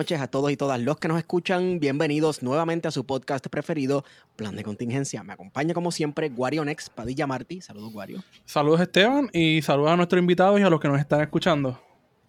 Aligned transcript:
noches 0.00 0.18
a 0.22 0.28
todos 0.28 0.50
y 0.50 0.56
todas 0.56 0.80
los 0.80 0.96
que 0.96 1.08
nos 1.08 1.18
escuchan. 1.18 1.78
Bienvenidos 1.78 2.42
nuevamente 2.42 2.88
a 2.88 2.90
su 2.90 3.04
podcast 3.04 3.46
preferido, 3.48 4.02
Plan 4.34 4.56
de 4.56 4.64
Contingencia. 4.64 5.22
Me 5.22 5.34
acompaña 5.34 5.74
como 5.74 5.92
siempre 5.92 6.30
Guario 6.30 6.64
Nex, 6.64 6.88
Padilla 6.88 7.26
Martí. 7.26 7.60
Saludos, 7.60 7.92
Guario. 7.92 8.24
Saludos 8.46 8.80
Esteban 8.80 9.28
y 9.34 9.60
saludos 9.60 9.90
a 9.90 9.96
nuestros 9.96 10.18
invitados 10.18 10.58
y 10.58 10.62
a 10.62 10.70
los 10.70 10.80
que 10.80 10.88
nos 10.88 10.98
están 10.98 11.20
escuchando. 11.20 11.78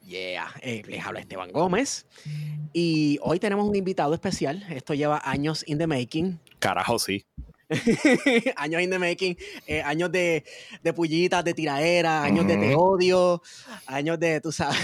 Yeah, 0.06 0.48
eh, 0.62 0.82
les 0.86 1.06
habla 1.06 1.22
Esteban 1.22 1.50
Gómez. 1.54 2.08
Y 2.74 3.18
hoy 3.22 3.40
tenemos 3.40 3.66
un 3.70 3.76
invitado 3.78 4.14
especial. 4.14 4.66
Esto 4.70 4.94
lleva 4.94 5.22
años 5.24 5.64
in 5.66 5.78
the 5.78 5.88
making. 5.88 6.42
Carajo, 6.60 7.00
sí. 7.00 7.24
años 8.58 8.82
in 8.82 8.90
the 8.90 9.00
making, 9.00 9.38
eh, 9.66 9.82
años 9.82 10.12
de, 10.12 10.44
de 10.84 10.94
pullitas, 10.94 11.44
de 11.44 11.54
tiraera, 11.54 12.24
años 12.24 12.46
de 12.48 12.58
te 12.58 12.76
odio, 12.76 13.42
años 13.88 14.20
de, 14.20 14.42
tú 14.42 14.52
sabes. 14.52 14.78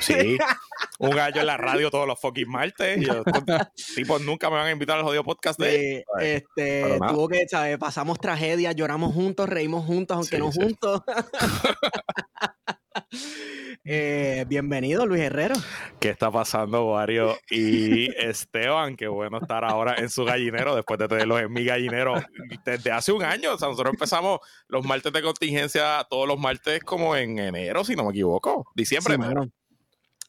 Sí. 0.00 0.38
Un 0.98 1.10
gallo 1.10 1.40
en 1.40 1.46
la 1.46 1.56
radio 1.56 1.90
todos 1.90 2.06
los 2.06 2.18
fucking 2.18 2.48
martes. 2.48 2.98
Yo, 3.00 3.22
tipos 3.94 4.20
nunca 4.22 4.50
me 4.50 4.56
van 4.56 4.66
a 4.66 4.70
invitar 4.70 4.98
al 4.98 5.04
jodido 5.04 5.22
podcast 5.24 5.58
de 5.60 5.98
Eh, 5.98 6.04
este, 6.20 6.98
tuvo 7.08 7.28
que, 7.28 7.46
¿sabes? 7.48 7.78
Pasamos 7.78 8.18
tragedias, 8.18 8.74
lloramos 8.74 9.14
juntos, 9.14 9.48
reímos 9.48 9.84
juntos, 9.84 10.16
aunque 10.16 10.36
Sí, 10.36 10.42
no 10.42 10.52
sí. 10.52 10.60
juntos. 10.60 11.02
Eh, 13.90 14.44
bienvenido, 14.48 15.06
Luis 15.06 15.22
Herrero. 15.22 15.54
¿Qué 15.98 16.10
está 16.10 16.30
pasando, 16.30 16.84
Wario? 16.86 17.38
Y 17.48 18.06
Esteban, 18.22 18.96
qué 18.96 19.08
bueno 19.08 19.38
estar 19.38 19.64
ahora 19.64 19.94
en 19.96 20.10
su 20.10 20.24
gallinero 20.24 20.74
después 20.74 20.98
de 20.98 21.08
tenerlos 21.08 21.40
en 21.40 21.50
mi 21.52 21.64
gallinero 21.64 22.14
desde 22.66 22.90
hace 22.90 23.12
un 23.12 23.22
año. 23.22 23.54
O 23.54 23.58
sea, 23.58 23.68
nosotros 23.68 23.94
empezamos 23.94 24.40
los 24.66 24.84
martes 24.84 25.10
de 25.12 25.22
contingencia 25.22 26.06
todos 26.10 26.28
los 26.28 26.38
martes 26.38 26.82
como 26.84 27.16
en 27.16 27.38
enero, 27.38 27.82
si 27.82 27.96
no 27.96 28.04
me 28.04 28.10
equivoco. 28.10 28.70
Diciembre, 28.74 29.14
Sí, 29.14 29.18
mano. 29.20 29.48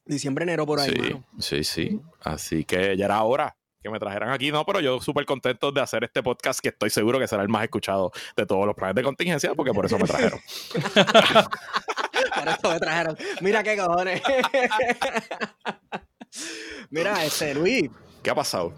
Diciembre, 0.05 0.44
enero 0.44 0.66
por 0.66 0.80
ahí, 0.80 0.91
Sí, 0.91 1.02
mano. 1.02 1.25
sí, 1.39 1.63
sí. 1.66 2.00
Así 2.22 2.63
que 2.63 2.95
ya 2.95 3.05
era 3.05 3.22
hora 3.23 3.57
que 3.81 3.89
me 3.89 4.00
trajeran 4.00 4.30
aquí, 4.30 4.52
no, 4.52 4.66
pero 4.66 4.80
yo 4.80 5.02
súper 5.02 5.25
contento 5.25 5.72
de 5.72 5.81
hacer 5.81 6.03
este 6.05 6.22
podcast 6.23 6.59
que 6.61 6.69
estoy 6.69 6.89
seguro 6.91 7.17
que 7.19 7.27
será 7.27 7.41
el 7.44 7.50
más 7.50 7.63
escuchado 7.63 8.11
de 8.38 8.45
todos 8.45 8.66
los 8.66 8.75
planes 8.75 8.95
de 8.95 9.03
contingencia, 9.03 9.53
porque 9.53 9.72
por 9.73 9.85
eso 9.85 9.97
me 9.97 10.05
trajeron. 10.05 10.39
Por 12.39 12.47
eso 12.47 12.71
me 12.71 12.79
trajeron. 12.79 13.17
Mira 13.41 13.63
qué 13.63 13.77
cojones. 13.77 14.21
Mira, 16.89 17.23
este, 17.23 17.53
Luis, 17.53 17.89
¿Qué 18.23 18.29
ha 18.29 18.35
pasado? 18.35 18.73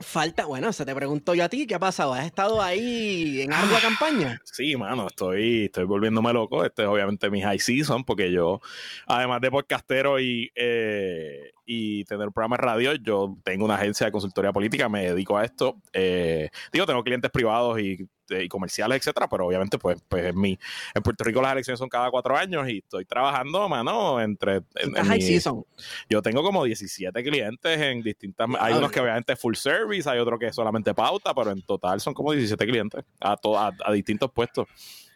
falta, 0.00 0.44
bueno, 0.44 0.72
se 0.72 0.84
te 0.84 0.94
pregunto 0.94 1.34
yo 1.34 1.44
a 1.44 1.48
ti, 1.48 1.66
¿qué 1.66 1.74
ha 1.74 1.78
pasado? 1.78 2.12
¿Has 2.12 2.26
estado 2.26 2.60
ahí 2.60 3.40
en 3.40 3.52
ardua 3.52 3.80
campaña? 3.80 4.40
Sí, 4.44 4.76
mano, 4.76 5.06
estoy, 5.06 5.64
estoy 5.64 5.84
volviéndome 5.84 6.32
loco. 6.32 6.64
Este 6.64 6.82
es 6.82 6.88
obviamente 6.88 7.30
mi 7.30 7.40
high 7.40 7.58
season, 7.58 8.04
porque 8.04 8.30
yo, 8.30 8.60
además 9.06 9.40
de 9.40 9.50
podcastero 9.50 10.20
y, 10.20 10.50
eh, 10.54 11.52
y 11.64 12.04
tener 12.04 12.26
un 12.26 12.32
programa 12.32 12.56
de 12.56 12.62
radio, 12.62 12.94
yo 12.94 13.36
tengo 13.42 13.64
una 13.64 13.76
agencia 13.76 14.06
de 14.06 14.12
consultoría 14.12 14.52
política, 14.52 14.88
me 14.88 15.06
dedico 15.06 15.38
a 15.38 15.44
esto. 15.44 15.76
Eh, 15.92 16.50
digo, 16.72 16.86
tengo 16.86 17.02
clientes 17.02 17.30
privados 17.30 17.80
y, 17.80 18.06
y 18.30 18.48
comerciales, 18.48 18.98
etcétera, 18.98 19.28
pero 19.28 19.46
obviamente, 19.46 19.78
pues, 19.78 20.02
pues 20.08 20.24
en, 20.26 20.40
mi, 20.40 20.58
en 20.94 21.02
Puerto 21.02 21.24
Rico 21.24 21.40
las 21.42 21.52
elecciones 21.52 21.78
son 21.78 21.88
cada 21.88 22.10
cuatro 22.10 22.36
años 22.36 22.68
y 22.68 22.78
estoy 22.78 23.04
trabajando, 23.04 23.68
mano, 23.68 24.20
entre. 24.20 24.62
en- 24.76 24.94
high 24.94 25.18
mi- 25.18 25.22
season. 25.22 25.64
yo 26.08 26.22
tengo 26.22 26.42
como 26.42 26.64
17 26.64 27.22
clientes 27.22 27.80
en 27.80 28.02
distintas. 28.02 28.48
Hay 28.60 28.74
unos 28.74 28.90
que 28.90 29.00
obviamente 29.00 29.36
full 29.36 29.54
service, 29.54 30.08
hay 30.08 30.18
otros 30.18 30.38
que 30.40 30.52
solamente 30.52 30.94
pauta, 30.94 31.34
pero 31.34 31.50
en 31.50 31.62
total 31.62 32.00
son 32.00 32.14
como 32.14 32.32
17 32.32 32.66
clientes 32.66 33.04
a, 33.20 33.36
to- 33.36 33.58
a, 33.58 33.72
a 33.84 33.92
distintos 33.92 34.30
puestos. 34.32 34.66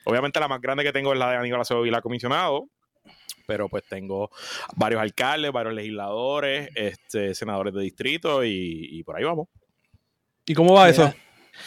Obviamente 0.05 0.41
la 0.41 0.49
más 0.49 0.61
grande 0.61 0.83
que 0.85 0.93
tengo 0.93 1.13
es 1.13 1.19
la 1.19 1.31
de 1.31 1.37
Aníbal 1.37 1.61
Acevedo 1.61 1.83
Vila 1.83 2.01
comisionado, 2.01 2.69
pero 3.47 3.69
pues 3.69 3.85
tengo 3.89 4.31
varios 4.77 5.01
alcaldes, 5.03 5.53
varios 5.53 5.75
legisladores, 5.75 6.69
este, 6.75 7.35
senadores 7.35 7.75
de 7.75 7.83
distrito 7.83 8.45
y, 8.45 8.89
y 8.91 9.03
por 9.03 9.17
ahí 9.17 9.25
vamos. 9.25 9.49
¿Y 10.47 10.55
cómo 10.55 10.75
va 10.75 10.87
Mira, 10.87 10.91
eso? 11.07 11.15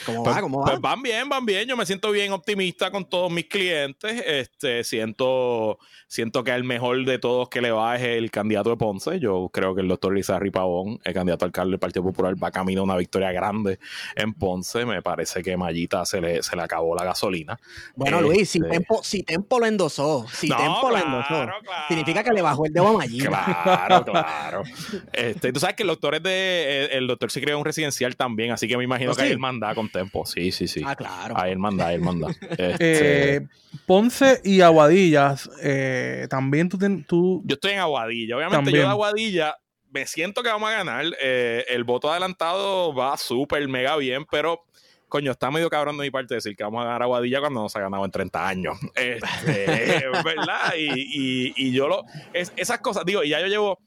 ¿Cómo 0.05 0.23
Pues, 0.23 0.35
va? 0.35 0.41
¿Cómo 0.41 0.59
va? 0.59 0.65
pues 0.65 0.81
van 0.81 1.01
bien, 1.01 1.29
van 1.29 1.45
bien. 1.45 1.67
Yo 1.67 1.77
me 1.77 1.85
siento 1.85 2.11
bien 2.11 2.31
optimista 2.31 2.91
con 2.91 3.05
todos 3.09 3.31
mis 3.31 3.45
clientes. 3.45 4.23
Este, 4.25 4.83
siento, 4.83 5.77
siento 6.07 6.43
que 6.43 6.51
el 6.51 6.63
mejor 6.63 7.05
de 7.05 7.19
todos 7.19 7.49
que 7.49 7.61
le 7.61 7.71
va 7.71 7.95
es 7.95 8.03
el 8.03 8.31
candidato 8.31 8.69
de 8.71 8.77
Ponce. 8.77 9.19
Yo 9.19 9.49
creo 9.53 9.73
que 9.75 9.81
el 9.81 9.87
doctor 9.87 10.13
Lizarri 10.13 10.51
Pavón, 10.51 10.99
el 11.03 11.13
candidato 11.13 11.45
alcalde 11.45 11.71
del 11.71 11.79
Partido 11.79 12.03
Popular, 12.03 12.35
va 12.41 12.51
camino 12.51 12.81
a 12.81 12.83
una 12.83 12.97
victoria 12.97 13.31
grande 13.31 13.79
en 14.15 14.33
Ponce. 14.33 14.85
Me 14.85 15.01
parece 15.01 15.41
que 15.41 15.55
Mallita 15.57 16.05
se 16.05 16.19
le, 16.21 16.43
se 16.43 16.55
le 16.55 16.61
acabó 16.61 16.95
la 16.95 17.03
gasolina. 17.03 17.57
Bueno, 17.95 18.21
Luis, 18.21 18.49
si 18.49 18.57
Este- 18.59 18.69
Tempo, 18.69 19.03
si 19.03 19.23
Tempo 19.23 19.59
lo 19.59 19.65
endosó, 19.65 20.25
si 20.31 20.47
No, 20.49 20.57
Tempo 20.57 20.89
lo 20.89 20.97
endosó, 20.97 21.27
claro. 21.27 21.53
significa 21.87 22.23
que 22.23 22.31
le 22.31 22.41
bajó 22.41 22.65
el 22.65 22.73
dedo 22.73 22.87
a 22.87 22.93
Mayita. 22.93 23.61
Claro, 23.63 24.05
claro. 24.05 24.63
Este, 25.11 25.51
tú 25.53 25.59
sabes 25.59 25.75
que 25.75 25.83
el 25.83 25.87
doctor 25.89 26.15
es 26.15 26.23
de. 26.23 26.85
El, 26.85 26.91
el 27.03 27.07
doctor 27.07 27.31
se 27.31 27.41
creó 27.41 27.57
un 27.59 27.65
residencial 27.65 28.15
también, 28.15 28.51
así 28.51 28.67
que 28.67 28.77
me 28.77 28.83
imagino 28.83 29.11
¿Oh, 29.11 29.15
que 29.15 29.21
sí? 29.21 29.27
ahí 29.27 29.31
él 29.33 29.39
manda 29.39 29.73
con 29.83 29.89
tempo. 29.91 30.25
Sí, 30.25 30.51
sí, 30.51 30.67
sí. 30.67 30.81
Ah, 30.85 30.95
claro. 30.95 31.35
Ahí 31.37 31.51
él 31.51 31.59
manda, 31.59 31.87
ahí 31.87 31.95
él 31.95 32.01
manda. 32.01 32.27
Este, 32.57 33.35
Eh, 33.35 33.41
Ponce 33.85 34.41
y 34.43 34.61
Aguadillas, 34.61 35.49
eh, 35.61 36.27
también 36.29 36.69
tú, 36.69 36.77
ten- 36.77 37.03
tú 37.03 37.41
Yo 37.45 37.55
estoy 37.55 37.71
en 37.71 37.79
Aguadilla. 37.79 38.35
Obviamente 38.37 38.57
También. 38.57 38.77
yo 38.77 38.81
de 38.83 38.87
Aguadilla 38.89 39.55
me 39.91 40.05
siento 40.07 40.41
que 40.43 40.49
vamos 40.49 40.69
a 40.69 40.73
ganar. 40.73 41.05
Eh, 41.21 41.65
el 41.69 41.83
voto 41.83 42.11
adelantado 42.11 42.93
va 42.95 43.15
súper 43.17 43.67
mega 43.67 43.95
bien, 43.97 44.25
pero 44.29 44.61
coño, 45.07 45.31
está 45.31 45.51
medio 45.51 45.69
cabrón 45.69 45.95
de 45.97 46.03
mi 46.05 46.09
parte 46.11 46.33
decir 46.33 46.55
que 46.55 46.63
vamos 46.63 46.81
a 46.81 46.85
ganar 46.85 47.03
Aguadilla 47.03 47.39
cuando 47.39 47.61
no 47.61 47.69
se 47.69 47.77
ha 47.77 47.81
ganado 47.83 48.03
en 48.05 48.09
30 48.11 48.47
años. 48.47 48.77
Este, 48.95 50.03
¿Verdad? 50.23 50.73
Y, 50.77 50.89
y- 50.93 51.53
y 51.55 51.71
yo 51.71 51.87
lo... 51.87 52.03
es- 52.33 52.51
esas 52.55 52.79
cosas, 52.79 53.05
digo, 53.05 53.23
y 53.23 53.29
ya 53.29 53.39
yo 53.39 53.47
llevo... 53.47 53.79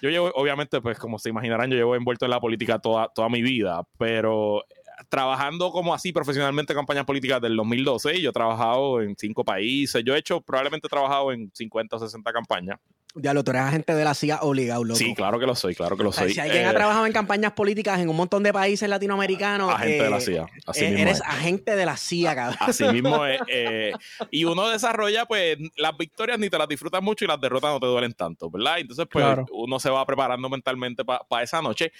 Yo 0.00 0.10
llevo, 0.10 0.30
obviamente, 0.36 0.80
pues 0.80 0.96
como 0.96 1.18
se 1.18 1.28
imaginarán, 1.30 1.70
yo 1.70 1.76
llevo 1.76 1.96
envuelto 1.96 2.24
en 2.24 2.30
la 2.30 2.38
política 2.38 2.78
toda, 2.78 3.08
toda 3.12 3.28
mi 3.28 3.42
vida, 3.42 3.82
pero 3.98 4.62
trabajando 5.08 5.70
como 5.70 5.94
así 5.94 6.12
profesionalmente 6.12 6.72
en 6.72 6.78
campañas 6.78 7.04
políticas 7.04 7.40
del 7.40 7.56
2012, 7.56 8.16
y 8.16 8.22
yo 8.22 8.30
he 8.30 8.32
trabajado 8.32 9.00
en 9.02 9.16
cinco 9.16 9.44
países, 9.44 10.02
yo 10.04 10.14
he 10.14 10.18
hecho, 10.18 10.40
probablemente 10.40 10.86
he 10.86 10.90
trabajado 10.90 11.32
en 11.32 11.50
50 11.54 11.96
o 11.96 11.98
60 11.98 12.32
campañas. 12.32 12.78
Diablo, 13.14 13.42
tú 13.42 13.50
eres 13.52 13.62
agente 13.62 13.94
de 13.94 14.04
la 14.04 14.12
CIA 14.14 14.40
obligado, 14.42 14.84
loco. 14.84 14.98
Sí, 14.98 15.14
claro 15.14 15.40
que 15.40 15.46
lo 15.46 15.56
soy, 15.56 15.74
claro 15.74 15.96
que 15.96 16.04
lo 16.04 16.12
soy. 16.12 16.34
si 16.34 16.40
alguien 16.40 16.62
Eh, 16.62 16.66
ha 16.66 16.74
trabajado 16.74 17.06
en 17.06 17.12
campañas 17.12 17.52
políticas 17.52 17.98
en 18.00 18.10
un 18.10 18.14
montón 18.14 18.42
de 18.42 18.52
países 18.52 18.86
latinoamericanos, 18.88 19.72
agente 19.74 20.02
de 20.04 20.10
la 20.10 20.18
eh, 20.18 20.20
CIA. 20.20 20.46
Así 20.66 20.84
eh, 20.84 20.88
mismo 20.90 21.02
eres 21.02 21.16
es. 21.16 21.22
agente 21.26 21.74
de 21.74 21.86
la 21.86 21.96
CIA, 21.96 22.34
cabrón. 22.34 22.58
Así 22.60 22.84
mismo 22.84 23.24
es. 23.26 23.40
eh, 23.48 23.92
y 24.30 24.44
uno 24.44 24.68
desarrolla, 24.68 25.24
pues, 25.24 25.56
las 25.76 25.96
victorias 25.96 26.38
ni 26.38 26.50
te 26.50 26.58
las 26.58 26.68
disfrutas 26.68 27.02
mucho 27.02 27.24
y 27.24 27.28
las 27.28 27.40
derrotas 27.40 27.72
no 27.72 27.80
te 27.80 27.86
duelen 27.86 28.12
tanto, 28.12 28.50
¿verdad? 28.50 28.78
Entonces, 28.78 29.06
pues, 29.10 29.24
Claro. 29.24 29.46
uno 29.52 29.80
se 29.80 29.88
va 29.90 30.04
preparando 30.04 30.48
mentalmente 30.50 31.02
para 31.04 31.42
esa 31.42 31.62
noche. 31.62 31.90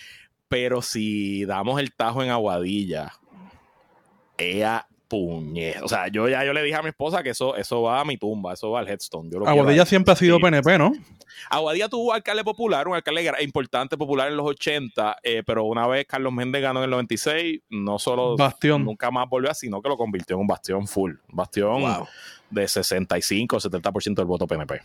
Pero 0.49 0.81
si 0.83 1.45
damos 1.45 1.79
el 1.81 1.93
tajo 1.93 2.23
en 2.23 2.31
Aguadilla, 2.31 3.13
ella 4.37 4.87
puñet. 5.09 5.83
O 5.83 5.89
sea, 5.89 6.09
yo 6.09 6.29
ya 6.29 6.45
yo 6.45 6.53
le 6.53 6.63
dije 6.63 6.77
a 6.77 6.83
mi 6.83 6.89
esposa 6.91 7.23
que 7.23 7.31
eso, 7.31 7.57
eso 7.57 7.83
va 7.83 8.01
a 8.01 8.05
mi 8.05 8.17
tumba, 8.19 8.53
eso 8.55 8.71
va 8.71 8.81
al 8.81 8.89
headstone. 8.89 9.31
Yo 9.31 9.39
lo 9.39 9.45
quiero 9.47 9.61
Aguadilla 9.61 9.87
siempre 9.87 10.13
ha 10.13 10.17
sido 10.17 10.37
Sí. 10.37 10.43
PNP, 10.43 10.79
¿no? 10.79 10.93
Aguadilla 11.51 11.89
tuvo 11.89 12.13
alcalde 12.13 12.43
popular, 12.45 12.89
un 12.89 12.95
alcalde 12.95 13.31
importante 13.41 13.97
popular 13.97 14.29
en 14.29 14.37
los 14.37 14.47
80, 14.47 15.19
eh, 15.23 15.43
pero 15.47 15.65
una 15.65 15.87
vez 15.87 16.05
Carlos 16.07 16.33
Méndez 16.33 16.63
ganó 16.63 16.81
en 16.81 16.85
el 16.85 16.91
96, 16.91 17.61
no 17.71 17.99
solo 17.99 18.37
Bastión. 18.37 18.85
nunca 18.85 19.11
más 19.11 19.29
volvió 19.29 19.51
a, 19.51 19.55
sino 19.55 19.81
que 19.81 19.89
lo 19.89 19.97
convirtió 19.97 20.35
en 20.37 20.41
un 20.41 20.47
bastión 20.47 20.87
full, 20.87 21.13
un 21.31 21.37
bastión 21.37 21.81
Wow. 21.83 22.07
de 22.51 22.67
65 22.69 23.57
o 23.57 23.61
70% 23.61 24.15
del 24.17 24.27
voto 24.27 24.47
PNP. 24.47 24.81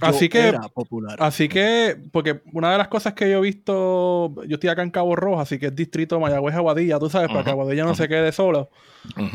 Así 0.00 0.28
que- 0.28 0.48
era 0.48 0.60
popular. 0.68 1.16
Así 1.20 1.48
que, 1.48 1.96
porque 2.12 2.40
una 2.52 2.70
de 2.72 2.78
las 2.78 2.88
cosas 2.88 3.14
que 3.14 3.30
yo 3.30 3.38
he 3.38 3.40
visto, 3.40 4.34
yo 4.46 4.54
estoy 4.54 4.70
acá 4.70 4.82
en 4.82 4.90
Cabo 4.90 5.16
Rojo, 5.16 5.40
así 5.40 5.58
que 5.58 5.66
es 5.66 5.74
distrito 5.74 6.20
Mayagüez 6.20 6.54
Aguadilla, 6.54 6.98
tú 6.98 7.08
sabes, 7.08 7.28
para 7.28 7.44
que 7.44 7.50
Aguadilla 7.50 7.84
no 7.84 7.94
se 7.94 8.08
quede 8.08 8.32
solo. 8.32 8.70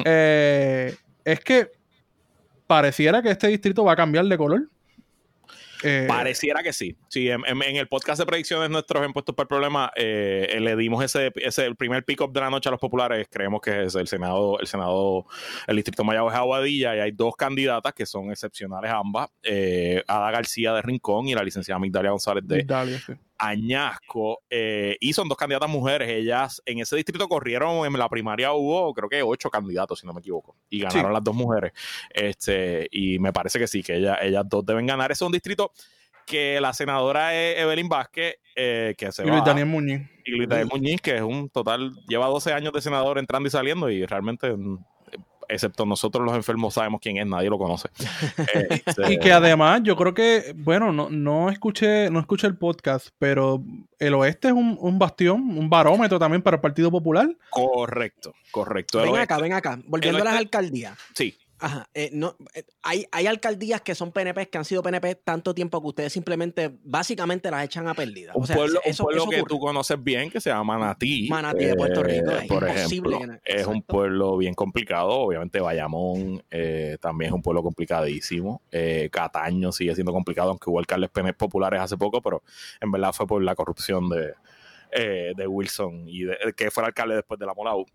Eh, 0.06 0.96
es 1.26 1.40
que 1.40 1.72
pareciera 2.68 3.22
que 3.22 3.32
este 3.32 3.48
distrito 3.48 3.84
va 3.84 3.94
a 3.94 3.96
cambiar 3.96 4.26
de 4.26 4.38
color. 4.38 4.70
Eh, 5.84 6.06
Pareciera 6.08 6.64
que 6.64 6.74
sí. 6.74 6.96
Sí, 7.10 7.30
en, 7.30 7.42
en- 7.46 7.62
en 7.62 7.76
el 7.76 7.88
podcast 7.88 8.20
de 8.20 8.26
predicciones 8.26 8.70
nuestros 8.70 9.06
impuestos 9.06 9.36
para 9.36 9.44
el 9.44 9.48
problema, 9.50 9.92
eh, 9.96 10.58
le 10.60 10.76
dimos 10.76 11.04
ese, 11.04 11.32
ese 11.36 11.66
el 11.66 11.76
primer 11.76 12.04
pick-up 12.06 12.32
de 12.34 12.40
la 12.42 12.50
noche 12.50 12.70
a 12.70 12.72
los 12.72 12.80
populares. 12.80 13.28
Creemos 13.30 13.62
que 13.62 13.84
es 13.86 13.96
el 13.96 14.08
Senado, 14.08 14.60
el 14.60 14.68
Senado, 14.68 15.26
el 15.68 15.76
Distrito 15.76 16.04
Mayagüez 16.04 16.36
Aguadilla, 16.36 16.96
y 16.96 17.00
hay 17.00 17.12
dos 17.12 17.36
candidatas 17.36 17.94
que 17.94 18.06
son 18.06 18.32
excepcionales 18.32 18.92
ambas, 18.92 19.30
eh, 19.44 20.04
Ada 20.08 20.32
García 20.32 20.74
de 20.74 20.82
Rincón 20.82 21.28
y 21.28 21.36
la 21.36 21.44
licenciada 21.44 21.80
Migdalia 21.80 22.12
González 22.12 22.44
de 22.48 22.64
Dalia, 22.64 23.00
sí. 23.00 23.14
Añasco. 23.38 24.40
eh, 24.50 24.98
y 25.00 25.14
son 25.14 25.28
dos 25.28 25.38
candidatas 25.38 25.70
mujeres. 25.70 26.10
Ellas 26.10 26.62
en 26.66 26.80
ese 26.80 26.96
distrito 26.96 27.28
corrieron, 27.28 27.86
en 27.86 27.94
la 27.98 28.10
primaria 28.10 28.54
hubo 28.54 28.94
creo 28.94 29.10
que 29.10 29.22
ocho 29.24 29.50
candidatos, 29.50 30.00
si 30.00 30.06
no 30.08 30.14
me 30.14 30.20
equivoco. 30.20 30.56
Y 30.70 30.80
ganaron 30.82 31.12
Sí. 31.12 31.14
las 31.14 31.24
dos 31.24 31.36
mujeres. 31.36 31.72
Este, 32.10 32.88
y 32.92 33.20
me 33.20 33.34
parece 33.34 33.60
que 33.60 33.68
sí, 33.68 33.84
que 33.84 33.96
ellas, 33.98 34.18
ellas 34.22 34.44
dos 34.48 34.66
deben 34.66 34.86
ganar. 34.88 35.12
Ese 35.12 35.24
es 35.24 35.28
un 35.28 35.32
distrito 35.34 35.72
que 36.26 36.62
la 36.62 36.72
senadora 36.74 37.36
es 37.36 37.60
Evelyn 37.60 37.90
Vázquez, 37.90 38.36
eh, 38.56 38.96
que 38.98 39.12
se 39.12 39.24
Y 39.24 39.28
Luis 39.28 39.42
va, 39.42 39.46
Daniel 39.46 39.66
Muñiz. 39.68 40.02
y 40.24 40.32
Luis 40.32 40.48
Daniel 40.48 40.70
Muñiz, 40.72 41.02
que 41.02 41.16
es 41.18 41.22
un 41.22 41.50
total, 41.50 41.92
lleva 42.08 42.28
12 42.28 42.54
años 42.54 42.72
de 42.72 42.82
senador 42.82 43.18
entrando 43.20 43.48
y 43.48 43.52
saliendo, 43.52 43.90
y 43.90 44.06
realmente, 44.06 44.56
mm, 44.56 44.78
excepto 45.54 45.86
nosotros 45.86 46.26
los 46.26 46.36
enfermos, 46.36 46.74
sabemos 46.74 47.00
quién 47.02 47.18
es, 47.18 47.26
nadie 47.28 47.50
lo 47.50 47.58
conoce. 47.58 47.90
Este, 48.70 49.14
Y 49.14 49.18
que 49.20 49.32
además, 49.32 49.82
yo 49.84 49.96
creo 49.96 50.14
que, 50.14 50.54
bueno, 50.58 50.92
no, 50.92 51.10
no 51.10 51.50
escuché, 51.50 52.10
no 52.10 52.20
escuché 52.20 52.48
el 52.48 52.58
podcast, 52.58 53.10
pero 53.20 53.64
el 54.00 54.14
oeste 54.16 54.50
es 54.50 54.54
un, 54.54 54.78
un 54.80 55.00
bastión, 55.00 55.58
un 55.58 55.70
barómetro 55.70 56.20
también 56.20 56.42
para 56.42 56.56
el 56.56 56.62
Partido 56.62 56.92
Popular. 56.92 57.30
correcto, 57.50 58.34
correcto. 58.52 59.00
Ven 59.00 59.10
oeste- 59.10 59.22
acá, 59.24 59.38
ven 59.40 59.54
acá. 59.54 59.80
Volviendo 59.86 60.22
a 60.22 60.26
las 60.26 60.36
alcaldías. 60.38 60.98
Sí, 61.14 61.38
Ajá. 61.64 61.88
eh, 61.94 62.10
no, 62.12 62.36
eh, 62.54 62.64
hay, 62.82 63.06
hay 63.12 63.26
alcaldías 63.26 63.80
que 63.80 63.96
son 63.96 64.12
PNP, 64.12 64.50
que 64.50 64.58
han 64.58 64.66
sido 64.66 64.84
PNP 64.84 65.16
tanto 65.16 65.56
tiempo 65.56 65.80
que 65.82 65.88
ustedes 65.88 66.12
simplemente, 66.12 66.78
básicamente 66.84 67.50
las 67.50 67.64
echan 67.64 67.88
a 67.88 67.94
perdida. 67.94 68.34
un 68.36 68.44
O 68.44 68.46
sea, 68.46 68.58
pueblo, 68.58 68.82
un 68.84 68.92
eso, 68.92 69.04
pueblo 69.04 69.22
eso 69.22 69.30
que 69.30 69.44
tú 69.44 69.60
conoces 69.60 70.04
bien, 70.04 70.30
que 70.30 70.42
se 70.42 70.50
llama 70.50 70.78
Manatí. 70.78 71.30
Manatí 71.30 71.64
de 71.64 71.76
Puerto 71.76 72.04
Rico, 72.04 72.32
es 72.32 72.44
Eh, 72.44 72.48
por 72.50 72.64
imposible 72.68 73.16
ejemplo, 73.16 73.40
es 73.46 73.66
un 73.66 73.82
pueblo 73.82 74.36
bien 74.36 74.54
complicado. 74.54 75.10
Obviamente, 75.12 75.62
Bayamón 75.62 76.44
eh, 76.52 76.98
también 77.00 77.30
es 77.30 77.34
un 77.34 77.42
pueblo 77.42 77.64
complicadísimo. 77.64 78.62
Eh, 78.70 79.08
Cataño 79.10 79.72
sigue 79.72 79.96
siendo 79.96 80.12
complicado, 80.12 80.50
aunque 80.50 80.70
hubo 80.70 80.80
alcaldes 80.80 81.12
PNP 81.12 81.38
populares 81.38 81.80
hace 81.80 81.96
poco, 81.96 82.22
pero 82.22 82.44
en 82.82 82.92
verdad 82.92 83.14
fue 83.14 83.26
por 83.26 83.42
la 83.42 83.56
corrupción 83.56 84.10
de, 84.10 84.34
de 85.34 85.48
Wilson 85.48 86.10
y 86.10 86.24
de, 86.24 86.38
que 86.58 86.70
fue 86.72 86.84
el 86.84 86.88
alcalde 86.88 87.16
después 87.16 87.40
de 87.40 87.46
la 87.46 87.54
Molau. 87.54 87.86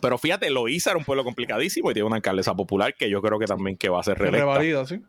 Pero 0.00 0.18
fíjate, 0.18 0.50
Loíza 0.50 0.90
era 0.90 0.98
un 0.98 1.04
pueblo 1.04 1.24
complicadísimo 1.24 1.90
y 1.90 1.94
tiene 1.94 2.06
una 2.06 2.16
alcaldesa 2.16 2.54
popular 2.54 2.94
que 2.94 3.08
yo 3.08 3.22
creo 3.22 3.38
que 3.38 3.46
también 3.46 3.76
que 3.76 3.88
va 3.88 4.00
a 4.00 4.02
ser 4.02 4.18
reelecta 4.18 4.44
Revalida, 4.44 4.86
¿sí? 4.86 5.00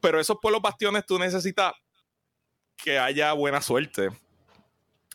pero 0.00 0.20
esos 0.20 0.38
pueblos 0.40 0.62
bastiones 0.62 1.04
tú 1.04 1.18
necesitas 1.18 1.72
que 2.76 2.98
haya 2.98 3.32
buena 3.32 3.60
suerte. 3.60 4.10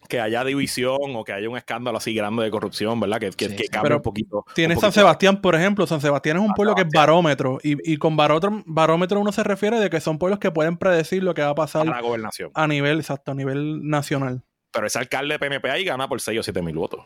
Que 0.10 0.20
haya 0.20 0.44
división 0.44 0.98
o 1.16 1.24
que 1.24 1.32
haya 1.32 1.48
un 1.48 1.56
escándalo 1.56 1.98
así 1.98 2.14
grande 2.14 2.44
de 2.44 2.52
corrupción, 2.52 3.00
¿verdad? 3.00 3.20
Que, 3.20 3.30
que, 3.30 3.50
Sí, 3.50 3.56
que 3.56 3.64
sí. 3.64 3.70
cambie 3.70 3.96
un 3.96 4.02
poquito. 4.02 4.44
Tiene 4.54 4.76
San. 4.76 4.92
Sebastián, 4.92 5.40
por 5.40 5.56
ejemplo. 5.56 5.88
San 5.88 6.02
Sebastián 6.02 6.38
es 6.38 6.42
un 6.42 6.48
San 6.48 6.56
pueblo 6.56 6.76
que 6.76 6.82
es 6.82 6.88
barómetro. 6.94 7.60
Y, 7.64 7.94
y 7.94 7.98
con 7.98 8.18
barómetro, 8.18 8.64
barómetro 8.66 9.20
uno 9.22 9.32
se 9.32 9.44
refiere 9.44 9.80
de 9.80 9.90
que 9.90 10.02
son 10.02 10.18
pueblos 10.18 10.40
que 10.40 10.52
pueden 10.52 10.76
predecir 10.76 11.24
lo 11.24 11.34
que 11.34 11.44
va 11.44 11.50
a 11.50 11.52
a 11.52 11.56
pasar 11.56 11.86
la 11.86 12.02
gobernación. 12.02 12.52
a 12.56 12.68
nivel, 12.68 13.00
exacto, 13.00 13.32
a 13.32 13.36
nivel 13.36 13.88
nacional. 13.88 14.44
Pero 14.74 14.88
ese 14.88 15.00
alcalde 15.00 15.36
de 15.36 15.40
PNP 15.40 15.70
ahí 15.70 15.84
gana 15.86 16.10
por 16.10 16.20
6 16.20 16.40
o 16.40 16.44
7 16.44 16.62
mil 16.62 16.76
votos. 16.76 17.06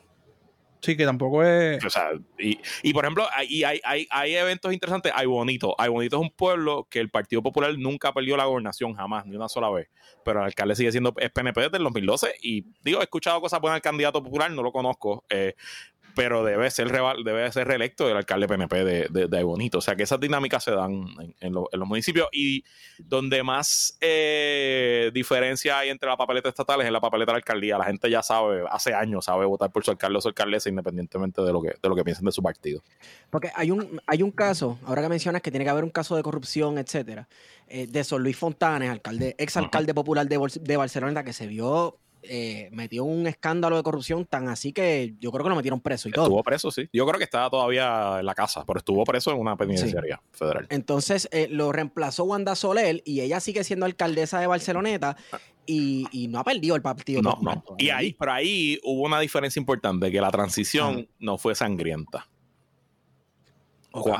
Sí, 0.81 0.95
que 0.95 1.06
tampoco 1.06 1.44
es. 1.44 1.83
O 1.83 1.89
sea, 1.89 2.12
y, 2.38 2.60
y 2.83 2.94
por 2.94 3.06
ejemplo, 3.06 3.27
hay, 3.33 3.63
hay, 3.63 3.80
hay, 3.83 4.07
hay 4.12 4.36
eventos 4.36 4.72
interesantes. 4.72 5.12
Hay 5.16 5.25
Bonito. 5.25 5.75
Hay 5.77 5.89
Bonito 5.89 6.18
es 6.18 6.22
un 6.22 6.30
pueblo 6.30 6.88
que 6.89 7.00
el 7.00 7.10
Partido 7.10 7.42
Popular 7.42 7.75
nunca 7.77 8.13
perdió 8.13 8.38
la 8.38 8.45
gobernación, 8.45 8.94
jamás, 8.94 9.25
ni 9.25 9.36
una 9.36 9.50
sola 9.50 9.69
vez. 9.69 9.89
Pero 10.24 10.39
el 10.39 10.45
alcalde 10.45 10.75
sigue 10.75 10.92
siendo 10.92 11.13
es 11.18 11.31
PNP 11.31 11.62
desde 11.62 11.77
el 11.77 11.83
2012. 11.83 12.36
Y 12.42 12.66
digo, 12.83 13.00
he 13.00 13.04
escuchado 13.04 13.42
cosas 13.42 13.60
buenas 13.62 13.77
del 13.77 13.81
candidato 13.81 14.24
popular, 14.24 14.51
no 14.51 14.62
lo 14.62 14.72
conozco. 14.72 15.24
eh, 15.30 15.56
pero 16.15 16.44
debe 16.44 16.69
ser, 16.71 16.91
debe 16.91 17.51
ser 17.51 17.67
reelecto 17.67 18.09
el 18.09 18.17
alcalde 18.17 18.47
PNP 18.47 18.83
de, 18.83 19.07
de, 19.09 19.27
de 19.27 19.44
Bonito. 19.44 19.77
O 19.79 19.81
sea 19.81 19.95
que 19.95 20.03
esas 20.03 20.19
dinámicas 20.19 20.63
se 20.63 20.71
dan 20.71 20.94
en, 21.19 21.35
en 21.39 21.53
lo- 21.53 21.69
en 21.71 21.79
los 21.79 21.88
municipios. 21.88 22.27
Y 22.31 22.63
donde 22.97 23.44
más 23.44 23.97
eh, 24.01 25.12
diferencia 25.13 25.79
hay 25.79 25.89
entre 25.89 26.09
la 26.09 26.17
papeleta 26.17 26.50
estatal 26.50 26.81
es 26.81 26.88
en 26.88 26.94
la 26.94 27.01
papeleta 27.01 27.31
de 27.31 27.33
la 27.33 27.38
alcaldía. 27.38 27.77
La 27.77 27.85
gente 27.85 28.09
ya 28.09 28.21
sabe, 28.23 28.63
hace 28.69 28.94
años 28.94 29.25
sabe 29.25 29.45
votar 29.45 29.71
por 29.71 29.83
su 29.83 29.91
alcalde 29.91 30.17
o 30.17 30.21
su 30.21 30.27
alcaldesa 30.29 30.69
independientemente 30.69 31.41
de 31.41 31.51
lo 31.51 31.62
que, 31.62 31.69
de 31.81 31.89
lo 31.89 31.95
que 31.95 32.03
piensen 32.03 32.25
de 32.25 32.31
su 32.31 32.41
partido. 32.41 32.81
Porque 33.29 33.51
hay 33.56 33.71
un, 33.71 34.01
hay 34.07 34.23
un 34.23 34.31
caso, 34.31 34.79
ahora 34.85 35.01
que 35.01 35.09
mencionas 35.09 35.41
que 35.41 35.51
tiene 35.51 35.65
que 35.65 35.69
haber 35.71 35.83
un 35.83 35.89
caso 35.89 36.15
de 36.15 36.23
corrupción, 36.23 36.77
etcétera, 36.77 37.27
eh, 37.67 37.88
de 37.88 38.03
Sol 38.03 38.23
Luis 38.23 38.38
Fontanes, 38.38 38.89
alcalde, 38.89 39.35
ex 39.38 39.57
alcalde 39.57 39.94
popular 39.94 40.27
de, 40.27 40.39
de 40.62 40.77
Barcelona, 40.77 41.23
que 41.23 41.33
se 41.33 41.47
vio 41.47 41.97
eh, 42.30 42.69
metió 42.72 43.04
un 43.04 43.27
escándalo 43.27 43.77
de 43.77 43.83
corrupción 43.83 44.25
tan 44.25 44.48
así 44.50 44.74
que 44.74 45.16
yo 45.19 45.31
creo 45.31 45.44
que 45.44 45.50
lo 45.50 45.56
metieron 45.56 45.81
preso 45.81 46.10
y 46.10 46.12
todo. 46.12 46.25
Estuvo 46.25 46.44
preso, 46.44 46.72
sí. 46.72 46.89
Yo 46.92 47.06
creo 47.06 47.18
que 47.18 47.24
estaba 47.24 47.50
todavía 47.50 48.19
en 48.19 48.25
la 48.25 48.36
casa, 48.36 48.63
pero 48.66 48.80
estuvo 48.80 49.04
preso 49.04 49.31
en 49.31 49.39
una 49.39 49.56
penitenciaría 49.56 50.22
federal. 50.31 50.68
Entonces 50.69 51.27
eh, 51.31 51.48
lo 51.50 51.72
reemplazó 51.72 52.24
Wanda 52.25 52.56
Soler 52.56 53.01
y 53.06 53.22
ella 53.22 53.39
sigue 53.39 53.63
siendo 53.63 53.86
alcaldesa 53.86 54.39
de 54.39 54.48
Barceloneta 54.48 55.18
y, 55.66 56.06
y 56.12 56.27
no 56.27 56.39
ha 56.39 56.44
perdido 56.44 56.75
el 56.75 56.81
partido. 56.81 57.22
No, 57.22 57.38
no. 57.42 57.63
Y 57.77 57.89
ahí, 57.89 58.13
pero 58.13 58.33
ahí 58.33 58.80
hubo 58.83 59.04
una 59.04 59.19
diferencia 59.19 59.60
importante, 59.60 60.12
que 60.12 60.22
la 60.22 60.31
transición 60.31 61.07
no 61.19 61.38
fue 61.38 61.56
sangrienta. 61.56 62.27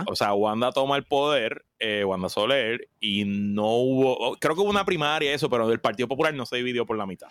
O 0.08 0.16
sea, 0.16 0.34
Wanda 0.34 0.72
toma 0.72 0.96
el 0.96 1.04
poder, 1.04 1.66
eh, 1.80 2.06
Wanda 2.06 2.30
Soler, 2.30 2.88
y 3.02 3.26
no 3.26 3.76
hubo, 3.76 4.38
creo 4.40 4.56
que 4.56 4.62
hubo 4.62 4.70
una 4.70 4.86
primaria 4.86 5.34
eso, 5.34 5.50
pero 5.50 5.70
el 5.70 5.82
Partido 5.82 6.08
Popular 6.08 6.34
no 6.34 6.46
se 6.46 6.56
dividió 6.56 6.86
por 6.86 6.98
la 6.98 7.06
mitad. 7.06 7.28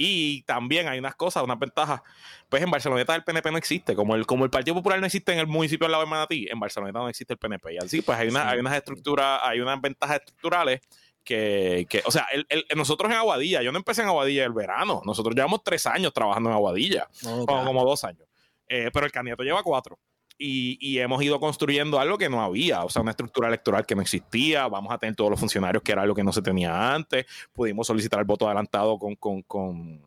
Y 0.00 0.42
también 0.42 0.86
hay 0.86 1.00
unas 1.00 1.16
cosas, 1.16 1.42
unas 1.42 1.58
ventajas. 1.58 2.02
Pues 2.48 2.62
en 2.62 2.70
Barceloneta 2.70 3.16
el 3.16 3.24
PNP 3.24 3.50
no 3.50 3.58
existe. 3.58 3.96
Como 3.96 4.14
el, 4.14 4.26
como 4.26 4.44
el 4.44 4.50
Partido 4.50 4.76
Popular 4.76 5.00
no 5.00 5.06
existe 5.06 5.32
en 5.32 5.40
el 5.40 5.48
municipio 5.48 5.88
de 5.88 6.06
Manatí, 6.06 6.46
en 6.48 6.60
Barceloneta 6.60 7.00
no 7.00 7.08
existe 7.08 7.32
el 7.32 7.38
PNP. 7.38 7.74
Y 7.74 7.78
así, 7.78 8.00
pues 8.00 8.16
hay, 8.16 8.28
una, 8.28 8.42
Sí. 8.42 8.48
hay 8.50 8.58
unas 8.60 8.74
estructuras, 8.76 9.40
hay 9.42 9.58
unas 9.60 9.80
ventajas 9.80 10.18
estructurales 10.20 10.80
que, 11.24 11.84
que 11.90 12.02
o 12.06 12.12
sea, 12.12 12.26
el- 12.32 12.46
el- 12.48 12.64
nosotros 12.76 13.10
en 13.10 13.16
Aguadilla, 13.18 13.60
yo 13.60 13.72
no 13.72 13.78
empecé 13.78 14.02
en 14.02 14.08
Aguadilla 14.08 14.44
el 14.44 14.52
verano. 14.52 15.02
Nosotros 15.04 15.34
llevamos 15.34 15.64
tres 15.64 15.84
años 15.86 16.12
trabajando 16.12 16.48
en 16.50 16.54
Aguadilla 16.54 17.08
como 17.46 17.84
dos 17.84 18.04
años. 18.04 18.26
Eh, 18.68 18.90
pero 18.92 19.04
el 19.04 19.10
candidato 19.12 19.42
lleva 19.42 19.62
cuatro. 19.64 19.98
Y, 20.38 20.78
y 20.80 20.98
hemos 21.00 21.22
ido 21.22 21.40
construyendo 21.40 21.98
algo 21.98 22.16
que 22.16 22.28
no 22.28 22.40
había, 22.40 22.84
o 22.84 22.88
sea, 22.88 23.02
una 23.02 23.10
estructura 23.10 23.48
electoral 23.48 23.84
que 23.84 23.96
no 23.96 24.02
existía. 24.02 24.68
Vamos 24.68 24.92
a 24.92 24.98
tener 24.98 25.16
todos 25.16 25.30
los 25.30 25.40
funcionarios, 25.40 25.82
que 25.82 25.92
era 25.92 26.02
algo 26.02 26.14
que 26.14 26.22
no 26.22 26.32
se 26.32 26.42
tenía 26.42 26.94
antes. 26.94 27.26
Pudimos 27.52 27.86
solicitar 27.86 28.20
el 28.20 28.24
voto 28.24 28.46
adelantado 28.46 28.98
con, 28.98 29.16
con, 29.16 29.42
con, 29.42 30.00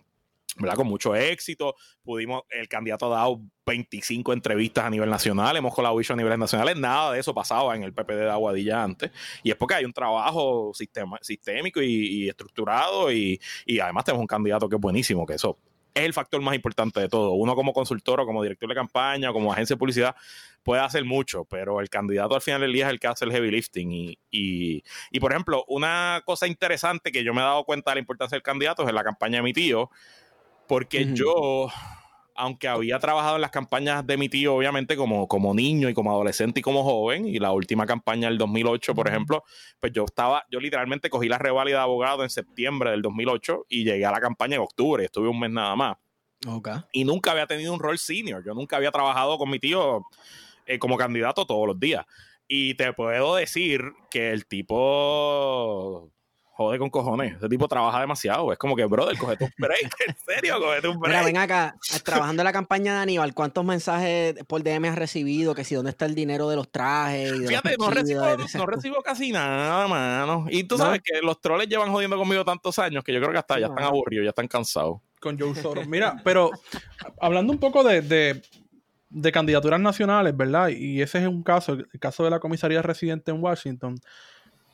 ¿verdad? 0.58 0.76
con 0.76 0.88
mucho 0.88 1.16
éxito. 1.16 1.76
Pudimos, 2.04 2.44
el 2.50 2.68
candidato 2.68 3.08
ha 3.08 3.18
dado 3.18 3.42
25 3.66 4.34
entrevistas 4.34 4.86
a 4.86 4.90
nivel 4.90 5.10
nacional, 5.10 5.56
hemos 5.58 5.74
colaborado 5.74 6.14
a 6.14 6.18
niveles 6.18 6.40
nacionales. 6.40 6.78
Nada 6.78 7.14
de 7.14 7.20
eso 7.20 7.34
pasaba 7.34 7.76
en 7.76 7.84
el 7.84 7.94
PPD 7.94 8.20
de 8.20 8.32
Aguadilla 8.32 8.84
antes. 8.84 9.12
Y 9.44 9.52
es 9.52 9.56
porque 9.56 9.76
hay 9.76 9.86
un 9.86 9.94
trabajo 9.94 10.72
sistema, 10.74 11.18
sistémico 11.22 11.82
y, 11.82 12.24
y 12.24 12.30
estructurado. 12.30 13.12
Y, 13.12 13.40
y 13.66 13.80
además 13.80 14.06
tenemos 14.06 14.22
un 14.22 14.28
candidato 14.28 14.70
que 14.70 14.76
es 14.76 14.82
buenísimo, 14.82 15.26
que 15.26 15.34
eso 15.36 15.58
es 15.94 16.04
el 16.04 16.14
factor 16.14 16.42
más 16.42 16.56
importante 16.56 17.00
de 17.00 17.10
todo. 17.10 17.32
Uno 17.32 17.56
como 17.56 17.74
consultor 17.74 18.20
o 18.22 18.26
como 18.26 18.44
director 18.44 18.70
de 18.70 18.76
campaña 18.76 19.30
o 19.30 19.34
como 19.34 19.52
agencia 19.52 19.76
de 19.76 19.80
publicidad 19.80 20.16
puede 20.64 20.82
hacer 20.82 21.04
mucho, 21.06 21.46
pero 21.46 21.80
el 21.82 21.90
candidato 21.90 22.36
al 22.36 22.42
final 22.42 22.62
del 22.62 22.74
día 22.74 22.86
es 22.86 22.92
el 22.92 23.00
que 23.00 23.08
hace 23.08 23.26
el 23.26 23.32
heavy 23.32 23.52
lifting. 23.52 23.92
Y, 23.92 24.20
y, 24.30 24.84
y, 25.12 25.20
por 25.20 25.32
ejemplo, 25.32 25.66
una 25.68 26.22
cosa 26.26 26.48
interesante 26.48 27.12
que 27.12 27.24
yo 27.24 27.34
me 27.34 27.42
he 27.42 27.44
dado 27.44 27.64
cuenta 27.64 27.92
de 27.92 27.96
la 27.96 28.02
importancia 28.02 28.36
del 28.36 28.44
candidato 28.44 28.84
es 28.84 28.90
en 28.90 28.96
la 28.96 29.04
campaña 29.04 29.38
de 29.38 29.44
mi 29.44 29.54
tío, 29.54 29.90
porque 30.68 31.14
yo, 31.14 31.70
aunque 32.42 32.68
había 32.68 32.98
trabajado 32.98 33.36
en 33.36 33.42
las 33.42 33.52
campañas 33.52 34.06
de 34.08 34.18
mi 34.18 34.28
tío, 34.28 34.56
obviamente 34.56 34.96
como, 34.98 35.28
como 35.28 35.54
niño 35.54 35.90
y 35.90 35.94
como 35.94 36.12
adolescente 36.12 36.60
y 36.62 36.64
como 36.64 36.84
joven, 36.84 37.28
y 37.28 37.38
la 37.38 37.52
última 37.52 37.86
campaña 37.86 38.30
del 38.30 38.40
2008, 38.40 38.96
por 38.96 39.08
ejemplo, 39.08 39.44
pues 39.80 39.94
yo 39.94 40.06
estaba, 40.06 40.44
yo 40.50 40.60
literalmente 40.60 41.12
cogí 41.12 41.30
la 41.30 41.38
reválida 41.38 41.78
de 41.78 41.84
abogado 41.84 42.24
en 42.24 42.32
septiembre 42.32 42.90
del 42.90 43.04
2008 43.04 43.68
y 43.70 43.84
llegué 43.84 44.06
a 44.08 44.12
la 44.12 44.20
campaña 44.20 44.56
en 44.56 44.64
octubre, 44.64 45.06
estuve 45.06 45.30
un 45.30 45.40
mes 45.40 45.52
nada 45.52 45.76
más 45.76 45.98
Ok. 46.48 46.70
y 46.92 47.04
nunca 47.06 47.32
había 47.32 47.46
tenido 47.46 47.74
un 47.74 47.80
rol 47.80 48.00
senior. 48.00 48.44
Yo 48.44 48.56
nunca 48.56 48.78
había 48.78 48.90
trabajado 48.92 49.38
con 49.38 49.48
mi 49.48 49.60
tío 49.60 50.02
eh, 50.66 50.80
como 50.80 50.98
candidato 50.98 51.46
todos 51.46 51.68
los 51.68 51.80
días. 51.80 52.08
Y 52.48 52.74
te 52.74 52.92
puedo 52.94 53.36
decir 53.36 53.84
que 54.10 54.32
el 54.32 54.48
tipo 54.48 56.12
jode 56.62 56.80
con 56.80 56.90
cojones. 56.90 57.36
Ese 57.38 57.48
tipo 57.50 57.68
trabaja 57.68 58.00
demasiado. 58.00 58.52
Es 58.52 58.58
como 58.58 58.76
que, 58.76 58.86
brother, 58.86 59.18
cogete 59.18 59.46
un 59.46 59.52
break. 59.58 59.96
En 60.08 60.16
serio, 60.26 60.60
cogete 60.60 60.88
un 60.88 60.96
Mira, 61.00 61.10
break. 61.22 61.26
ven 61.26 61.38
acá, 61.38 61.76
trabajando 62.04 62.42
en 62.42 62.46
la 62.46 62.54
campaña 62.54 62.96
de 62.96 63.02
Aníbal, 63.02 63.34
¿cuántos 63.34 63.64
mensajes 63.66 64.36
por 64.48 64.64
DM 64.64 64.86
has 64.90 64.96
recibido? 64.96 65.54
Que 65.56 65.64
si 65.64 65.76
dónde 65.76 65.92
está 65.92 66.06
el 66.06 66.16
dinero 66.16 66.50
de 66.50 66.56
los 66.56 66.72
trajes 66.72 67.32
y 67.34 67.40
de 67.40 67.48
Fíjate, 67.48 67.76
los 67.78 67.88
no 67.88 67.94
recibo, 67.94 68.22
de- 68.22 68.38
no 68.58 68.66
recibo 68.66 69.02
casi 69.04 69.32
nada, 69.32 69.88
mano. 69.88 70.46
Y 70.50 70.64
tú 70.64 70.78
¿No? 70.78 70.86
sabes 70.86 71.02
que 71.04 71.22
los 71.22 71.40
troles 71.42 71.68
llevan 71.68 71.92
jodiendo 71.92 72.18
conmigo 72.18 72.44
tantos 72.46 72.78
años 72.80 73.04
que 73.04 73.14
yo 73.14 73.20
creo 73.20 73.32
que 73.32 73.38
hasta 73.40 73.60
ya 73.60 73.68
están 73.68 73.84
aburridos, 73.84 74.24
ya 74.26 74.30
están 74.30 74.48
cansados. 74.48 75.00
con 75.20 75.38
Joe 75.40 75.54
Soros. 75.56 75.88
Mira, 75.88 76.20
pero 76.24 76.50
hablando 77.20 77.54
un 77.54 77.60
poco 77.60 77.84
de, 77.84 78.02
de- 78.02 78.42
de 79.14 79.32
candidaturas 79.32 79.80
nacionales, 79.80 80.36
¿verdad? 80.36 80.70
Y 80.70 81.02
ese 81.02 81.20
es 81.20 81.28
un 81.28 81.44
caso, 81.44 81.74
el 81.74 82.00
caso 82.00 82.24
de 82.24 82.30
la 82.30 82.40
comisaría 82.40 82.82
residente 82.82 83.30
en 83.30 83.44
Washington. 83.44 83.96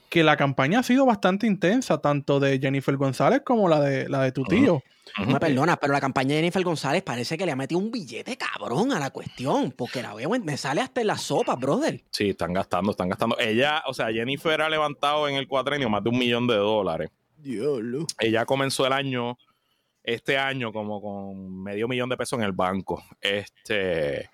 Que 0.10 0.24
la 0.24 0.38
campaña 0.38 0.80
ha 0.80 0.84
sido 0.84 1.06
bastante 1.06 1.48
intensa, 1.48 2.00
tanto 2.00 2.40
de 2.40 2.60
Jennifer 2.60 2.96
González 2.96 3.42
como 3.44 3.68
la 3.68 3.80
de, 3.82 4.08
la 4.10 4.24
de 4.24 4.32
tu 4.32 4.44
tío. 4.44 4.82
Me 5.26 5.40
perdona, 5.40 5.78
pero 5.78 5.94
la 5.94 6.02
campaña 6.02 6.30
de 6.30 6.36
Jennifer 6.36 6.64
González 6.64 7.02
parece 7.02 7.38
que 7.38 7.46
le 7.46 7.52
ha 7.52 7.56
metido 7.56 7.80
un 7.80 7.92
billete 7.92 8.38
cabrón 8.38 8.92
a 8.92 9.00
la 9.00 9.10
cuestión, 9.10 9.72
porque 9.72 10.02
la 10.02 10.14
veo, 10.14 10.30
me 10.30 10.58
sale 10.58 10.82
hasta 10.82 11.02
en 11.02 11.08
la 11.08 11.18
sopa, 11.18 11.56
brother. 11.56 12.04
Sí, 12.12 12.30
están 12.30 12.54
gastando, 12.54 12.92
están 12.92 13.10
gastando. 13.10 13.38
Ella, 13.40 13.84
o 13.88 13.94
sea, 13.94 14.12
Jennifer 14.12 14.62
ha 14.62 14.70
levantado 14.70 15.28
en 15.28 15.36
el 15.36 15.48
cuatrenio 15.48 15.90
más 15.90 16.04
de 16.04 16.10
un 16.10 16.20
millón 16.20 16.48
de 16.48 16.56
dólares. 16.56 17.10
Dios, 17.38 17.82
Ella 18.20 18.46
comenzó 18.46 18.86
el 18.86 18.94
año, 18.94 19.38
este 20.04 20.38
año, 20.38 20.72
como 20.72 21.02
con 21.02 21.64
medio 21.64 21.88
millón 21.88 22.10
de 22.10 22.18
pesos 22.18 22.40
en 22.40 22.46
el 22.46 22.52
banco. 22.52 23.04
Este, 23.22 24.30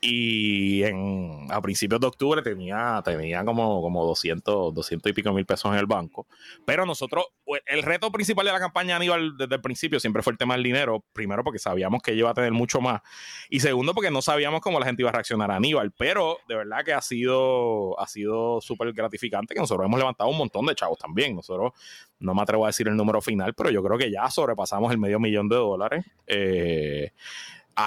y 0.00 0.82
en, 0.82 1.46
a 1.50 1.60
principios 1.60 2.00
de 2.00 2.06
octubre 2.06 2.40
tenía, 2.40 3.02
tenía 3.04 3.44
como, 3.44 3.82
como 3.82 4.06
200, 4.06 4.72
200 4.72 5.10
y 5.10 5.12
pico 5.12 5.32
mil 5.32 5.44
pesos 5.44 5.70
en 5.72 5.78
el 5.78 5.86
banco. 5.86 6.26
Pero 6.64 6.86
nosotros, 6.86 7.26
pues, 7.44 7.60
el 7.66 7.82
reto 7.82 8.10
principal 8.10 8.46
de 8.46 8.52
la 8.52 8.60
campaña 8.60 8.96
Aníbal 8.96 9.36
desde 9.36 9.56
el 9.56 9.60
principio 9.60 10.00
siempre 10.00 10.22
fue 10.22 10.32
el 10.32 10.38
tema 10.38 10.54
del 10.54 10.62
dinero. 10.62 11.04
Primero 11.12 11.44
porque 11.44 11.58
sabíamos 11.58 12.00
que 12.02 12.14
iba 12.14 12.30
a 12.30 12.34
tener 12.34 12.52
mucho 12.52 12.80
más. 12.80 13.02
Y 13.50 13.60
segundo 13.60 13.92
porque 13.92 14.10
no 14.10 14.22
sabíamos 14.22 14.62
cómo 14.62 14.80
la 14.80 14.86
gente 14.86 15.02
iba 15.02 15.10
a 15.10 15.12
reaccionar 15.12 15.50
a 15.50 15.56
Aníbal. 15.56 15.92
Pero 15.92 16.38
de 16.48 16.54
verdad 16.56 16.82
que 16.82 16.94
ha 16.94 17.02
sido, 17.02 18.00
ha 18.00 18.06
sido 18.06 18.62
súper 18.62 18.94
gratificante 18.94 19.54
que 19.54 19.60
nosotros 19.60 19.84
hemos 19.84 19.98
levantado 19.98 20.30
un 20.30 20.38
montón 20.38 20.64
de 20.64 20.74
chavos 20.74 20.98
también. 20.98 21.36
Nosotros, 21.36 21.72
no 22.20 22.34
me 22.34 22.40
atrevo 22.40 22.64
a 22.64 22.68
decir 22.68 22.88
el 22.88 22.96
número 22.96 23.20
final, 23.20 23.52
pero 23.52 23.68
yo 23.70 23.82
creo 23.82 23.98
que 23.98 24.10
ya 24.10 24.30
sobrepasamos 24.30 24.90
el 24.92 24.98
medio 24.98 25.20
millón 25.20 25.48
de 25.50 25.56
dólares. 25.56 26.06
Eh, 26.26 27.12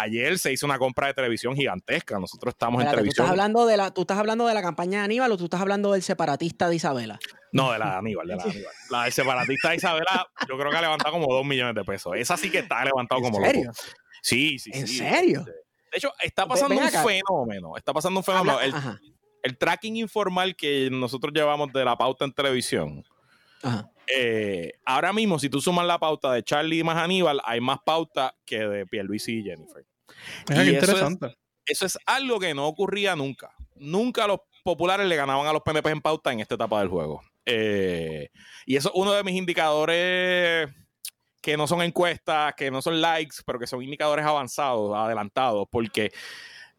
Ayer 0.01 0.37
se 0.39 0.51
hizo 0.51 0.65
una 0.65 0.77
compra 0.79 1.07
de 1.07 1.13
televisión 1.13 1.55
gigantesca. 1.55 2.19
Nosotros 2.19 2.53
estamos 2.53 2.81
Espérate, 2.81 3.01
en 3.01 3.05
¿tú 3.09 3.13
televisión. 3.13 3.25
estás, 3.25 3.31
hablando 3.31 3.65
de 3.65 3.77
la, 3.77 3.91
¿Tú 3.91 4.01
estás 4.01 4.17
hablando 4.17 4.47
de 4.47 4.53
la 4.53 4.61
campaña 4.61 4.99
de 4.99 5.05
Aníbal 5.05 5.31
o 5.31 5.37
tú 5.37 5.45
estás 5.45 5.61
hablando 5.61 5.91
del 5.91 6.01
separatista 6.03 6.69
de 6.69 6.75
Isabela? 6.75 7.19
No, 7.51 7.71
de 7.71 7.79
la 7.79 7.91
de 7.91 7.95
Aníbal, 7.97 8.27
de 8.27 8.35
la 8.35 8.43
de 8.43 8.49
Aníbal. 8.51 8.73
La 8.89 9.03
del 9.03 9.13
separatista 9.13 9.69
de 9.69 9.75
Isabela, 9.75 10.27
yo 10.47 10.57
creo 10.57 10.71
que 10.71 10.77
ha 10.77 10.81
levantado 10.81 11.11
como 11.13 11.33
dos 11.33 11.45
millones 11.45 11.75
de 11.75 11.83
pesos. 11.83 12.13
Esa 12.15 12.37
sí 12.37 12.49
que 12.49 12.59
está 12.59 12.83
levantado 12.85 13.19
¿En 13.25 13.31
como 13.31 13.45
serio? 13.45 13.63
loco. 13.65 13.77
Sí, 14.21 14.57
sí, 14.59 14.71
¿En 14.73 14.87
sí. 14.87 14.97
serio? 14.97 15.43
De 15.43 15.97
hecho, 15.97 16.11
está 16.23 16.47
pasando 16.47 16.75
un 16.75 16.89
fenómeno. 16.89 17.77
Está 17.77 17.93
pasando 17.93 18.19
un 18.19 18.23
fenómeno. 18.23 18.53
Habla- 18.53 18.65
El, 18.65 18.73
ajá, 18.73 18.99
el 19.43 19.57
tracking 19.57 19.97
informal 19.97 20.55
que 20.55 20.89
nosotros 20.91 21.33
llevamos 21.35 21.71
de 21.73 21.83
la 21.85 21.95
pauta 21.97 22.25
en 22.25 22.31
televisión. 22.33 23.03
Ajá. 23.63 23.89
eh, 24.07 24.73
ahora 24.85 25.11
mismo, 25.13 25.39
si 25.39 25.49
tú 25.49 25.59
sumas 25.59 25.87
la 25.87 25.97
pauta 25.97 26.31
de 26.33 26.43
Charlie 26.43 26.83
más 26.83 26.97
Aníbal, 26.97 27.41
hay 27.43 27.59
más 27.59 27.79
pauta 27.83 28.35
que 28.45 28.59
de 28.59 28.85
Pierluisi 28.85 29.39
y 29.39 29.43
Jennifer. 29.43 29.85
Y. 30.49 30.75
Eso 31.65 31.85
es 31.85 31.97
algo 32.05 32.39
que 32.39 32.53
no 32.53 32.67
ocurría 32.67 33.15
nunca. 33.15 33.51
Nunca 33.75 34.27
los 34.27 34.39
populares 34.63 35.07
le 35.07 35.15
ganaban 35.15 35.47
a 35.47 35.53
los 35.53 35.61
PNP 35.61 35.89
en 35.89 36.01
pauta 36.01 36.31
en 36.31 36.39
esta 36.39 36.55
etapa 36.55 36.79
del 36.79 36.89
juego. 36.89 37.21
Eh, 37.45 38.29
y 38.65 38.75
eso 38.75 38.89
es 38.89 38.95
uno 38.95 39.13
de 39.13 39.23
mis 39.23 39.35
indicadores 39.35 40.69
que 41.41 41.57
no 41.57 41.67
son 41.67 41.81
encuestas, 41.81 42.53
que 42.55 42.71
no 42.71 42.81
son 42.81 43.01
likes, 43.01 43.37
pero 43.45 43.59
que 43.59 43.67
son 43.67 43.83
indicadores 43.83 44.25
avanzados, 44.25 44.95
adelantados, 44.95 45.67
porque 45.69 46.11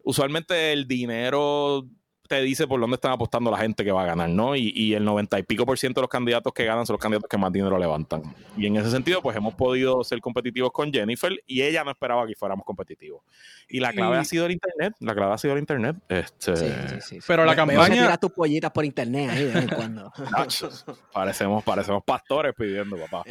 usualmente 0.03 0.73
el 0.73 0.87
dinero 0.87 1.85
te 2.27 2.41
dice 2.41 2.67
por 2.67 2.79
dónde 2.81 2.95
están 2.95 3.11
apostando 3.11 3.51
la 3.51 3.57
gente 3.57 3.83
que 3.83 3.91
va 3.91 4.03
a 4.03 4.05
ganar, 4.05 4.29
¿no? 4.29 4.55
Y, 4.55 4.71
y 4.75 4.93
el 4.93 5.03
90 5.05 5.39
y 5.39 5.43
pico 5.43 5.65
por 5.65 5.77
ciento 5.77 5.99
de 6.01 6.03
los 6.03 6.09
candidatos 6.09 6.53
que 6.53 6.65
ganan 6.65 6.85
son 6.85 6.95
los 6.95 7.01
candidatos 7.01 7.29
que 7.29 7.37
más 7.37 7.51
dinero 7.51 7.77
levantan. 7.77 8.23
Y 8.57 8.65
en 8.67 8.75
ese 8.77 8.89
sentido, 8.91 9.21
pues 9.21 9.35
hemos 9.37 9.53
podido 9.55 10.03
ser 10.03 10.19
competitivos 10.21 10.71
con 10.71 10.91
Jennifer 10.91 11.31
y 11.45 11.61
ella 11.61 11.83
no 11.83 11.91
esperaba 11.91 12.25
que 12.27 12.35
fuéramos 12.35 12.65
competitivos. 12.65 13.21
Y 13.69 13.79
la 13.79 13.91
clave 13.93 14.15
Y- 14.15 14.19
ha 14.19 14.23
sido 14.25 14.45
el 14.45 14.51
Internet. 14.53 14.95
La 14.99 15.13
clave 15.15 15.33
ha 15.33 15.37
sido 15.37 15.53
el 15.53 15.59
Internet. 15.59 15.95
Este, 16.09 16.55
Sí, 16.55 16.65
sí, 16.65 16.87
sí, 16.89 17.01
sí. 17.01 17.19
Pero 17.27 17.45
la 17.45 17.51
que 17.53 17.57
campaña- 17.57 17.93
tiras 17.93 18.19
tus 18.19 18.31
pollitas 18.31 18.71
por 18.71 18.85
internet 18.85 19.29
ahí 19.31 19.43
de 19.45 19.53
vez 19.53 19.63
en 19.63 19.69
cuando. 19.69 20.11
Nachos, 20.31 20.85
parecemos, 21.13 21.63
parecemos 21.63 22.03
pastores 22.03 22.53
pidiendo, 22.57 22.97
papá. 22.97 23.23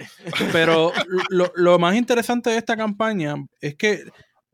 Pero 0.53 0.93
lo, 1.31 1.53
lo 1.57 1.79
más 1.79 1.95
interesante 1.97 2.51
de 2.51 2.59
esta 2.59 2.77
campaña 2.77 3.35
es 3.61 3.75
que 3.77 4.05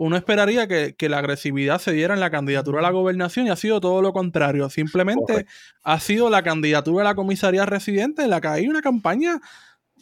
uno 0.03 0.17
esperaría 0.17 0.67
que, 0.67 0.95
que 0.97 1.11
la 1.11 1.19
agresividad 1.19 1.79
se 1.79 1.93
diera 1.93 2.15
en 2.15 2.21
la 2.21 2.31
candidatura 2.31 2.79
a 2.79 2.83
la 2.83 2.89
gobernación 2.91 3.47
y 3.47 3.51
ha 3.51 3.57
sido 3.57 3.83
todo 3.83 4.01
lo 4.01 4.15
contrario. 4.15 4.71
Simplemente 4.71 5.21
Correcto. 5.31 5.53
ha 5.83 6.01
sido 6.01 6.31
la 6.31 6.43
candidatura 6.43 7.03
a 7.03 7.05
la 7.11 7.15
comisaría 7.15 7.67
residente 7.67 8.23
en 8.23 8.31
la 8.31 8.41
que 8.41 8.49
hay 8.49 8.67
una 8.67 8.81
campaña, 8.81 9.39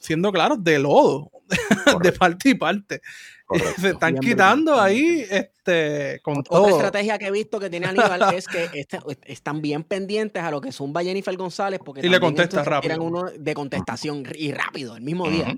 siendo 0.00 0.30
claro, 0.30 0.56
de 0.56 0.78
lodo, 0.78 1.32
de 2.02 2.12
parte 2.12 2.50
y 2.50 2.54
parte. 2.54 3.00
Correcto. 3.48 3.80
Se 3.80 3.88
están 3.88 4.12
Bien 4.12 4.22
quitando 4.22 4.72
brutal. 4.74 4.86
ahí 4.88 5.24
este, 5.28 6.20
con 6.22 6.38
Otra 6.38 6.50
todo. 6.58 6.68
estrategia 6.68 7.18
que 7.18 7.26
he 7.26 7.30
visto 7.32 7.58
que 7.58 7.68
tiene 7.68 7.86
Aníbal 7.86 8.34
es 8.34 8.46
que 8.46 8.68
este- 8.74 9.00
están 9.24 9.60
bien 9.62 9.82
pendientes 9.82 10.40
a 10.42 10.50
lo 10.52 10.60
que 10.60 10.70
zumba 10.70 11.02
Jennifer 11.02 11.34
González 11.36 11.80
porque 11.84 12.06
Y 12.06 12.08
le 12.08 12.20
contesta 12.20 12.62
rápido. 12.62 12.82
tiran 12.82 13.00
uno 13.00 13.24
de 13.36 13.54
contestación 13.54 14.22
y 14.36 14.52
rápido, 14.52 14.94
el 14.96 15.02
mismo 15.02 15.28
día. 15.28 15.56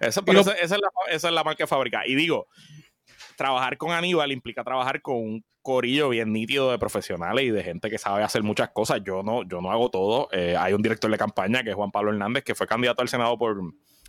Esa, 0.00 0.20
Y 0.20 0.24
pero 0.24 0.34
lo- 0.36 0.40
esa, 0.42 0.52
esa 0.54 0.74
es 0.76 0.80
la, 0.80 0.88
esa 1.14 1.28
es 1.28 1.34
la 1.34 1.44
marca 1.44 1.64
de 1.64 1.68
fábrica. 1.68 2.06
Y 2.06 2.14
digo, 2.14 2.46
trabajar 3.36 3.76
con 3.76 3.92
Aníbal 3.92 4.32
implica 4.32 4.64
trabajar 4.64 5.00
con 5.02 5.16
un 5.16 5.44
corillo 5.62 6.08
bien 6.10 6.32
nítido 6.32 6.70
de 6.70 6.78
profesionales 6.78 7.44
y 7.44 7.50
de 7.50 7.62
gente 7.62 7.90
que 7.90 7.98
sabe 7.98 8.22
hacer 8.22 8.42
muchas 8.42 8.70
cosas. 8.70 9.00
Yo 9.04 9.22
no, 9.22 9.42
yo 9.42 9.60
no 9.60 9.70
hago 9.70 9.90
todo. 9.90 10.28
Eh, 10.32 10.56
hay 10.56 10.72
un 10.72 10.82
director 10.82 11.10
de 11.10 11.18
campaña 11.18 11.62
que 11.62 11.70
es 11.70 11.74
Juan 11.74 11.90
Pablo 11.90 12.12
Hernández, 12.12 12.44
que 12.44 12.54
fue 12.54 12.66
candidato 12.66 13.02
al 13.02 13.08
Senado 13.08 13.36
por 13.36 13.60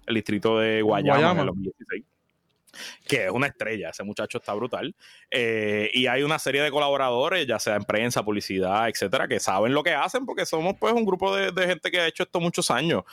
el 0.06 0.16
distrito 0.16 0.60
de 0.60 0.82
Guayama, 0.82 1.18
Guayama. 1.18 1.34
en 1.34 1.40
el 1.40 1.46
2016. 1.48 2.04
Que 3.08 3.26
es 3.26 3.32
una 3.32 3.48
estrella, 3.48 3.90
ese 3.90 4.04
muchacho 4.04 4.38
está 4.38 4.54
brutal. 4.54 4.96
Eh, 5.32 5.90
y 5.94 6.06
hay 6.06 6.22
una 6.22 6.38
serie 6.38 6.62
de 6.62 6.70
colaboradores, 6.70 7.48
ya 7.48 7.58
sea 7.58 7.76
en 7.76 7.86
prensa, 7.86 8.24
publicidad, 8.24 8.88
etcétera, 8.88 9.28
que 9.28 9.40
saben 9.40 9.74
lo 9.74 9.82
que 9.82 9.96
hacen 9.96 10.28
porque 10.28 10.46
somos 10.46 10.76
pues 10.80 10.94
un 10.94 11.06
grupo 11.06 11.36
de, 11.36 11.52
de 11.52 11.66
gente 11.66 11.90
que 11.90 12.02
ha 12.02 12.08
hecho 12.08 12.22
esto 12.22 12.40
muchos 12.40 12.70
años 12.70 13.04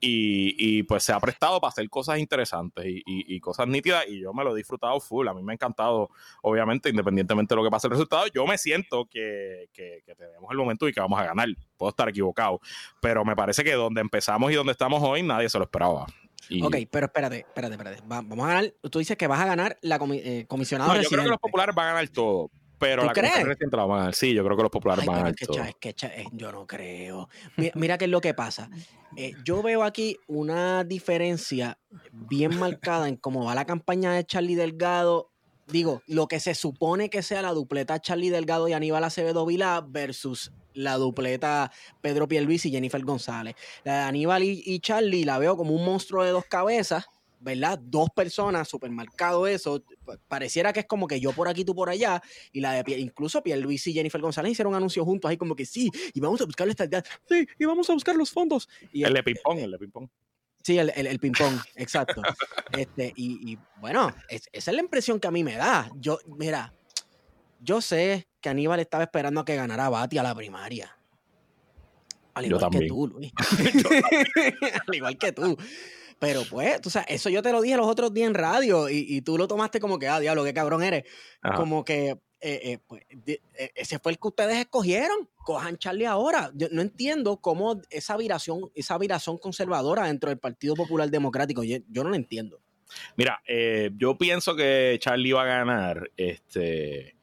y, 0.00 0.54
y, 0.78 0.82
pues 0.84 1.02
se 1.04 1.12
ha 1.12 1.20
prestado 1.20 1.60
para 1.60 1.70
hacer 1.70 1.88
cosas 1.90 2.18
interesantes 2.18 2.86
y, 2.86 3.02
y- 3.06 3.36
y 3.36 3.40
cosas 3.40 3.68
nítidas 3.68 4.06
y 4.08 4.20
yo 4.20 4.32
me 4.32 4.42
lo 4.44 4.54
he 4.54 4.56
disfrutado 4.56 4.98
full. 5.00 5.28
A 5.28 5.34
mí 5.34 5.42
me 5.42 5.52
ha 5.52 5.54
encantado, 5.54 6.08
obviamente, 6.42 6.88
independientemente 6.88 7.54
de 7.54 7.56
lo 7.56 7.64
que 7.64 7.70
pase 7.70 7.86
el 7.86 7.90
resultado, 7.92 8.26
yo 8.28 8.46
me 8.46 8.56
siento 8.56 9.04
que, 9.06 9.68
que- 9.72 10.02
que 10.06 10.14
tenemos 10.14 10.50
el 10.50 10.56
momento 10.56 10.88
y 10.88 10.92
que 10.92 11.00
vamos 11.00 11.20
a 11.20 11.24
ganar. 11.24 11.48
Puedo 11.76 11.90
estar 11.90 12.08
equivocado, 12.08 12.60
pero 13.00 13.24
me 13.24 13.36
parece 13.36 13.62
que 13.62 13.72
donde 13.74 14.00
empezamos 14.00 14.50
y 14.50 14.54
donde 14.54 14.72
estamos 14.72 15.02
hoy 15.02 15.22
nadie 15.22 15.48
se 15.50 15.58
lo 15.58 15.64
esperaba. 15.64 16.06
Ok, 16.62 16.76
pero 16.90 17.06
espérate, 17.06 17.40
espérate, 17.40 17.74
espérate. 17.74 18.00
Va- 18.02 18.22
vamos 18.22 18.44
a 18.46 18.48
ganar. 18.48 18.74
Tú 18.90 18.98
dices 18.98 19.16
que 19.16 19.26
vas 19.26 19.38
a 19.40 19.46
ganar 19.46 19.76
la 19.82 19.98
comi- 20.00 20.20
eh, 20.24 20.46
comisionada 20.48 20.94
No, 20.94 21.00
yo 21.00 21.08
creo 21.08 21.22
que 21.24 21.28
los 21.30 21.38
populares 21.38 21.74
van 21.74 21.86
a 21.88 21.92
ganar 21.92 22.08
todo. 22.08 22.50
Pero 22.80 23.02
¿Tú 23.02 23.08
la 23.08 23.12
crees? 23.12 23.32
comisión 23.32 23.48
reciente 23.50 23.76
la 23.76 23.84
van 23.84 23.96
a 23.96 23.98
ganar. 24.00 24.14
Sí, 24.14 24.32
yo 24.32 24.42
creo 24.42 24.56
que 24.56 24.62
los 24.62 24.72
populares 24.72 25.02
Ay, 25.02 25.08
van 25.08 25.26
a 25.26 25.28
es 25.28 25.36
que, 25.78 25.94
que 25.94 26.06
eh, 26.06 26.24
yo 26.32 26.50
no 26.50 26.66
creo. 26.66 27.28
Mira, 27.56 27.72
mira 27.76 27.98
qué 27.98 28.06
es 28.06 28.10
lo 28.10 28.22
que 28.22 28.32
pasa. 28.32 28.70
Eh, 29.16 29.34
yo 29.44 29.62
veo 29.62 29.84
aquí 29.84 30.16
una 30.26 30.82
diferencia 30.84 31.78
bien 32.10 32.58
marcada 32.58 33.06
en 33.06 33.16
cómo 33.16 33.44
va 33.44 33.54
la 33.54 33.66
campaña 33.66 34.12
de 34.14 34.24
Charlie 34.24 34.54
Delgado. 34.54 35.30
Digo, 35.66 36.02
lo 36.06 36.26
que 36.26 36.40
se 36.40 36.54
supone 36.54 37.10
que 37.10 37.22
sea 37.22 37.42
la 37.42 37.52
dupleta 37.52 38.00
Charlie 38.00 38.30
Delgado 38.30 38.66
y 38.66 38.72
Aníbal 38.72 39.04
Acevedo 39.04 39.44
Vilá 39.44 39.84
versus 39.86 40.50
la 40.72 40.94
dupleta 40.96 41.70
Pedro 42.00 42.28
Pierluisi 42.28 42.70
y 42.70 42.72
Jennifer 42.72 43.04
González. 43.04 43.56
La 43.84 43.98
de 43.98 44.02
Aníbal 44.04 44.42
y, 44.42 44.62
y 44.64 44.80
Charlie 44.80 45.24
la 45.24 45.38
veo 45.38 45.56
como 45.56 45.74
un 45.74 45.84
monstruo 45.84 46.24
de 46.24 46.30
dos 46.30 46.44
cabezas, 46.46 47.06
¿verdad? 47.40 47.78
Dos 47.82 48.08
personas, 48.14 48.68
supermercado 48.68 49.46
eso. 49.46 49.82
Pa- 50.04 50.18
Pareciera 50.28 50.72
que 50.72 50.80
es 50.80 50.86
como 50.86 51.06
que 51.08 51.18
yo 51.20 51.32
por 51.32 51.48
aquí, 51.48 51.64
tú 51.64 51.74
por 51.74 51.88
allá. 51.90 52.22
Y 52.52 52.60
la 52.60 52.82
de 52.82 52.98
incluso 53.00 53.42
Pierluisi 53.42 53.90
y 53.90 53.94
Jennifer 53.94 54.20
González 54.20 54.52
hicieron 54.52 54.72
un 54.72 54.76
anuncio 54.76 55.04
juntos 55.04 55.28
ahí 55.30 55.36
como 55.36 55.56
que 55.56 55.66
sí, 55.66 55.90
y 56.14 56.20
vamos 56.20 56.40
a 56.40 56.44
buscar 56.44 56.66
la 56.66 56.72
estabilidad. 56.72 57.04
Sí, 57.28 57.46
y 57.58 57.64
vamos 57.64 57.88
a 57.90 57.94
buscar 57.94 58.14
los 58.14 58.30
fondos. 58.30 58.68
Y 58.92 59.02
El 59.04 59.14
de 59.14 59.22
ping-pong, 59.22 59.58
el 59.58 59.70
de 59.72 59.78
ping-pong. 59.78 60.08
Sí, 60.62 60.76
el, 60.78 60.92
el, 60.94 61.06
el 61.06 61.18
ping-pong, 61.18 61.58
exacto. 61.76 62.22
Este, 62.78 63.12
y, 63.16 63.52
y, 63.52 63.58
bueno, 63.80 64.14
es- 64.28 64.48
esa 64.52 64.70
es 64.70 64.74
la 64.76 64.82
impresión 64.82 65.18
que 65.18 65.26
a 65.26 65.30
mí 65.32 65.42
me 65.42 65.56
da. 65.56 65.90
Yo, 65.96 66.18
mira, 66.26 66.72
yo 67.60 67.80
sé 67.80 68.28
que 68.40 68.48
Aníbal 68.48 68.78
estaba 68.80 69.02
esperando 69.04 69.40
a 69.40 69.44
que 69.44 69.56
ganara 69.56 69.88
Bati 69.88 70.18
a 70.18 70.22
la 70.22 70.34
primaria. 70.34 70.96
Al 72.34 72.44
Yo 72.44 72.56
igual 72.56 72.70
que 72.70 72.78
también. 72.78 72.88
tú, 72.88 73.06
Luis. 73.08 73.32
Al 74.86 74.94
igual 74.94 75.18
que 75.18 75.32
tú. 75.32 75.56
Pero 76.20 76.42
pues, 76.48 76.80
tú 76.82 76.90
sabes, 76.90 77.08
eso 77.10 77.30
yo 77.30 77.40
te 77.42 77.50
lo 77.50 77.62
dije 77.62 77.76
los 77.78 77.88
otros 77.88 78.12
días 78.12 78.28
en 78.28 78.34
radio 78.34 78.88
y, 78.90 79.06
y 79.08 79.22
tú 79.22 79.38
lo 79.38 79.48
tomaste 79.48 79.80
como 79.80 79.98
que, 79.98 80.06
ah, 80.06 80.20
diablo, 80.20 80.44
qué 80.44 80.52
cabrón 80.54 80.82
eres. 80.82 81.04
Ajá. 81.40 81.56
Como 81.56 81.82
que 81.82 82.10
eh, 82.10 82.18
eh, 82.42 82.78
pues, 82.86 83.02
de- 83.10 83.40
eh, 83.58 83.70
ese 83.74 83.98
fue 83.98 84.12
el 84.12 84.18
que 84.18 84.28
ustedes 84.28 84.56
escogieron. 84.58 85.28
Cojan 85.38 85.78
Charlie 85.78 86.04
ahora. 86.04 86.50
Yo 86.54 86.68
no 86.72 86.82
entiendo 86.82 87.38
cómo 87.38 87.80
esa 87.88 88.18
viración, 88.18 88.70
esa 88.74 88.98
viración 88.98 89.38
conservadora 89.38 90.04
dentro 90.04 90.28
del 90.28 90.38
Partido 90.38 90.74
Popular 90.74 91.10
Democrático. 91.10 91.64
Yo, 91.64 91.78
yo 91.88 92.04
no 92.04 92.10
lo 92.10 92.16
entiendo. 92.16 92.60
Mira, 93.16 93.40
eh, 93.48 93.90
yo 93.96 94.18
pienso 94.18 94.54
que 94.54 94.98
Charlie 95.00 95.32
va 95.32 95.42
a 95.44 95.46
ganar 95.46 96.10
este, 96.18 97.16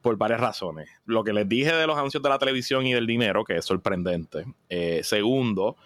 por 0.00 0.16
varias 0.16 0.40
razones. 0.40 0.88
Lo 1.04 1.22
que 1.22 1.32
les 1.32 1.48
dije 1.48 1.72
de 1.72 1.86
los 1.86 1.96
anuncios 1.96 2.22
de 2.24 2.28
la 2.28 2.38
televisión 2.38 2.86
y 2.88 2.92
del 2.92 3.06
dinero, 3.06 3.44
que 3.44 3.56
es 3.58 3.64
sorprendente. 3.64 4.46
Segundo, 5.02 5.76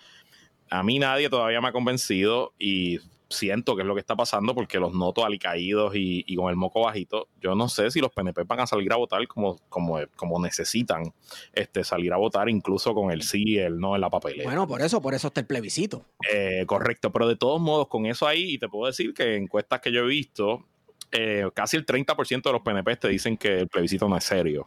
a 0.70 0.82
mí 0.82 0.98
nadie 0.98 1.28
todavía 1.28 1.60
me 1.60 1.68
ha 1.68 1.72
convencido 1.72 2.52
y 2.58 2.98
siento 3.28 3.74
que 3.74 3.82
es 3.82 3.88
lo 3.88 3.94
que 3.94 4.00
está 4.00 4.14
pasando 4.14 4.54
porque 4.54 4.78
los 4.78 4.92
noto 4.92 5.24
alicaídos 5.24 5.94
y, 5.96 6.24
y 6.26 6.36
con 6.36 6.50
el 6.50 6.56
moco 6.56 6.82
bajito. 6.82 7.28
Yo 7.40 7.54
no 7.54 7.68
sé 7.68 7.90
si 7.90 8.00
los 8.00 8.12
PNP 8.12 8.44
van 8.44 8.60
a 8.60 8.66
salir 8.66 8.92
a 8.92 8.96
votar 8.96 9.26
como, 9.26 9.58
como, 9.68 9.98
como 10.14 10.40
necesitan 10.40 11.12
este, 11.52 11.84
salir 11.84 12.12
a 12.12 12.16
votar, 12.16 12.48
incluso 12.48 12.94
con 12.94 13.10
el 13.10 13.22
sí 13.22 13.42
y 13.44 13.58
el 13.58 13.78
no 13.78 13.94
en 13.94 14.00
la 14.00 14.10
papelera. 14.10 14.44
Bueno, 14.44 14.66
por 14.66 14.82
eso, 14.82 15.00
por 15.00 15.14
eso 15.14 15.28
está 15.28 15.40
el 15.40 15.46
plebiscito. 15.46 16.04
Eh, 16.32 16.64
correcto, 16.66 17.12
pero 17.12 17.28
de 17.28 17.36
todos 17.36 17.60
modos, 17.60 17.88
con 17.88 18.06
eso 18.06 18.26
ahí, 18.26 18.54
y 18.54 18.58
te 18.58 18.68
puedo 18.68 18.86
decir 18.86 19.12
que 19.12 19.36
encuestas 19.36 19.80
que 19.80 19.92
yo 19.92 20.04
he 20.04 20.06
visto, 20.06 20.64
eh, 21.12 21.48
casi 21.54 21.76
el 21.76 21.86
30% 21.86 22.42
de 22.42 22.52
los 22.52 22.62
PNP 22.62 22.96
te 22.96 23.08
dicen 23.08 23.36
que 23.36 23.60
el 23.60 23.68
plebiscito 23.68 24.08
no 24.08 24.16
es 24.16 24.24
serio. 24.24 24.66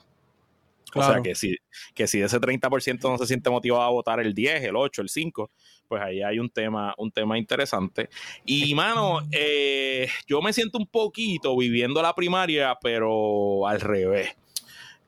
O 0.96 1.03
sea, 1.03 1.22
que 1.22 1.36
si, 1.36 1.55
que 1.93 2.08
si 2.08 2.22
ese 2.22 2.39
30% 2.39 3.10
no 3.10 3.17
se 3.17 3.27
siente 3.27 3.50
motivado 3.50 3.84
a 3.84 3.89
votar 3.89 4.19
el 4.19 4.34
10, 4.34 4.63
el 4.63 4.75
8, 4.75 5.01
el 5.01 5.10
5, 5.10 5.51
pues 5.88 6.01
ahí 6.01 6.22
hay 6.22 6.39
un 6.39 6.50
tema, 6.50 6.93
un 6.98 7.12
tema 7.12 7.38
interesante. 7.38 8.10
Y, 8.46 8.74
mano, 8.75 9.19
eh, 9.31 10.08
yo 10.27 10.41
me 10.41 10.53
siento 10.53 10.77
un 10.77 10.88
poquito 10.88 11.55
viviendo 11.58 12.01
la 12.01 12.13
primaria, 12.15 12.77
pero 12.81 13.67
al 13.67 13.81
revés. 13.81 14.36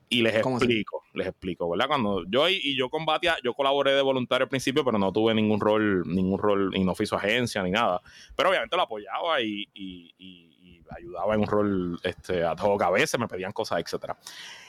Y 0.09 0.21
les 0.23 0.35
explico, 0.35 1.03
les 1.13 1.27
explico, 1.27 1.69
¿verdad? 1.69 1.87
Cuando 1.87 2.25
yo 2.27 2.49
y, 2.49 2.75
yo 2.75 2.89
combatía, 2.89 3.37
yo 3.45 3.53
colaboré 3.53 3.93
de 3.93 4.01
voluntario 4.01 4.43
al 4.43 4.49
principio, 4.49 4.83
pero 4.83 4.97
no 4.97 5.13
tuve 5.13 5.33
ningún 5.33 5.61
rol, 5.61 6.03
ningún 6.05 6.37
rol, 6.37 6.75
y 6.75 6.83
no 6.83 6.93
fui 6.95 7.05
su 7.05 7.15
agencia 7.15 7.63
ni 7.63 7.71
nada. 7.71 8.01
Pero 8.35 8.49
obviamente 8.49 8.75
lo 8.75 8.81
apoyaba 8.81 9.41
y, 9.41 9.69
y 9.73 10.50
ayudaba 10.95 11.35
en 11.35 11.41
un 11.41 11.47
rol 11.47 11.99
este, 12.03 12.43
ad 12.43 12.57
hoc 12.59 12.81
a 12.81 12.91
me 12.91 13.27
pedían 13.27 13.51
cosas, 13.51 13.79
etcétera. 13.79 14.17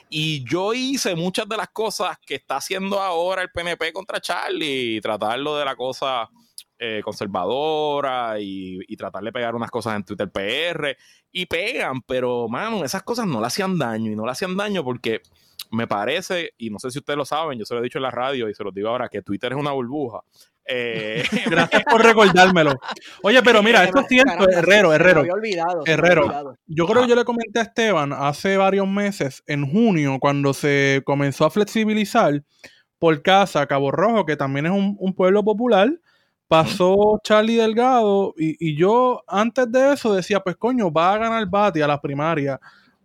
Y 0.09 0.43
yo 0.43 0.73
hice 0.73 1.15
muchas 1.15 1.47
de 1.47 1.57
las 1.57 1.69
cosas 1.69 2.17
que 2.25 2.35
está 2.35 2.57
haciendo 2.57 2.99
ahora 2.99 3.41
el 3.41 3.51
PNP 3.51 3.91
contra 3.93 4.21
Charlie, 4.21 5.01
tratarlo 5.01 5.57
de 5.57 5.65
la 5.65 5.75
cosa 5.75 6.29
eh, 6.77 7.01
conservadora 7.03 8.39
y, 8.39 8.79
y, 8.87 8.97
tratar 8.97 9.23
de 9.23 9.31
pegar 9.31 9.55
unas 9.55 9.71
cosas 9.71 9.95
en 9.95 10.03
Twitter 10.03 10.29
PR. 10.29 10.97
Y 11.31 11.45
pegan, 11.45 12.01
pero, 12.01 12.47
mano, 12.47 12.83
esas 12.83 13.03
cosas 13.03 13.25
no 13.25 13.39
le 13.39 13.47
hacían 13.47 13.77
daño. 13.77 14.11
Y 14.11 14.15
no 14.15 14.25
le 14.25 14.31
hacían 14.31 14.55
daño 14.55 14.83
porque 14.83 15.21
me 15.71 15.87
parece, 15.87 16.53
y 16.57 16.69
no 16.69 16.77
sé 16.77 16.91
si 16.91 16.99
ustedes 16.99 17.17
lo 17.17 17.25
saben, 17.25 17.57
yo 17.57 17.65
se 17.65 17.73
lo 17.73 17.79
he 17.79 17.83
dicho 17.83 17.97
en 17.97 18.03
la 18.03 18.11
radio 18.11 18.47
y 18.47 18.53
se 18.53 18.63
lo 18.63 18.71
digo 18.71 18.89
ahora, 18.89 19.09
que 19.09 19.23
Twitter 19.23 19.53
es 19.53 19.57
una 19.57 19.71
burbuja. 19.71 20.21
Eh, 20.65 21.23
Gracias 21.49 21.83
por 21.83 22.01
recordármelo. 22.01 22.73
Oye, 23.21 23.41
pero 23.43 23.61
mira, 23.61 23.83
esto 23.83 24.01
es 24.01 24.07
cierto, 24.07 24.49
Herrero, 24.49 24.93
Herrero. 24.93 25.23
Herrero. 25.85 26.55
Yo 26.65 26.87
creo 26.87 27.03
que 27.03 27.09
yo 27.09 27.15
le 27.15 27.25
comenté 27.25 27.59
a 27.59 27.63
Esteban 27.63 28.13
hace 28.13 28.57
varios 28.57 28.87
meses, 28.87 29.43
en 29.47 29.69
junio, 29.69 30.17
cuando 30.19 30.53
se 30.53 31.01
comenzó 31.05 31.45
a 31.45 31.51
flexibilizar 31.51 32.43
por 32.99 33.21
casa 33.21 33.67
Cabo 33.67 33.91
Rojo, 33.91 34.25
que 34.25 34.37
también 34.37 34.65
es 34.65 34.71
un, 34.71 35.13
pueblo 35.13 35.43
popular, 35.43 35.91
pasó 36.47 37.19
Charlie 37.23 37.57
Delgado 37.57 38.33
y, 38.37 38.55
y, 38.65 38.77
yo 38.77 39.23
antes 39.27 39.69
de 39.71 39.93
eso 39.93 40.13
decía, 40.13 40.39
pues 40.39 40.55
coño, 40.55 40.91
va 40.91 41.13
a 41.13 41.17
ganar 41.17 41.45
Bati 41.47 41.81
a 41.81 41.87
la 41.87 41.99
primaria. 41.99 42.59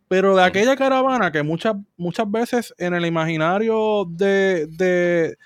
Pero 0.07 0.35
de 0.35 0.43
aquella 0.43 0.75
caravana 0.75 1.31
que 1.31 1.43
muchas, 1.43 1.75
muchas 1.97 2.31
veces 2.31 2.75
en 2.79 2.95
el 2.95 3.05
imaginario 3.05 4.07
de, 4.09 4.67
de 4.69 5.37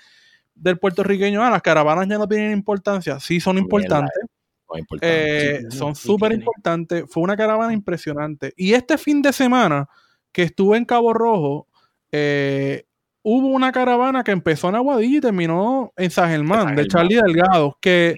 del 0.55 0.77
puertorriqueño, 0.77 1.43
ah, 1.43 1.49
las 1.49 1.61
caravanas 1.61 2.07
ya 2.07 2.17
no 2.17 2.27
tienen 2.27 2.51
importancia. 2.51 3.19
Sí, 3.19 3.39
son 3.39 3.57
importantes. 3.57 4.13
Eh, 5.01 5.63
son 5.69 5.95
súper 5.95 6.31
importantes. 6.33 7.05
Fue 7.07 7.23
una 7.23 7.37
caravana 7.37 7.73
impresionante. 7.73 8.53
Y 8.55 8.73
este 8.73 8.97
fin 8.97 9.21
de 9.21 9.33
semana 9.33 9.87
que 10.31 10.43
estuve 10.43 10.77
en 10.77 10.85
Cabo 10.85 11.13
Rojo, 11.13 11.67
eh, 12.11 12.85
hubo 13.21 13.47
una 13.47 13.71
caravana 13.71 14.23
que 14.23 14.31
empezó 14.31 14.69
en 14.69 14.75
Aguadilla 14.75 15.17
y 15.17 15.21
terminó 15.21 15.93
en 15.95 16.09
San 16.09 16.29
Germán, 16.29 16.75
de 16.75 16.87
Charlie 16.87 17.21
Delgado, 17.21 17.77
que 17.79 18.17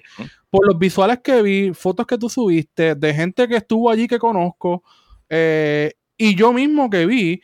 por 0.50 0.66
los 0.66 0.78
visuales 0.78 1.20
que 1.22 1.42
vi, 1.42 1.74
fotos 1.74 2.06
que 2.06 2.18
tú 2.18 2.28
subiste, 2.28 2.94
de 2.94 3.14
gente 3.14 3.46
que 3.46 3.56
estuvo 3.56 3.90
allí 3.90 4.08
que 4.08 4.18
conozco, 4.18 4.82
eh, 5.28 5.92
y 6.16 6.34
yo 6.34 6.52
mismo 6.52 6.88
que 6.88 7.06
vi, 7.06 7.42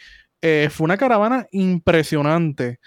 fue 0.71 0.85
una 0.85 0.97
caravana 0.97 1.47
impresionante. 1.53 2.81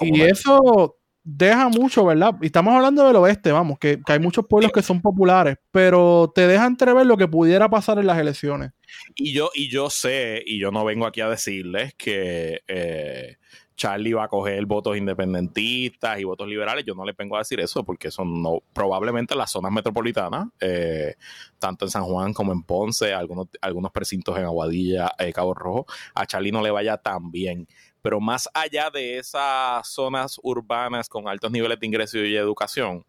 Y 0.00 0.22
eso 0.22 0.95
deja 1.28 1.68
mucho, 1.68 2.06
¿verdad? 2.06 2.36
Y 2.40 2.46
estamos 2.46 2.72
hablando 2.72 3.04
del 3.04 3.16
oeste, 3.16 3.50
vamos, 3.50 3.80
que, 3.80 4.00
hay 4.06 4.20
muchos 4.20 4.46
pueblos 4.46 4.70
que 4.70 4.80
son 4.80 5.02
populares, 5.02 5.56
pero 5.72 6.30
te 6.32 6.46
deja 6.46 6.66
entrever 6.66 7.04
lo 7.04 7.16
que 7.16 7.26
pudiera 7.26 7.68
pasar 7.68 7.98
en 7.98 8.06
las 8.06 8.18
elecciones. 8.18 8.70
Y 9.16 9.32
yo, 9.32 9.50
y 9.52 9.68
yo 9.68 9.90
sé, 9.90 10.42
y 10.46 10.60
yo 10.60 10.70
no 10.70 10.84
vengo 10.84 11.04
aquí 11.04 11.20
a 11.20 11.28
decirles 11.28 11.94
que 11.94 12.62
eh, 12.68 13.36
Charlie 13.74 14.12
va 14.12 14.24
a 14.24 14.28
coger 14.28 14.64
votos 14.66 14.96
independentistas 14.96 16.20
y 16.20 16.24
votos 16.24 16.46
liberales. 16.46 16.84
Yo 16.86 16.94
no 16.94 17.04
les 17.04 17.16
vengo 17.16 17.34
a 17.34 17.40
decir 17.40 17.58
eso 17.58 17.82
porque 17.82 18.12
son 18.12 18.40
no, 18.40 18.62
probablemente 18.72 19.34
las 19.34 19.50
zonas 19.50 19.72
metropolitanas, 19.72 20.46
eh, 20.60 21.16
tanto 21.58 21.86
en 21.86 21.90
San 21.90 22.04
Juan 22.04 22.32
como 22.32 22.52
en 22.52 22.62
Ponce, 22.62 23.12
algunos, 23.12 23.48
algunos 23.60 23.90
precintos 23.90 24.38
en 24.38 24.44
Aguadilla, 24.44 25.10
eh, 25.18 25.32
Cabo 25.32 25.54
Rojo, 25.54 25.86
a 26.14 26.24
Charlie 26.24 26.52
no 26.52 26.62
le 26.62 26.70
vaya 26.70 26.96
tan 26.96 27.32
bien 27.32 27.66
pero 28.06 28.20
más 28.20 28.48
allá 28.54 28.88
de 28.88 29.18
esas 29.18 29.84
zonas 29.88 30.38
urbanas 30.44 31.08
con 31.08 31.26
altos 31.26 31.50
niveles 31.50 31.80
de 31.80 31.86
ingreso 31.88 32.18
y 32.18 32.36
educación, 32.36 33.04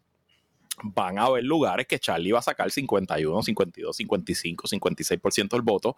van 0.82 1.20
a 1.20 1.26
haber 1.26 1.44
lugares 1.44 1.86
que 1.86 2.00
Charlie 2.00 2.32
va 2.32 2.40
a 2.40 2.42
sacar 2.42 2.68
51, 2.68 3.44
52, 3.44 3.96
55, 3.96 4.66
56% 4.66 5.50
del 5.50 5.62
voto. 5.62 5.94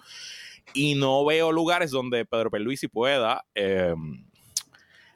Y 0.75 0.97
no 0.97 1.25
veo 1.25 1.51
lugares 1.51 1.91
donde 1.91 2.27
Pedro 2.27 2.51
Perluisi 2.51 2.89
pueda 2.89 3.47
eh, 3.55 3.95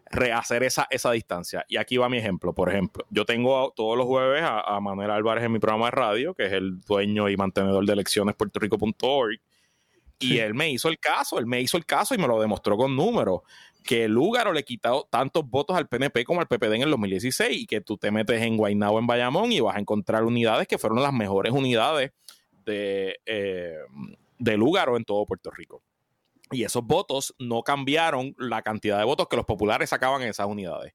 rehacer 0.06 0.62
esa, 0.62 0.86
esa 0.88 1.10
distancia. 1.10 1.66
Y 1.68 1.76
aquí 1.76 1.98
va 1.98 2.08
mi 2.08 2.16
ejemplo. 2.16 2.54
Por 2.54 2.70
ejemplo, 2.70 3.04
yo 3.10 3.26
tengo 3.26 3.74
todos 3.76 3.98
los 3.98 4.06
jueves 4.06 4.42
a, 4.46 4.80
Manuel 4.80 5.10
Álvarez 5.10 5.44
en 5.44 5.52
mi 5.52 5.58
programa 5.58 5.84
de 5.84 5.90
radio, 5.90 6.32
que 6.32 6.46
es 6.46 6.52
el 6.54 6.80
dueño 6.80 7.28
y 7.28 7.36
mantenedor 7.36 7.84
de 7.84 7.92
elecciones 7.92 8.34
puertorrico.org. 8.34 9.38
Y 10.20 10.38
él 10.38 10.54
me 10.54 10.70
hizo 10.70 10.88
el 10.88 10.98
caso, 10.98 11.38
él 11.38 11.44
me 11.44 11.60
hizo 11.60 11.76
el 11.76 11.84
caso 11.84 12.14
y 12.14 12.18
me 12.18 12.26
lo 12.26 12.40
demostró 12.40 12.78
con 12.78 12.96
números 12.96 13.42
que 13.84 14.08
Lúgaro 14.08 14.54
le 14.54 14.64
quitado 14.64 15.06
tantos 15.10 15.48
votos 15.48 15.76
al 15.76 15.86
PNP 15.86 16.24
como 16.24 16.40
al 16.40 16.48
PPD 16.48 16.72
en 16.76 16.82
el 16.82 16.90
2016 16.90 17.60
y 17.60 17.66
que 17.66 17.82
tú 17.82 17.98
te 17.98 18.10
metes 18.10 18.40
en 18.40 18.56
Guaynabo, 18.56 18.98
en 18.98 19.06
Bayamón 19.06 19.52
y 19.52 19.60
vas 19.60 19.76
a 19.76 19.78
encontrar 19.78 20.24
unidades 20.24 20.66
que 20.66 20.78
fueron 20.78 21.02
las 21.02 21.12
mejores 21.12 21.52
unidades 21.52 22.12
de, 22.64 23.20
eh, 23.26 23.76
de 24.38 24.52
en 24.52 25.04
todo 25.04 25.26
Puerto 25.26 25.50
Rico. 25.50 25.82
Y 26.50 26.64
esos 26.64 26.82
votos 26.82 27.34
no 27.38 27.62
cambiaron 27.62 28.34
la 28.38 28.62
cantidad 28.62 28.98
de 28.98 29.04
votos 29.04 29.28
que 29.28 29.36
los 29.36 29.44
populares 29.44 29.90
sacaban 29.90 30.22
en 30.22 30.28
esas 30.28 30.46
unidades. 30.46 30.94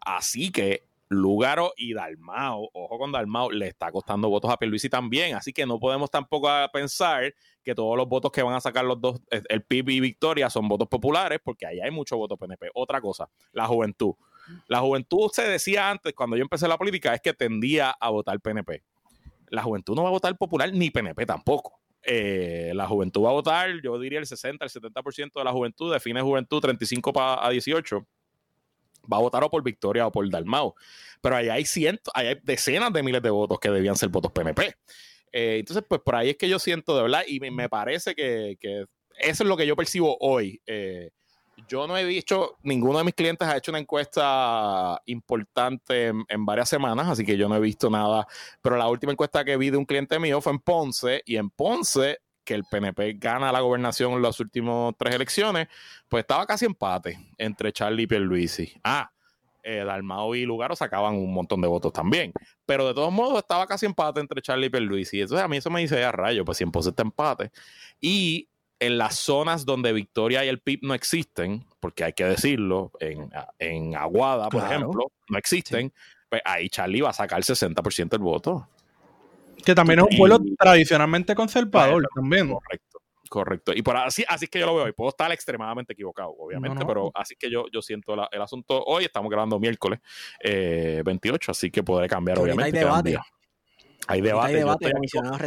Así 0.00 0.52
que 0.52 0.86
Lugaro 1.08 1.72
y 1.76 1.94
Dalmao, 1.94 2.68
ojo 2.72 2.98
con 2.98 3.12
Dalmao, 3.12 3.50
le 3.50 3.68
está 3.68 3.92
costando 3.92 4.28
votos 4.28 4.50
a 4.50 4.56
Pierluisi 4.56 4.88
también, 4.88 5.36
así 5.36 5.52
que 5.52 5.64
no 5.64 5.78
podemos 5.78 6.10
tampoco 6.10 6.48
pensar 6.72 7.32
que 7.62 7.74
todos 7.74 7.96
los 7.96 8.08
votos 8.08 8.32
que 8.32 8.42
van 8.42 8.54
a 8.54 8.60
sacar 8.60 8.84
los 8.84 9.00
dos, 9.00 9.20
eh, 9.30 9.42
el 9.48 9.62
PIB 9.62 9.90
y 9.90 10.00
Victoria, 10.00 10.50
son 10.50 10.68
votos 10.68 10.88
populares, 10.88 11.38
porque 11.42 11.66
ahí 11.66 11.80
hay 11.80 11.90
mucho 11.90 12.16
voto 12.16 12.36
PNP. 12.36 12.70
Otra 12.74 13.00
cosa, 13.00 13.28
la 13.52 13.66
juventud. 13.66 14.14
La 14.68 14.80
juventud 14.80 15.30
se 15.32 15.42
decía 15.42 15.90
antes, 15.90 16.12
cuando 16.12 16.36
yo 16.36 16.42
empecé 16.42 16.68
la 16.68 16.78
política, 16.78 17.14
es 17.14 17.20
que 17.20 17.32
tendía 17.32 17.90
a 17.90 18.10
votar 18.10 18.40
PNP. 18.40 18.82
La 19.48 19.62
juventud 19.62 19.94
no 19.94 20.02
va 20.02 20.08
a 20.08 20.12
votar 20.12 20.36
popular 20.36 20.72
ni 20.72 20.90
PNP 20.90 21.26
tampoco. 21.26 21.80
Eh, 22.02 22.72
la 22.74 22.86
juventud 22.86 23.24
va 23.24 23.30
a 23.30 23.32
votar, 23.32 23.68
yo 23.82 23.98
diría 23.98 24.20
el 24.20 24.26
60, 24.26 24.64
el 24.64 24.70
70% 24.70 25.32
de 25.34 25.44
la 25.44 25.52
juventud, 25.52 25.92
define 25.92 26.20
juventud 26.22 26.60
35 26.60 27.12
a 27.16 27.50
18 27.50 28.06
va 29.10 29.18
a 29.18 29.20
votar 29.20 29.44
o 29.44 29.50
por 29.50 29.62
Victoria 29.62 30.06
o 30.06 30.12
por 30.12 30.28
Dalmau. 30.28 30.74
Pero 31.20 31.36
ahí 31.36 31.48
hay 31.48 31.64
cientos, 31.64 32.12
hay 32.14 32.38
decenas 32.42 32.92
de 32.92 33.02
miles 33.02 33.22
de 33.22 33.30
votos 33.30 33.58
que 33.58 33.70
debían 33.70 33.96
ser 33.96 34.08
votos 34.08 34.32
PNP. 34.32 34.74
Eh, 35.32 35.58
entonces, 35.58 35.84
pues 35.88 36.00
por 36.00 36.14
ahí 36.14 36.30
es 36.30 36.36
que 36.36 36.48
yo 36.48 36.58
siento 36.58 36.96
de 36.96 37.02
verdad, 37.02 37.22
y 37.26 37.40
me, 37.40 37.68
parece 37.68 38.14
que, 38.14 38.56
eso 39.18 39.42
es 39.42 39.48
lo 39.48 39.56
que 39.56 39.66
yo 39.66 39.76
percibo 39.76 40.16
hoy. 40.20 40.60
Eh, 40.66 41.10
yo 41.68 41.86
no 41.86 41.96
he 41.96 42.04
dicho, 42.04 42.56
ninguno 42.62 42.98
de 42.98 43.04
mis 43.04 43.14
clientes 43.14 43.48
ha 43.48 43.56
hecho 43.56 43.70
una 43.70 43.78
encuesta 43.78 45.00
importante 45.06 46.12
en, 46.28 46.44
varias 46.44 46.68
semanas, 46.68 47.08
así 47.08 47.24
que 47.24 47.36
yo 47.36 47.48
no 47.48 47.56
he 47.56 47.60
visto 47.60 47.90
nada. 47.90 48.26
Pero 48.62 48.76
la 48.76 48.88
última 48.88 49.12
encuesta 49.12 49.44
que 49.44 49.56
vi 49.56 49.70
de 49.70 49.76
un 49.76 49.86
cliente 49.86 50.18
mío 50.18 50.40
fue 50.40 50.52
en 50.52 50.58
Ponce, 50.58 51.22
y 51.24 51.36
en 51.36 51.50
Ponce 51.50 52.20
que 52.46 52.54
el 52.54 52.64
PNP 52.64 53.14
gana 53.18 53.52
la 53.52 53.60
gobernación 53.60 54.14
en 54.14 54.22
las 54.22 54.40
últimas 54.40 54.94
tres 54.96 55.14
elecciones, 55.14 55.68
pues 56.08 56.22
estaba 56.22 56.46
casi 56.46 56.64
empate 56.64 57.18
entre 57.36 57.72
Charlie 57.72 58.04
y 58.04 58.06
Pierluisi. 58.06 58.72
Ah, 58.82 59.10
eh, 59.62 59.82
Dalmao 59.84 60.34
y 60.36 60.46
Lugaro 60.46 60.76
sacaban 60.76 61.16
un 61.16 61.34
montón 61.34 61.60
de 61.60 61.66
votos 61.66 61.92
también. 61.92 62.32
Pero 62.64 62.86
de 62.86 62.94
todos 62.94 63.12
modos 63.12 63.38
estaba 63.38 63.66
casi 63.66 63.84
empate 63.84 64.20
entre 64.20 64.40
Charlie 64.40 64.68
y 64.68 64.70
Pierluisi. 64.70 65.20
Entonces 65.20 65.44
a 65.44 65.48
mí 65.48 65.56
eso 65.56 65.68
me 65.70 65.80
dice 65.80 66.02
a 66.04 66.12
rayo, 66.12 66.44
pues 66.44 66.58
si 66.58 66.64
en 66.64 66.70
está 66.74 67.02
empate. 67.02 67.50
Y 68.00 68.48
en 68.78 68.96
las 68.96 69.16
zonas 69.16 69.64
donde 69.64 69.92
Victoria 69.92 70.44
y 70.44 70.48
el 70.48 70.60
PIB 70.60 70.80
no 70.82 70.94
existen, 70.94 71.64
porque 71.80 72.04
hay 72.04 72.12
que 72.12 72.24
decirlo, 72.24 72.92
en, 73.00 73.94
Aguada, 73.96 74.48
por 74.50 74.62
ejemplo, 74.62 75.10
no 75.28 75.38
existen, 75.38 75.92
pues 76.28 76.42
ahí 76.44 76.68
Charlie 76.68 77.00
va 77.00 77.10
a 77.10 77.14
sacar 77.14 77.38
el 77.38 77.44
60% 77.44 78.08
del 78.08 78.20
voto. 78.20 78.68
Que 79.66 79.74
también 79.74 79.98
es 79.98 80.06
un 80.08 80.16
pueblo 80.16 80.38
tradicionalmente 80.56 81.34
conservador 81.34 82.06
también. 82.14 82.48
Correcto. 82.48 83.00
Correcto. 83.28 83.72
Y 83.74 83.82
por 83.82 83.96
así, 83.96 84.24
así 84.28 84.44
es 84.44 84.50
que 84.50 84.60
yo 84.60 84.66
lo 84.66 84.76
veo. 84.76 84.86
Y 84.86 84.92
puedo 84.92 85.08
estar 85.08 85.32
extremadamente 85.32 85.92
equivocado, 85.92 86.30
obviamente, 86.38 86.86
pero 86.86 87.10
así 87.12 87.34
que 87.34 87.50
yo, 87.50 87.64
yo 87.72 87.82
siento 87.82 88.14
el 88.30 88.40
asunto. 88.40 88.80
Hoy 88.84 89.06
estamos 89.06 89.28
grabando 89.28 89.58
miércoles 89.58 89.98
28, 90.40 91.50
eh, 91.50 91.50
así 91.50 91.70
que 91.72 91.82
podré 91.82 92.08
cambiar, 92.08 92.38
obviamente. 92.38 92.78
Hay 92.78 92.84
debate. 92.84 93.18
Hay 94.06 94.20
debate. 94.20 94.92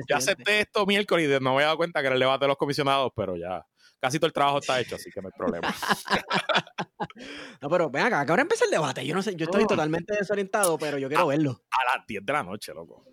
ya 0.10 0.18
acepté 0.18 0.60
esto 0.60 0.86
miércoles 0.86 1.30
y 1.30 1.32
no 1.42 1.52
me 1.52 1.56
había 1.56 1.68
dado 1.68 1.78
cuenta 1.78 2.02
que 2.02 2.08
era 2.08 2.16
el 2.16 2.20
debate 2.20 2.44
de 2.44 2.50
los 2.50 2.58
comisionados, 2.58 3.14
pero 3.16 3.38
ya 3.38 3.66
casi 4.02 4.20
todo 4.20 4.28
el 4.28 4.34
trabajo 4.34 4.60
está 4.60 4.82
hecho, 4.82 4.96
así 4.96 5.10
que 5.10 5.22
no 5.22 5.30
hay 5.30 5.38
problema. 5.38 5.74
no, 7.62 7.70
pero 7.70 7.90
ven 7.90 8.04
acá, 8.04 8.26
que 8.26 8.32
ahora 8.34 8.42
empieza 8.42 8.66
el 8.66 8.72
debate. 8.72 9.06
Yo 9.06 9.16
no 9.16 9.22
sé, 9.22 9.38
yo 9.38 9.46
estoy 9.46 9.66
totalmente 9.66 10.14
desorientado, 10.14 10.78
pero 10.78 10.98
yo 10.98 11.08
quiero 11.08 11.28
verlo. 11.28 11.62
A 11.72 11.98
las 11.98 12.06
10 12.06 12.26
de 12.26 12.34
la 12.34 12.44
noche, 12.44 12.74
loco. 12.74 13.06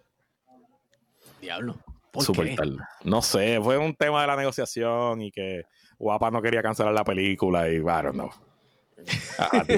Diablo. 1.46 1.76
Súper 2.18 2.56
tarde. 2.56 2.76
No 3.04 3.22
sé, 3.22 3.60
fue 3.62 3.78
un 3.78 3.94
tema 3.94 4.22
de 4.22 4.26
la 4.26 4.34
negociación 4.34 5.22
y 5.22 5.30
que 5.30 5.62
Guapa 5.96 6.28
no 6.32 6.42
quería 6.42 6.60
cancelar 6.60 6.92
la 6.92 7.04
película 7.04 7.68
y, 7.68 7.78
bueno, 7.78 8.12
no. 8.12 8.30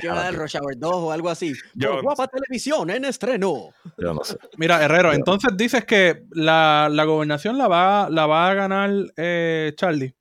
¿Qué 0.00 0.08
va 0.08 0.20
a 0.20 0.24
dar 0.24 0.34
Rush 0.34 0.56
Hour 0.56 0.76
2 0.76 0.92
o 0.92 1.12
algo 1.12 1.28
así? 1.28 1.52
Yo, 1.74 2.02
Guapa 2.02 2.26
Televisión 2.26 2.90
en 2.90 3.04
estreno. 3.04 3.68
Yo 3.96 4.12
no 4.12 4.24
sé. 4.24 4.36
Mira, 4.56 4.82
Herrero, 4.82 5.12
entonces 5.12 5.56
dices 5.56 5.84
que 5.84 6.24
la, 6.32 6.88
la 6.90 7.04
gobernación 7.04 7.56
la 7.58 7.68
va, 7.68 8.10
la 8.10 8.26
va 8.26 8.50
a 8.50 8.54
ganar 8.54 8.90
eh, 9.16 9.72
Charlie. 9.76 10.16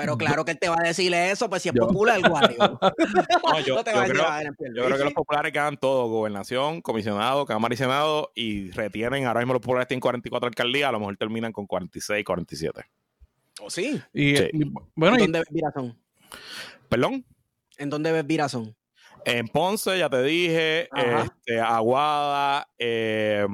Pero 0.00 0.16
claro 0.16 0.44
que 0.44 0.52
él 0.52 0.58
te 0.58 0.68
va 0.68 0.76
a 0.78 0.86
decirle 0.86 1.30
eso, 1.30 1.48
pues 1.48 1.62
si 1.62 1.68
es 1.68 1.74
popular 1.74 2.16
el 2.18 2.28
guario. 2.28 2.58
No, 3.48 3.60
yo, 3.60 3.82
creo, 3.84 4.04
yo 4.74 4.84
creo 4.84 4.98
que 4.98 5.04
los 5.04 5.12
populares 5.12 5.52
ganan 5.52 5.76
todo, 5.76 6.08
gobernación, 6.08 6.80
comisionado, 6.80 7.46
cámara 7.46 7.74
y 7.74 7.76
senado, 7.76 8.32
y 8.34 8.70
retienen, 8.70 9.26
ahora 9.26 9.40
mismo 9.40 9.54
los 9.54 9.62
populares 9.62 9.88
tienen 9.88 10.00
44 10.00 10.48
alcaldías, 10.48 10.88
a 10.88 10.92
lo 10.92 11.00
mejor 11.00 11.16
terminan 11.16 11.52
con 11.52 11.66
46, 11.66 12.24
47. 12.24 12.82
¿Oh, 13.60 13.70
sí? 13.70 14.00
Y, 14.12 14.36
sí. 14.36 14.50
bueno, 14.94 15.16
¿Dónde 15.18 15.40
ves 15.40 15.48
Virazón? 15.50 15.98
¿Perdón? 16.88 17.24
¿En 17.76 17.90
dónde 17.90 18.12
ves 18.12 18.26
Virazón? 18.26 18.76
En 19.24 19.48
Ponce, 19.48 19.98
ya 19.98 20.08
te 20.08 20.22
dije, 20.22 20.88
este, 20.94 21.60
Aguada, 21.60 22.68
eh, 22.78 23.46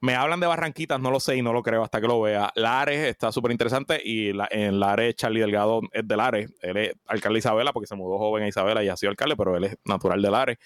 me 0.00 0.14
hablan 0.14 0.38
de 0.40 0.46
Barranquitas, 0.46 1.00
no 1.00 1.10
lo 1.10 1.18
sé 1.18 1.36
y 1.36 1.42
no 1.42 1.52
lo 1.52 1.62
creo 1.62 1.82
hasta 1.82 2.00
que 2.00 2.06
lo 2.06 2.20
vea. 2.20 2.52
Lares 2.54 3.08
está 3.08 3.32
súper 3.32 3.50
interesante 3.50 4.00
y 4.02 4.30
en 4.50 4.78
Lares 4.78 5.16
Charlie 5.16 5.40
Delgado 5.40 5.80
es 5.92 6.06
de 6.06 6.16
Lares. 6.16 6.52
Él 6.60 6.76
es 6.76 6.94
alcalde 7.06 7.40
Isabela 7.40 7.72
porque 7.72 7.88
se 7.88 7.96
mudó 7.96 8.18
joven 8.18 8.44
a 8.44 8.48
Isabela 8.48 8.84
y 8.84 8.88
ha 8.88 8.96
sido 8.96 9.10
alcalde, 9.10 9.36
pero 9.36 9.56
él 9.56 9.64
es 9.64 9.76
natural 9.84 10.22
de 10.22 10.30
Lares. 10.30 10.58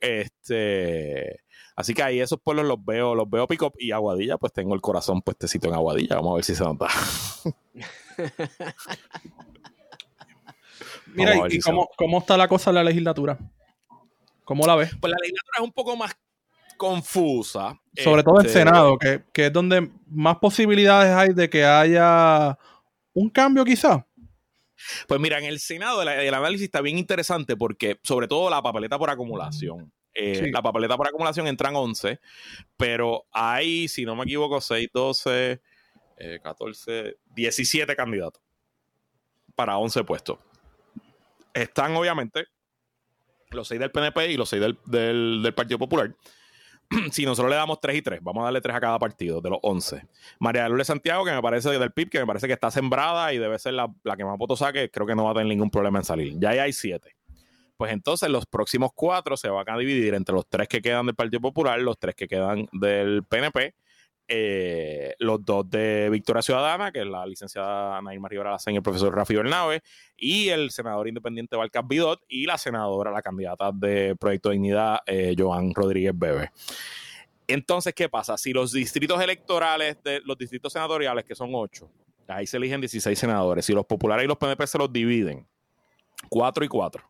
Este, 0.00 1.40
así 1.76 1.94
que 1.94 2.02
ahí 2.02 2.20
esos 2.20 2.38
pueblos 2.40 2.66
los 2.66 2.84
veo, 2.84 3.14
los 3.14 3.30
veo 3.30 3.46
pick 3.46 3.62
up 3.62 3.72
y 3.78 3.92
Aguadilla, 3.92 4.36
pues 4.36 4.52
tengo 4.52 4.74
el 4.74 4.82
corazón 4.82 5.22
puestecito 5.22 5.68
en 5.68 5.74
Aguadilla. 5.74 6.16
Vamos 6.16 6.32
a 6.32 6.34
ver 6.36 6.44
si 6.44 6.54
se 6.54 6.64
nota. 6.64 6.88
Mira, 11.14 11.36
¿y 11.48 11.58
cómo, 11.60 11.88
cómo 11.96 12.18
está 12.18 12.36
la 12.36 12.48
cosa 12.48 12.70
en 12.70 12.76
la 12.76 12.84
legislatura? 12.84 13.38
¿Cómo 14.44 14.66
la 14.66 14.76
ves? 14.76 14.90
Pues 15.00 15.10
la 15.10 15.16
legislatura 15.20 15.56
es 15.58 15.64
un 15.64 15.72
poco 15.72 15.96
más 15.96 16.14
confusa. 16.76 17.80
Sobre 17.96 18.22
todo 18.22 18.40
el 18.40 18.46
este, 18.46 18.60
Senado, 18.60 18.98
que, 18.98 19.22
es 19.34 19.52
donde 19.52 19.90
más 20.06 20.36
posibilidades 20.36 21.12
hay 21.14 21.32
de 21.32 21.48
que 21.48 21.64
haya 21.64 22.58
un 23.12 23.30
cambio 23.30 23.64
quizá. 23.64 24.06
Pues 25.06 25.20
mira, 25.20 25.38
en 25.38 25.44
el 25.44 25.60
Senado 25.60 26.02
el, 26.02 26.34
análisis 26.34 26.64
está 26.64 26.80
bien 26.80 26.98
interesante 26.98 27.56
porque 27.56 27.98
sobre 28.02 28.28
todo 28.28 28.50
la 28.50 28.62
papeleta 28.62 28.98
por 28.98 29.10
acumulación. 29.10 29.92
Eh, 30.12 30.50
la 30.52 30.62
papeleta 30.62 30.96
por 30.96 31.08
acumulación 31.08 31.46
entran 31.46 31.74
11, 31.74 32.20
pero 32.76 33.26
hay, 33.32 33.88
si 33.88 34.04
no 34.04 34.14
me 34.14 34.24
equivoco, 34.24 34.60
6, 34.60 34.88
12, 34.92 35.60
14, 36.42 37.16
17 37.34 37.96
candidatos 37.96 38.42
para 39.54 39.78
11 39.78 40.04
puestos. 40.04 40.38
Están 41.52 41.94
obviamente 41.96 42.46
los 43.50 43.68
6 43.68 43.80
del 43.80 43.90
PNP 43.90 44.32
y 44.32 44.36
los 44.36 44.48
6 44.48 44.62
del, 44.62 45.40
del 45.40 45.54
Partido 45.54 45.78
Popular. 45.78 46.14
si 47.12 47.24
nosotros 47.24 47.50
le 47.50 47.56
damos 47.56 47.80
3 47.80 47.96
y 47.96 48.02
3, 48.02 48.20
vamos 48.22 48.42
a 48.42 48.44
darle 48.44 48.60
3 48.60 48.76
a 48.76 48.80
cada 48.80 48.98
partido 48.98 49.40
de 49.40 49.50
los 49.50 49.58
11. 49.62 50.02
María 50.38 50.68
Lourdes 50.68 50.86
Santiago, 50.86 51.24
que 51.24 51.32
me 51.32 51.42
parece 51.42 51.70
del 51.70 51.92
PIB, 51.92 52.10
que 52.10 52.20
me 52.20 52.26
parece 52.26 52.46
que 52.46 52.52
está 52.52 52.70
sembrada 52.70 53.32
y 53.32 53.38
debe 53.38 53.58
ser 53.58 53.74
la, 53.74 53.88
que 54.16 54.24
más 54.24 54.38
votos 54.38 54.58
saque, 54.58 54.90
creo 54.90 55.06
que 55.06 55.14
no 55.14 55.24
va 55.24 55.32
a 55.32 55.34
tener 55.34 55.48
ningún 55.48 55.70
problema 55.70 55.98
en 55.98 56.04
salir. 56.04 56.34
Ya 56.38 56.50
hay 56.50 56.72
7. 56.72 57.14
Pues 57.76 57.92
entonces 57.92 58.28
los 58.28 58.46
próximos 58.46 58.90
4 58.94 59.36
se 59.36 59.48
van 59.48 59.68
a 59.68 59.76
dividir 59.76 60.14
entre 60.14 60.34
los 60.34 60.48
3 60.48 60.68
que 60.68 60.80
quedan 60.80 61.06
del 61.06 61.14
Partido 61.14 61.40
Popular, 61.40 61.80
los 61.80 61.98
3 61.98 62.14
que 62.14 62.28
quedan 62.28 62.68
del 62.72 63.24
PNP 63.24 63.74
eh, 64.26 65.14
los 65.18 65.44
dos 65.44 65.68
de 65.68 66.08
Victoria 66.10 66.40
Ciudadana, 66.40 66.90
que 66.90 67.00
es 67.00 67.06
la 67.06 67.26
licenciada 67.26 68.00
Naima 68.00 68.28
Rivera 68.28 68.56
y 68.66 68.74
el 68.74 68.82
profesor 68.82 69.14
Rafi 69.14 69.34
Bernabe, 69.34 69.82
y 70.16 70.48
el 70.48 70.70
senador 70.70 71.08
independiente 71.08 71.56
Valcas 71.56 71.86
Bidot, 71.86 72.22
y 72.28 72.46
la 72.46 72.56
senadora, 72.56 73.10
la 73.10 73.22
candidata 73.22 73.70
de 73.72 74.16
Proyecto 74.16 74.48
de 74.48 74.54
Dignidad, 74.54 75.00
eh, 75.06 75.34
Joan 75.36 75.74
Rodríguez 75.74 76.12
Bebe. 76.16 76.50
Entonces, 77.46 77.92
¿qué 77.94 78.08
pasa? 78.08 78.38
Si 78.38 78.52
los 78.52 78.72
distritos 78.72 79.20
electorales, 79.20 80.02
de 80.02 80.20
los 80.24 80.38
distritos 80.38 80.72
senatoriales, 80.72 81.24
que 81.24 81.34
son 81.34 81.50
ocho, 81.52 81.90
ahí 82.26 82.46
se 82.46 82.56
eligen 82.56 82.80
16 82.80 83.18
senadores, 83.18 83.66
si 83.66 83.74
los 83.74 83.84
populares 83.84 84.24
y 84.24 84.28
los 84.28 84.38
PNP 84.38 84.66
se 84.66 84.78
los 84.78 84.90
dividen, 84.90 85.46
cuatro 86.30 86.64
y 86.64 86.68
cuatro, 86.68 87.04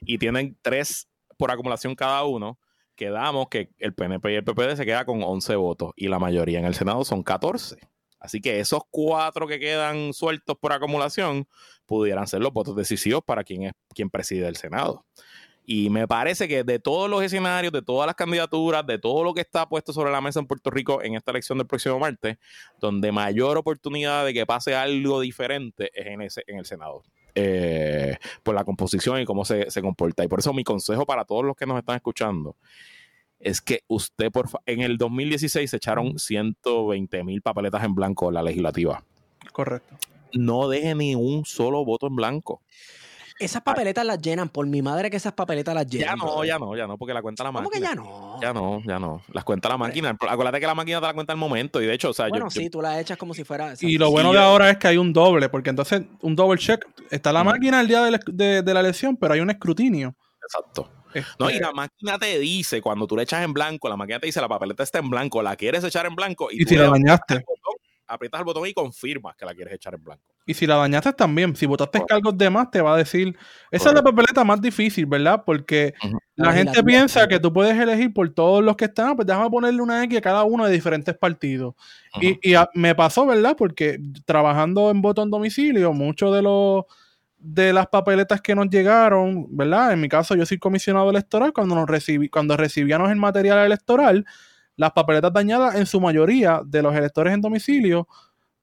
y 0.00 0.16
tienen 0.16 0.56
tres 0.62 1.08
por 1.36 1.50
acumulación 1.50 1.94
cada 1.94 2.24
uno, 2.24 2.58
quedamos 2.98 3.48
que 3.48 3.70
el 3.78 3.94
PNP 3.94 4.32
y 4.32 4.34
el 4.34 4.44
PPD 4.44 4.76
se 4.76 4.84
queda 4.84 5.06
con 5.06 5.22
11 5.22 5.54
votos 5.56 5.92
y 5.96 6.08
la 6.08 6.18
mayoría 6.18 6.58
en 6.58 6.66
el 6.66 6.74
Senado 6.74 7.04
son 7.04 7.22
14. 7.22 7.78
Así 8.18 8.40
que 8.40 8.58
esos 8.58 8.82
cuatro 8.90 9.46
que 9.46 9.60
quedan 9.60 10.12
sueltos 10.12 10.56
por 10.58 10.72
acumulación 10.72 11.46
pudieran 11.86 12.26
ser 12.26 12.40
los 12.40 12.52
votos 12.52 12.74
decisivos 12.74 13.22
para 13.24 13.44
quien 13.44 13.62
es 13.62 13.72
quien 13.94 14.10
preside 14.10 14.48
el 14.48 14.56
Senado. 14.56 15.06
Y 15.64 15.90
me 15.90 16.08
parece 16.08 16.48
que 16.48 16.64
de 16.64 16.80
todos 16.80 17.08
los 17.08 17.22
escenarios, 17.22 17.72
de 17.72 17.82
todas 17.82 18.06
las 18.06 18.16
candidaturas, 18.16 18.84
de 18.84 18.98
todo 18.98 19.22
lo 19.22 19.32
que 19.32 19.42
está 19.42 19.68
puesto 19.68 19.92
sobre 19.92 20.10
la 20.10 20.20
mesa 20.20 20.40
en 20.40 20.46
Puerto 20.46 20.70
Rico 20.70 21.00
en 21.00 21.14
esta 21.14 21.30
elección 21.30 21.58
del 21.58 21.68
próximo 21.68 21.98
martes, 22.00 22.38
donde 22.80 23.12
mayor 23.12 23.58
oportunidad 23.58 24.24
de 24.24 24.34
que 24.34 24.46
pase 24.46 24.74
algo 24.74 25.20
diferente 25.20 25.90
es 25.94 26.06
en, 26.06 26.22
ese, 26.22 26.42
en 26.48 26.58
el 26.58 26.64
Senado. 26.64 27.04
Eh, 27.40 28.16
por 28.42 28.56
la 28.56 28.64
composición 28.64 29.20
y 29.20 29.24
cómo 29.24 29.44
se, 29.44 29.70
se, 29.70 29.80
comporta. 29.80 30.24
Y 30.24 30.28
por 30.28 30.40
eso 30.40 30.52
mi 30.52 30.64
consejo 30.64 31.06
para 31.06 31.24
todos 31.24 31.44
los 31.44 31.54
que 31.54 31.66
nos 31.66 31.78
están 31.78 31.94
escuchando 31.94 32.56
es 33.38 33.60
que 33.60 33.82
usted, 33.86 34.32
por 34.32 34.48
en 34.66 34.80
el 34.80 34.98
2016 34.98 35.70
se 35.70 35.76
echaron 35.76 36.18
120 36.18 37.22
mil 37.22 37.40
papeletas 37.40 37.84
en 37.84 37.94
blanco 37.94 38.28
en 38.28 38.34
la 38.34 38.42
legislativa. 38.42 39.04
Correcto. 39.52 39.96
No 40.34 40.68
deje 40.68 40.96
ni 40.96 41.14
un 41.14 41.44
solo 41.44 41.84
voto 41.84 42.08
en 42.08 42.16
blanco. 42.16 42.60
Esas 43.38 43.62
papeletas 43.62 44.04
las 44.04 44.20
llenan, 44.20 44.48
por 44.48 44.66
mi 44.66 44.82
madre 44.82 45.10
que 45.10 45.16
esas 45.16 45.32
papeletas 45.32 45.74
las 45.74 45.86
llenan. 45.86 46.08
Ya 46.08 46.16
no, 46.16 46.44
ya 46.44 46.58
no, 46.58 46.76
ya 46.76 46.86
no, 46.86 46.98
porque 46.98 47.14
la 47.14 47.22
cuenta 47.22 47.44
la 47.44 47.52
máquina. 47.52 47.70
¿Cómo 47.70 47.70
que 47.70 47.80
ya 47.80 47.94
no? 47.94 48.40
Ya 48.40 48.52
no, 48.52 48.82
ya 48.84 48.98
no. 48.98 49.22
Las 49.32 49.44
cuenta 49.44 49.68
la 49.68 49.76
máquina. 49.76 50.10
Acuérdate 50.10 50.60
que 50.60 50.66
la 50.66 50.74
máquina 50.74 51.00
te 51.00 51.06
la 51.06 51.14
cuenta 51.14 51.32
al 51.32 51.38
momento. 51.38 51.80
Y 51.80 51.86
de 51.86 51.94
hecho, 51.94 52.10
o 52.10 52.14
sea, 52.14 52.28
bueno, 52.28 52.50
sí, 52.50 52.68
tú 52.68 52.82
la 52.82 53.00
echas 53.00 53.16
como 53.16 53.34
si 53.34 53.44
fuera. 53.44 53.74
Y 53.80 53.96
lo 53.98 54.10
bueno 54.10 54.32
de 54.32 54.38
ahora 54.38 54.70
es 54.70 54.78
que 54.78 54.88
hay 54.88 54.96
un 54.96 55.12
doble, 55.12 55.48
porque 55.48 55.70
entonces 55.70 56.02
un 56.20 56.34
double 56.34 56.58
check. 56.58 56.84
Está 57.10 57.32
la 57.32 57.44
máquina 57.44 57.80
el 57.80 57.88
día 57.88 58.02
de, 58.02 58.62
de, 58.62 58.74
la 58.74 58.80
elección, 58.80 59.16
pero 59.16 59.34
hay 59.34 59.40
un 59.40 59.50
escrutinio. 59.50 60.14
Exacto. 60.42 60.90
No, 61.38 61.48
y 61.48 61.54
este 61.54 61.64
la 61.64 61.72
máquina 61.72 62.18
te 62.18 62.38
dice, 62.38 62.82
cuando 62.82 63.06
tú 63.06 63.16
le 63.16 63.22
echas 63.22 63.42
en 63.42 63.52
blanco, 63.52 63.88
la 63.88 63.96
máquina 63.96 64.20
te 64.20 64.26
dice 64.26 64.40
la 64.40 64.48
papeleta 64.48 64.82
está 64.82 64.98
en 64.98 65.08
blanco, 65.08 65.42
la 65.42 65.56
quieres 65.56 65.82
echar 65.84 66.06
en 66.06 66.14
blanco. 66.14 66.48
Y, 66.50 66.64
si 66.64 66.76
la 66.76 66.90
dañaste 66.90 67.44
aprietas 68.08 68.40
el 68.40 68.44
botón 68.44 68.66
y 68.66 68.72
confirmas 68.72 69.36
que 69.36 69.44
la 69.44 69.54
quieres 69.54 69.74
echar 69.74 69.94
en 69.94 70.02
blanco. 70.02 70.22
Y 70.46 70.54
si 70.54 70.66
la 70.66 70.76
dañaste 70.76 71.12
también, 71.12 71.54
si 71.54 71.66
votaste 71.66 72.02
cargos 72.08 72.36
de 72.38 72.48
más, 72.48 72.70
te 72.70 72.80
va 72.80 72.94
a 72.94 72.96
decir. 72.96 73.36
Esa 73.70 73.90
es 73.90 73.94
la 73.94 74.02
papeleta 74.02 74.44
más 74.44 74.60
difícil, 74.62 75.04
¿verdad? 75.04 75.42
Porque 75.44 75.92
la 76.36 76.54
gente 76.54 76.82
piensa 76.82 77.28
que 77.28 77.38
tú 77.38 77.52
puedes 77.52 77.78
elegir 77.78 78.14
por 78.14 78.30
todos 78.30 78.64
los 78.64 78.74
que 78.74 78.86
están, 78.86 79.14
pues 79.14 79.26
déjame 79.26 79.50
ponerle 79.50 79.82
una 79.82 80.02
X 80.04 80.16
a 80.16 80.22
cada 80.22 80.44
uno 80.44 80.64
de 80.64 80.72
diferentes 80.72 81.14
partidos. 81.18 81.74
Y, 82.20 82.38
me 82.72 82.94
pasó, 82.94 83.26
¿verdad? 83.26 83.56
Porque 83.58 84.00
trabajando 84.24 84.90
en 84.90 85.02
voto 85.02 85.22
en 85.22 85.30
domicilio, 85.30 85.92
muchos 85.92 86.34
de 86.34 86.40
los 86.40 86.84
de 87.40 87.72
las 87.72 87.86
papeletas 87.86 88.40
que 88.40 88.54
nos 88.54 88.68
llegaron, 88.68 89.46
¿verdad? 89.50 89.92
En 89.92 90.00
mi 90.00 90.08
caso, 90.08 90.34
yo 90.34 90.44
soy 90.44 90.58
comisionado 90.58 91.10
electoral, 91.10 91.52
cuando 91.52 91.74
nos 91.74 91.86
recibí, 91.88 92.28
cuando 92.28 92.56
recibíamos 92.56 93.10
el 93.10 93.16
material 93.16 93.64
electoral, 93.64 94.24
las 94.78 94.92
papeletas 94.92 95.32
dañadas 95.32 95.74
en 95.74 95.86
su 95.86 96.00
mayoría 96.00 96.62
de 96.64 96.82
los 96.82 96.94
electores 96.94 97.34
en 97.34 97.40
domicilio 97.40 98.06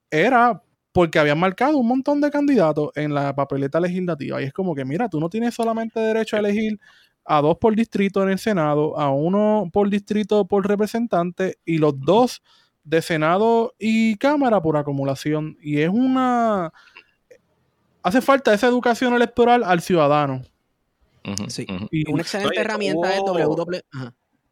era 0.10 0.64
porque 0.94 1.20
habían 1.20 1.38
marcado 1.38 1.78
un 1.78 1.90
montón 1.90 2.22
de 2.22 2.32
candidatos 2.32 2.92
en 2.96 3.14
la 3.14 3.36
papeleta 3.36 3.82
legislativa. 3.82 4.42
Y 4.42 4.46
es 4.46 4.54
como 4.54 4.74
que, 4.74 4.86
mira, 4.86 5.10
tú 5.10 5.20
no 5.20 5.30
tienes 5.30 5.54
solamente 5.54 6.00
derecho 6.00 6.38
a 6.38 6.40
elegir 6.40 6.80
a 7.26 7.42
dos 7.42 7.58
por 7.58 7.76
distrito 7.76 8.24
en 8.24 8.30
el 8.30 8.40
Senado, 8.40 8.98
a 8.98 9.12
uno 9.12 9.70
por 9.74 9.90
distrito 9.90 10.46
por 10.46 10.66
representante 10.66 11.60
y 11.66 11.80
los 11.80 12.00
dos 12.00 12.42
de 12.86 13.02
Senado 13.02 13.76
y 13.78 14.16
Cámara 14.16 14.62
por 14.62 14.78
acumulación. 14.78 15.58
Y 15.62 15.82
es 15.82 15.90
una... 15.90 16.72
Hace 18.04 18.22
falta 18.22 18.54
esa 18.54 18.68
educación 18.68 19.14
electoral 19.16 19.66
al 19.66 19.82
ciudadano. 19.82 20.44
sí. 21.50 21.68
y 21.92 22.10
una 22.10 22.22
excelente 22.22 22.62
herramienta 22.62 23.14
es 23.14 23.20
WW. 23.20 23.82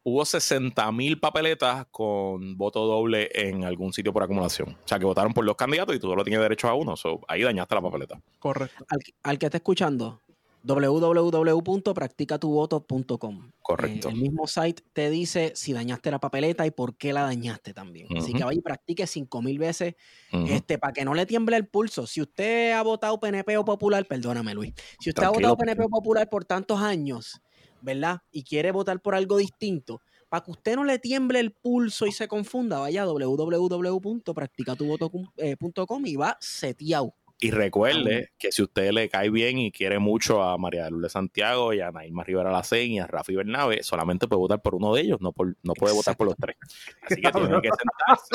Hubo 0.04 0.24
60 0.24 0.92
mil 0.92 1.18
papeletas 1.18 1.86
con 1.90 2.56
voto 2.56 2.86
doble 2.86 3.28
en 3.34 3.64
algún 3.64 3.92
sitio 3.92 4.12
por 4.12 4.22
acumulación. 4.22 4.76
O 4.84 4.88
sea, 4.88 4.98
que 4.98 5.06
votaron 5.06 5.32
por 5.32 5.44
dos 5.44 5.56
candidatos 5.56 5.96
y 5.96 5.98
tú 5.98 6.08
solo 6.08 6.22
tienes 6.22 6.40
derecho 6.40 6.68
a 6.68 6.74
uno. 6.74 6.94
ahí 7.26 7.42
dañaste 7.42 7.74
la 7.74 7.82
papeleta. 7.82 8.20
Correcto. 8.38 8.84
Al, 9.22 9.38
que 9.38 9.46
esté 9.46 9.56
escuchando, 9.56 10.20
www.practicatuvoto.com. 10.62 13.50
Correcto. 13.62 14.08
Eh, 14.08 14.10
el 14.12 14.18
mismo 14.18 14.46
site 14.46 14.82
te 14.92 15.08
dice 15.08 15.52
si 15.54 15.72
dañaste 15.72 16.10
la 16.10 16.20
papeleta 16.20 16.66
y 16.66 16.70
por 16.70 16.96
qué 16.96 17.14
la 17.14 17.22
dañaste 17.22 17.72
también. 17.72 18.08
Así 18.16 18.34
que 18.34 18.44
vaya 18.44 18.58
y 18.58 18.62
practique 18.62 19.06
cinco 19.06 19.40
mil 19.40 19.58
veces 19.58 19.94
este, 20.32 20.76
para 20.78 20.92
que 20.92 21.06
no 21.06 21.14
le 21.14 21.24
tiemble 21.24 21.56
el 21.56 21.66
pulso. 21.66 22.06
Si 22.06 22.20
usted 22.20 22.72
ha 22.72 22.82
votado 22.82 23.18
PNP 23.18 23.56
o 23.56 23.64
Popular, 23.64 24.04
perdóname 24.04 24.52
Luis, 24.52 24.74
si 25.00 25.08
usted 25.08 25.22
ha 25.22 25.30
votado 25.30 25.56
PNP 25.56 25.84
o 25.84 25.88
Popular 25.88 26.28
por 26.28 26.44
tantos 26.44 26.78
años, 26.80 27.40
¿verdad? 27.84 28.22
Y 28.32 28.42
quiere 28.42 28.72
votar 28.72 29.00
por 29.00 29.14
algo 29.14 29.36
distinto, 29.36 30.00
para 30.28 30.42
que 30.42 30.50
usted 30.50 30.74
no 30.76 30.82
le 30.84 30.98
tiemble 30.98 31.38
el 31.38 31.52
pulso 31.52 32.06
y 32.06 32.12
se 32.12 32.26
confunda, 32.26 32.80
vaya 32.80 33.02
a 33.02 33.06
www.practicatuvoto.com 33.06 36.06
y 36.06 36.16
va 36.16 36.36
seteado. 36.40 37.14
Y 37.40 37.50
recuerde 37.50 38.30
que 38.38 38.52
si 38.52 38.62
usted 38.62 38.92
le 38.92 39.08
cae 39.08 39.28
bien 39.28 39.58
y 39.58 39.72
quiere 39.72 39.98
mucho 39.98 40.40
a 40.42 40.56
María 40.56 40.84
de 40.84 40.92
Lourdes 40.92 41.10
Santiago 41.12 41.74
y 41.74 41.80
a 41.80 41.90
Naima 41.90 42.24
Rivera 42.24 42.50
Lacén 42.50 42.92
y 42.92 43.00
a 43.00 43.06
Rafi 43.06 43.34
Bernabe, 43.34 43.82
solamente 43.82 44.26
puede 44.28 44.38
votar 44.38 44.62
por 44.62 44.76
uno 44.76 44.94
de 44.94 45.02
ellos, 45.02 45.20
no, 45.20 45.32
por, 45.32 45.54
no 45.62 45.74
puede 45.74 45.92
votar 45.94 46.16
por 46.16 46.28
los 46.28 46.36
tres. 46.36 46.56
Así 47.02 47.20
que 47.20 47.30
tiene 47.32 47.60
que 47.60 47.68
sentarse. 47.68 48.30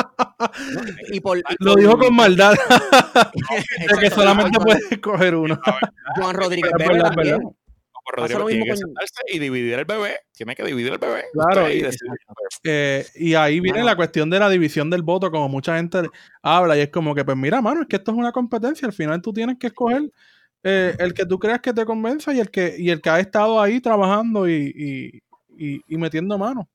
Lo 1.60 1.74
dijo 1.76 1.98
con 1.98 2.16
maldad. 2.16 2.54
de 3.94 4.00
que 4.00 4.12
solamente 4.12 4.60
puede 4.60 4.80
escoger 4.92 5.34
uno. 5.34 5.58
Juan 6.16 6.36
Rodríguez 6.36 6.72
Rodrigo 8.12 8.46
tiene 8.46 8.66
que 8.66 8.78
sentarse 8.78 9.22
y 9.28 9.40
dividir 9.40 9.80
el 9.80 9.86
bebé. 9.86 10.18
Tiene 10.34 10.56
que 10.56 10.64
dividir 10.64 10.94
el 10.94 10.98
bebé. 11.00 11.26
Claro. 11.34 11.72
Y, 11.72 11.86
eh, 12.64 13.06
y 13.16 13.34
ahí 13.36 13.60
viene 13.60 13.84
la 13.84 13.96
cuestión 13.96 14.30
de 14.30 14.40
la 14.40 14.50
división 14.50 14.90
del 14.90 15.02
voto, 15.02 15.32
como 15.32 15.50
mucha 15.50 15.78
gente 15.78 16.02
habla, 16.42 16.78
y 16.78 16.82
es 16.82 16.90
como 16.90 17.16
que, 17.16 17.24
pues 17.26 17.38
mira, 17.38 17.62
mano, 17.62 17.82
es 17.82 17.88
que 17.88 17.98
esto 17.98 18.12
es 18.12 18.18
una 18.18 18.32
competencia. 18.32 18.88
Al 18.88 18.94
final 18.94 19.22
tú 19.22 19.34
tienes 19.34 19.58
que 19.60 19.68
escoger 19.68 20.12
eh, 20.64 20.96
el 21.00 21.14
que 21.14 21.26
tú 21.26 21.40
creas 21.40 21.62
que 21.62 21.74
te 21.74 21.86
convenza 21.86 22.34
y 22.34 22.40
el 22.40 22.52
que, 22.52 22.76
y 22.78 22.90
el 22.90 23.02
que 23.02 23.10
ha 23.10 23.20
estado 23.20 23.62
ahí 23.62 23.80
trabajando 23.80 24.50
y, 24.50 25.22
y, 25.58 25.82
y 25.88 25.98
metiendo 25.98 26.38
mano. 26.38 26.70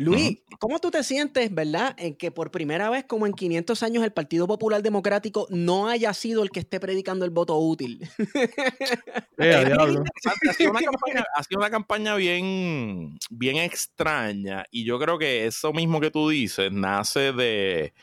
Luis, 0.00 0.38
¿cómo 0.58 0.78
tú 0.78 0.90
te 0.90 1.04
sientes, 1.04 1.54
verdad, 1.54 1.94
en 1.98 2.14
que 2.14 2.30
por 2.30 2.50
primera 2.50 2.88
vez, 2.88 3.04
como 3.04 3.26
en 3.26 3.34
500 3.34 3.82
años, 3.82 4.02
el 4.02 4.12
Partido 4.12 4.46
Popular 4.46 4.82
Democrático 4.82 5.46
no 5.50 5.88
haya 5.88 6.14
sido 6.14 6.42
el 6.42 6.50
que 6.50 6.60
esté 6.60 6.80
predicando 6.80 7.26
el 7.26 7.30
voto 7.30 7.58
útil? 7.58 8.08
Ha, 9.40 10.52
sido 10.54 10.70
una 10.70 10.80
campaña, 10.80 11.24
ha, 11.34 11.42
sido 11.42 11.60
una 11.60 11.70
campaña, 11.70 12.14
bien, 12.16 13.18
bien 13.30 13.56
extraña 13.56 14.64
y 14.70 14.84
yo 14.84 14.98
creo 14.98 15.18
que 15.18 15.46
eso 15.46 15.72
mismo 15.72 16.00
que 16.00 16.10
tú 16.10 16.28
dices 16.28 16.70
nace 16.70 17.32
de 17.32 17.94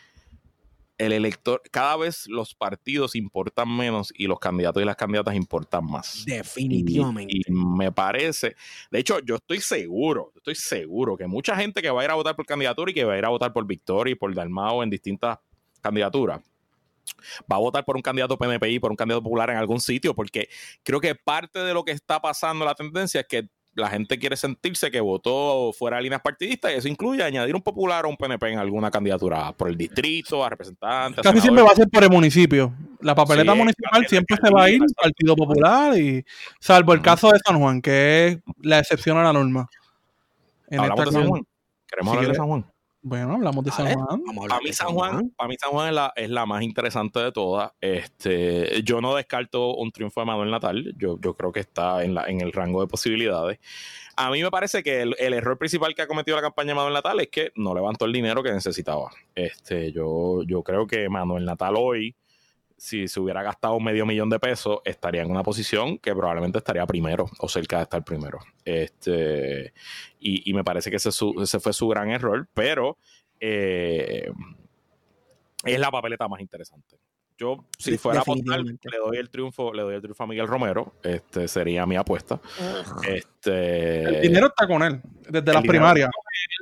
el 0.98 1.12
elector, 1.12 1.62
cada 1.72 1.96
vez 1.98 2.28
los 2.28 2.56
partidos 2.56 3.16
importan 3.16 3.76
menos 3.76 4.12
y 4.16 4.28
los 4.28 4.40
candidatos 4.40 4.82
y 4.82 4.86
las 4.86 4.96
candidatas 4.96 5.36
importan 5.36 5.86
más. 5.86 6.24
Definitivamente. 6.26 7.34
Y, 7.38 7.52
me 7.52 7.92
parece, 7.92 8.56
de 8.90 9.00
hecho, 9.00 9.20
yo 9.20 9.36
estoy 9.36 9.62
seguro, 9.62 10.32
estoy 10.36 10.56
seguro 10.56 11.16
que 11.16 11.28
mucha 11.28 11.56
gente 11.56 11.82
que 11.82 11.90
va 11.92 12.02
a 12.02 12.06
ir 12.06 12.12
a 12.12 12.16
votar 12.16 12.36
por 12.36 12.46
candidatura 12.46 12.92
y 12.92 12.94
que 12.94 13.04
va 13.04 13.14
a 13.14 13.18
ir 13.18 13.26
a 13.26 13.30
votar 13.30 13.54
por 13.54 13.66
Victoria 13.66 14.12
y 14.12 14.16
por 14.16 14.34
Dalmao 14.34 14.84
en 14.84 14.90
distintas 14.90 15.38
candidaturas, 15.82 16.42
va 17.52 17.56
a 17.56 17.60
votar 17.60 17.86
por 17.86 17.96
un 17.96 18.02
candidato 18.02 18.38
PNPI, 18.38 18.80
por 18.80 18.92
un 18.92 18.98
candidato 18.98 19.24
popular 19.24 19.50
en 19.50 19.58
algún 19.58 19.80
sitio, 19.80 20.16
porque 20.16 20.50
creo 20.84 21.00
que 21.00 21.16
parte 21.16 21.60
de 21.60 21.74
lo 21.74 21.84
que 21.84 21.92
está 21.92 22.20
pasando, 22.20 22.66
la 22.66 22.76
tendencia 22.76 23.22
es 23.22 23.28
que 23.28 23.50
la 23.78 23.90
gente 23.90 24.18
quiere 24.18 24.36
sentirse 24.36 24.90
que 24.90 25.00
votó 25.00 25.72
fuera 25.72 25.98
de 25.98 26.04
líneas 26.04 26.22
partidistas 26.22 26.72
y 26.72 26.76
eso 26.76 26.88
incluye 26.88 27.24
añadir 27.24 27.56
un 27.56 27.62
popular 27.62 28.06
o 28.06 28.10
un 28.10 28.18
PNP 28.18 28.54
en 28.54 28.60
alguna 28.60 28.90
candidatura 28.90 29.52
por 29.54 29.70
el 29.70 29.78
distrito, 29.78 30.44
a 30.44 30.50
representantes. 30.50 31.22
Casi 31.22 31.40
siempre 31.40 31.64
va 31.64 31.72
a 31.72 31.76
ser 31.76 31.88
por 31.88 32.04
el 32.04 32.10
municipio. 32.10 32.74
La 33.02 33.14
papeleta 33.14 33.54
municipal 33.54 34.06
siempre 34.08 34.36
se 34.42 34.50
va 34.50 34.64
a 34.64 34.70
ir 34.70 34.82
al 34.82 34.94
Partido 34.96 35.36
Popular 35.36 35.98
y 35.98 36.26
salvo 36.60 36.94
el 36.94 37.02
caso 37.02 37.32
de 37.32 37.40
San 37.46 37.60
Juan, 37.60 37.82
que 37.82 38.28
es 38.28 38.40
la 38.62 38.80
excepción 38.80 39.18
a 39.18 39.24
la 39.24 39.34
norma. 39.34 39.70
¿Hablamos 40.72 41.06
de 41.06 41.12
San 41.12 41.28
Juan? 41.28 41.44
¿Queremos 41.88 42.16
hablar 42.16 42.32
de 42.32 42.36
San 42.36 42.48
Juan? 42.48 42.66
Bueno, 43.08 43.36
hablamos 43.36 43.64
de 43.64 43.72
San 43.72 43.94
Juan. 43.94 44.22
Para 44.50 44.60
mí 44.60 44.74
San 44.74 44.90
Juan, 44.90 45.30
para 45.30 45.48
mí 45.48 45.56
San 45.58 45.72
Juan 45.72 45.88
es 45.88 45.94
la, 45.94 46.14
es 46.14 46.30
la, 46.30 46.46
más 46.46 46.62
interesante 46.62 47.20
de 47.20 47.32
todas. 47.32 47.72
Este, 47.80 48.84
yo 48.84 49.00
no 49.00 49.16
descarto 49.16 49.76
un 49.76 49.92
triunfo 49.94 50.20
de 50.20 50.26
Manuel 50.26 50.52
Natal. 50.52 50.94
Yo, 50.98 51.18
yo 51.22 51.34
creo 51.34 51.54
que 51.54 51.62
está 51.62 52.04
en, 52.04 52.14
la, 52.14 52.26
en 52.26 52.42
el 52.42 52.52
rango 52.52 52.82
de 52.82 52.88
posibilidades. 52.88 53.60
A 54.18 54.30
mí 54.30 54.44
me 54.44 54.52
parece 54.52 54.84
que 54.84 55.04
el, 55.04 55.34
error 55.34 55.58
principal 55.58 55.96
que 55.96 56.02
ha 56.02 56.08
cometido 56.08 56.36
la 56.36 56.42
campaña 56.42 56.70
de 56.70 56.76
Manuel 56.76 56.96
Natal 56.96 57.18
es 57.22 57.30
que 57.30 57.54
no 57.56 57.74
levantó 57.74 58.04
el 58.04 58.12
dinero 58.12 58.44
que 58.44 58.52
necesitaba. 58.52 59.10
Este, 59.34 59.94
yo, 59.94 60.44
yo 60.44 60.62
creo 60.62 60.86
que 60.86 61.08
Manuel 61.08 61.46
Natal 61.46 61.76
hoy, 61.78 62.14
si 62.76 63.08
se 63.08 63.22
hubiera 63.22 63.42
gastado 63.42 63.80
medio 63.80 64.06
millón 64.06 64.30
de 64.30 64.40
pesos, 64.40 64.80
estaría 64.84 65.22
en 65.22 65.32
una 65.32 65.44
posición 65.44 65.98
que 65.98 66.14
probablemente 66.14 66.58
estaría 66.58 66.86
primero 66.86 67.30
o 67.40 67.48
cerca 67.48 67.78
de 67.78 67.84
estar 67.84 68.04
primero. 68.04 68.40
Este, 68.66 69.72
y, 70.30 70.54
me 70.54 70.64
parece 70.64 70.90
que 70.90 70.98
ese, 70.98 71.12
fue 71.60 71.74
su 71.74 71.88
gran 71.88 72.10
error, 72.10 72.48
pero 72.54 72.98
eh, 73.40 74.30
es 75.64 75.80
la 75.80 75.92
papeleta 75.92 76.28
más 76.28 76.42
interesante. 76.42 76.98
Yo, 77.38 77.66
si 77.78 78.00
fuera 78.00 78.20
a 78.20 78.22
apostar, 78.24 78.62
le 78.62 78.98
doy 78.98 79.18
el 79.18 79.30
triunfo, 79.30 79.72
le 79.72 79.84
doy 79.84 79.96
el 79.96 80.02
triunfo 80.02 80.24
a 80.24 80.28
Miguel 80.28 80.48
Romero. 80.48 80.94
Este 81.04 81.48
sería 81.48 81.86
mi 81.86 81.96
apuesta. 81.96 82.42
Este, 83.08 84.04
el 84.04 84.22
dinero 84.22 84.48
está 84.48 84.68
con 84.68 84.82
él, 84.82 85.00
desde 85.30 85.54
las 85.54 85.62
primarias. 85.62 86.10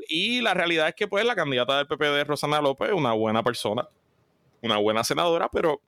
Y 0.10 0.42
la 0.42 0.54
realidad 0.54 0.90
es 0.90 0.96
que, 0.96 1.08
pues, 1.08 1.26
la 1.26 1.36
candidata 1.36 1.78
del 1.78 1.88
PPD, 1.88 2.26
Rosana 2.28 2.60
López, 2.60 2.92
una 2.92 3.14
buena 3.14 3.42
persona, 3.42 3.88
una 4.62 4.78
buena 4.78 5.04
senadora, 5.04 5.50
pero 5.50 5.82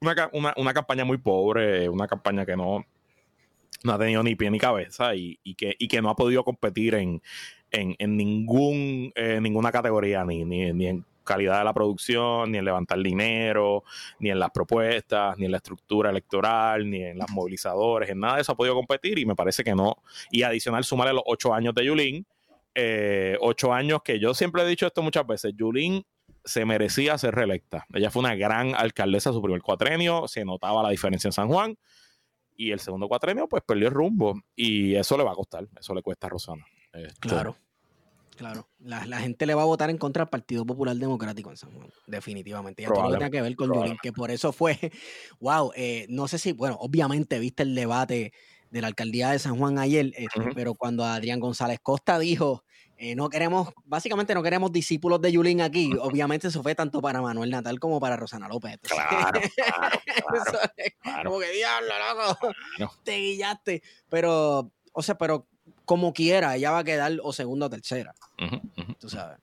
una, 0.00 0.72
campaña 0.72 1.04
muy 1.04 1.18
pobre, 1.18 1.88
una 1.88 2.06
campaña 2.06 2.46
que 2.46 2.56
no, 2.56 2.84
no 3.82 3.92
ha 3.92 3.98
tenido 3.98 4.22
ni 4.22 4.34
pie 4.34 4.50
ni 4.50 4.58
cabeza 4.58 5.14
y, 5.14 5.38
que, 5.56 5.76
que 5.76 6.02
no 6.02 6.10
ha 6.10 6.16
podido 6.16 6.44
competir 6.44 6.94
en, 6.94 7.20
en, 7.70 8.16
ningún, 8.16 9.12
eh, 9.14 9.38
ninguna 9.40 9.72
categoría, 9.72 10.24
ni, 10.24 10.44
ni, 10.44 10.86
en 10.86 11.04
calidad 11.24 11.58
de 11.58 11.64
la 11.64 11.72
producción, 11.72 12.52
ni 12.52 12.58
en 12.58 12.64
levantar 12.64 12.98
dinero, 13.02 13.82
ni 14.18 14.30
en 14.30 14.38
las 14.38 14.50
propuestas, 14.50 15.36
ni 15.38 15.46
en 15.46 15.50
la 15.50 15.56
estructura 15.56 16.10
electoral, 16.10 16.88
ni 16.88 17.02
en 17.02 17.18
las 17.18 17.30
movilizadores, 17.30 18.10
en 18.10 18.20
nada 18.20 18.36
de 18.36 18.42
eso 18.42 18.52
ha 18.52 18.56
podido 18.56 18.74
competir 18.74 19.18
y 19.18 19.26
me 19.26 19.34
parece 19.34 19.64
que 19.64 19.74
no. 19.74 19.96
Y 20.30 20.42
adicional, 20.42 20.84
sumarle 20.84 21.14
los 21.14 21.24
ocho 21.26 21.54
años 21.54 21.74
de 21.74 21.84
Yulín, 21.86 22.26
eh, 22.74 23.36
ocho 23.40 23.72
años 23.72 24.02
que 24.02 24.18
yo 24.18 24.34
siempre 24.34 24.62
he 24.62 24.66
dicho 24.66 24.86
esto 24.86 25.02
muchas 25.02 25.26
veces, 25.26 25.54
Yulín 25.56 26.04
se 26.44 26.66
merecía 26.66 27.16
ser 27.16 27.34
reelecta. 27.34 27.86
Ella 27.94 28.10
fue 28.10 28.20
una 28.20 28.34
gran 28.34 28.74
alcaldesa 28.74 29.32
su 29.32 29.40
primer 29.40 29.62
cuatrenio, 29.62 30.28
se 30.28 30.44
notaba 30.44 30.82
la 30.82 30.90
diferencia 30.90 31.28
en 31.28 31.32
San 31.32 31.48
Juan 31.48 31.78
y 32.56 32.70
el 32.70 32.80
segundo 32.80 33.08
cuatrenio 33.08 33.48
pues 33.48 33.62
perdió 33.66 33.88
el 33.88 33.94
rumbo 33.94 34.40
y 34.54 34.94
eso 34.94 35.16
le 35.16 35.24
va 35.24 35.32
a 35.32 35.34
costar, 35.34 35.66
eso 35.78 35.94
le 35.94 36.02
cuesta 36.02 36.26
a 36.26 36.30
Rosana. 36.30 36.64
Este, 36.92 37.28
claro, 37.28 37.56
claro. 38.36 38.68
La, 38.78 39.18
gente 39.18 39.46
le 39.46 39.54
va 39.54 39.62
a 39.62 39.66
votar 39.66 39.90
en 39.90 39.98
contra 39.98 40.24
del 40.24 40.30
Partido 40.30 40.64
Popular 40.64 40.96
Democrático 40.96 41.50
en 41.50 41.56
San 41.56 41.72
Juan, 41.72 41.88
definitivamente. 42.06 42.82
Y 42.82 42.86
todo 42.86 43.08
tiene 43.08 43.30
que 43.30 43.42
ver 43.42 43.56
con 43.56 43.72
Yulín, 43.72 43.96
que 44.02 44.12
por 44.12 44.30
eso 44.30 44.52
fue, 44.52 44.78
wow, 45.40 45.72
eh, 45.74 46.06
no 46.08 46.28
sé 46.28 46.38
si, 46.38 46.52
bueno, 46.52 46.76
obviamente 46.80 47.38
viste 47.38 47.64
el 47.64 47.74
debate 47.74 48.32
de 48.70 48.80
la 48.80 48.88
alcaldía 48.88 49.30
de 49.30 49.38
San 49.38 49.56
Juan 49.56 49.78
ayer, 49.78 50.12
este, 50.16 50.52
pero 50.54 50.74
cuando 50.74 51.04
Adrián 51.04 51.40
González 51.40 51.78
Costa 51.82 52.18
dijo 52.18 52.64
eh, 52.96 53.16
no 53.16 53.28
queremos, 53.28 53.70
básicamente 53.84 54.34
no 54.34 54.42
queremos 54.42 54.70
discípulos 54.70 55.20
de 55.20 55.32
Yulín 55.32 55.60
aquí. 55.60 55.90
Obviamente 56.00 56.48
eso 56.48 56.62
fue 56.62 56.74
tanto 56.74 57.00
para 57.00 57.20
Manuel 57.20 57.50
Natal 57.50 57.78
como 57.80 58.00
para 58.00 58.16
Rosana 58.16 58.48
López. 58.48 58.78
claro, 58.82 59.40
claro, 61.02 61.30
Como 61.30 61.40
que 61.40 61.50
diablo, 61.50 61.92
loco. 61.98 62.94
Te 63.04 63.16
guillaste. 63.16 63.82
Pero, 64.08 64.70
o 64.92 65.02
sea, 65.02 65.18
pero 65.18 65.46
como 65.84 66.12
quiera, 66.12 66.56
ella 66.56 66.70
va 66.70 66.78
a 66.78 66.84
quedar 66.84 67.12
o 67.22 67.32
segunda 67.32 67.66
o 67.66 67.70
tercera. 67.70 68.14
Tú 68.98 69.08
sabes. 69.08 69.38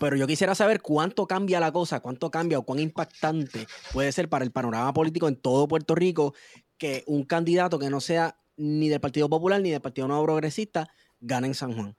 Pero 0.00 0.16
yo 0.16 0.26
quisiera 0.26 0.54
saber 0.54 0.80
cuánto 0.80 1.26
cambia 1.26 1.60
la 1.60 1.70
cosa, 1.70 2.00
cuánto 2.00 2.30
cambia 2.30 2.58
o 2.58 2.62
cuán 2.62 2.80
impactante 2.80 3.66
puede 3.92 4.10
ser 4.10 4.28
para 4.28 4.44
el 4.44 4.50
panorama 4.50 4.92
político 4.92 5.28
en 5.28 5.36
todo 5.36 5.68
Puerto 5.68 5.94
Rico 5.94 6.34
que 6.76 7.04
un 7.06 7.24
candidato 7.24 7.78
que 7.78 7.90
no 7.90 8.00
sea 8.00 8.36
ni 8.56 8.88
del 8.88 9.00
Partido 9.00 9.28
Popular 9.28 9.60
ni 9.60 9.70
del 9.70 9.82
Partido 9.82 10.08
Nuevo 10.08 10.24
Progresista 10.24 10.88
gane 11.20 11.46
en 11.46 11.54
San 11.54 11.74
Juan 11.74 11.96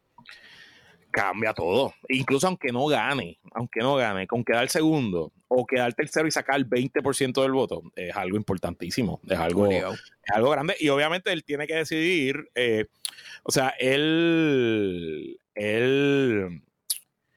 cambia 1.13 1.53
todo. 1.53 1.93
Incluso 2.09 2.47
aunque 2.47 2.73
no 2.73 2.87
gane, 2.87 3.39
aunque 3.53 3.79
no 3.79 3.95
gane, 3.95 4.27
con 4.27 4.43
quedar 4.43 4.67
segundo 4.67 5.31
o 5.47 5.65
quedar 5.65 5.93
tercero 5.93 6.27
y 6.27 6.31
sacar 6.31 6.57
el 6.57 6.67
20% 6.67 7.41
del 7.41 7.51
voto, 7.51 7.83
es 7.95 8.13
algo 8.15 8.35
importantísimo, 8.35 9.21
es 9.29 9.37
algo, 9.37 9.71
es 9.71 9.85
algo 10.33 10.49
grande. 10.49 10.75
Y 10.79 10.89
obviamente 10.89 11.31
él 11.31 11.43
tiene 11.45 11.67
que 11.67 11.75
decidir, 11.75 12.49
eh, 12.55 12.87
o 13.43 13.51
sea, 13.51 13.73
él, 13.79 15.39
él... 15.53 16.61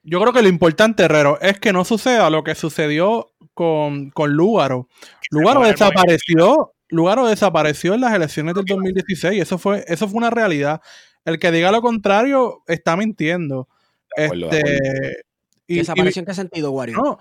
Yo 0.03 0.21
creo 0.21 0.33
que 0.33 0.43
lo 0.43 0.49
importante, 0.49 1.03
Herrero, 1.05 1.39
es 1.41 1.61
que 1.61 1.73
no 1.73 1.85
suceda 1.85 2.31
lo 2.31 2.43
que 2.43 2.55
sucedió 2.55 3.33
con, 3.55 4.11
con 4.11 4.33
Lúgaro. 4.33 4.89
Lúgaro 5.31 5.63
desapareció, 5.63 6.73
Lúgaro 6.89 7.27
desapareció 7.27 7.95
en 7.95 8.01
las 8.01 8.15
elecciones 8.15 8.55
del 8.55 8.65
2016 8.65 9.43
eso 9.43 9.59
fue, 9.59 9.85
eso 9.89 10.09
fue 10.09 10.19
una 10.19 10.31
realidad. 10.31 10.81
El 11.27 11.39
que 11.39 11.51
diga 11.51 11.73
lo 11.73 11.83
contrario 11.83 12.63
está 12.67 12.97
mintiendo. 12.97 13.69
Este, 14.17 15.25
y, 15.67 15.79
¿Desapareció 15.79 16.21
en 16.21 16.27
qué 16.27 16.35
sentido, 16.35 16.71
Wario? 16.71 16.97
No, 16.97 17.19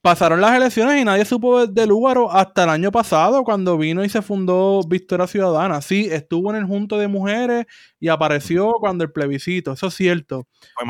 pasaron 0.00 0.40
las 0.40 0.56
elecciones 0.56 1.00
y 1.00 1.04
nadie 1.04 1.26
supo 1.26 1.66
de 1.66 1.86
Lúgaro 1.86 2.32
hasta 2.32 2.64
el 2.64 2.70
año 2.70 2.90
pasado 2.90 3.44
cuando 3.44 3.76
vino 3.76 4.02
y 4.02 4.08
se 4.08 4.22
fundó 4.22 4.80
Victoria 4.88 5.26
Ciudadana. 5.26 5.82
Sí, 5.82 6.08
estuvo 6.10 6.50
en 6.50 6.56
el 6.56 6.64
Junto 6.64 6.96
de 6.98 7.06
Mujeres 7.06 7.66
y 8.00 8.08
apareció 8.08 8.72
cuando 8.80 9.04
el 9.04 9.12
plebiscito, 9.12 9.72
eso 9.72 9.88
es 9.88 9.94
cierto. 9.94 10.48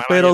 pero, 0.09 0.33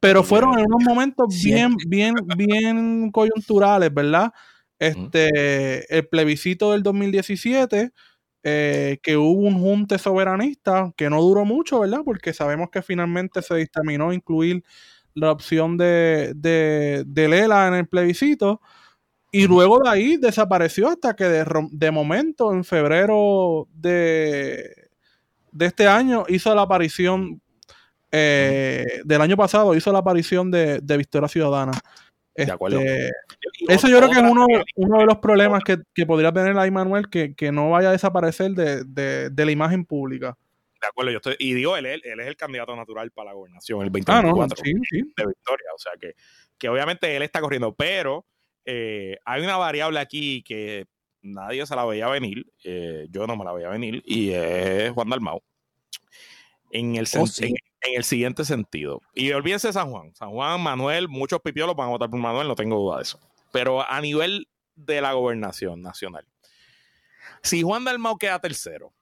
pero 0.00 0.24
fueron 0.24 0.58
en 0.58 0.66
unos 0.66 0.82
momentos 0.84 1.28
bien, 1.44 1.76
bien, 1.86 2.14
bien 2.36 3.10
coyunturales, 3.12 3.94
¿verdad? 3.94 4.32
Este, 4.80 5.96
el 5.96 6.08
plebiscito 6.08 6.72
del 6.72 6.82
2017 6.82 7.92
eh, 8.44 8.98
que 9.02 9.16
hubo 9.16 9.40
un 9.40 9.58
junte 9.60 9.98
soberanista 9.98 10.92
que 10.96 11.10
no 11.10 11.20
duró 11.20 11.44
mucho, 11.44 11.80
¿verdad? 11.80 12.02
Porque 12.04 12.32
sabemos 12.32 12.70
que 12.70 12.82
finalmente 12.82 13.42
se 13.42 13.54
dictaminó 13.56 14.12
incluir 14.12 14.62
la 15.14 15.32
opción 15.32 15.76
de, 15.76 16.32
de, 16.36 17.28
Lela 17.28 17.66
en 17.68 17.74
el 17.74 17.88
plebiscito. 17.88 18.60
Y 19.30 19.46
luego 19.46 19.80
de 19.80 19.90
ahí 19.90 20.16
desapareció 20.16 20.88
hasta 20.88 21.14
que 21.14 21.24
de, 21.24 21.90
momento, 21.90 22.52
en 22.52 22.64
febrero 22.64 23.68
de, 23.74 24.88
de, 25.52 25.66
este 25.66 25.86
año, 25.86 26.24
hizo 26.28 26.54
la 26.54 26.62
aparición, 26.62 27.42
eh, 28.10 28.86
del 29.04 29.20
año 29.20 29.36
pasado, 29.36 29.74
hizo 29.74 29.92
la 29.92 29.98
aparición 29.98 30.50
de, 30.50 30.80
de 30.80 30.96
Victoria 30.96 31.28
Ciudadana. 31.28 31.72
Este, 32.38 33.10
eso 33.68 33.88
yo 33.88 33.98
creo 33.98 34.10
que 34.10 34.18
es 34.18 34.22
uno, 34.22 34.46
uno 34.76 34.98
de 35.00 35.06
los 35.06 35.18
problemas 35.18 35.62
que, 35.64 36.06
podría 36.06 36.32
tener 36.32 36.56
ahí 36.56 36.70
Manuel, 36.70 37.08
que, 37.10 37.52
no 37.52 37.70
vaya 37.70 37.88
a 37.88 37.92
desaparecer 37.92 38.52
de, 38.52 39.44
la 39.44 39.50
imagen 39.50 39.84
pública. 39.84 40.38
De 40.80 40.86
acuerdo, 40.86 41.10
yo 41.10 41.16
estoy, 41.16 41.34
y 41.40 41.54
digo, 41.54 41.76
él, 41.76 41.86
él, 41.86 42.00
es 42.04 42.26
el 42.26 42.36
candidato 42.36 42.76
natural 42.76 43.10
para 43.10 43.30
la 43.30 43.34
gobernación, 43.34 43.82
el 43.82 43.90
2024 43.90 44.30
ah, 44.30 44.46
de 45.16 45.26
Victoria. 45.26 45.66
O 45.74 45.78
sea 45.78 45.92
que, 46.00 46.14
que 46.56 46.68
obviamente 46.68 47.16
él 47.16 47.22
está 47.22 47.40
corriendo, 47.40 47.74
pero 47.74 48.24
eh, 48.64 49.16
hay 49.24 49.42
una 49.42 49.56
variable 49.56 49.98
aquí 49.98 50.44
que 50.44 50.86
nadie 51.20 51.66
se 51.66 51.74
la 51.74 51.84
veía 51.84 52.06
venir, 52.06 52.46
eh, 52.62 53.08
yo 53.10 53.26
no 53.26 53.36
me 53.36 53.44
la 53.44 53.52
veía 53.52 53.68
venir, 53.70 54.00
y 54.06 54.30
es 54.30 54.92
Juan 54.92 55.08
Dalmau. 55.08 55.42
En 56.70 56.94
el, 56.94 57.08
oh, 57.18 57.24
en 57.40 57.54
el 57.80 58.04
siguiente 58.04 58.44
sentido. 58.44 59.00
Y 59.14 59.32
olvídense 59.32 59.68
de 59.68 59.72
San 59.72 59.90
Juan. 59.90 60.14
San 60.14 60.30
Juan, 60.30 60.60
Manuel, 60.60 61.08
muchos 61.08 61.40
pipiolos 61.40 61.76
van 61.76 61.88
a 61.88 61.90
votar 61.90 62.10
por 62.10 62.18
Manuel, 62.18 62.48
no 62.48 62.54
tengo 62.54 62.76
duda 62.76 62.96
de 62.96 63.02
eso. 63.02 63.20
Pero 63.52 63.88
a 63.88 64.00
nivel 64.00 64.48
de 64.76 65.00
la 65.00 65.12
gobernación 65.12 65.82
nacional, 65.82 66.26
si 67.42 67.62
Juan 67.62 67.84
Dalmau 67.84 68.18
queda 68.18 68.38
tercero 68.40 68.92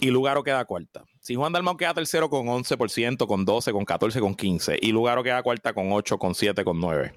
y 0.00 0.10
Lugaro 0.10 0.42
queda 0.42 0.64
cuarta, 0.64 1.04
si 1.20 1.34
Juan 1.34 1.52
Dalmau 1.52 1.76
queda 1.76 1.94
tercero 1.94 2.28
con 2.28 2.46
11%, 2.46 3.26
con 3.26 3.44
12, 3.44 3.72
con 3.72 3.84
14, 3.84 4.20
con 4.20 4.34
15 4.34 4.78
y 4.80 4.92
Lugaro 4.92 5.22
queda 5.22 5.42
cuarta 5.42 5.72
con 5.72 5.92
8, 5.92 6.18
con 6.18 6.34
7, 6.34 6.64
con 6.64 6.78
9 6.80 7.12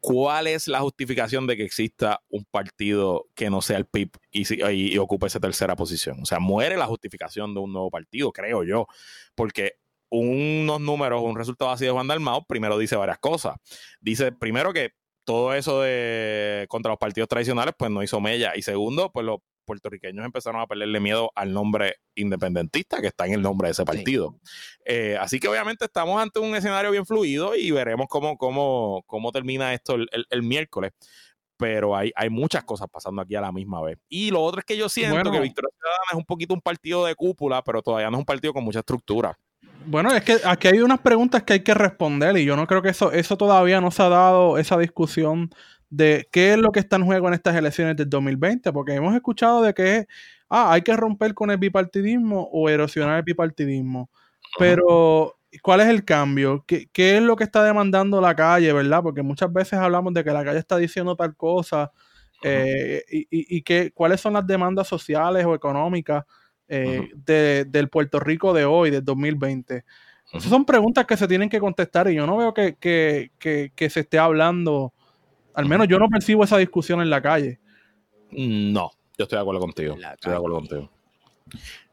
¿cuál 0.00 0.46
es 0.46 0.68
la 0.68 0.80
justificación 0.80 1.46
de 1.46 1.56
que 1.56 1.64
exista 1.64 2.20
un 2.28 2.44
partido 2.50 3.26
que 3.34 3.50
no 3.50 3.62
sea 3.62 3.78
el 3.78 3.86
PIB 3.86 4.10
y, 4.30 4.98
ocupe 4.98 5.26
esa 5.26 5.40
tercera 5.40 5.76
posición? 5.76 6.20
O 6.22 6.26
sea, 6.26 6.38
muere 6.38 6.76
la 6.76 6.86
justificación 6.86 7.54
de 7.54 7.60
un 7.60 7.72
nuevo 7.72 7.90
partido, 7.90 8.32
creo 8.32 8.64
yo, 8.64 8.86
porque 9.34 9.74
unos 10.10 10.80
números, 10.80 11.22
un 11.22 11.36
resultado 11.36 11.70
así 11.70 11.84
de 11.84 11.90
Juan 11.90 12.06
Dalmao, 12.08 12.46
primero 12.46 12.78
dice 12.78 12.96
varias 12.96 13.18
cosas. 13.18 13.56
Dice 14.00 14.32
primero 14.32 14.72
que 14.72 14.92
todo 15.24 15.52
eso 15.52 15.82
de 15.82 16.66
contra 16.68 16.90
los 16.90 16.98
partidos 16.98 17.28
tradicionales, 17.28 17.74
pues 17.78 17.90
no 17.90 18.02
hizo 18.02 18.20
mella. 18.20 18.52
Y 18.56 18.62
segundo, 18.62 19.10
pues 19.12 19.26
lo 19.26 19.42
puertorriqueños 19.68 20.24
empezaron 20.24 20.60
a 20.60 20.66
perderle 20.66 20.98
miedo 20.98 21.30
al 21.34 21.52
nombre 21.52 21.96
independentista 22.14 23.00
que 23.00 23.08
está 23.08 23.26
en 23.26 23.34
el 23.34 23.42
nombre 23.42 23.68
de 23.68 23.72
ese 23.72 23.84
partido. 23.84 24.34
Eh, 24.84 25.18
así 25.20 25.38
que 25.38 25.46
obviamente 25.46 25.84
estamos 25.84 26.20
ante 26.20 26.40
un 26.40 26.56
escenario 26.56 26.90
bien 26.90 27.04
fluido 27.04 27.54
y 27.54 27.70
veremos 27.70 28.06
cómo, 28.08 28.38
cómo, 28.38 29.04
cómo 29.06 29.30
termina 29.30 29.74
esto 29.74 29.94
el, 29.94 30.42
miércoles. 30.42 30.92
Pero 31.58 31.94
hay, 31.94 32.12
hay 32.16 32.30
muchas 32.30 32.64
cosas 32.64 32.88
pasando 32.90 33.20
aquí 33.20 33.34
a 33.34 33.40
la 33.40 33.52
misma 33.52 33.82
vez. 33.82 33.98
Y 34.08 34.30
lo 34.30 34.42
otro 34.42 34.60
es 34.60 34.64
que 34.64 34.76
yo 34.76 34.88
siento 34.88 35.30
que 35.30 35.40
Victoria 35.40 35.70
Ciudadana 35.76 36.04
es 36.12 36.16
un 36.16 36.24
poquito 36.24 36.54
un 36.54 36.60
partido 36.60 37.04
de 37.04 37.14
cúpula, 37.14 37.62
pero 37.62 37.82
todavía 37.82 38.10
no 38.10 38.16
es 38.16 38.20
un 38.20 38.24
partido 38.24 38.54
con 38.54 38.64
mucha 38.64 38.78
estructura. 38.78 39.36
Bueno, 39.84 40.10
es 40.12 40.22
que 40.22 40.36
aquí 40.44 40.68
hay 40.68 40.80
unas 40.80 41.00
preguntas 41.00 41.42
que 41.42 41.54
hay 41.54 41.60
que 41.60 41.74
responder 41.74 42.36
y 42.36 42.44
yo 42.44 42.56
no 42.56 42.66
creo 42.66 42.82
que 42.82 42.90
eso, 42.90 43.10
eso 43.12 43.36
todavía 43.36 43.80
no 43.80 43.90
se 43.90 44.02
ha 44.02 44.08
dado 44.08 44.58
esa 44.58 44.76
discusión 44.76 45.50
de 45.90 46.28
qué 46.30 46.52
es 46.52 46.58
lo 46.58 46.70
que 46.70 46.80
está 46.80 46.96
en 46.96 47.04
juego 47.04 47.28
en 47.28 47.34
estas 47.34 47.56
elecciones 47.56 47.96
del 47.96 48.10
2020, 48.10 48.72
porque 48.72 48.94
hemos 48.94 49.14
escuchado 49.14 49.62
de 49.62 49.74
que 49.74 50.06
ah, 50.48 50.72
hay 50.72 50.82
que 50.82 50.96
romper 50.96 51.34
con 51.34 51.50
el 51.50 51.58
bipartidismo 51.58 52.48
o 52.52 52.68
erosionar 52.68 53.18
el 53.18 53.22
bipartidismo. 53.22 54.10
Pero, 54.58 55.36
¿cuál 55.62 55.80
es 55.80 55.88
el 55.88 56.04
cambio? 56.04 56.64
¿Qué, 56.66 56.88
es 56.94 57.22
lo 57.22 57.36
que 57.36 57.44
está 57.44 57.62
demandando 57.64 58.20
la 58.20 58.34
calle, 58.34 58.72
verdad? 58.72 59.02
Porque 59.02 59.22
muchas 59.22 59.52
veces 59.52 59.74
hablamos 59.74 60.14
de 60.14 60.24
que 60.24 60.32
la 60.32 60.44
calle 60.44 60.58
está 60.58 60.76
diciendo 60.76 61.16
tal 61.16 61.36
cosa 61.36 61.90
eh, 62.42 63.02
y, 63.10 63.26
y, 63.30 63.62
que, 63.62 63.90
cuáles 63.92 64.20
son 64.20 64.34
las 64.34 64.46
demandas 64.46 64.88
sociales 64.88 65.44
o 65.44 65.54
económicas 65.54 66.24
eh, 66.68 67.08
del 67.24 67.88
Puerto 67.88 68.20
Rico 68.20 68.52
de 68.52 68.64
hoy, 68.64 68.90
del 68.90 69.04
2020. 69.04 69.84
Esas 70.32 70.50
son 70.50 70.66
preguntas 70.66 71.06
que 71.06 71.16
se 71.16 71.26
tienen 71.26 71.48
que 71.48 71.58
contestar 71.58 72.10
y 72.10 72.14
yo 72.14 72.26
no 72.26 72.36
veo 72.36 72.52
que, 72.52 72.76
que 72.78 73.90
se 73.90 74.00
esté 74.00 74.18
hablando 74.18 74.92
al 75.58 75.66
menos 75.66 75.88
yo 75.88 75.98
no 75.98 76.08
percibo 76.08 76.44
esa 76.44 76.56
discusión 76.56 77.00
en 77.00 77.10
la 77.10 77.20
calle. 77.20 77.58
No, 78.30 78.92
yo 79.18 79.24
estoy 79.24 79.38
de 79.38 79.40
acuerdo 79.40 79.60
contigo. 79.60 79.96
Estoy 79.96 80.30
de 80.30 80.36
acuerdo 80.36 80.56
contigo. 80.58 80.90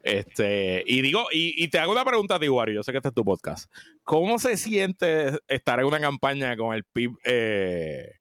Este, 0.04 0.84
y 0.86 1.02
digo, 1.02 1.26
y, 1.32 1.68
te 1.70 1.80
hago 1.80 1.92
una 1.92 2.06
pregunta 2.06 2.36
a 2.36 2.40
ti, 2.40 2.48
Wario, 2.48 2.76
yo 2.76 2.84
sé 2.84 2.92
que 2.92 3.00
este 3.00 3.10
es 3.10 3.16
tu 3.16 3.26
podcast. 3.26 3.74
¿Cómo 4.04 4.38
se 4.38 4.56
siente 4.58 5.40
estar 5.48 5.80
en 5.80 5.88
una 5.88 6.00
campaña 6.00 6.56
con 6.56 6.76
el 6.76 6.84
PIB 6.84 7.18
eh, 7.26 8.12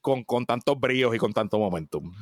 con, 0.00 0.22
con 0.22 0.46
tantos 0.46 0.78
bríos 0.78 1.12
y 1.12 1.18
con 1.18 1.32
tanto 1.32 1.58
momentum? 1.58 2.14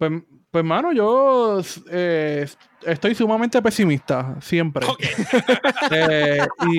Pues, 0.00 0.12
pues 0.50 0.64
mano, 0.64 0.94
yo 0.94 1.60
eh, 1.90 2.46
estoy 2.86 3.14
sumamente 3.14 3.60
pesimista, 3.60 4.36
siempre. 4.40 4.86
Eh, 5.92 6.38
y, 6.70 6.78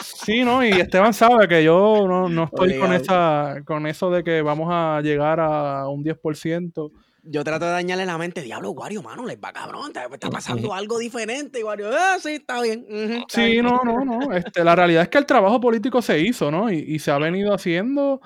sí, 0.00 0.42
¿no? 0.44 0.64
Y 0.64 0.70
Esteban 0.70 1.12
sabe 1.12 1.46
que 1.48 1.62
yo 1.62 2.06
no, 2.08 2.44
estoy 2.44 2.78
con 2.78 2.92
esa 2.92 3.56
con 3.66 3.86
eso 3.86 4.10
de 4.10 4.22
que 4.24 4.40
vamos 4.40 4.68
a 4.70 5.00
llegar 5.02 5.40
a 5.40 5.88
un 5.88 6.04
10%. 6.04 6.90
Yo 7.24 7.44
trato 7.44 7.66
de 7.66 7.72
dañarle 7.72 8.06
la 8.06 8.16
mente, 8.16 8.40
diablo, 8.42 8.70
Wario, 8.70 9.02
mano, 9.02 9.26
les 9.26 9.38
va 9.38 9.52
cabrón, 9.52 9.92
está, 10.12 10.30
pasando 10.30 10.72
algo 10.72 10.98
diferente, 10.98 11.62
Wario, 11.64 11.90
ah, 11.92 12.16
sí, 12.22 12.34
está 12.34 12.62
bien. 12.62 12.86
sí, 13.28 13.60
no, 13.60 13.82
no, 13.84 14.04
no, 14.04 14.32
este, 14.32 14.64
la 14.64 14.74
realidad 14.74 15.02
es 15.02 15.08
que 15.08 15.18
el 15.18 15.26
trabajo 15.26 15.60
político 15.60 16.00
se 16.00 16.20
hizo, 16.20 16.50
¿no? 16.50 16.70
Y, 16.70 16.78
y 16.78 16.98
se 16.98 17.10
ha 17.10 17.18
venido 17.18 17.52
haciendo 17.52 18.22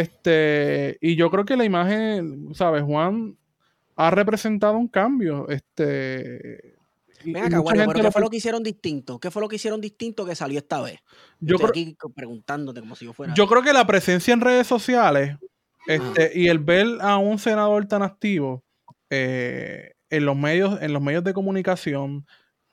este, 0.00 0.98
y 1.00 1.16
yo 1.16 1.30
creo 1.30 1.44
que 1.44 1.56
la 1.56 1.64
imagen, 1.64 2.54
¿sabes? 2.54 2.82
Juan 2.82 3.36
ha 3.96 4.10
representado 4.10 4.76
un 4.76 4.88
cambio. 4.88 5.48
Este. 5.48 6.74
Venga, 7.24 7.46
acá, 7.46 7.60
bueno, 7.60 7.84
pero 7.88 8.04
¿qué 8.04 8.10
fue 8.10 8.20
lo 8.20 8.30
que 8.30 8.36
hicieron 8.36 8.62
distinto? 8.62 9.18
¿Qué 9.18 9.30
fue 9.30 9.42
lo 9.42 9.48
que 9.48 9.56
hicieron 9.56 9.80
distinto 9.80 10.24
que 10.24 10.36
salió 10.36 10.58
esta 10.58 10.80
vez? 10.80 11.00
Yo 11.40 11.56
Estoy 11.56 11.70
aquí 11.70 11.96
preguntándote 12.14 12.80
como 12.80 12.94
si 12.94 13.04
yo 13.04 13.12
fuera. 13.12 13.34
Yo 13.34 13.46
creo 13.48 13.62
que 13.62 13.72
la 13.72 13.86
presencia 13.86 14.32
en 14.32 14.40
redes 14.40 14.66
sociales 14.66 15.36
este, 15.86 16.32
y 16.38 16.48
el 16.48 16.58
ver 16.58 16.86
a 17.00 17.16
un 17.18 17.38
senador 17.38 17.86
tan 17.86 18.02
activo 18.02 18.64
eh, 19.10 19.92
en 20.10 20.24
los 20.24 20.36
medios, 20.36 20.80
en 20.82 20.92
los 20.92 21.02
medios 21.02 21.24
de 21.24 21.34
comunicación, 21.34 22.26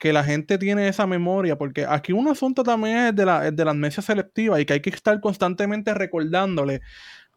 que 0.04 0.12
la 0.12 0.26
gente 0.26 0.58
tiene 0.58 0.90
esa 0.90 1.08
memoria, 1.08 1.58
porque 1.58 1.86
aquí 1.88 2.12
un 2.12 2.28
asunto 2.28 2.62
también 2.62 2.98
es 2.98 3.16
de 3.16 3.26
la, 3.26 3.52
de 3.52 3.64
la 3.64 3.72
amnesia 3.72 4.04
selectiva 4.04 4.60
y 4.60 4.66
que 4.66 4.74
hay 4.74 4.82
que 4.82 4.90
estar 4.90 5.18
constantemente 5.22 5.94
recordándole 5.94 6.82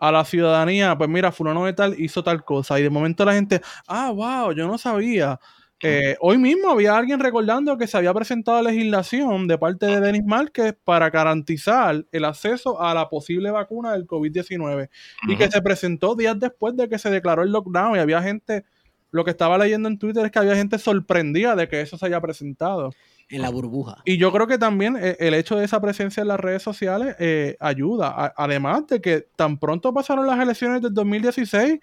a 0.01 0.11
la 0.11 0.25
ciudadanía, 0.25 0.99
pues 0.99 1.09
mira, 1.09 1.31
fulano 1.31 1.65
de 1.65 1.75
tal 1.75 1.95
hizo 1.97 2.25
tal 2.25 2.45
cosa 2.45 2.81
y 2.81 2.83
de 2.83 2.91
momento 2.91 3.25
la 3.25 3.35
gente, 3.35 3.61
ah, 3.87 4.11
wow, 4.11 4.51
yo 4.51 4.67
no 4.67 4.79
sabía. 4.79 5.39
Eh, 5.81 6.17
hoy 6.19 6.39
mismo 6.39 6.69
había 6.69 6.97
alguien 6.97 7.21
recordando 7.21 7.79
que 7.79 7.87
se 7.87 7.99
había 7.99 8.13
presentado 8.13 8.61
legislación 8.63 9.47
de 9.47 9.59
parte 9.59 9.87
de 9.87 10.01
Denis 10.01 10.25
Márquez 10.25 10.75
para 10.83 11.09
garantizar 11.11 12.05
el 12.11 12.25
acceso 12.25 12.83
a 12.83 12.93
la 12.95 13.09
posible 13.09 13.53
vacuna 13.53 13.93
del 13.93 14.09
COVID-19 14.09 14.89
y 15.29 15.37
que 15.37 15.49
se 15.49 15.63
presentó 15.63 16.17
días 16.17 16.37
después 16.41 16.75
de 16.77 16.89
que 16.89 16.99
se 16.99 17.11
declaró 17.11 17.45
el 17.45 17.53
lockdown 17.53 17.95
y 17.95 18.01
había 18.01 18.21
gente 18.21 18.65
lo 19.11 19.25
que 19.25 19.31
estaba 19.31 19.59
leyendo 19.59 19.89
en 19.89 19.99
Twitter 19.99 20.25
es 20.25 20.33
que 20.33 20.39
había 20.39 20.57
gente 20.57 20.79
sorprendida 20.79 21.57
de 21.57 21.69
que 21.69 21.81
eso 21.81 21.97
se 21.97 22.07
haya 22.07 22.21
presentado. 22.21 22.91
En 23.29 23.43
la 23.43 23.51
burbuja. 23.51 24.03
Y 24.05 24.19
yo 24.19 24.31
creo 24.33 24.47
que 24.47 24.59
también 24.59 24.97
eh, 24.97 25.17
el 25.19 25.35
hecho 25.35 25.57
de 25.57 25.65
esa 25.65 25.81
presencia 25.81 26.21
en 26.21 26.29
las 26.29 26.39
redes 26.39 26.63
sociales 26.63 27.17
eh, 27.19 27.57
ayuda. 27.59 28.33
además 28.37 28.87
de 28.87 29.01
que 29.01 29.27
tan 29.35 29.59
pronto 29.59 29.93
pasaron 29.93 30.27
las 30.27 30.39
elecciones 30.39 30.81
del 30.81 30.95
2016, 30.95 31.81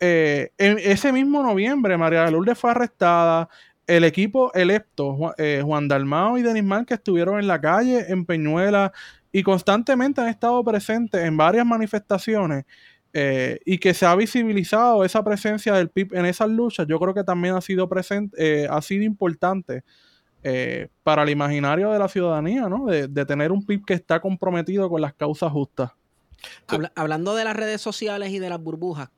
eh, 0.00 0.50
en 0.56 0.78
ese 0.78 1.12
mismo 1.12 1.42
noviembre 1.42 1.98
María 1.98 2.30
Lourdes 2.30 2.58
fue 2.58 2.70
arrestada. 2.70 3.48
El 3.86 4.04
equipo 4.04 4.52
electo, 4.52 5.16
Juan 5.62 5.88
Dalmao 5.88 6.36
y 6.36 6.42
Denis 6.42 6.86
que 6.86 6.92
estuvieron 6.92 7.38
en 7.38 7.46
la 7.46 7.58
calle, 7.58 8.04
en 8.08 8.26
Peñuela, 8.26 8.92
y 9.32 9.42
constantemente 9.42 10.20
han 10.20 10.28
estado 10.28 10.62
presentes 10.62 11.24
en 11.24 11.38
varias 11.38 11.64
manifestaciones 11.64 12.66
eh, 13.12 13.58
y 13.64 13.78
que 13.78 13.94
se 13.94 14.04
ha 14.04 14.14
visibilizado 14.14 15.02
esa 15.04 15.24
presencia 15.24 15.74
del 15.74 15.88
PIB 15.88 16.14
en 16.14 16.26
esas 16.26 16.48
luchas, 16.50 16.86
yo 16.86 16.98
creo 17.00 17.14
que 17.14 17.24
también 17.24 17.54
ha 17.54 17.60
sido, 17.60 17.88
presente, 17.88 18.36
eh, 18.38 18.68
ha 18.70 18.82
sido 18.82 19.04
importante 19.04 19.82
eh, 20.42 20.88
para 21.02 21.22
el 21.22 21.30
imaginario 21.30 21.90
de 21.90 21.98
la 21.98 22.08
ciudadanía, 22.08 22.68
¿no? 22.68 22.86
De, 22.86 23.08
tener 23.24 23.50
un 23.50 23.64
PIB 23.64 23.84
que 23.86 23.94
está 23.94 24.20
comprometido 24.20 24.88
con 24.90 25.00
las 25.00 25.14
causas 25.14 25.50
justas. 25.50 25.92
hablando 26.94 27.34
de 27.34 27.44
las 27.44 27.56
redes 27.56 27.80
sociales 27.80 28.30
y 28.30 28.38
de 28.38 28.50
las 28.50 28.60
burbujas, 28.60 29.08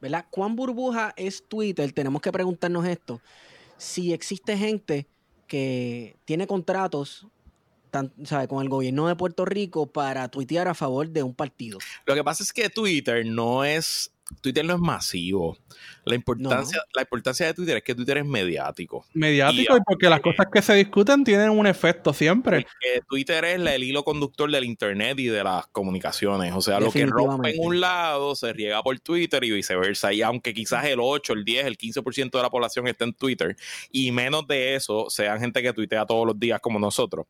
¿verdad? 0.00 0.26
¿Cuán 0.30 0.56
burbuja 0.56 1.12
es 1.16 1.44
Twitter? 1.46 1.92
Tenemos 1.92 2.22
que 2.22 2.32
preguntarnos 2.32 2.86
esto. 2.86 3.20
Si 3.76 4.12
existe 4.12 4.56
gente 4.56 5.06
que 5.46 6.16
tiene 6.24 6.46
contratos 6.46 7.26
con 8.48 8.62
el 8.62 8.68
gobierno 8.68 9.08
de 9.08 9.16
Puerto 9.16 9.44
Rico 9.44 9.86
para 9.86 10.28
tuitear 10.28 10.68
a 10.68 10.74
favor 10.74 11.08
de 11.08 11.22
un 11.22 11.34
partido. 11.34 11.78
Lo 12.06 12.14
que 12.14 12.24
pasa 12.24 12.42
es 12.42 12.52
que 12.52 12.68
Twitter 12.70 13.24
no 13.26 13.64
es 13.64 14.12
Twitter 14.40 14.64
no 14.64 14.74
es 14.74 14.80
masivo. 14.80 15.58
La 16.04 16.14
importancia, 16.14 16.80
la 16.94 17.02
importancia 17.02 17.46
de 17.46 17.54
Twitter 17.54 17.76
es 17.76 17.82
que 17.82 17.94
Twitter 17.94 18.18
es 18.18 18.24
mediático. 18.24 19.04
Mediático 19.14 19.76
y, 19.76 19.80
porque 19.84 20.08
las 20.08 20.20
cosas 20.20 20.46
que 20.52 20.62
se 20.62 20.74
discuten 20.74 21.24
tienen 21.24 21.50
un 21.50 21.66
efecto 21.66 22.12
siempre. 22.12 22.66
Twitter 23.08 23.44
es 23.44 23.60
el 23.60 23.82
hilo 23.82 24.04
conductor 24.04 24.50
del 24.50 24.64
Internet 24.64 25.18
y 25.18 25.26
de 25.26 25.44
las 25.44 25.66
comunicaciones. 25.68 26.52
O 26.54 26.60
sea, 26.60 26.80
lo 26.80 26.90
que 26.90 27.06
rompe 27.06 27.54
en 27.54 27.64
un 27.64 27.80
lado 27.80 28.34
se 28.34 28.52
riega 28.52 28.82
por 28.82 28.98
Twitter 29.00 29.44
y 29.44 29.50
viceversa. 29.50 30.12
Y 30.12 30.22
aunque 30.22 30.54
quizás 30.54 30.84
el 30.86 30.98
8, 31.00 31.32
el 31.34 31.44
10, 31.44 31.66
el 31.66 31.78
15% 31.78 32.30
de 32.30 32.42
la 32.42 32.50
población 32.50 32.88
esté 32.88 33.04
en 33.04 33.12
Twitter 33.12 33.56
y 33.90 34.10
menos 34.12 34.46
de 34.46 34.74
eso 34.74 35.10
sean 35.10 35.40
gente 35.40 35.62
que 35.62 35.72
tuitea 35.72 36.06
todos 36.06 36.26
los 36.26 36.38
días 36.38 36.60
como 36.60 36.78
nosotros 36.78 37.26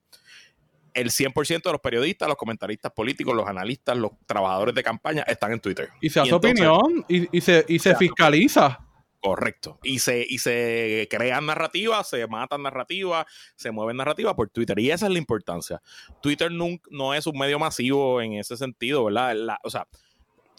el 0.94 1.10
100% 1.10 1.62
de 1.62 1.72
los 1.72 1.80
periodistas, 1.80 2.28
los 2.28 2.36
comentaristas 2.36 2.92
políticos, 2.92 3.34
los 3.34 3.46
analistas, 3.46 3.96
los 3.96 4.12
trabajadores 4.26 4.74
de 4.74 4.82
campaña 4.82 5.22
están 5.22 5.52
en 5.52 5.60
Twitter. 5.60 5.88
Y 6.00 6.10
se 6.10 6.20
hace 6.20 6.34
opinión 6.34 7.04
y, 7.08 7.40
se, 7.40 7.64
y 7.68 7.78
se 7.78 7.94
fiscaliza. 7.96 8.80
Correcto. 9.20 9.78
Y 9.84 10.00
se, 10.00 10.26
y 10.28 10.38
se 10.38 11.06
crean 11.08 11.46
narrativas, 11.46 12.08
se 12.08 12.26
matan 12.26 12.62
narrativas, 12.62 13.26
se 13.54 13.70
mueven 13.70 13.96
narrativas 13.96 14.34
por 14.34 14.48
Twitter. 14.48 14.78
Y 14.80 14.90
esa 14.90 15.06
es 15.06 15.12
la 15.12 15.18
importancia. 15.18 15.80
Twitter 16.20 16.50
no, 16.50 17.14
es 17.14 17.26
un 17.26 17.38
medio 17.38 17.58
masivo 17.58 18.20
en 18.20 18.34
ese 18.34 18.56
sentido, 18.56 19.04
¿verdad? 19.04 19.58
o 19.62 19.70
sea, 19.70 19.86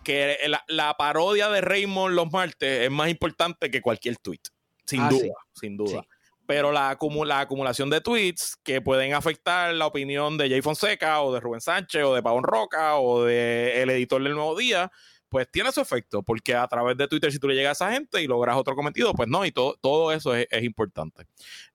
que 0.03 0.37
la, 0.67 0.93
parodia 0.97 1.49
de 1.49 1.61
Raymond 1.61 2.15
los 2.15 2.31
martes 2.31 2.81
es 2.81 2.91
más 2.91 3.09
importante 3.09 3.69
que 3.69 3.81
cualquier 3.81 4.17
tweet. 4.17 4.41
Sin 4.85 5.01
ah, 5.01 5.09
duda, 5.09 5.33
sin 5.53 5.77
duda 5.77 6.05
pero 6.45 6.71
la, 6.71 6.89
acumulación 6.89 7.89
de 7.89 8.01
tweets 8.01 8.55
que 8.63 8.81
pueden 8.81 9.13
afectar 9.13 9.73
la 9.73 9.87
opinión 9.87 10.37
de 10.37 10.49
Jay 10.49 10.61
Fonseca 10.61 11.21
o 11.21 11.33
de 11.33 11.39
Rubén 11.39 11.61
Sánchez 11.61 12.03
o 12.03 12.13
de 12.13 12.23
Pavón 12.23 12.43
Roca 12.43 12.97
o 12.97 13.23
de 13.23 13.81
el 13.81 13.89
editor 13.89 14.21
del 14.21 14.33
Nuevo 14.33 14.55
Día, 14.57 14.91
pues 15.33 15.49
tiene 15.49 15.71
su 15.71 15.81
efecto, 15.81 16.21
porque 16.21 16.53
a 16.53 16.67
través 16.67 16.95
de 16.95 17.07
Twitter 17.07 17.31
si 17.31 17.39
tú 17.39 17.47
le 17.47 17.55
llegas 17.55 17.81
a 17.81 17.85
esa 17.85 17.95
gente 17.95 18.21
y 18.21 18.27
logras 18.27 18.55
otro 18.55 18.75
cometido, 18.75 19.15
pues 19.15 19.27
no, 19.27 19.43
y 19.45 19.51
todo, 19.51 19.75
todo 19.81 20.11
eso 20.11 20.35
es, 20.35 20.47
importante. 20.61 21.25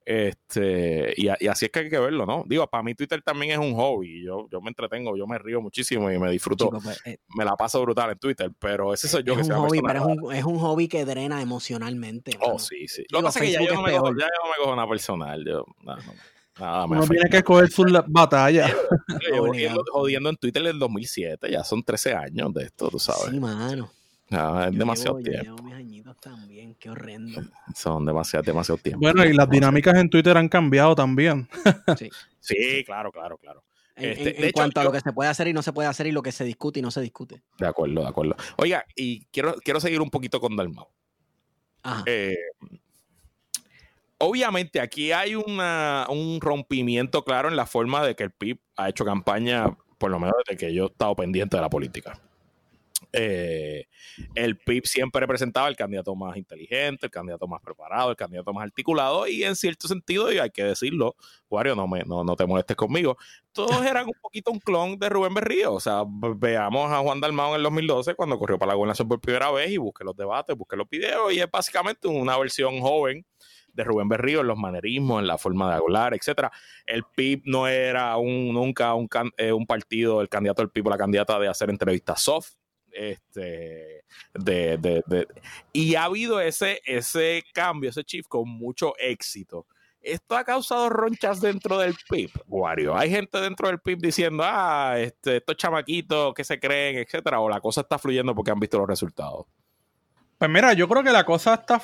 Este, 0.04 1.12
y, 1.16 1.26
así 1.26 1.64
es 1.64 1.72
que 1.72 1.80
hay 1.80 1.90
que 1.90 1.98
verlo, 1.98 2.24
¿no? 2.24 2.44
Digo, 2.46 2.64
para 2.68 2.84
mí 2.84 2.94
Twitter 2.94 3.20
también 3.20 3.50
es 3.50 3.58
un 3.58 3.74
hobby, 3.74 4.22
yo, 4.22 4.46
yo 4.48 4.60
me 4.60 4.68
entretengo, 4.68 5.16
yo 5.16 5.26
me 5.26 5.38
río 5.38 5.60
muchísimo 5.60 6.08
y 6.08 6.20
me 6.20 6.30
disfruto, 6.30 6.70
pues, 6.70 7.04
eh, 7.04 7.18
me 7.36 7.44
la 7.44 7.56
paso 7.56 7.82
brutal 7.82 8.12
en 8.12 8.18
Twitter, 8.20 8.52
pero 8.60 8.94
ese 8.94 9.08
soy 9.08 9.24
yo 9.24 9.32
es 9.32 9.48
que 9.48 9.52
un 9.52 9.58
hobby, 9.58 9.80
pero 9.84 9.98
es 9.98 10.04
un, 10.04 10.32
es 10.32 10.44
un, 10.44 10.58
hobby 10.60 10.86
que 10.86 11.04
drena 11.04 11.42
emocionalmente. 11.42 12.38
Oh, 12.40 12.60
sí, 12.60 12.86
sí. 12.86 13.04
Lo 13.10 13.18
que 13.18 13.24
pasa 13.24 13.40
es 13.40 13.46
que 13.46 13.52
ya 13.54 13.64
yo, 13.64 13.74
no 13.74 13.82
me 13.82 13.90
cojo, 13.90 14.10
ya 14.16 14.26
no 14.26 14.50
me 14.50 14.56
cojo 14.56 14.72
una 14.72 14.88
personal, 14.88 15.44
yo, 15.44 15.64
no, 15.82 15.96
no. 15.96 16.12
Nada, 16.58 16.86
Uno 16.86 17.06
tiene 17.06 17.30
que 17.30 17.38
escoger 17.38 17.70
su 17.70 17.84
batalla. 18.08 18.74
Llevo 19.20 19.52
jodiendo 19.92 20.30
en 20.30 20.36
Twitter 20.36 20.62
en 20.62 20.68
el 20.68 20.78
2007, 20.78 21.50
ya 21.50 21.62
son 21.62 21.82
13 21.82 22.14
años 22.14 22.52
de 22.52 22.64
esto, 22.64 22.88
tú 22.88 22.98
sabes. 22.98 23.30
Sí, 23.30 23.38
mano. 23.38 23.90
es 24.30 24.78
demasiado 24.78 25.18
tiempo. 25.18 25.56
Yo 25.56 25.62
mis 25.62 25.74
añitos 25.74 26.16
también, 26.18 26.74
qué 26.74 26.90
horrendo. 26.90 27.42
Son 27.74 28.04
demasiado, 28.04 28.42
demasiado 28.42 28.78
tiempo. 28.78 29.00
Bueno, 29.00 29.24
y 29.24 29.32
las 29.32 29.48
dinámicas 29.48 29.94
en 29.96 30.10
Twitter 30.10 30.36
han 30.36 30.48
cambiado 30.48 30.94
también. 30.94 31.48
sí. 31.98 32.10
sí, 32.40 32.84
claro, 32.84 33.12
claro, 33.12 33.38
claro. 33.38 33.62
En, 33.94 34.28
este, 34.28 34.52
cuanto 34.52 34.80
a 34.80 34.84
lo 34.84 34.92
que 34.92 35.00
se 35.00 35.12
puede 35.12 35.28
hacer 35.28 35.48
y 35.48 35.52
no 35.52 35.62
se 35.62 35.72
puede 35.72 35.88
hacer 35.88 36.06
y 36.06 36.12
lo 36.12 36.22
que 36.22 36.30
se 36.30 36.44
discute 36.44 36.78
y 36.78 36.82
no 36.82 36.90
se 36.90 37.00
discute. 37.00 37.42
De 37.58 37.66
acuerdo, 37.66 38.02
de 38.02 38.08
acuerdo. 38.08 38.36
Oiga, 38.56 38.84
y 38.94 39.24
quiero, 39.26 39.56
quiero 39.56 39.80
seguir 39.80 40.00
un 40.00 40.10
poquito 40.10 40.40
con 40.40 40.56
Dalmau. 40.56 40.86
Ajá. 41.82 42.04
Eh, 42.06 42.36
obviamente 44.18 44.80
aquí 44.80 45.12
hay 45.12 45.34
un 45.34 46.38
rompimiento 46.40 47.24
claro 47.24 47.48
en 47.48 47.56
la 47.56 47.66
forma 47.66 48.04
de 48.04 48.14
que 48.14 48.24
el 48.24 48.30
PIB 48.32 48.58
ha 48.76 48.88
hecho 48.88 49.04
campaña, 49.04 49.76
por 49.98 50.10
lo 50.10 50.18
menos 50.18 50.36
desde 50.46 50.58
que 50.58 50.74
yo 50.74 50.84
he 50.84 50.86
estado 50.88 51.16
pendiente 51.16 51.56
de 51.56 51.62
la 51.62 51.70
política. 51.70 52.20
Eh, 53.12 53.86
el 54.34 54.58
PIB 54.58 54.84
siempre 54.84 55.20
representaba 55.20 55.68
el 55.68 55.76
candidato 55.76 56.14
más 56.14 56.36
inteligente, 56.36 57.06
el 57.06 57.10
candidato 57.10 57.46
más 57.46 57.62
preparado, 57.62 58.10
el 58.10 58.16
candidato 58.16 58.52
más 58.52 58.64
articulado 58.64 59.26
y 59.26 59.44
en 59.44 59.56
cierto 59.56 59.88
sentido, 59.88 60.30
y 60.32 60.38
hay 60.38 60.50
que 60.50 60.64
decirlo, 60.64 61.16
Wario, 61.48 61.74
no, 61.74 61.86
me, 61.86 62.02
no, 62.04 62.36
te 62.36 62.46
molestes 62.46 62.76
conmigo, 62.76 63.16
todos 63.52 63.84
eran 63.84 64.06
un 64.06 64.14
poquito 64.20 64.50
un 64.50 64.58
clon 64.58 64.98
de 64.98 65.08
Rubén 65.08 65.32
Berrío. 65.32 65.74
O 65.74 65.80
sea, 65.80 66.02
veamos 66.06 66.92
a 66.92 66.98
Juan 66.98 67.20
Dalmao 67.20 67.50
en 67.50 67.56
el 67.56 67.62
2012 67.62 68.14
cuando 68.14 68.38
corrió 68.38 68.58
para 68.58 68.72
la 68.72 68.76
gobernación 68.76 69.08
por 69.08 69.20
primera 69.20 69.50
vez 69.50 69.70
y 69.70 69.78
busque 69.78 70.04
los 70.04 70.16
debates, 70.16 70.56
busque 70.56 70.76
los 70.76 70.88
videos 70.88 71.32
y 71.32 71.40
es 71.40 71.50
básicamente 71.50 72.08
una 72.08 72.36
versión 72.36 72.80
joven 72.80 73.24
de 73.78 73.84
Rubén 73.84 74.08
Berrío, 74.08 74.40
en 74.40 74.48
los 74.48 74.58
manerismos, 74.58 75.20
en 75.20 75.26
la 75.26 75.38
forma 75.38 75.70
de 75.70 75.76
hablar, 75.76 76.14
etcétera. 76.14 76.52
El 76.84 77.04
PIB 77.04 77.42
no 77.46 77.66
era 77.66 78.16
un, 78.16 78.52
nunca 78.52 78.92
un, 78.94 79.08
eh, 79.36 79.52
un 79.52 79.66
partido, 79.66 80.20
el 80.20 80.28
candidato 80.28 80.62
del 80.62 80.70
PIB 80.70 80.88
o 80.88 80.90
la 80.90 80.98
candidata 80.98 81.38
de 81.38 81.48
hacer 81.48 81.70
entrevistas 81.70 82.20
soft. 82.20 82.54
Este, 82.90 84.04
de, 84.34 85.26
y 85.72 85.94
ha 85.94 86.04
habido 86.04 86.40
ese, 86.40 86.80
ese 86.84 87.44
cambio, 87.52 87.90
ese 87.90 88.02
shift 88.02 88.28
con 88.28 88.48
mucho 88.48 88.94
éxito. 88.98 89.66
Esto 90.00 90.36
ha 90.36 90.44
causado 90.44 90.88
ronchas 90.88 91.40
dentro 91.40 91.78
del 91.78 91.94
PIB, 92.08 92.30
Wario. 92.46 92.96
Hay 92.96 93.10
gente 93.10 93.40
dentro 93.40 93.68
del 93.68 93.78
PIB 93.78 93.98
diciendo, 93.98 94.42
ah, 94.44 94.94
este, 94.98 95.36
estos 95.36 95.56
chamaquitos 95.56 96.34
que 96.34 96.44
se 96.44 96.58
creen, 96.58 96.96
etcétera, 96.96 97.40
o 97.40 97.48
la 97.48 97.60
cosa 97.60 97.82
está 97.82 97.98
fluyendo 97.98 98.34
porque 98.34 98.50
han 98.50 98.60
visto 98.60 98.78
los 98.78 98.88
resultados. 98.88 99.46
Pues 100.38 100.50
mira, 100.50 100.72
yo 100.72 100.88
creo 100.88 101.02
que 101.02 101.10
la 101.10 101.24
cosa 101.24 101.54
está 101.54 101.82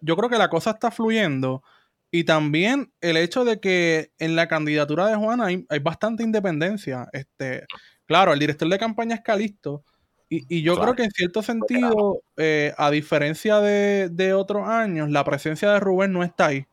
yo 0.00 0.16
creo 0.16 0.28
que 0.30 0.38
la 0.38 0.48
cosa 0.48 0.70
está 0.70 0.90
fluyendo 0.90 1.62
y 2.10 2.24
también 2.24 2.92
el 3.00 3.16
hecho 3.16 3.44
de 3.44 3.60
que 3.60 4.10
en 4.18 4.36
la 4.36 4.48
candidatura 4.48 5.06
de 5.06 5.16
Juana 5.16 5.46
hay, 5.46 5.78
bastante 5.80 6.22
independencia. 6.22 7.08
Este, 7.12 7.66
claro, 8.06 8.32
el 8.32 8.38
director 8.38 8.68
de 8.68 8.78
campaña 8.78 9.16
es 9.16 9.20
Calisto 9.22 9.84
y, 10.32 10.62
yo 10.62 10.78
creo 10.78 10.94
que 10.94 11.02
en 11.02 11.10
cierto 11.10 11.42
sentido, 11.42 12.22
eh, 12.36 12.72
a 12.78 12.90
diferencia 12.92 13.58
de, 13.58 14.08
de, 14.10 14.32
otros 14.32 14.66
años, 14.68 15.10
la 15.10 15.24
presencia 15.24 15.72
de 15.72 15.80
Rubén 15.80 16.12
no 16.12 16.22
está 16.22 16.46
ahí. 16.46 16.66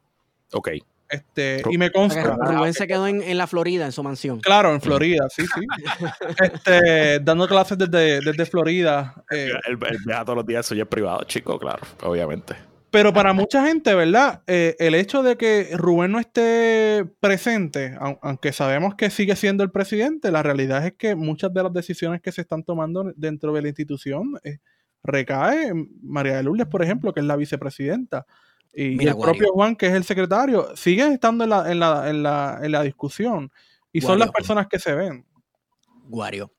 Ok. 0.53 0.69
Este, 1.09 1.61
y 1.69 1.77
me 1.77 1.91
consta. 1.91 2.35
Rubén 2.35 2.73
se 2.73 2.87
quedó 2.87 3.07
en, 3.07 3.37
la 3.37 3.47
Florida, 3.47 3.85
en 3.85 3.91
su 3.91 4.03
mansión. 4.03 4.39
Claro, 4.41 4.73
en 4.73 4.81
Florida, 4.81 5.27
sí, 5.29 5.43
sí. 5.43 5.65
este, 6.43 7.19
dando 7.19 7.47
clases 7.47 7.77
desde, 7.77 8.19
desde 8.21 8.45
Florida. 8.45 9.23
Eh. 9.31 9.51
El, 9.67 9.77
viaja 9.77 10.25
todos 10.25 10.37
los 10.37 10.45
días, 10.45 10.65
eso 10.65 10.75
ya 10.75 10.83
es 10.83 10.89
privado, 10.89 11.23
chico, 11.23 11.57
claro, 11.57 11.81
obviamente. 12.03 12.55
Pero 12.89 13.13
para 13.13 13.33
mucha 13.33 13.65
gente, 13.67 13.93
¿verdad? 13.93 14.43
Eh, 14.47 14.75
el 14.79 14.95
hecho 14.95 15.21
de 15.21 15.35
que 15.35 15.69
Rubén 15.73 16.11
no 16.11 16.19
esté 16.19 17.05
presente, 17.19 17.97
aunque 18.21 18.53
sabemos 18.53 18.95
que 18.95 19.09
sigue 19.09 19.35
siendo 19.35 19.63
el 19.63 19.71
presidente, 19.71 20.31
la 20.31 20.41
realidad 20.41 20.85
es 20.85 20.93
que 20.93 21.15
muchas 21.15 21.53
de 21.53 21.63
las 21.63 21.73
decisiones 21.73 22.21
que 22.21 22.31
se 22.31 22.41
están 22.41 22.63
tomando 22.63 23.11
dentro 23.15 23.51
de 23.53 23.61
la 23.61 23.67
institución 23.67 24.39
eh, 24.43 24.59
recae 25.03 25.67
en 25.67 25.89
María 26.01 26.37
de 26.37 26.43
Lourdes, 26.43 26.67
por 26.67 26.81
ejemplo, 26.81 27.13
que 27.13 27.19
es 27.19 27.25
la 27.25 27.35
vicepresidenta. 27.35 28.25
Y, 28.73 29.03
el 29.07 29.17
propio 29.17 29.51
Juan, 29.53 29.75
que 29.75 29.87
es 29.87 29.93
el 29.93 30.03
secretario, 30.03 30.75
sigue 30.75 31.11
estando 31.11 31.43
en 31.43 31.49
la, 31.49 31.71
en 31.71 31.79
la, 31.79 32.09
en 32.09 32.23
la, 32.23 32.59
en 32.61 32.71
la 32.71 32.83
discusión. 32.83 33.51
Y 33.91 34.01
son 34.01 34.19
las 34.19 34.31
personas 34.31 34.67
que 34.67 34.79
se 34.79 34.93
ven. 34.93 35.25
Guario, 36.03 36.53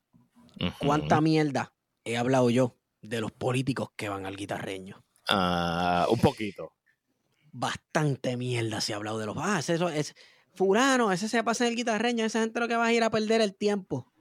¿cuánta 0.79 1.21
mierda 1.21 1.73
he 2.03 2.17
hablado 2.17 2.49
yo 2.49 2.75
de 3.01 3.21
los 3.21 3.31
políticos 3.31 3.89
que 3.95 4.09
van 4.09 4.25
al 4.25 4.35
guitarreño? 4.35 5.03
Ah, 5.27 6.07
un 6.09 6.19
poquito. 6.19 6.73
Bastante 7.51 8.35
mierda 8.37 8.81
se 8.81 8.93
ha 8.93 8.97
hablado 8.97 9.19
de 9.19 9.25
los. 9.25 9.37
Ah, 9.39 9.59
eso 9.59 9.89
es. 9.89 10.15
Furano, 10.53 11.11
ese 11.11 11.29
se 11.29 11.43
pasa 11.43 11.65
en 11.65 11.71
el 11.71 11.77
guitarreño, 11.77 12.25
esa 12.25 12.41
gente 12.41 12.59
lo 12.59 12.67
que 12.67 12.75
va 12.75 12.87
a 12.87 12.93
ir 12.93 13.03
a 13.03 13.09
perder 13.09 13.41
el 13.41 13.55
tiempo. 13.55 14.11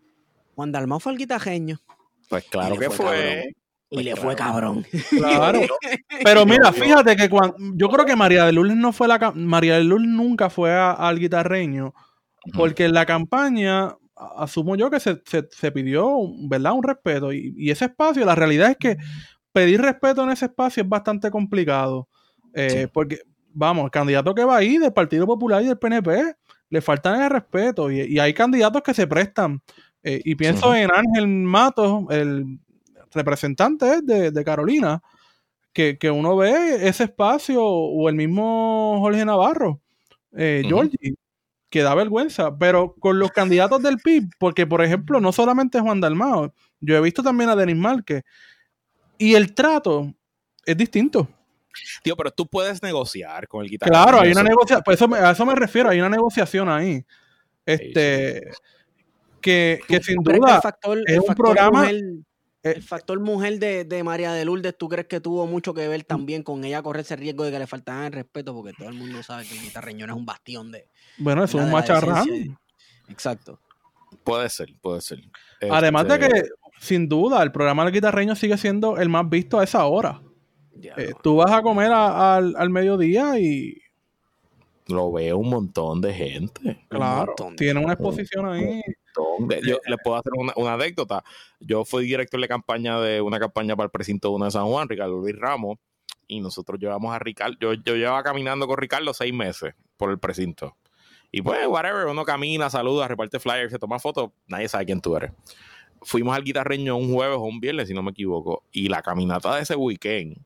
Juan 0.54 0.70
Dalmau 0.70 1.00
fue 1.00 1.12
el 1.12 1.18
guitarreño. 1.18 1.80
Pues 2.28 2.44
claro 2.44 2.76
que 2.76 2.90
fue. 2.90 3.56
Y 3.90 4.02
le 4.02 4.16
fue 4.16 4.36
cabrón. 4.36 4.84
Claro. 5.10 5.60
Pero 6.24 6.44
mira, 6.44 6.72
fíjate 6.72 7.16
que 7.16 7.30
cuando, 7.30 7.56
yo 7.74 7.88
creo 7.88 8.04
que 8.04 8.16
María 8.16 8.44
de 8.44 8.52
Lourdes 8.52 8.76
no 8.76 8.92
fue 8.92 9.08
la 9.08 9.32
María 9.34 9.76
de 9.76 9.84
Lourdes 9.84 10.08
nunca 10.08 10.50
fue 10.50 10.72
al 10.74 11.18
guitarreño, 11.18 11.94
porque 12.52 12.84
en 12.84 12.94
la 12.94 13.06
campaña 13.06 13.96
asumo 14.36 14.76
yo 14.76 14.90
que 14.90 15.00
se, 15.00 15.72
pidió, 15.72 16.18
¿verdad? 16.48 16.72
Un 16.72 16.82
respeto. 16.82 17.32
Y, 17.32 17.70
ese 17.70 17.86
espacio, 17.86 18.24
la 18.24 18.34
realidad 18.34 18.70
es 18.70 18.76
que 18.76 18.96
pedir 19.52 19.80
respeto 19.80 20.22
en 20.22 20.30
ese 20.30 20.46
espacio 20.46 20.82
es 20.82 20.88
bastante 20.88 21.30
complicado. 21.30 22.08
Eh, 22.54 22.88
porque, 22.92 23.20
vamos, 23.52 23.84
el 23.84 23.90
candidato 23.90 24.34
que 24.34 24.44
va 24.44 24.56
ahí 24.56 24.78
del 24.78 24.92
Partido 24.92 25.26
Popular 25.26 25.62
y 25.62 25.66
del 25.66 25.78
PNP 25.78 26.34
le 26.70 26.80
faltan 26.80 27.22
el 27.22 27.30
respeto. 27.30 27.90
Y, 27.90 28.18
hay 28.18 28.34
candidatos 28.34 28.82
que 28.82 28.92
se 28.92 29.06
prestan. 29.06 29.62
Eh, 30.02 30.20
y 30.24 30.34
pienso 30.34 30.74
en 30.74 30.90
Ángel 30.92 31.26
Matos, 31.26 32.04
el 32.10 32.58
representante 33.12 34.00
de, 34.02 34.44
Carolina, 34.44 35.02
que, 35.72 36.10
uno 36.10 36.36
ve 36.36 36.88
ese 36.88 37.04
espacio, 37.04 37.64
o 37.64 38.08
el 38.08 38.14
mismo 38.14 38.98
Jorge 39.00 39.24
Navarro, 39.24 39.80
eh, 40.36 40.62
Georgie, 40.66 41.14
que 41.70 41.82
da 41.82 41.94
vergüenza, 41.94 42.56
pero 42.56 42.94
con 42.98 43.18
los 43.18 43.30
candidatos 43.30 43.82
del 43.82 43.98
PIB, 43.98 44.30
porque 44.38 44.66
por 44.66 44.82
ejemplo, 44.82 45.20
no 45.20 45.32
solamente 45.32 45.80
Juan 45.80 46.00
Dalmao, 46.00 46.52
yo 46.80 46.96
he 46.96 47.00
visto 47.00 47.22
también 47.22 47.50
a 47.50 47.56
Denis 47.56 47.76
Márquez, 47.76 48.24
y 49.18 49.34
el 49.34 49.54
trato 49.54 50.12
es 50.64 50.76
distinto. 50.76 51.28
Tío, 52.02 52.16
pero 52.16 52.30
tú 52.30 52.46
puedes 52.46 52.82
negociar 52.82 53.46
con 53.46 53.64
el 53.64 53.70
guitarrista. 53.70 54.04
Claro, 54.04 54.20
hay 54.20 54.32
una 54.32 54.42
negociación, 54.42 54.82
pues 54.84 55.00
a 55.00 55.30
eso 55.30 55.46
me 55.46 55.54
refiero, 55.54 55.90
hay 55.90 56.00
una 56.00 56.08
negociación 56.08 56.68
ahí. 56.68 57.04
Este, 57.64 58.50
que, 59.40 59.80
sin 60.02 60.22
duda 60.22 60.60
es 61.06 61.18
un 61.18 61.34
programa... 61.34 61.88
el 62.76 62.82
factor 62.82 63.20
mujer 63.20 63.58
de, 63.58 64.02
María 64.02 64.32
de 64.32 64.44
Lourdes, 64.44 64.76
¿tú 64.76 64.88
crees 64.88 65.06
que 65.06 65.20
tuvo 65.20 65.46
mucho 65.46 65.74
que 65.74 65.88
ver 65.88 66.04
también 66.04 66.42
con 66.42 66.64
ella 66.64 66.82
correr 66.82 67.02
ese 67.02 67.16
riesgo 67.16 67.44
de 67.44 67.50
que 67.50 67.58
le 67.58 67.66
faltaran 67.66 68.04
el 68.04 68.12
respeto? 68.12 68.54
Porque 68.54 68.72
todo 68.72 68.88
el 68.88 68.94
mundo 68.94 69.22
sabe 69.22 69.44
que 69.44 69.54
el 69.54 69.62
guitarreño 69.62 70.06
es 70.06 70.12
un 70.12 70.26
bastión 70.26 70.72
de. 70.72 70.88
Bueno, 71.18 71.44
es 71.44 71.54
un 71.54 71.70
macharrán. 71.70 72.58
Exacto. 73.08 73.60
Puede 74.24 74.48
ser, 74.48 74.68
puede 74.80 75.00
ser. 75.00 75.20
Además 75.70 76.06
de 76.08 76.14
este 76.14 76.28
que, 76.28 76.42
sin 76.78 77.08
duda, 77.08 77.42
el 77.42 77.52
programa 77.52 77.84
del 77.84 77.92
guitarreño 77.92 78.34
sigue 78.34 78.56
siendo 78.56 78.98
el 78.98 79.08
más 79.08 79.28
visto 79.28 79.58
a 79.58 79.64
esa 79.64 79.84
hora. 79.86 80.22
Eh, 80.80 81.12
tú 81.22 81.36
vas 81.36 81.50
a 81.50 81.62
comer 81.62 81.90
al, 81.92 82.70
mediodía 82.70 83.38
y. 83.38 83.82
Lo 84.86 85.12
veo 85.12 85.36
un 85.36 85.50
montón 85.50 86.00
de 86.00 86.14
gente. 86.14 86.86
Claro, 86.88 87.34
tiene 87.56 87.84
una 87.84 87.92
exposición 87.92 88.48
ahí. 88.48 88.80
Yo 89.16 89.78
les 89.86 89.98
puedo 90.02 90.16
hacer 90.16 90.32
una, 90.36 90.72
anécdota. 90.72 91.24
Yo 91.60 91.84
fui 91.84 92.04
director 92.04 92.40
de 92.40 92.48
campaña 92.48 93.00
de 93.00 93.20
una 93.20 93.38
campaña 93.38 93.76
para 93.76 93.86
el 93.86 93.90
precinto 93.90 94.30
1 94.30 94.46
de 94.46 94.50
San 94.50 94.66
Juan, 94.66 94.88
Ricardo 94.88 95.18
Luis 95.18 95.36
Ramos, 95.36 95.78
y 96.26 96.40
nosotros 96.40 96.78
llevamos 96.78 97.14
a 97.14 97.18
Ricardo. 97.18 97.56
Yo, 97.60 97.72
yo 97.74 97.96
llevaba 97.96 98.22
caminando 98.22 98.66
con 98.66 98.76
Ricardo 98.76 99.12
seis 99.14 99.32
meses 99.32 99.74
por 99.96 100.10
el 100.10 100.18
precinto. 100.18 100.76
Y 101.30 101.42
pues, 101.42 101.66
whatever, 101.66 102.06
uno 102.06 102.24
camina, 102.24 102.70
saluda, 102.70 103.06
reparte 103.06 103.38
flyers, 103.38 103.70
se 103.70 103.78
toma 103.78 103.98
fotos, 103.98 104.30
nadie 104.46 104.68
sabe 104.68 104.86
quién 104.86 105.00
tú 105.00 105.16
eres. 105.16 105.32
Fuimos 106.02 106.34
al 106.34 106.44
guitarreño 106.44 106.96
un 106.96 107.12
jueves 107.12 107.36
o 107.36 107.42
un 107.42 107.60
viernes, 107.60 107.88
si 107.88 107.94
no 107.94 108.02
me 108.02 108.12
equivoco, 108.12 108.64
y 108.72 108.88
la 108.88 109.02
caminata 109.02 109.54
de 109.56 109.62
ese 109.62 109.76
weekend 109.76 110.38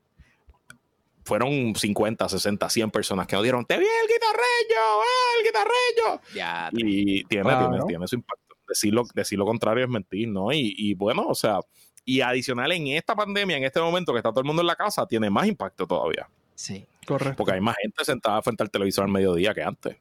fueron 1.24 1.74
50, 1.76 2.28
60, 2.28 2.68
100 2.68 2.90
personas 2.90 3.26
que 3.26 3.36
nos 3.36 3.42
dieron, 3.44 3.64
te 3.64 3.78
vi 3.78 3.84
el 3.84 4.08
guitarreño, 4.08 4.80
¡Ah, 5.00 5.38
el 5.38 5.46
guitarreño. 5.46 6.20
Ya, 6.34 6.70
y 6.72 7.24
tiene, 7.24 7.54
tiene, 7.54 7.84
tiene, 7.86 8.08
su 8.08 8.16
impacto 8.16 8.41
decir 8.72 9.38
lo, 9.38 9.44
contrario 9.44 9.84
es 9.84 9.90
mentir, 9.90 10.28
¿no? 10.28 10.52
Y, 10.52 10.94
bueno, 10.94 11.26
o 11.26 11.34
sea, 11.34 11.60
y 12.04 12.20
adicional 12.20 12.72
en 12.72 12.88
esta 12.88 13.14
pandemia, 13.14 13.56
en 13.56 13.64
este 13.64 13.80
momento 13.80 14.12
que 14.12 14.18
está 14.18 14.30
todo 14.30 14.40
el 14.40 14.46
mundo 14.46 14.62
en 14.62 14.66
la 14.66 14.76
casa, 14.76 15.06
tiene 15.06 15.30
más 15.30 15.46
impacto 15.46 15.86
todavía. 15.86 16.28
Sí, 16.54 16.84
correcto. 17.06 17.36
Porque 17.36 17.54
hay 17.54 17.60
más 17.60 17.76
gente 17.80 18.04
sentada 18.04 18.42
frente 18.42 18.62
al 18.62 18.70
televisor 18.70 19.04
al 19.04 19.10
mediodía 19.10 19.54
que 19.54 19.62
antes. 19.62 19.96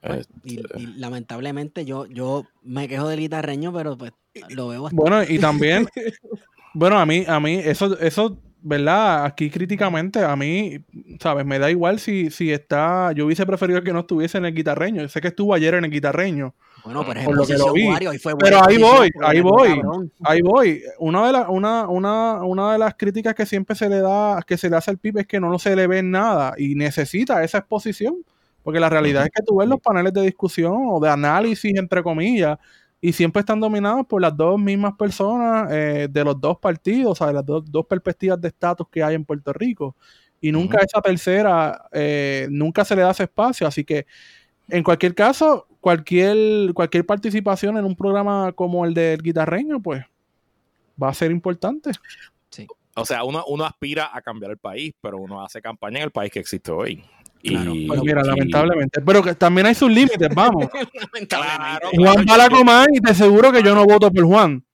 Pues, 0.00 0.28
y, 0.44 0.60
este, 0.60 0.80
lamentablemente 0.96 1.84
yo, 1.84 2.06
yo 2.06 2.46
me 2.62 2.88
quejo 2.88 3.08
del 3.08 3.20
guitarreño, 3.20 3.72
pero 3.72 3.96
pues 3.96 4.12
lo 4.50 4.68
veo 4.68 4.82
bastante. 4.82 5.10
Bueno, 5.10 5.22
y 5.26 5.38
también, 5.38 5.88
bueno, 6.74 6.98
a 6.98 7.06
mí, 7.06 7.24
a 7.26 7.40
mí, 7.40 7.54
eso, 7.54 7.98
eso 7.98 8.38
¿verdad? 8.66 9.26
Aquí 9.26 9.50
críticamente, 9.50 10.24
a 10.24 10.34
mí, 10.36 10.78
¿sabes? 11.20 11.44
Me 11.44 11.58
da 11.58 11.70
igual 11.70 12.00
si, 12.00 12.30
si 12.30 12.50
está. 12.50 13.12
Yo 13.12 13.26
hubiese 13.26 13.44
preferido 13.44 13.82
que 13.82 13.92
no 13.92 14.00
estuviese 14.00 14.38
en 14.38 14.46
el 14.46 14.54
guitarreño. 14.54 15.06
Sé 15.08 15.20
que 15.20 15.28
estuvo 15.28 15.52
ayer 15.52 15.74
en 15.74 15.84
el 15.84 15.90
guitarreño. 15.90 16.54
Bueno, 16.82 17.04
pero 17.06 17.24
por 17.24 17.36
lo 17.36 17.46
que 17.46 17.58
lo 17.58 17.72
vi. 17.74 17.88
pero 18.38 18.64
ahí 18.64 18.78
voy, 18.78 19.10
ahí 19.22 19.40
voy, 19.42 19.82
ahí 20.24 20.40
voy. 20.40 20.82
Una 20.98 21.26
de, 21.26 21.32
las 21.32 21.48
una, 21.50 21.88
una, 21.88 22.42
una 22.42 22.72
de 22.72 22.78
las 22.78 22.94
críticas 22.94 23.34
que 23.34 23.44
siempre 23.44 23.76
se 23.76 23.88
le 23.90 24.00
da, 24.00 24.40
que 24.46 24.56
se 24.56 24.70
le 24.70 24.76
hace 24.76 24.90
al 24.90 24.98
PIB 24.98 25.18
es 25.18 25.26
que 25.26 25.40
no 25.40 25.58
se 25.58 25.76
le 25.76 25.86
ve 25.86 26.02
nada 26.02 26.54
y 26.56 26.74
necesita 26.74 27.44
esa 27.44 27.58
exposición. 27.58 28.16
Porque 28.62 28.80
la 28.80 28.88
realidad 28.88 29.24
es 29.24 29.30
que 29.30 29.42
tú 29.42 29.56
ves 29.56 29.68
los 29.68 29.78
paneles 29.78 30.14
de 30.14 30.22
discusión 30.22 30.86
o 30.88 30.98
de 30.98 31.10
análisis, 31.10 31.76
entre 31.76 32.02
comillas, 32.02 32.58
y 33.04 33.12
siempre 33.12 33.40
están 33.40 33.60
dominados 33.60 34.06
por 34.06 34.22
las 34.22 34.34
dos 34.34 34.58
mismas 34.58 34.94
personas 34.94 35.70
eh, 35.70 36.08
de 36.10 36.24
los 36.24 36.40
dos 36.40 36.56
partidos, 36.56 37.12
o 37.12 37.14
sea, 37.14 37.26
de 37.26 37.34
las 37.34 37.44
dos 37.44 37.84
perspectivas 37.86 38.40
de 38.40 38.48
estatus 38.48 38.88
que 38.90 39.02
hay 39.02 39.14
en 39.14 39.26
Puerto 39.26 39.52
Rico. 39.52 39.94
Y 40.40 40.50
nunca 40.50 40.78
esa 40.78 41.02
tercera, 41.02 41.86
eh, 41.92 42.46
nunca 42.50 42.82
se 42.82 42.96
le 42.96 43.02
da 43.02 43.10
ese 43.10 43.24
espacio. 43.24 43.66
Así 43.66 43.84
que, 43.84 44.06
en 44.70 44.82
cualquier 44.82 45.14
caso, 45.14 45.66
cualquier, 45.82 46.72
cualquier 46.72 47.04
participación 47.04 47.76
en 47.76 47.84
un 47.84 47.94
programa 47.94 48.52
como 48.52 48.86
el 48.86 48.94
del 48.94 49.20
guitarreño, 49.20 49.82
pues 49.82 50.02
va 51.00 51.10
a 51.10 51.14
ser 51.14 51.30
importante. 51.30 51.90
Sí. 52.48 52.66
O 52.96 53.04
sea, 53.04 53.22
uno, 53.24 53.44
uno 53.48 53.66
aspira 53.66 54.08
a 54.14 54.22
cambiar 54.22 54.52
el 54.52 54.58
país, 54.58 54.94
pero 55.02 55.18
uno 55.18 55.44
hace 55.44 55.60
campaña 55.60 55.98
en 55.98 56.04
el 56.04 56.10
país 56.10 56.32
que 56.32 56.40
existe 56.40 56.72
hoy. 56.72 57.04
Claro, 57.44 57.74
y, 57.74 57.86
mira, 58.02 58.22
lamentablemente. 58.22 59.02
Pero 59.02 59.22
que 59.22 59.34
también 59.34 59.66
hay 59.66 59.74
sus 59.74 59.90
límites, 59.90 60.34
vamos. 60.34 60.66
Juan 61.92 62.24
va 62.28 62.34
a 62.34 62.38
la 62.38 62.48
Comay 62.48 62.86
y 62.94 63.00
te 63.00 63.10
aseguro 63.10 63.52
que 63.52 63.62
yo 63.62 63.74
no 63.74 63.84
voto 63.84 64.10
por 64.10 64.24
Juan. 64.24 64.64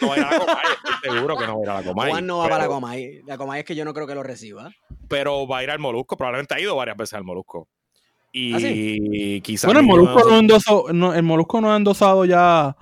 no 0.00 0.08
va 0.08 0.14
a 0.14 0.18
la 0.18 0.38
Comay, 0.38 0.64
estoy 0.94 1.16
seguro 1.16 1.36
que 1.36 1.46
no 1.46 1.54
va 1.54 1.60
a 1.60 1.62
ir 1.62 1.70
a 1.70 1.74
la 1.74 1.82
Comay. 1.84 2.10
Juan 2.10 2.26
no 2.26 2.38
va 2.38 2.48
para 2.48 2.58
la 2.58 2.66
Comay. 2.66 3.22
La 3.24 3.38
Comay 3.38 3.60
es 3.60 3.66
que 3.66 3.76
yo 3.76 3.84
no 3.84 3.94
creo 3.94 4.08
que 4.08 4.16
lo 4.16 4.24
reciba. 4.24 4.72
Pero 5.06 5.46
va 5.46 5.58
a 5.58 5.62
ir 5.62 5.70
al 5.70 5.78
Molusco, 5.78 6.16
probablemente 6.16 6.54
ha 6.54 6.60
ido 6.60 6.74
varias 6.74 6.96
veces 6.96 7.14
al 7.14 7.24
Molusco. 7.24 7.68
Y 8.32 9.38
¿Ah, 9.38 9.42
quizás. 9.42 9.66
Bueno, 9.66 9.80
el 9.80 9.86
Molusco 9.86 10.92
no, 10.92 11.14
el 11.14 11.22
Molusco 11.22 11.60
no 11.60 11.72
ha 11.72 11.76
endosado 11.76 12.24
ya. 12.24 12.76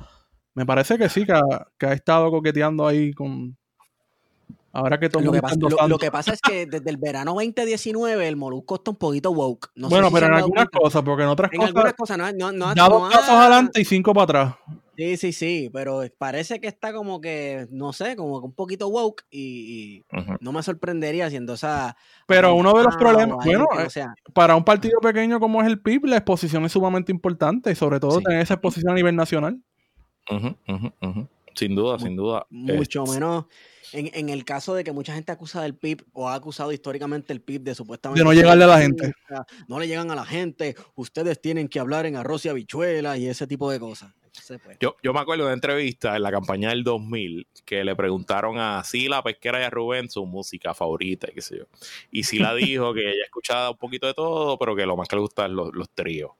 Me 0.54 0.64
parece 0.64 0.96
que 0.96 1.10
sí, 1.10 1.26
que 1.26 1.38
que 1.78 1.86
ha 1.86 1.92
estado 1.92 2.30
coqueteando 2.30 2.86
ahí 2.86 3.12
con, 3.12 3.56
Ahora 4.76 5.00
que 5.00 5.08
todo 5.08 5.22
lo, 5.22 5.32
que 5.32 5.40
pasa, 5.40 5.56
lo, 5.88 5.96
que 5.96 6.10
pasa 6.10 6.34
es 6.34 6.40
que 6.42 6.66
desde 6.66 6.90
el 6.90 6.98
verano 6.98 7.32
2019 7.32 8.28
el 8.28 8.36
Molusco 8.36 8.74
está 8.74 8.90
un 8.90 8.98
poquito 8.98 9.30
woke. 9.30 9.70
bueno, 9.74 10.10
pero 10.12 10.26
en 10.26 10.34
algunas 10.34 10.68
cosas, 10.68 11.02
porque 11.02 11.22
en 11.22 11.30
otras 11.30 11.50
en 11.50 11.60
cosas. 11.60 11.74
Algunas 11.74 11.94
cosas 11.94 12.18
no, 12.18 12.52
no, 12.52 12.74
da 12.74 12.86
dos 12.86 13.10
pasos 13.10 13.30
adelante 13.30 13.80
y 13.80 13.86
cinco 13.86 14.12
para 14.12 14.24
atrás. 14.24 14.54
Sí, 14.94 15.16
sí, 15.16 15.32
sí, 15.32 15.70
pero 15.72 16.02
parece 16.18 16.60
que 16.60 16.68
está 16.68 16.92
como 16.92 17.22
que, 17.22 17.66
no 17.70 17.94
sé, 17.94 18.16
como 18.16 18.38
que 18.40 18.46
un 18.46 18.54
poquito 18.54 18.88
woke 18.88 19.24
y, 19.30 20.04
no 20.40 20.52
me 20.52 20.62
sorprendería 20.62 21.30
siendo 21.30 21.54
esa... 21.54 21.96
Pero 22.26 22.54
uno 22.54 22.74
de 22.74 22.84
los 22.84 22.96
problemas, 22.96 23.44
bueno, 23.44 23.66
eh, 23.78 24.06
para 24.34 24.56
un 24.56 24.64
partido 24.64 25.00
pequeño 25.00 25.40
como 25.40 25.62
es 25.62 25.68
el 25.68 25.80
PIB, 25.80 26.04
la 26.04 26.16
exposición 26.18 26.66
es 26.66 26.72
sumamente 26.72 27.12
importante 27.12 27.70
y 27.70 27.74
sobre 27.74 27.98
todo 27.98 28.20
tener 28.20 28.40
esa 28.40 28.54
exposición 28.54 28.92
a 28.92 28.94
nivel 28.94 29.16
nacional. 29.16 29.58
Sin 31.56 31.74
duda, 31.74 31.98
sin 31.98 32.14
duda. 32.14 32.46
Mucho 32.50 33.04
menos 33.06 33.46
en, 33.92 34.28
el 34.28 34.44
caso 34.44 34.74
de 34.74 34.84
que 34.84 34.92
mucha 34.92 35.14
gente 35.14 35.32
acusa 35.32 35.62
del 35.62 35.74
PIB 35.74 36.04
o 36.12 36.28
ha 36.28 36.34
acusado 36.34 36.72
históricamente 36.72 37.32
el 37.32 37.40
PIB 37.40 37.62
de 37.62 37.74
supuestamente... 37.74 38.20
De 38.20 38.24
no 38.24 38.32
llegarle 38.32 38.64
a 38.64 38.68
la 38.68 38.80
gente. 38.80 39.12
No 39.68 39.78
le 39.78 39.86
llegan 39.86 40.10
a 40.10 40.14
la 40.14 40.24
gente, 40.24 40.76
ustedes 40.94 41.40
tienen 41.40 41.68
que 41.68 41.80
hablar 41.80 42.06
en 42.06 42.16
arroz 42.16 42.44
y 42.44 42.48
habichuelas 42.48 43.18
y 43.18 43.28
ese 43.28 43.46
tipo 43.46 43.70
de 43.70 43.80
cosas. 43.80 44.12
Pues. 44.46 44.76
yo, 44.80 44.96
yo 45.02 45.14
me 45.14 45.20
acuerdo 45.20 45.44
de 45.44 45.46
una 45.46 45.54
entrevista 45.54 46.14
en 46.14 46.22
la 46.22 46.30
campaña 46.30 46.68
del 46.68 46.84
2000 46.84 47.48
que 47.64 47.82
le 47.84 47.96
preguntaron 47.96 48.58
a 48.58 48.84
Sila 48.84 49.22
Pesquera 49.22 49.62
y 49.62 49.64
a 49.64 49.70
Rubén 49.70 50.10
su 50.10 50.26
música 50.26 50.74
favorita, 50.74 51.28
qué 51.28 51.40
sé 51.40 51.58
yo. 51.58 51.64
Y 52.10 52.24
Sila 52.24 52.54
dijo 52.54 52.92
que 52.92 53.00
ella 53.00 53.24
escuchaba 53.24 53.70
un 53.70 53.78
poquito 53.78 54.06
de 54.06 54.12
todo, 54.12 54.58
pero 54.58 54.76
que 54.76 54.84
lo 54.84 54.94
más 54.94 55.08
que 55.08 55.16
le 55.16 55.22
gustan 55.22 55.56
los, 55.56 55.74
los 55.74 55.88
tríos. 55.88 56.32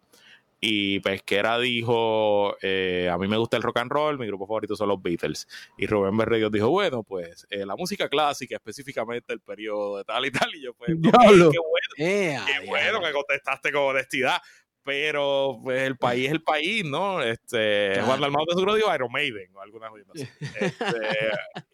Y 0.61 1.01
Pesquera 1.01 1.59
dijo, 1.59 2.57
eh, 2.63 3.11
a 3.13 3.19
mí 3.19 3.29
me 3.29 3.37
gusta 3.37 3.57
el 3.57 3.63
rock 3.63 3.79
and 3.79 3.91
roll, 3.91 4.19
mi 4.19 4.27
grupo 4.27 4.47
favorito 4.47 4.75
son 4.75 4.89
los 4.89 5.03
Beatles. 5.03 5.47
Y 5.77 5.87
Rubén 5.87 6.17
Berríos 6.17 6.51
dijo, 6.51 6.71
bueno, 6.71 7.03
pues 7.03 7.47
eh, 7.51 7.67
la 7.67 7.77
música 7.77 8.09
clásica, 8.09 8.57
específicamente 8.57 9.33
el 9.33 9.41
periodo 9.41 9.99
de 9.99 10.05
tal 10.05 10.25
y 10.25 10.31
tal. 10.31 10.55
Y 10.55 10.63
yo, 10.63 10.75
pues, 10.75 10.91
qué 10.91 11.11
bueno, 11.11 11.51
qué 11.97 12.67
bueno 12.67 13.01
que 13.03 13.13
contestaste 13.13 13.71
con 13.73 13.83
honestidad. 13.83 14.41
Pero 14.83 15.59
pues 15.65 15.83
el 15.83 15.97
país 15.97 16.27
es 16.27 16.33
el 16.33 16.43
país, 16.43 16.85
¿no? 16.85 17.21
Este, 17.21 18.01
Juan 18.03 18.21
Dalmau 18.21 18.47
de 18.47 18.55
seguro 18.55 18.77
dijo 18.77 18.95
Iron 18.95 19.11
Maiden 19.11 19.51
o 19.57 19.61
alguna 19.61 19.89
cosa 19.89 20.05
así. 20.15 20.29
Este, 20.61 21.31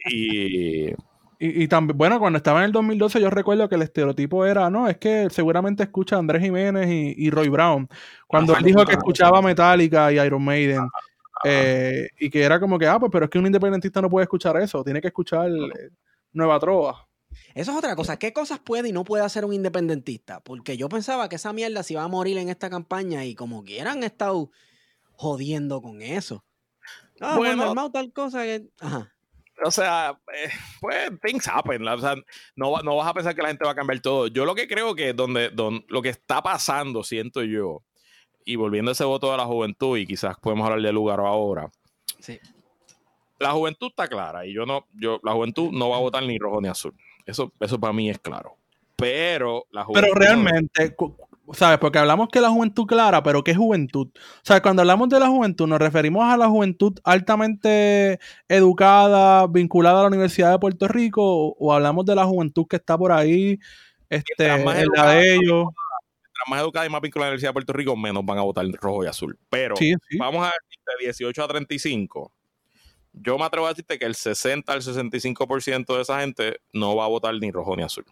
y 0.09 0.95
y, 1.45 1.67
también, 1.67 1.99
bueno, 1.99 2.21
cuando 2.21 2.37
estaba 2.37 2.61
en 2.61 2.67
el 2.67 2.73
2012 2.73 3.21
yo 3.21 3.29
recuerdo 3.29 3.69
que 3.69 3.75
el 3.75 3.83
estereotipo 3.83 4.47
era, 4.47 4.71
no, 4.71 4.87
es 4.87 4.99
que 4.99 5.29
seguramente 5.29 5.83
escucha 5.83 6.15
a 6.15 6.21
Andrés 6.21 6.41
Jiménez 6.41 6.89
y, 6.89 7.31
Roy 7.31 7.49
Brown. 7.49 7.89
Cuando 8.29 8.57
él 8.57 8.63
dijo 8.63 8.85
que 8.85 8.93
escuchaba 8.93 9.43
Metallica 9.43 10.13
y 10.13 10.21
Iron 10.21 10.45
Maiden. 10.45 10.87
Eh, 11.45 12.09
y 12.21 12.31
que 12.31 12.45
era 12.45 12.61
como 12.61 12.79
que, 12.79 12.87
ah, 12.87 13.01
pues, 13.01 13.11
pero 13.11 13.25
es 13.25 13.31
que 13.33 13.41
un 13.41 13.47
independentista 13.47 14.01
no 14.01 14.09
puede 14.09 14.23
escuchar 14.23 14.57
eso, 14.59 14.85
tiene 14.85 15.01
que 15.01 15.09
escuchar 15.09 15.51
eh, 15.51 15.91
Nueva 16.33 16.61
Trova. 16.61 17.09
Eso 17.55 17.73
es 17.73 17.77
otra 17.77 17.97
cosa. 17.97 18.17
¿Qué 18.21 18.33
cosas 18.33 18.61
puede 18.61 18.91
y 18.91 18.93
no 18.93 19.03
puede 19.03 19.25
hacer 19.25 19.45
un 19.45 19.53
independentista? 19.53 20.39
Porque 20.45 20.77
yo 20.77 20.89
pensaba 20.89 21.29
que 21.29 21.37
esa 21.37 21.53
mierda 21.53 21.83
se 21.83 21.95
iba 21.95 22.05
a 22.05 22.09
morir 22.09 22.39
en 22.39 22.51
esta 22.51 22.71
campaña 22.71 23.25
y 23.25 23.35
como 23.35 23.65
que 23.65 23.81
han 23.81 24.05
estado 24.05 24.53
jodiendo 25.11 25.83
con 25.83 26.03
eso. 26.03 26.45
Ah, 27.21 27.37
bueno, 27.37 27.91
tal 27.91 28.13
cosa 28.13 28.45
que. 28.45 28.69
Ajá 28.79 29.12
o 29.65 29.71
sea, 29.71 30.19
eh, 30.35 30.51
pues 30.81 31.11
things 31.21 31.49
happen. 31.49 31.87
O 31.87 31.99
sea, 31.99 32.15
no, 32.57 32.79
no 32.83 32.97
vas 32.97 33.09
a 33.09 33.15
pensar 33.15 33.35
que 33.35 33.43
la 33.43 33.49
gente 33.49 33.65
va 33.65 33.73
a 33.73 33.75
cambiar 33.75 34.01
todo. 34.01 34.27
Yo 34.27 34.45
lo 34.45 34.55
que 34.55 34.67
creo 34.67 34.95
que 34.95 35.13
donde, 35.13 35.51
donde 35.51 35.85
lo 35.89 36.03
que 36.03 36.11
está 36.11 36.43
pasando, 36.43 37.03
siento 37.03 37.43
yo, 37.43 37.83
y 38.45 38.57
volviendo 38.57 38.91
a 38.91 38.93
ese 38.93 39.05
voto 39.05 39.31
de 39.31 39.37
la 39.37 39.45
juventud, 39.45 39.97
y 39.99 40.07
quizás 40.07 40.37
podemos 40.39 40.65
hablar 40.67 40.83
de 40.83 40.93
lugar 40.93 41.21
ahora. 41.21 41.71
Sí. 42.19 42.39
la 43.41 43.51
juventud 43.51 43.89
está 43.89 44.07
clara 44.07 44.47
y 44.47 44.55
yo 44.55 44.65
no, 44.65 44.87
yo, 44.93 45.19
la 45.25 45.33
juventud 45.33 45.73
no 45.73 45.89
va 45.89 45.97
a 45.97 46.01
votar 46.01 46.23
ni 46.23 46.39
rojo 46.39 46.61
ni 46.61 46.69
azul. 46.69 46.95
Eso, 47.27 47.53
eso 47.59 47.79
para 47.81 47.93
mí 47.93 48.09
es 48.09 48.19
claro. 48.19 48.57
Pero 48.97 49.67
la 49.71 49.85
juventud. 49.85 50.09
Pero 50.09 50.15
realmente, 50.15 50.95
¿sabes? 51.53 51.79
Porque 51.79 51.99
hablamos 51.99 52.29
que 52.29 52.41
la 52.41 52.51
juventud 52.51 52.87
clara, 52.87 53.23
pero 53.23 53.43
¿qué 53.45 53.55
juventud? 53.55 54.09
O 54.15 54.41
sea, 54.43 54.61
cuando 54.63 54.83
hablamos 54.83 55.09
de 55.09 55.21
la 55.21 55.29
juventud, 55.29 55.67
¿nos 55.67 55.79
referimos 55.79 56.25
a 56.25 56.37
la 56.37 56.49
juventud 56.49 56.99
altamente 57.05 58.19
educada, 58.49 59.47
vinculada 59.47 60.01
a 60.01 60.03
la 60.03 60.09
Universidad 60.09 60.51
de 60.53 60.59
Puerto 60.59 60.89
Rico? 60.89 61.55
¿O, 61.59 61.73
hablamos 61.73 62.07
de 62.07 62.15
la 62.15 62.25
juventud 62.25 62.67
que 62.69 62.77
está 62.77 62.97
por 62.97 63.13
ahí, 63.13 63.59
este, 64.09 64.47
en 64.47 64.65
la 64.95 65.11
de 65.13 65.35
ellos? 65.37 65.67
más 66.49 66.61
educada 66.61 66.87
y 66.87 66.89
más 66.89 67.01
vinculada 67.01 67.29
a 67.29 67.31
la 67.31 67.33
Universidad 67.33 67.51
de 67.51 67.55
Puerto 67.55 67.73
Rico, 67.73 67.97
menos 67.97 68.25
van 68.25 68.39
a 68.39 68.43
votar 68.43 68.67
rojo 68.81 69.05
y 69.05 69.07
azul. 69.07 69.39
Pero 69.49 69.75
vamos 70.19 70.47
a 70.47 70.51
de 70.99 71.05
18 71.07 71.45
a 71.45 71.49
35. 71.49 72.33
Yo 73.13 73.39
me 73.39 73.45
atrevo 73.45 73.67
a 73.67 73.71
decirte 73.71 73.99
que 73.99 74.07
el 74.07 74.15
60 74.15 74.73
al 74.73 74.83
65% 74.83 75.95
de 75.95 76.03
esa 76.03 76.21
gente 76.21 76.61
no 76.73 76.97
va 76.97 77.05
a 77.05 77.09
votar 77.09 77.35
ni 77.35 77.51
rojo 77.51 77.77
ni 77.77 77.83
azul. 77.83 78.05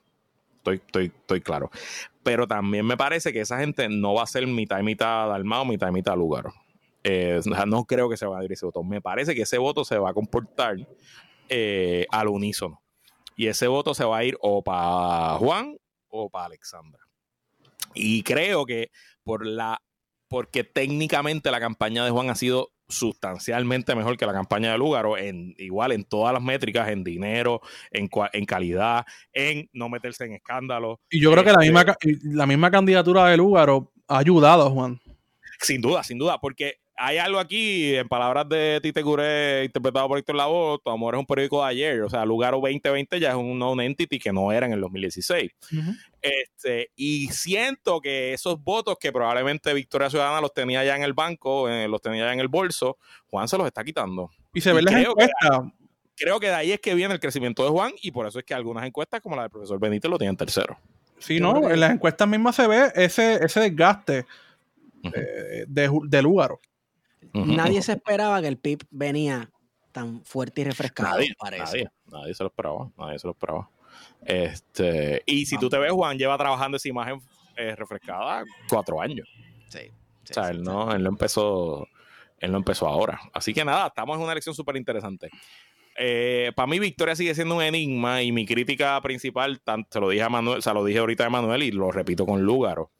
Estoy, 0.58 0.76
estoy, 0.76 1.06
estoy 1.06 1.40
claro. 1.40 1.70
Pero 2.22 2.46
también 2.46 2.86
me 2.86 2.96
parece 2.96 3.32
que 3.32 3.40
esa 3.40 3.58
gente 3.58 3.88
no 3.88 4.14
va 4.14 4.24
a 4.24 4.26
ser 4.26 4.46
mitad 4.46 4.78
y 4.78 4.82
mitad 4.82 5.28
Dalmao, 5.28 5.64
mitad 5.64 5.88
y 5.88 5.92
mitad 5.92 6.16
lugar. 6.16 6.46
Eh, 7.02 7.40
no 7.66 7.84
creo 7.84 8.10
que 8.10 8.16
se 8.16 8.26
va 8.26 8.40
a 8.40 8.44
ir 8.44 8.52
ese 8.52 8.66
voto. 8.66 8.82
Me 8.82 9.00
parece 9.00 9.34
que 9.34 9.42
ese 9.42 9.58
voto 9.58 9.84
se 9.84 9.98
va 9.98 10.10
a 10.10 10.14
comportar 10.14 10.76
eh, 11.48 12.06
al 12.10 12.28
unísono. 12.28 12.82
Y 13.36 13.46
ese 13.46 13.68
voto 13.68 13.94
se 13.94 14.04
va 14.04 14.18
a 14.18 14.24
ir 14.24 14.36
o 14.40 14.62
para 14.62 15.36
Juan 15.36 15.78
o 16.08 16.28
para 16.28 16.46
Alexandra. 16.46 17.00
Y 17.94 18.22
creo 18.22 18.66
que 18.66 18.90
por 19.24 19.46
la 19.46 19.80
porque 20.28 20.62
técnicamente 20.62 21.50
la 21.50 21.58
campaña 21.58 22.04
de 22.04 22.10
Juan 22.10 22.30
ha 22.30 22.36
sido 22.36 22.70
sustancialmente 22.90 23.94
mejor 23.94 24.16
que 24.16 24.26
la 24.26 24.32
campaña 24.32 24.72
de 24.72 24.78
Lugaro, 24.78 25.16
en, 25.16 25.54
igual 25.58 25.92
en 25.92 26.04
todas 26.04 26.32
las 26.32 26.42
métricas, 26.42 26.88
en 26.88 27.04
dinero, 27.04 27.60
en, 27.90 28.10
en 28.32 28.44
calidad, 28.44 29.04
en 29.32 29.68
no 29.72 29.88
meterse 29.88 30.24
en 30.24 30.34
escándalos. 30.34 30.98
Y 31.10 31.20
yo 31.20 31.32
creo 31.32 31.44
que 31.44 31.52
la 31.52 31.58
misma, 31.60 31.82
este 31.82 32.18
la 32.24 32.46
misma 32.46 32.70
candidatura 32.70 33.26
de 33.26 33.36
Lugaro 33.36 33.92
ha 34.08 34.18
ayudado 34.18 34.70
Juan. 34.70 35.00
Sin 35.60 35.80
duda, 35.80 36.02
sin 36.02 36.18
duda, 36.18 36.38
porque 36.38 36.80
hay 37.02 37.16
algo 37.16 37.38
aquí, 37.38 37.96
en 37.96 38.06
palabras 38.06 38.46
de 38.46 38.78
Tite 38.82 39.02
Curé, 39.02 39.64
interpretado 39.64 40.06
por 40.06 40.18
Héctor 40.18 40.36
Lavoe, 40.36 40.78
Tu 40.84 40.90
Amor 40.90 41.14
es 41.14 41.20
un 41.20 41.24
periódico 41.24 41.62
de 41.62 41.70
ayer, 41.70 42.02
o 42.02 42.10
sea, 42.10 42.26
Lugaro 42.26 42.58
2020 42.58 43.18
ya 43.18 43.30
es 43.30 43.36
un 43.36 43.58
non-entity 43.58 44.18
que 44.18 44.30
no 44.30 44.52
era 44.52 44.66
en 44.66 44.74
el 44.74 44.82
2016. 44.82 45.50
este, 46.20 46.90
y 46.96 47.28
siento 47.28 48.02
que 48.02 48.34
esos 48.34 48.62
votos 48.62 48.98
que 49.00 49.12
probablemente 49.12 49.72
Victoria 49.72 50.10
Ciudadana 50.10 50.42
los 50.42 50.52
tenía 50.52 50.84
ya 50.84 50.94
en 50.94 51.02
el 51.02 51.14
banco, 51.14 51.70
eh, 51.70 51.88
los 51.88 52.02
tenía 52.02 52.26
ya 52.26 52.32
en 52.34 52.40
el 52.40 52.48
bolso, 52.48 52.98
Juan 53.30 53.48
se 53.48 53.56
los 53.56 53.66
está 53.66 53.82
quitando. 53.82 54.30
Y 54.52 54.60
se 54.60 54.74
ve 54.74 54.82
las 54.82 54.94
encuestas. 54.94 55.62
creo 56.14 56.38
que 56.38 56.48
de 56.48 56.54
ahí 56.54 56.72
es 56.72 56.80
que 56.80 56.94
viene 56.94 57.14
el 57.14 57.20
crecimiento 57.20 57.64
de 57.64 57.70
Juan 57.70 57.92
y 58.02 58.10
por 58.10 58.26
eso 58.26 58.38
es 58.38 58.44
que 58.44 58.52
algunas 58.52 58.84
encuestas, 58.84 59.22
como 59.22 59.36
la 59.36 59.42
del 59.42 59.50
profesor 59.50 59.80
Benítez, 59.80 60.10
lo 60.10 60.18
tienen 60.18 60.36
tercero. 60.36 60.78
Sí, 61.18 61.40
no, 61.40 61.70
en 61.70 61.80
las 61.80 61.92
encuestas 61.92 62.28
mismas 62.28 62.56
se 62.56 62.66
ve 62.66 62.92
ese, 62.94 63.42
ese 63.42 63.60
desgaste 63.60 64.26
eh, 65.14 65.64
de, 65.66 65.90
de 66.04 66.22
Lugaro. 66.22 66.60
Nadie 67.32 67.82
se 67.82 67.92
esperaba 67.92 68.40
que 68.40 68.48
el 68.48 68.58
PIB 68.58 68.86
venía 68.90 69.50
tan 69.92 70.24
fuerte 70.24 70.60
y 70.60 70.64
refrescado. 70.64 71.16
Nadie, 71.16 71.34
nadie, 72.06 72.34
se 72.34 72.42
lo 72.42 72.48
esperaba. 72.48 72.90
Nadie 72.96 73.18
se 73.18 73.26
lo 73.26 73.32
esperaba. 73.32 73.68
Este, 74.24 75.22
y 75.26 75.46
si 75.46 75.58
tú 75.58 75.68
te 75.68 75.78
ves, 75.78 75.92
Juan 75.92 76.18
lleva 76.18 76.36
trabajando 76.38 76.76
esa 76.76 76.88
imagen 76.88 77.20
eh, 77.56 77.74
refrescada 77.76 78.44
cuatro 78.68 79.00
años. 79.00 79.28
Sí. 79.68 79.90
o 80.30 80.32
sea, 80.32 80.50
él, 80.50 80.62
no, 80.62 80.92
él, 80.92 81.02
no 81.02 81.08
empezó, 81.10 81.86
él 82.38 82.52
no 82.52 82.58
empezó 82.58 82.86
ahora. 82.86 83.20
Así 83.32 83.52
que 83.52 83.64
nada, 83.64 83.88
estamos 83.88 84.16
en 84.16 84.22
una 84.22 84.32
elección 84.32 84.54
súper 84.54 84.76
interesante. 84.76 85.30
Eh, 85.96 86.52
para 86.54 86.66
mí 86.66 86.78
Victoria 86.78 87.16
sigue 87.16 87.34
siendo 87.34 87.56
un 87.56 87.62
enigma 87.62 88.22
y 88.22 88.32
mi 88.32 88.46
crítica 88.46 89.00
principal, 89.02 89.60
tanto, 89.60 90.00
lo 90.00 90.08
dije 90.08 90.22
a 90.22 90.28
Manuel, 90.28 90.58
o 90.58 90.62
sea, 90.62 90.72
lo 90.72 90.84
dije 90.84 90.98
ahorita 90.98 91.26
a 91.26 91.30
Manuel 91.30 91.62
y 91.62 91.72
lo 91.72 91.90
repito 91.90 92.24
con 92.24 92.42
Lúgaro. 92.42 92.90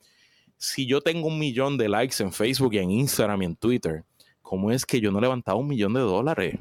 Si 0.57 0.87
yo 0.87 1.01
tengo 1.01 1.29
un 1.29 1.39
millón 1.39 1.79
de 1.79 1.89
likes 1.89 2.23
en 2.23 2.33
Facebook 2.33 2.75
y 2.75 2.79
en 2.79 2.91
Instagram 2.91 3.43
y 3.43 3.45
en 3.47 3.57
Twitter, 3.57 4.05
¿cómo 4.51 4.73
es 4.73 4.85
que 4.85 5.01
yo 5.01 5.13
no 5.13 5.19
he 5.19 5.23
levantado 5.23 5.59
un 5.59 5.69
millón 5.69 5.95
de 5.95 6.01
dólares? 6.01 6.57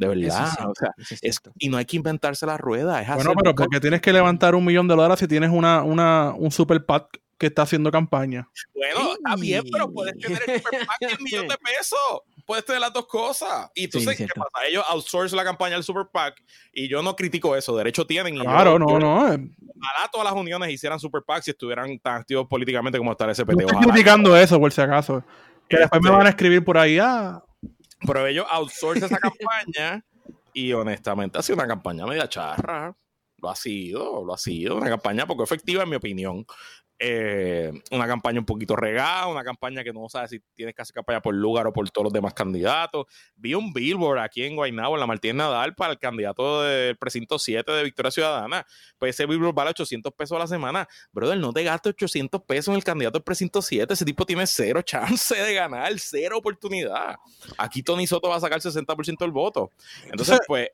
De 0.00 0.08
verdad. 0.08 0.48
o 0.66 0.74
sea, 0.74 0.92
y 1.60 1.68
no 1.68 1.76
hay 1.76 1.84
que 1.84 1.96
inventarse 1.96 2.44
la 2.44 2.56
rueda. 2.56 3.00
Es 3.00 3.14
bueno, 3.14 3.34
pero 3.40 3.54
porque 3.54 3.78
tienes 3.78 4.00
que 4.00 4.12
levantar 4.12 4.56
un 4.56 4.64
millón 4.64 4.88
de 4.88 4.96
dólares 4.96 5.20
si 5.20 5.28
tienes 5.28 5.50
una, 5.50 5.84
una, 5.84 6.34
un 6.36 6.50
super 6.50 6.84
pack 6.84 7.20
que 7.38 7.46
está 7.46 7.62
haciendo 7.62 7.92
campaña. 7.92 8.48
Bueno, 8.74 9.12
está 9.12 9.36
bien, 9.36 9.62
pero 9.70 9.92
puedes 9.92 10.18
tener 10.18 10.42
el 10.44 10.60
super 10.60 10.86
pack 10.86 10.98
de 10.98 11.14
un 11.14 11.22
millón 11.22 11.46
de 11.46 11.56
pesos. 11.62 12.22
Puedes 12.44 12.64
tener 12.64 12.80
las 12.80 12.92
dos 12.92 13.06
cosas. 13.06 13.70
Y 13.76 13.84
entonces, 13.84 14.16
¿qué 14.16 14.26
pasa? 14.26 14.66
Ellos 14.66 14.84
outsource 14.88 15.36
la 15.36 15.44
campaña 15.44 15.74
del 15.74 15.84
super 15.84 16.08
pack 16.12 16.42
y 16.72 16.88
yo 16.88 17.00
no 17.00 17.14
critico 17.14 17.54
eso. 17.54 17.76
Derecho 17.76 18.08
tienen. 18.08 18.40
claro, 18.40 18.76
no, 18.76 18.98
no. 18.98 19.18
Ojalá 19.22 20.10
todas 20.10 20.24
las 20.24 20.34
uniones 20.34 20.70
hicieran 20.70 20.98
super 20.98 21.22
pack 21.22 21.44
si 21.44 21.52
estuvieran 21.52 21.96
tan 22.00 22.16
activos 22.16 22.48
políticamente 22.48 22.98
como 22.98 23.12
está 23.12 23.26
el 23.26 23.36
SPT. 23.36 23.52
No 23.52 23.66
estoy 23.68 23.82
criticando 23.84 24.36
eso, 24.36 24.58
por 24.58 24.72
si 24.72 24.80
acaso. 24.80 25.22
Que 25.70 25.78
después 25.78 26.02
me 26.02 26.10
van 26.10 26.26
a 26.26 26.30
escribir 26.30 26.64
por 26.64 26.76
ahí, 26.76 26.98
ah. 26.98 27.42
Pero 28.04 28.26
ellos 28.26 28.46
outsourcen 28.50 29.04
esa 29.04 29.18
campaña 29.18 30.04
y 30.52 30.72
honestamente 30.72 31.38
ha 31.38 31.42
sido 31.42 31.56
una 31.56 31.68
campaña 31.68 32.06
media 32.06 32.28
charra. 32.28 32.94
Lo 33.38 33.48
ha 33.48 33.54
sido, 33.54 34.24
lo 34.24 34.34
ha 34.34 34.38
sido, 34.38 34.76
una 34.76 34.90
campaña 34.90 35.26
poco 35.26 35.44
efectiva 35.44 35.84
en 35.84 35.90
mi 35.90 35.96
opinión. 35.96 36.44
Eh, 37.02 37.72
una 37.92 38.06
campaña 38.06 38.40
un 38.40 38.44
poquito 38.44 38.76
regada, 38.76 39.26
una 39.26 39.42
campaña 39.42 39.82
que 39.82 39.90
no 39.90 40.06
sabes 40.10 40.28
si 40.28 40.40
tienes 40.54 40.74
que 40.74 40.82
hacer 40.82 40.92
campaña 40.92 41.22
por 41.22 41.34
lugar 41.34 41.66
o 41.66 41.72
por 41.72 41.88
todos 41.88 42.04
los 42.04 42.12
demás 42.12 42.34
candidatos. 42.34 43.06
Vi 43.36 43.54
un 43.54 43.72
billboard 43.72 44.18
aquí 44.18 44.44
en 44.44 44.54
Guaynabo, 44.54 44.96
en 44.96 45.00
la 45.00 45.06
Martínez 45.06 45.36
Nadal, 45.36 45.74
para 45.74 45.92
el 45.92 45.98
candidato 45.98 46.62
del 46.62 46.98
precinto 46.98 47.38
7 47.38 47.72
de 47.72 47.84
Victoria 47.84 48.10
Ciudadana. 48.10 48.66
Pues 48.98 49.14
ese 49.14 49.24
billboard 49.24 49.54
vale 49.54 49.70
800 49.70 50.12
pesos 50.12 50.36
a 50.36 50.40
la 50.40 50.46
semana. 50.46 50.86
Brother, 51.10 51.38
no 51.38 51.54
te 51.54 51.64
gastes 51.64 51.94
800 51.94 52.42
pesos 52.42 52.68
en 52.68 52.74
el 52.74 52.84
candidato 52.84 53.18
del 53.18 53.24
precinto 53.24 53.62
7. 53.62 53.94
Ese 53.94 54.04
tipo 54.04 54.26
tiene 54.26 54.46
cero 54.46 54.82
chance 54.82 55.34
de 55.34 55.54
ganar, 55.54 55.90
cero 55.96 56.36
oportunidad. 56.36 57.16
Aquí 57.56 57.82
Tony 57.82 58.06
Soto 58.06 58.28
va 58.28 58.36
a 58.36 58.40
sacar 58.40 58.60
60% 58.60 59.16
del 59.20 59.30
voto. 59.30 59.70
Entonces, 60.04 60.38
pues... 60.46 60.68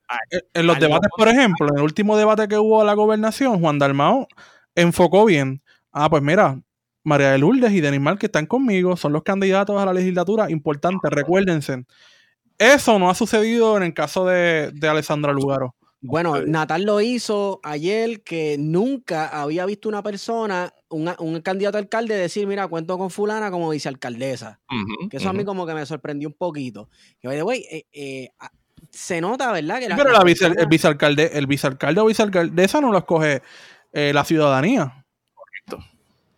En 0.53 0.67
los 0.67 0.81
debates, 0.81 1.09
por 1.17 1.29
ejemplo, 1.29 1.69
en 1.69 1.77
el 1.77 1.85
último 1.85 2.17
debate 2.17 2.49
que 2.49 2.59
hubo 2.59 2.81
a 2.81 2.85
la 2.85 2.95
gobernación, 2.95 3.61
Juan 3.61 3.79
Dalmao 3.79 4.27
enfocó 4.75 5.25
bien 5.25 5.63
Ah, 5.99 6.11
pues 6.11 6.23
mira, 6.23 6.61
María 7.05 7.31
de 7.31 7.39
Lourdes 7.39 7.73
y 7.73 7.81
Denis 7.81 8.03
Mal 8.03 8.19
que 8.19 8.27
están 8.27 8.45
conmigo, 8.45 8.99
son 8.99 9.15
los 9.15 9.23
candidatos 9.23 9.81
a 9.81 9.87
la 9.87 9.95
legislatura. 9.95 10.51
Importante, 10.51 11.09
recuérdense. 11.09 11.87
Eso 12.59 12.99
no 12.99 13.09
ha 13.09 13.15
sucedido 13.15 13.79
en 13.79 13.83
el 13.83 13.95
caso 13.95 14.27
de, 14.27 14.75
Alessandra 14.83 15.33
Lugaro. 15.33 15.75
Bueno, 16.03 16.43
Natal 16.43 16.83
lo 16.83 17.01
hizo 17.01 17.61
ayer 17.63 18.23
que 18.23 18.57
nunca 18.59 19.29
había 19.29 19.65
visto 19.65 19.89
una 19.89 20.03
persona, 20.03 20.71
un 20.91 21.41
candidato 21.41 21.79
a 21.79 21.81
alcalde 21.81 22.15
decir, 22.15 22.47
mira, 22.47 22.69
cuento 22.69 22.99
con 22.99 23.09
fulana 23.09 23.51
como 23.51 23.71
vicealcaldesa. 23.71 24.61
que 25.09 25.17
eso 25.17 25.31
a 25.31 25.33
mí 25.33 25.47
como 25.47 25.67
que 25.67 25.73
me 25.73 25.87
sorprendió 25.87 26.29
un 26.29 26.35
poquito. 26.35 26.91
Que, 27.23 27.29
eh, 27.29 27.87
eh, 27.91 28.29
se 28.91 29.23
nota, 29.23 29.51
¿verdad? 29.51 29.79
Que 29.79 29.89
pero 29.97 30.15
el, 30.21 30.67
vicealcalde, 30.69 31.31
el 31.33 31.47
vicealcalde 31.47 32.03
o 32.03 32.05
vicealcaldesa 32.05 32.83
no 32.83 32.93
lo 32.93 32.99
escoge 32.99 33.41
eh, 33.95 34.13
la 34.13 34.27
ciudadanía 34.27 35.06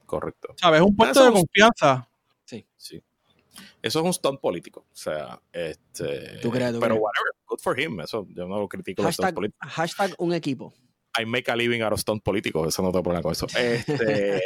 correcto. 0.09 0.55
¿Sabes? 0.57 0.81
Un 0.81 0.97
puesto 0.97 1.25
de 1.25 1.33
confianza. 1.33 2.09
Sí. 2.45 2.67
Sí. 2.77 3.01
Eso 3.81 4.01
es 4.01 4.05
un 4.05 4.13
stunt 4.13 4.41
político. 4.41 4.87
O 4.91 4.97
sea, 4.97 5.41
este. 5.53 6.41
pero 6.43 6.97
whatever, 6.97 7.33
good 7.47 7.61
for 7.61 7.79
him. 7.79 8.01
Eso 8.01 8.27
yo 8.31 8.49
no 8.49 8.59
lo 8.59 8.69
critico. 8.69 9.03
Hashtag, 9.03 9.35
hashtag 9.61 10.15
un 10.19 10.35
equipo. 10.35 10.75
I 11.21 11.25
make 11.25 11.51
a 11.51 11.57
living 11.57 11.83
out 11.83 11.93
of 11.93 12.01
stunt 12.01 12.23
político. 12.23 12.67
Eso 12.67 12.83
no 12.83 12.93
te 12.93 13.01
problema 13.03 13.23
con 13.23 13.33
eso. 13.33 13.47
Este, 13.57 14.41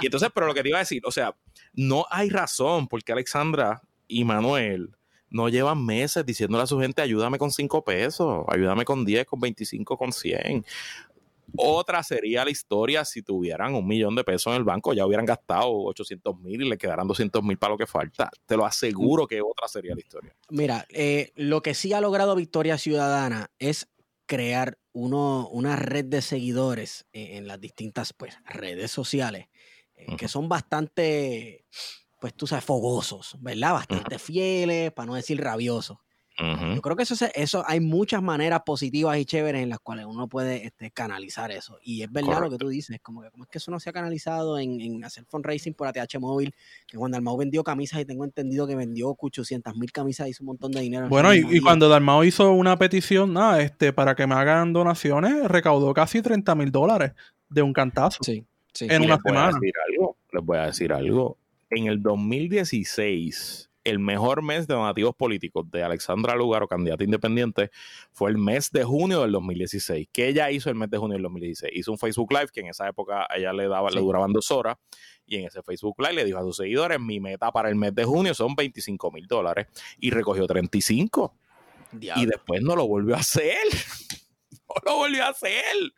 y 0.00 0.06
entonces, 0.06 0.30
pero 0.34 0.46
lo 0.46 0.54
que 0.54 0.62
te 0.62 0.68
iba 0.68 0.78
a 0.78 0.80
decir, 0.80 1.02
o 1.04 1.10
sea, 1.10 1.36
no 1.72 2.06
hay 2.10 2.30
razón 2.30 2.88
porque 2.88 3.12
Alexandra 3.12 3.82
y 4.08 4.24
Manuel 4.24 4.90
no 5.30 5.48
llevan 5.48 5.84
meses 5.84 6.26
diciéndole 6.26 6.64
a 6.64 6.66
su 6.66 6.78
gente, 6.80 7.02
ayúdame 7.02 7.38
con 7.38 7.52
5 7.52 7.84
pesos, 7.84 8.44
ayúdame 8.48 8.84
con 8.84 9.04
10, 9.04 9.26
con 9.26 9.40
25, 9.40 9.96
con 9.96 10.12
100. 10.12 10.64
Otra 11.56 12.02
sería 12.02 12.44
la 12.44 12.50
historia 12.50 13.04
si 13.04 13.22
tuvieran 13.22 13.74
un 13.74 13.86
millón 13.86 14.14
de 14.14 14.24
pesos 14.24 14.52
en 14.52 14.58
el 14.58 14.64
banco, 14.64 14.92
ya 14.92 15.06
hubieran 15.06 15.26
gastado 15.26 15.70
800 15.70 16.38
mil 16.38 16.62
y 16.62 16.68
le 16.68 16.78
quedaran 16.78 17.06
200 17.06 17.42
mil 17.42 17.58
para 17.58 17.72
lo 17.72 17.78
que 17.78 17.86
falta. 17.86 18.30
Te 18.46 18.56
lo 18.56 18.64
aseguro 18.64 19.26
que 19.26 19.40
otra 19.40 19.68
sería 19.68 19.94
la 19.94 20.00
historia. 20.00 20.34
Mira, 20.50 20.86
eh, 20.90 21.32
lo 21.36 21.62
que 21.62 21.74
sí 21.74 21.92
ha 21.92 22.00
logrado 22.00 22.34
Victoria 22.36 22.78
Ciudadana 22.78 23.50
es 23.58 23.88
crear 24.26 24.78
uno, 24.92 25.48
una 25.48 25.76
red 25.76 26.04
de 26.04 26.22
seguidores 26.22 27.06
en, 27.12 27.48
las 27.48 27.60
distintas 27.60 28.12
pues, 28.12 28.36
redes 28.44 28.90
sociales 28.90 29.48
eh, 29.94 30.16
que 30.16 30.28
son 30.28 30.48
bastante, 30.48 31.66
pues 32.20 32.34
tú 32.34 32.46
sabes, 32.46 32.64
fogosos, 32.64 33.36
¿verdad? 33.40 33.72
Bastante 33.72 34.18
fieles, 34.18 34.92
para 34.92 35.06
no 35.06 35.14
decir 35.14 35.40
rabiosos. 35.40 35.98
Yo 36.40 36.80
creo 36.80 36.96
que 36.96 37.02
eso, 37.02 37.14
eso 37.34 37.64
hay 37.66 37.80
muchas 37.80 38.22
maneras 38.22 38.62
positivas 38.64 39.18
y 39.18 39.24
chéveres 39.24 39.62
en 39.62 39.68
las 39.68 39.78
cuales 39.80 40.06
uno 40.06 40.26
puede 40.28 40.66
este, 40.66 40.90
canalizar 40.90 41.50
eso. 41.50 41.78
Y 41.82 42.02
es 42.02 42.10
verdad 42.10 42.40
lo 42.40 42.50
que 42.50 42.56
tú 42.56 42.68
dices, 42.68 42.98
como 43.02 43.22
que, 43.22 43.30
como 43.30 43.44
es 43.44 43.50
que 43.50 43.58
eso 43.58 43.70
no 43.70 43.78
se 43.78 43.90
ha 43.90 43.92
canalizado 43.92 44.58
en, 44.58 44.80
en 44.80 45.04
hacer 45.04 45.24
fundraising 45.26 45.74
por 45.74 45.88
ATH 45.88 46.18
móvil, 46.18 46.54
que 46.86 46.96
cuando 46.96 47.16
Dalmau 47.16 47.36
vendió 47.36 47.62
camisas 47.62 48.00
y 48.00 48.04
tengo 48.04 48.24
entendido 48.24 48.66
que 48.66 48.74
vendió 48.74 49.14
800 49.18 49.76
mil 49.76 49.92
camisas 49.92 50.28
hizo 50.28 50.42
un 50.42 50.48
montón 50.48 50.72
de 50.72 50.80
dinero. 50.80 51.08
Bueno, 51.08 51.34
y, 51.34 51.60
cuando 51.60 51.88
Dalmau 51.88 52.24
hizo 52.24 52.52
una 52.52 52.76
petición 52.78 53.32
nada, 53.32 53.60
este, 53.62 53.92
para 53.92 54.14
que 54.14 54.26
me 54.26 54.34
hagan 54.34 54.72
donaciones, 54.72 55.46
recaudó 55.48 55.92
casi 55.94 56.22
30 56.22 56.54
mil 56.54 56.70
dólares 56.72 57.12
de 57.48 57.62
un 57.62 57.72
cantazo. 57.72 58.18
Sí, 58.22 58.44
sí. 58.72 58.86
En 58.88 59.02
una 59.02 59.18
semana. 59.18 59.58
les 59.60 60.44
voy 60.44 60.58
a 60.58 60.66
decir 60.66 60.92
algo. 60.92 61.36
En 61.70 61.86
el 61.86 62.02
2016 62.02 63.69
el 63.84 63.98
mejor 63.98 64.42
mes 64.42 64.66
de 64.66 64.74
donativos 64.74 65.14
políticos 65.14 65.70
de 65.70 65.82
Alexandra 65.82 66.34
Lugaro, 66.34 66.68
candidata 66.68 67.02
independiente, 67.02 67.70
fue 68.12 68.30
el 68.30 68.38
mes 68.38 68.70
de 68.70 68.84
junio 68.84 69.22
del 69.22 69.32
2016. 69.32 70.08
¿Qué 70.12 70.28
ella 70.28 70.50
hizo 70.50 70.68
el 70.68 70.76
mes 70.76 70.90
de 70.90 70.98
junio 70.98 71.14
del 71.14 71.22
2016? 71.22 71.72
Hizo 71.74 71.92
un 71.92 71.98
Facebook 71.98 72.32
Live 72.32 72.48
que 72.52 72.60
en 72.60 72.68
esa 72.68 72.88
época 72.88 73.26
ella 73.34 73.52
le 73.52 73.68
daba, 73.68 73.90
le 73.90 74.00
duraban 74.00 74.32
dos 74.32 74.50
horas. 74.50 74.76
Y 75.26 75.36
en 75.36 75.46
ese 75.46 75.62
Facebook 75.62 75.96
Live 75.98 76.14
le 76.14 76.24
dijo 76.24 76.38
a 76.38 76.42
sus 76.42 76.56
seguidores: 76.56 77.00
Mi 77.00 77.20
meta 77.20 77.50
para 77.52 77.68
el 77.68 77.76
mes 77.76 77.94
de 77.94 78.04
junio 78.04 78.34
son 78.34 78.54
25 78.54 79.10
mil 79.10 79.26
dólares. 79.26 79.68
Y 79.98 80.10
recogió 80.10 80.46
35. 80.46 81.34
Y 82.16 82.26
después 82.26 82.62
no 82.62 82.76
lo 82.76 82.86
volvió 82.86 83.16
a 83.16 83.18
hacer. 83.18 83.56
no 84.68 84.74
lo 84.84 84.96
volvió 84.98 85.24
a 85.24 85.28
hacer. 85.28 85.92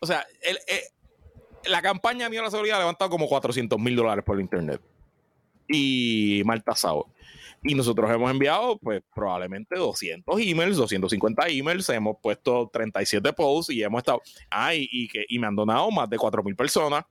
O 0.00 0.06
sea, 0.06 0.26
eh, 0.42 0.82
la 1.66 1.80
campaña 1.80 2.28
de 2.28 2.42
la 2.42 2.50
Seguridad 2.50 2.76
ha 2.76 2.80
levantado 2.80 3.08
como 3.10 3.28
400 3.28 3.78
mil 3.78 3.94
dólares 3.94 4.24
por 4.24 4.36
el 4.36 4.42
internet 4.42 4.82
y 5.72 6.42
mal 6.44 6.62
tasado. 6.62 7.08
Y 7.64 7.74
nosotros 7.74 8.10
hemos 8.10 8.30
enviado, 8.30 8.76
pues, 8.78 9.02
probablemente 9.14 9.76
200 9.76 10.40
emails, 10.40 10.76
250 10.76 11.46
emails, 11.48 11.88
hemos 11.90 12.16
puesto 12.20 12.68
37 12.72 13.32
posts 13.32 13.72
y 13.72 13.82
hemos 13.82 13.98
estado. 13.98 14.20
Ay, 14.50 14.88
y, 14.90 15.08
que, 15.08 15.24
y 15.28 15.38
me 15.38 15.46
han 15.46 15.54
donado 15.54 15.90
más 15.90 16.10
de 16.10 16.18
4.000 16.18 16.56
personas. 16.56 17.04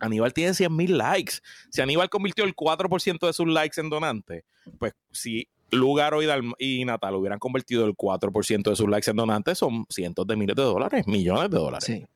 Aníbal 0.00 0.32
tiene 0.32 0.52
100.000 0.52 0.88
likes. 0.88 1.34
Si 1.70 1.80
Aníbal 1.80 2.08
convirtió 2.08 2.44
el 2.44 2.54
4% 2.54 3.26
de 3.26 3.32
sus 3.32 3.46
likes 3.46 3.80
en 3.80 3.90
donantes, 3.90 4.44
pues 4.78 4.92
si 5.10 5.48
Lugaro 5.70 6.22
y, 6.22 6.26
y 6.58 6.84
Natal 6.84 7.14
hubieran 7.14 7.38
convertido 7.38 7.84
el 7.86 7.94
4% 7.94 8.70
de 8.70 8.76
sus 8.76 8.88
likes 8.88 9.10
en 9.10 9.16
donantes, 9.16 9.58
son 9.58 9.86
cientos 9.90 10.26
de 10.26 10.36
miles 10.36 10.56
de 10.56 10.62
dólares, 10.62 11.06
millones 11.06 11.50
de 11.50 11.56
dólares. 11.56 11.84
Sí. 11.84 12.06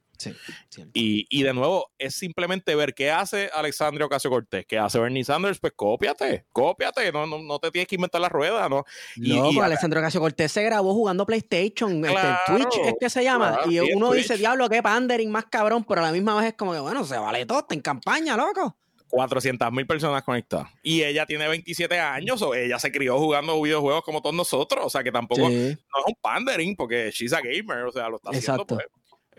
Y, 0.94 1.26
y, 1.28 1.42
de 1.42 1.54
nuevo, 1.54 1.90
es 1.98 2.14
simplemente 2.14 2.74
ver 2.74 2.94
qué 2.94 3.10
hace 3.10 3.50
Alexandria 3.52 4.06
Ocasio 4.06 4.30
Cortés, 4.30 4.66
qué 4.66 4.78
hace 4.78 4.98
Bernie 4.98 5.24
Sanders, 5.24 5.58
pues 5.58 5.72
cópiate, 5.74 6.46
cópiate, 6.52 7.12
no, 7.12 7.26
no, 7.26 7.58
te 7.58 7.70
tienes 7.70 7.88
que 7.88 7.94
inventar 7.94 8.20
la 8.20 8.28
rueda, 8.28 8.68
¿no? 8.68 8.84
Y, 9.16 9.36
no, 9.36 9.44
pues 9.44 9.60
Alexandria 9.60 10.00
Ocasio 10.00 10.20
Cortés 10.20 10.52
se 10.52 10.62
grabó 10.62 10.92
jugando 10.94 11.26
PlayStation, 11.26 12.04
este, 12.04 12.20
Twitch 12.46 12.78
es 12.84 12.94
que 13.00 13.10
se 13.10 13.24
llama, 13.24 13.60
y 13.66 13.78
uno 13.80 14.12
dice, 14.12 14.36
diablo, 14.36 14.68
qué 14.68 14.82
pandering 14.82 15.30
más 15.30 15.46
cabrón, 15.46 15.84
pero 15.84 16.00
a 16.00 16.04
la 16.04 16.12
misma 16.12 16.36
vez 16.36 16.48
es 16.48 16.54
como 16.54 16.72
que, 16.72 16.80
bueno, 16.80 17.04
se 17.04 17.18
vale 17.18 17.46
todo, 17.46 17.60
está 17.60 17.74
en 17.74 17.80
campaña, 17.80 18.36
loco. 18.36 18.76
400 19.10 19.72
mil 19.72 19.86
personas 19.86 20.22
conectadas. 20.22 20.68
Y 20.82 21.02
ella 21.02 21.26
tiene 21.26 21.48
27 21.48 21.98
años, 21.98 22.40
o 22.42 22.54
ella 22.54 22.78
se 22.78 22.90
crió 22.92 23.18
jugando 23.18 23.60
videojuegos 23.60 24.04
como 24.04 24.22
todos 24.22 24.34
nosotros, 24.34 24.84
o 24.86 24.90
sea 24.90 25.02
que 25.02 25.12
tampoco 25.12 25.42
no 25.42 25.56
es 25.56 25.78
un 26.06 26.14
pandering, 26.20 26.76
porque 26.76 27.10
she's 27.12 27.32
a 27.32 27.40
gamer, 27.40 27.84
o 27.84 27.92
sea, 27.92 28.08
lo 28.08 28.16
está 28.16 28.30
haciendo 28.30 28.66
pues, 28.66 28.86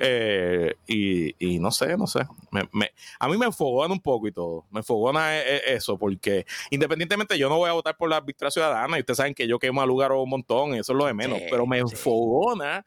eh, 0.04 0.74
y, 0.88 1.60
no 1.60 1.70
sé, 1.70 1.96
no 1.96 2.08
sé. 2.08 2.22
a 3.20 3.28
mí 3.28 3.38
me 3.38 3.46
enfogona 3.46 3.94
un 3.94 4.02
poco 4.02 4.28
y 4.28 4.32
todo. 4.32 4.66
Me 4.72 4.80
enfogona 4.80 5.38
e, 5.38 5.58
e, 5.58 5.74
eso, 5.76 5.96
porque 5.96 6.46
independientemente 6.72 7.38
yo 7.38 7.50
no 7.50 7.58
voy 7.58 7.70
a 7.70 7.74
votar 7.74 7.96
por 7.96 8.10
la 8.10 8.20
victoria 8.20 8.50
ciudadana, 8.50 8.98
y 8.98 9.02
ustedes 9.02 9.18
saben 9.18 9.36
que 9.36 9.48
yo 9.48 9.60
quemo 9.60 9.80
a 9.80 9.86
lugar 9.86 10.12
un 10.12 10.30
montón, 10.30 10.74
eso 10.74 10.94
es 10.94 10.98
lo 10.98 11.06
de 11.06 11.14
menos, 11.14 11.40
pero 11.52 11.68
me 11.68 11.78
enfogona 11.78 12.84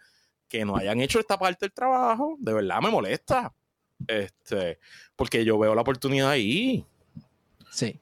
que 0.49 0.65
no 0.65 0.77
hayan 0.77 1.01
hecho 1.01 1.21
esta 1.21 1.39
parte 1.39 1.67
del 1.67 1.73
trabajo. 1.73 2.37
De 2.41 2.53
verdad 2.53 2.81
me 2.81 2.91
molesta. 2.91 3.55
Este, 4.09 4.81
porque 5.15 5.45
yo 5.45 5.57
veo 5.57 5.75
la 5.75 5.83
oportunidad 5.83 6.31
ahí. 6.31 6.85
Sí. 7.71 8.01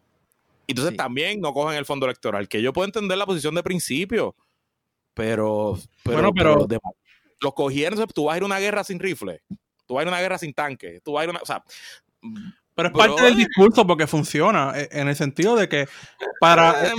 Entonces 0.66 0.96
también 0.96 1.38
no 1.40 1.52
cogen 1.52 1.76
el 1.76 1.84
fondo 1.84 2.06
electoral, 2.06 2.48
que 2.48 2.62
yo 2.62 2.72
puedo 2.72 2.86
entender 2.86 3.18
la 3.18 3.26
posición 3.26 3.54
de 3.54 3.62
principio, 3.62 4.34
pero, 5.12 5.78
pero, 6.02 6.32
pero, 6.32 6.66
los 7.42 7.54
cogieron, 7.54 8.06
tú 8.14 8.24
vas 8.24 8.34
a 8.34 8.36
ir 8.38 8.42
a 8.42 8.46
una 8.46 8.58
guerra 8.58 8.84
sin 8.84 8.98
rifle, 8.98 9.42
tú 9.86 9.94
vas 9.94 10.00
a 10.00 10.02
ir 10.02 10.08
a 10.08 10.10
una 10.12 10.20
guerra 10.20 10.38
sin 10.38 10.54
tanque, 10.54 11.00
tú 11.04 11.12
vas 11.12 11.22
a 11.22 11.24
ir 11.24 11.30
a 11.30 11.32
una, 11.32 11.40
o 11.42 11.46
sea, 11.46 11.62
pero 12.74 12.88
es 12.88 12.94
parte 12.94 13.22
del 13.22 13.36
discurso 13.36 13.86
porque 13.86 14.06
funciona, 14.06 14.72
e, 14.74 14.88
en 14.92 15.08
el 15.08 15.16
sentido 15.16 15.56
de 15.56 15.68
que 15.68 15.86
para 16.40 16.86
eh, 16.86 16.92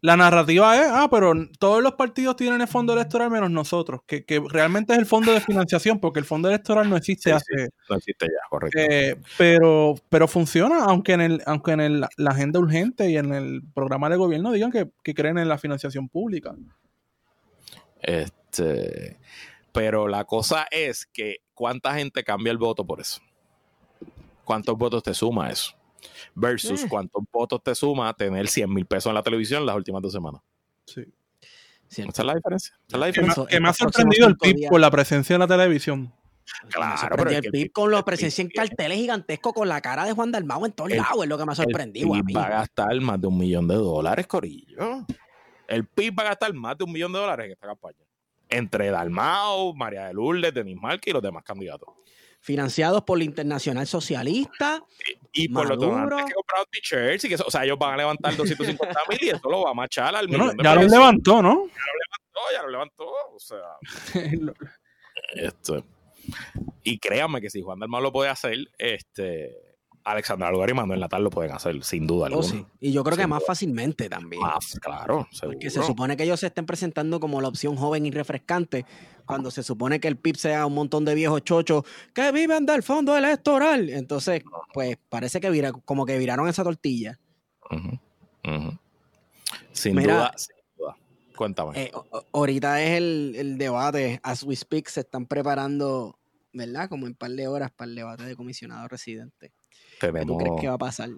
la, 0.00 0.16
narrativa 0.16 0.76
es, 0.76 0.88
ah, 0.90 1.08
pero 1.10 1.32
todos 1.58 1.82
los 1.82 1.92
partidos 1.94 2.36
tienen 2.36 2.60
el 2.60 2.68
fondo 2.68 2.92
electoral 2.92 3.30
menos 3.30 3.50
nosotros, 3.50 4.00
que, 4.06 4.24
realmente 4.50 4.92
es 4.92 4.98
el 4.98 5.06
fondo 5.06 5.32
de 5.32 5.40
financiación, 5.40 6.00
porque 6.00 6.18
el 6.18 6.26
fondo 6.26 6.48
electoral 6.48 6.90
no 6.90 6.96
existe 6.96 7.32
hace... 7.32 7.68
no 7.88 7.96
existe 7.96 8.26
ya, 8.26 8.48
correcto. 8.50 8.78
Eh, 8.78 9.16
pero, 9.38 9.94
pero 10.08 10.26
funciona, 10.28 10.84
aunque 10.84 11.12
en 11.12 11.20
el, 11.20 11.42
aunque 11.46 11.72
en 11.72 11.80
el, 11.80 12.00
la 12.16 12.30
agenda 12.30 12.58
urgente 12.58 13.08
y 13.08 13.16
en 13.16 13.32
el 13.32 13.62
programa 13.74 14.10
de 14.10 14.16
gobierno 14.16 14.52
digan 14.52 14.72
que, 14.72 14.90
que 15.02 15.14
creen 15.14 15.38
en 15.38 15.48
la 15.48 15.58
financiación 15.58 16.08
pública. 16.08 16.54
Este, 18.02 18.43
pero 19.72 20.08
la 20.08 20.24
cosa 20.24 20.66
es 20.70 21.06
que 21.06 21.38
cuánta 21.54 21.94
gente 21.94 22.22
cambia 22.22 22.50
el 22.50 22.58
voto 22.58 22.86
por 22.86 23.00
eso. 23.00 23.20
¿Cuántos 24.44 24.76
votos 24.76 25.02
te 25.02 25.14
suma 25.14 25.50
eso? 25.50 25.72
Versus 26.34 26.84
eh. 26.84 26.86
cuántos 26.88 27.24
votos 27.32 27.62
te 27.62 27.74
suma 27.74 28.12
tener 28.14 28.46
100 28.46 28.72
mil 28.72 28.86
pesos 28.86 29.10
en 29.10 29.14
la 29.14 29.22
televisión 29.22 29.64
las 29.64 29.74
últimas 29.74 30.02
dos 30.02 30.12
semanas. 30.12 30.42
Sí. 30.86 31.04
Esa 31.90 32.02
es 32.02 32.18
la 32.24 32.34
diferencia. 32.34 32.78
es 32.88 32.98
la 32.98 33.06
diferencia. 33.06 33.46
Que, 33.46 33.60
me 33.60 33.68
ha 33.68 33.72
sorprendido 33.72 34.26
el 34.26 34.36
PIB 34.36 34.68
con 34.68 34.80
la 34.80 34.90
presencia 34.90 35.34
en 35.34 35.40
la 35.40 35.46
televisión. 35.46 36.12
Claro, 36.68 37.16
pero 37.16 37.30
el 37.30 37.42
PIB 37.50 37.72
con 37.72 37.90
la 37.90 38.04
presencia 38.04 38.42
en 38.42 38.50
carteles 38.50 38.98
gigantescos 38.98 39.52
con 39.52 39.68
la 39.68 39.80
cara 39.80 40.04
de 40.04 40.12
Juan 40.12 40.30
Dalmau 40.30 40.66
en 40.66 40.72
todos 40.72 40.90
lados 40.90 41.22
es 41.22 41.28
lo 41.28 41.38
que 41.38 41.46
me 41.46 41.52
ha 41.52 41.54
sorprendido. 41.54 42.14
El 42.14 42.24
PIB 42.24 42.36
va 42.36 42.44
a 42.44 42.50
gastar 42.50 43.00
más 43.00 43.20
de 43.20 43.26
un 43.26 43.38
millón 43.38 43.66
de 43.68 43.76
dólares, 43.76 44.26
Corillo. 44.26 45.06
El 45.66 45.86
PIB 45.86 46.18
va 46.18 46.22
a 46.24 46.26
gastar 46.26 46.52
más 46.52 46.76
de 46.76 46.84
un 46.84 46.92
millón 46.92 47.12
de 47.12 47.18
dólares 47.18 47.46
en 47.46 47.52
esta 47.52 47.66
campaña. 47.66 47.96
Entre 48.48 48.90
Dalmao, 48.90 49.74
María 49.74 50.06
de 50.06 50.14
Lourdes, 50.14 50.52
Denis 50.54 50.76
Marque 50.76 51.10
y 51.10 51.12
los 51.12 51.22
demás 51.22 51.44
candidatos. 51.44 51.88
Financiados 52.40 53.02
por 53.04 53.18
la 53.18 53.24
Internacional 53.24 53.86
Socialista. 53.86 54.84
Y, 55.32 55.48
por 55.48 55.68
los 55.68 55.78
donantes 55.78 56.26
que 56.26 56.34
compraron 56.34 56.66
t-shirts. 56.70 57.40
o 57.40 57.50
sea, 57.50 57.64
ellos 57.64 57.78
van 57.78 57.94
a 57.94 57.96
levantar 57.96 58.36
250 58.36 59.00
mil 59.08 59.18
y 59.22 59.30
eso 59.30 59.50
lo 59.50 59.62
va 59.62 59.70
a 59.70 59.74
machar 59.74 60.14
al 60.14 60.28
millón 60.28 60.56
Ya 60.62 60.74
lo 60.74 60.82
levantó, 60.82 61.42
¿no? 61.42 61.66
Ya 61.66 61.82
lo 61.92 62.00
levantó, 62.04 62.40
ya 62.52 62.62
lo 62.62 62.68
levantó. 62.70 63.12
O 63.32 63.38
sea. 63.38 64.52
esto. 65.34 65.84
Y 66.82 66.98
créanme 66.98 67.40
que 67.40 67.50
si 67.50 67.62
Juan 67.62 67.78
Dalmao 67.78 68.00
lo 68.00 68.12
puede 68.12 68.30
hacer, 68.30 68.58
este 68.78 69.73
Alexandra 70.04 70.50
Lugar 70.50 70.68
y 70.68 70.74
Manuel 70.74 71.00
Natal 71.00 71.24
lo 71.24 71.30
pueden 71.30 71.52
hacer, 71.52 71.82
sin 71.82 72.06
duda 72.06 72.24
oh, 72.24 72.26
alguna. 72.26 72.66
Y 72.78 72.92
yo 72.92 73.02
creo 73.02 73.16
que 73.16 73.26
más 73.26 73.42
fácilmente 73.44 74.10
también. 74.10 74.42
Más, 74.42 74.78
claro. 74.80 75.26
Porque 75.40 75.70
se 75.70 75.82
supone 75.82 76.14
que 76.16 76.24
ellos 76.24 76.40
se 76.40 76.48
estén 76.48 76.66
presentando 76.66 77.18
como 77.18 77.40
la 77.40 77.48
opción 77.48 77.74
joven 77.76 78.04
y 78.04 78.10
refrescante, 78.10 78.84
cuando 79.24 79.50
se 79.50 79.62
supone 79.62 80.00
que 80.00 80.08
el 80.08 80.18
PIB 80.18 80.36
sea 80.36 80.66
un 80.66 80.74
montón 80.74 81.06
de 81.06 81.14
viejos 81.14 81.42
chochos 81.42 81.84
que 82.12 82.30
viven 82.32 82.66
del 82.66 82.82
fondo 82.82 83.16
electoral. 83.16 83.88
Entonces, 83.88 84.42
pues 84.74 84.98
parece 85.08 85.40
que 85.40 85.72
como 85.86 86.04
que 86.04 86.18
viraron 86.18 86.48
esa 86.48 86.62
tortilla. 86.62 87.18
Sin, 89.72 89.96
duda, 89.96 90.32
sin 90.36 90.56
duda. 90.76 90.96
Cuéntame. 91.34 91.82
Eh, 91.82 91.92
ahorita 92.32 92.82
es 92.82 92.90
el, 92.98 93.34
el 93.36 93.58
debate, 93.58 94.20
as 94.22 94.42
we 94.42 94.54
speak, 94.54 94.88
se 94.88 95.00
están 95.00 95.24
preparando, 95.24 96.18
¿verdad? 96.52 96.90
Como 96.90 97.06
en 97.06 97.12
un 97.12 97.16
par 97.16 97.30
de 97.30 97.48
horas 97.48 97.70
para 97.70 97.88
el 97.88 97.94
debate 97.96 98.24
de 98.24 98.36
comisionado 98.36 98.86
residente. 98.86 99.54
¿Qué 100.00 100.24
tú 100.26 100.36
crees 100.36 100.60
que 100.60 100.68
va 100.68 100.74
a 100.74 100.78
pasar? 100.78 101.10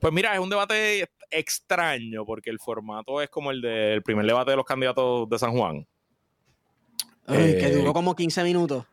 Pues 0.00 0.12
mira, 0.12 0.34
es 0.34 0.40
un 0.40 0.50
debate 0.50 1.08
extraño 1.30 2.24
porque 2.24 2.50
el 2.50 2.58
formato 2.58 3.22
es 3.22 3.30
como 3.30 3.50
el 3.50 3.60
del 3.60 4.02
primer 4.02 4.26
debate 4.26 4.50
de 4.50 4.56
los 4.56 4.66
candidatos 4.66 5.28
de 5.28 5.38
San 5.38 5.52
Juan. 5.52 5.86
que 7.26 7.70
duró 7.72 7.90
eh, 7.90 7.94
como 7.94 8.14
15 8.14 8.42
minutos. 8.44 8.84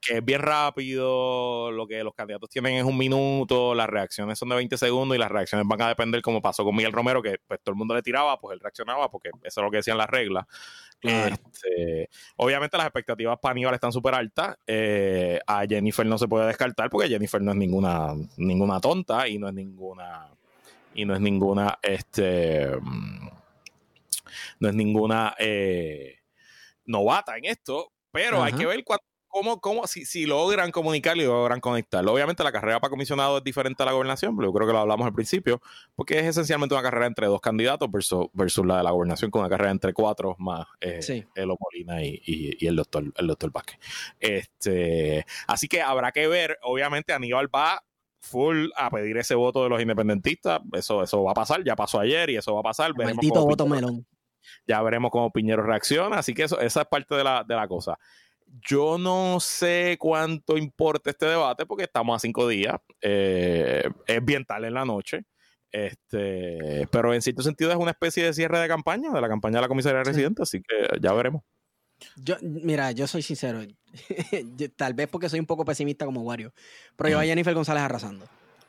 Que 0.00 0.18
es 0.18 0.24
bien 0.24 0.40
rápido, 0.40 1.70
lo 1.72 1.86
que 1.86 2.04
los 2.04 2.14
candidatos 2.14 2.48
tienen 2.48 2.74
es 2.74 2.84
un 2.84 2.96
minuto, 2.96 3.74
las 3.74 3.88
reacciones 3.88 4.38
son 4.38 4.48
de 4.48 4.56
20 4.56 4.78
segundos 4.78 5.16
y 5.16 5.18
las 5.18 5.30
reacciones 5.30 5.66
van 5.66 5.82
a 5.82 5.88
depender 5.88 6.22
como 6.22 6.40
pasó 6.40 6.64
con 6.64 6.76
Miguel 6.76 6.92
Romero, 6.92 7.20
que 7.20 7.38
pues 7.46 7.60
todo 7.62 7.72
el 7.72 7.78
mundo 7.78 7.94
le 7.94 8.02
tiraba, 8.02 8.38
pues 8.38 8.54
él 8.54 8.60
reaccionaba 8.60 9.10
porque 9.10 9.30
eso 9.42 9.60
es 9.60 9.64
lo 9.64 9.70
que 9.70 9.78
decían 9.78 9.98
las 9.98 10.08
reglas. 10.08 10.46
Este, 11.00 12.08
obviamente 12.36 12.76
las 12.76 12.86
expectativas 12.86 13.38
para 13.40 13.52
Aníbal 13.52 13.74
están 13.74 13.92
súper 13.92 14.14
altas. 14.14 14.56
Eh, 14.66 15.38
a 15.46 15.64
Jennifer 15.66 16.06
no 16.06 16.18
se 16.18 16.28
puede 16.28 16.46
descartar 16.46 16.90
porque 16.90 17.08
Jennifer 17.08 17.40
no 17.40 17.52
es 17.52 17.56
ninguna, 17.56 18.14
ninguna 18.36 18.80
tonta 18.80 19.28
y 19.28 19.38
no 19.38 19.48
es 19.48 19.54
ninguna 19.54 20.28
y 20.94 21.04
no 21.04 21.14
es 21.14 21.20
ninguna 21.20 21.78
este 21.82 22.70
no 24.60 24.68
es 24.68 24.74
ninguna 24.74 25.34
eh, 25.38 26.18
novata 26.86 27.36
en 27.36 27.44
esto, 27.44 27.92
pero 28.10 28.42
hay 28.42 28.52
que 28.52 28.66
ver 28.66 28.82
cómo, 29.28 29.60
cómo 29.60 29.86
si, 29.86 30.04
si, 30.04 30.26
logran 30.26 30.70
comunicarlo 30.70 31.22
y 31.22 31.26
logran 31.26 31.60
conectarlo. 31.60 32.12
Obviamente 32.12 32.42
la 32.42 32.52
carrera 32.52 32.80
para 32.80 32.90
comisionado 32.90 33.38
es 33.38 33.44
diferente 33.44 33.82
a 33.82 33.86
la 33.86 33.92
gobernación, 33.92 34.36
pero 34.36 34.48
yo 34.48 34.52
creo 34.52 34.66
que 34.66 34.72
lo 34.72 34.80
hablamos 34.80 35.06
al 35.06 35.12
principio, 35.12 35.60
porque 35.94 36.18
es 36.18 36.24
esencialmente 36.24 36.74
una 36.74 36.82
carrera 36.82 37.06
entre 37.06 37.26
dos 37.26 37.40
candidatos 37.40 37.90
versus, 37.90 38.26
versus 38.32 38.66
la 38.66 38.78
de 38.78 38.82
la 38.82 38.90
gobernación 38.90 39.30
con 39.30 39.40
una 39.40 39.48
carrera 39.48 39.70
entre 39.70 39.92
cuatro 39.92 40.34
más 40.38 40.66
eh, 40.80 41.24
Elo 41.34 41.56
Molina 41.60 42.02
y, 42.02 42.20
y, 42.24 42.66
el 42.66 42.76
doctor 42.76 43.04
el 43.16 43.26
doctor 43.26 43.52
Vázquez. 43.52 43.78
Este, 44.18 45.24
así 45.46 45.68
que 45.68 45.82
habrá 45.82 46.12
que 46.12 46.26
ver, 46.26 46.58
obviamente 46.62 47.12
Aníbal 47.12 47.54
va 47.54 47.82
full 48.20 48.68
a 48.76 48.90
pedir 48.90 49.16
ese 49.16 49.34
voto 49.34 49.62
de 49.62 49.70
los 49.70 49.80
independentistas. 49.80 50.60
Eso, 50.72 51.02
eso 51.02 51.22
va 51.22 51.32
a 51.32 51.34
pasar, 51.34 51.64
ya 51.64 51.76
pasó 51.76 52.00
ayer 52.00 52.30
y 52.30 52.36
eso 52.36 52.54
va 52.54 52.60
a 52.60 52.64
pasar. 52.64 52.92
Veremos 52.94 53.26
voto 53.26 53.66
melón. 53.66 54.06
Ya 54.66 54.82
veremos 54.82 55.10
cómo 55.10 55.30
Piñero 55.30 55.62
reacciona. 55.62 56.18
Así 56.18 56.34
que 56.34 56.44
eso, 56.44 56.60
esa 56.60 56.82
es 56.82 56.88
parte 56.88 57.14
de 57.14 57.24
la, 57.24 57.44
de 57.44 57.54
la 57.54 57.68
cosa. 57.68 57.98
Yo 58.66 58.98
no 58.98 59.40
sé 59.40 59.96
cuánto 59.98 60.56
importa 60.56 61.10
este 61.10 61.26
debate 61.26 61.66
porque 61.66 61.84
estamos 61.84 62.16
a 62.16 62.18
cinco 62.18 62.48
días. 62.48 62.76
Eh, 63.00 63.88
es 64.06 64.24
bien 64.24 64.44
tarde 64.44 64.68
en 64.68 64.74
la 64.74 64.84
noche. 64.84 65.24
Este, 65.70 66.88
pero 66.90 67.12
en 67.12 67.20
cierto 67.20 67.42
sentido 67.42 67.70
es 67.70 67.76
una 67.76 67.90
especie 67.90 68.24
de 68.24 68.32
cierre 68.32 68.58
de 68.58 68.68
campaña, 68.68 69.10
de 69.10 69.20
la 69.20 69.28
campaña 69.28 69.56
de 69.56 69.62
la 69.62 69.68
comisaría 69.68 70.02
residente, 70.02 70.42
así 70.42 70.60
que 70.62 70.98
ya 71.00 71.12
veremos. 71.12 71.42
Yo, 72.16 72.36
mira, 72.42 72.92
yo 72.92 73.06
soy 73.06 73.22
sincero. 73.22 73.60
tal 74.76 74.94
vez 74.94 75.08
porque 75.08 75.28
soy 75.28 75.40
un 75.40 75.46
poco 75.46 75.64
pesimista 75.64 76.04
como 76.04 76.22
Wario. 76.22 76.52
Pero 76.96 77.10
yo 77.10 77.18
a 77.18 77.24
Jennifer 77.24 77.54
González 77.54 77.82
arrasando. 77.82 78.26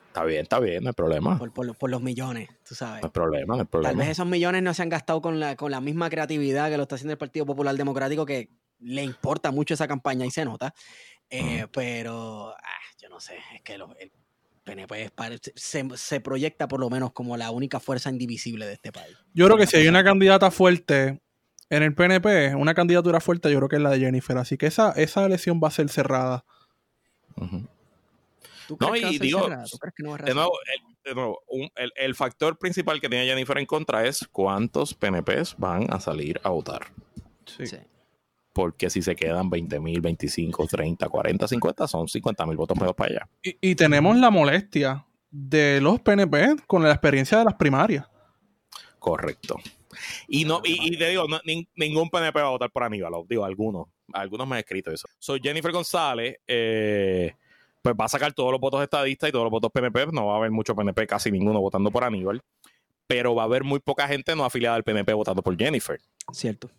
Está 0.07 0.23
bien, 0.23 0.41
está 0.41 0.59
bien, 0.59 0.83
no 0.83 0.89
hay 0.89 0.93
problema. 0.93 1.37
Por, 1.37 1.89
los 1.89 2.01
millones, 2.01 2.49
tú 2.67 2.73
sabes. 2.73 3.03
No 3.03 3.07
hay 3.07 3.11
problema, 3.11 3.55
no 3.55 3.61
hay 3.61 3.67
problema. 3.67 3.91
Tal 3.91 3.97
vez 3.97 4.09
esos 4.09 4.25
millones 4.25 4.63
no 4.63 4.73
se 4.73 4.81
han 4.81 4.89
gastado 4.89 5.21
con 5.21 5.39
la, 5.39 5.55
con 5.55 5.69
la 5.69 5.81
misma 5.81 6.09
creatividad 6.09 6.69
que 6.69 6.77
lo 6.77 6.83
está 6.83 6.95
haciendo 6.95 7.11
el 7.11 7.19
Partido 7.19 7.45
Popular 7.45 7.75
Democrático, 7.75 8.25
que 8.25 8.49
le 8.79 9.03
importa 9.03 9.51
mucho 9.51 9.73
esa 9.73 9.87
campaña 9.87 10.25
y 10.25 10.31
se 10.31 10.45
nota. 10.45 10.73
Eh, 11.29 11.67
pero 11.71 12.55
ah, 12.57 12.79
yo 12.99 13.09
no 13.09 13.19
sé, 13.19 13.37
es 13.55 13.61
que 13.61 13.75
el 13.75 13.83
PNP 14.63 15.11
se, 15.55 15.87
se, 15.95 16.21
proyecta 16.21 16.67
por 16.67 16.79
lo 16.79 16.89
menos 16.89 17.11
como 17.11 17.37
la 17.37 17.51
única 17.51 17.79
fuerza 17.79 18.09
indivisible 18.09 18.65
de 18.65 18.73
este 18.73 18.91
país. 18.91 19.15
Yo 19.33 19.45
creo 19.45 19.57
que 19.57 19.67
si 19.67 19.77
hay 19.77 19.87
una 19.87 20.03
candidata 20.03 20.49
fuerte 20.49 21.21
en 21.69 21.83
el 21.83 21.93
PNP, 21.93 22.55
una 22.55 22.73
candidatura 22.73 23.19
fuerte, 23.19 23.51
yo 23.51 23.57
creo 23.57 23.69
que 23.69 23.75
es 23.75 23.81
la 23.81 23.91
de 23.91 23.99
Jennifer. 23.99 24.37
Así 24.37 24.57
que 24.57 24.65
esa, 24.65 24.91
esa 24.93 25.25
elección 25.25 25.61
va 25.63 25.67
a 25.67 25.71
ser 25.71 25.89
cerrada. 25.89 26.45
no, 27.37 28.95
y 28.95 29.19
digo, 29.19 29.47
de 29.47 30.33
nuevo, 30.33 30.59
el, 31.75 31.91
el, 31.95 32.15
factor 32.15 32.57
principal 32.57 32.99
que 32.99 33.07
tiene 33.07 33.27
Jennifer 33.27 33.59
en 33.59 33.67
contra 33.67 34.05
es 34.05 34.27
cuántos 34.31 34.95
PNPs 34.95 35.55
van 35.59 35.93
a 35.93 35.99
salir 35.99 36.41
a 36.43 36.49
votar. 36.49 36.87
Sí. 37.45 37.67
sí 37.67 37.77
porque 38.53 38.89
si 38.89 39.01
se 39.01 39.15
quedan 39.15 39.49
20 39.49 39.79
mil, 39.79 40.01
25, 40.01 40.67
30, 40.67 41.07
40, 41.07 41.47
50, 41.47 41.87
son 41.87 42.07
50 42.07 42.45
mil 42.45 42.57
votos 42.57 42.77
menos 42.77 42.95
para 42.95 43.11
allá. 43.11 43.29
Y, 43.41 43.75
tenemos 43.75 44.17
la 44.17 44.29
molestia 44.29 45.05
de 45.29 45.79
los 45.81 45.99
PNP 46.01 46.55
con 46.67 46.83
la 46.83 46.91
experiencia 46.91 47.39
de 47.39 47.45
las 47.45 47.53
primarias. 47.55 48.05
Correcto. 48.97 49.55
Y 50.27 50.45
no, 50.45 50.61
y, 50.63 50.97
te 50.97 51.09
digo, 51.09 51.25
ningún 51.75 52.09
PNP 52.09 52.39
va 52.39 52.47
a 52.47 52.51
votar 52.51 52.71
por 52.71 52.83
Aníbal, 52.83 53.13
digo, 53.27 53.45
algunos, 53.45 53.87
algunos 54.13 54.47
me 54.47 54.55
han 54.55 54.59
escrito 54.59 54.91
eso. 54.91 55.07
Soy 55.17 55.39
Jennifer 55.41 55.71
González, 55.71 56.37
eh, 56.47 57.33
pues 57.81 57.95
va 57.99 58.05
a 58.05 58.09
sacar 58.09 58.33
todos 58.33 58.51
los 58.51 58.59
votos 58.59 58.81
estadistas 58.81 59.29
y 59.29 59.31
todos 59.31 59.45
los 59.45 59.51
votos 59.51 59.71
PNP, 59.71 60.07
no 60.11 60.27
va 60.27 60.35
a 60.35 60.37
haber 60.37 60.51
mucho 60.51 60.75
PNP, 60.75 61.07
casi 61.07 61.31
ninguno 61.31 61.59
votando 61.59 61.91
por 61.91 62.03
Aníbal, 62.03 62.41
pero 63.07 63.35
va 63.35 63.43
a 63.43 63.45
haber 63.45 63.63
muy 63.63 63.79
poca 63.79 64.07
gente 64.07 64.35
no 64.35 64.45
afiliada 64.45 64.75
al 64.75 64.83
PNP 64.83 65.13
votando 65.13 65.41
por 65.41 65.57
Jennifer. 65.57 65.99
Cierto 66.31 66.69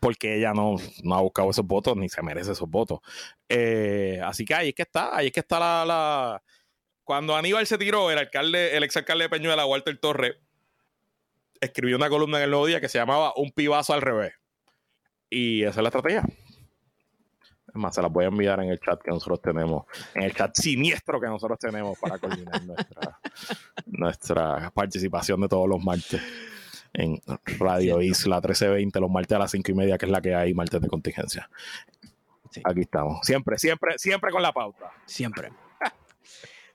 porque 0.00 0.36
ella 0.36 0.52
no, 0.52 0.76
ha 1.12 1.20
buscado 1.20 1.50
esos 1.50 1.66
votos 1.66 1.96
ni 1.96 2.08
se 2.08 2.22
merece 2.22 2.52
esos 2.52 2.68
votos. 2.68 3.00
Eh, 3.48 4.20
así 4.24 4.44
que 4.44 4.54
ahí 4.54 4.68
es 4.70 4.74
que 4.74 4.82
está, 4.82 5.16
ahí 5.16 5.26
es 5.26 5.32
que 5.32 5.40
está 5.40 5.84
la, 5.84 6.42
Cuando 7.02 7.36
Aníbal 7.36 7.66
se 7.66 7.78
tiró, 7.78 8.10
el 8.10 8.18
alcalde, 8.18 8.76
el 8.76 8.82
exalcalde 8.82 9.24
de 9.24 9.30
Peñuela, 9.30 9.66
Walter 9.66 9.98
Torre, 9.98 10.40
escribió 11.60 11.96
una 11.96 12.08
columna 12.08 12.38
en 12.38 12.44
el 12.44 12.50
Nuevo 12.50 12.66
Día 12.66 12.80
que 12.80 12.88
se 12.88 12.98
llamaba 12.98 13.32
Un 13.36 13.52
pibazo 13.52 13.92
al 13.92 14.02
revés. 14.02 14.34
Y 15.30 15.62
esa 15.62 15.80
es 15.80 15.82
la 15.82 15.88
estrategia. 15.88 16.24
Es 17.68 17.74
más, 17.74 17.94
se 17.94 18.02
las 18.02 18.12
voy 18.12 18.24
a 18.24 18.28
enviar 18.28 18.60
en 18.60 18.68
el 18.68 18.78
chat 18.78 19.02
que 19.02 19.10
nosotros 19.10 19.42
tenemos, 19.42 19.84
en 20.14 20.22
el 20.22 20.32
chat 20.32 20.54
siniestro 20.54 21.20
que 21.20 21.26
nosotros 21.26 21.58
tenemos 21.58 21.98
para 21.98 22.18
coordinar 22.18 22.62
nuestra, 22.64 23.20
nuestra 23.86 24.70
participación 24.70 25.40
de 25.40 25.48
todos 25.48 25.68
los 25.68 25.82
martes 25.82 26.22
en 26.94 27.20
Radio 27.58 28.00
Isla 28.00 28.36
1320 28.36 29.00
los 29.00 29.10
martes 29.10 29.36
a 29.36 29.38
las 29.40 29.50
5 29.50 29.70
y 29.70 29.74
media, 29.74 29.98
que 29.98 30.06
es 30.06 30.12
la 30.12 30.20
que 30.20 30.34
hay, 30.34 30.54
martes 30.54 30.80
de 30.80 30.88
contingencia. 30.88 31.50
Aquí 32.62 32.82
estamos. 32.82 33.18
Siempre, 33.26 33.58
siempre, 33.58 33.98
siempre 33.98 34.30
con 34.30 34.40
la 34.40 34.52
pauta. 34.52 34.90
Siempre. 35.04 35.50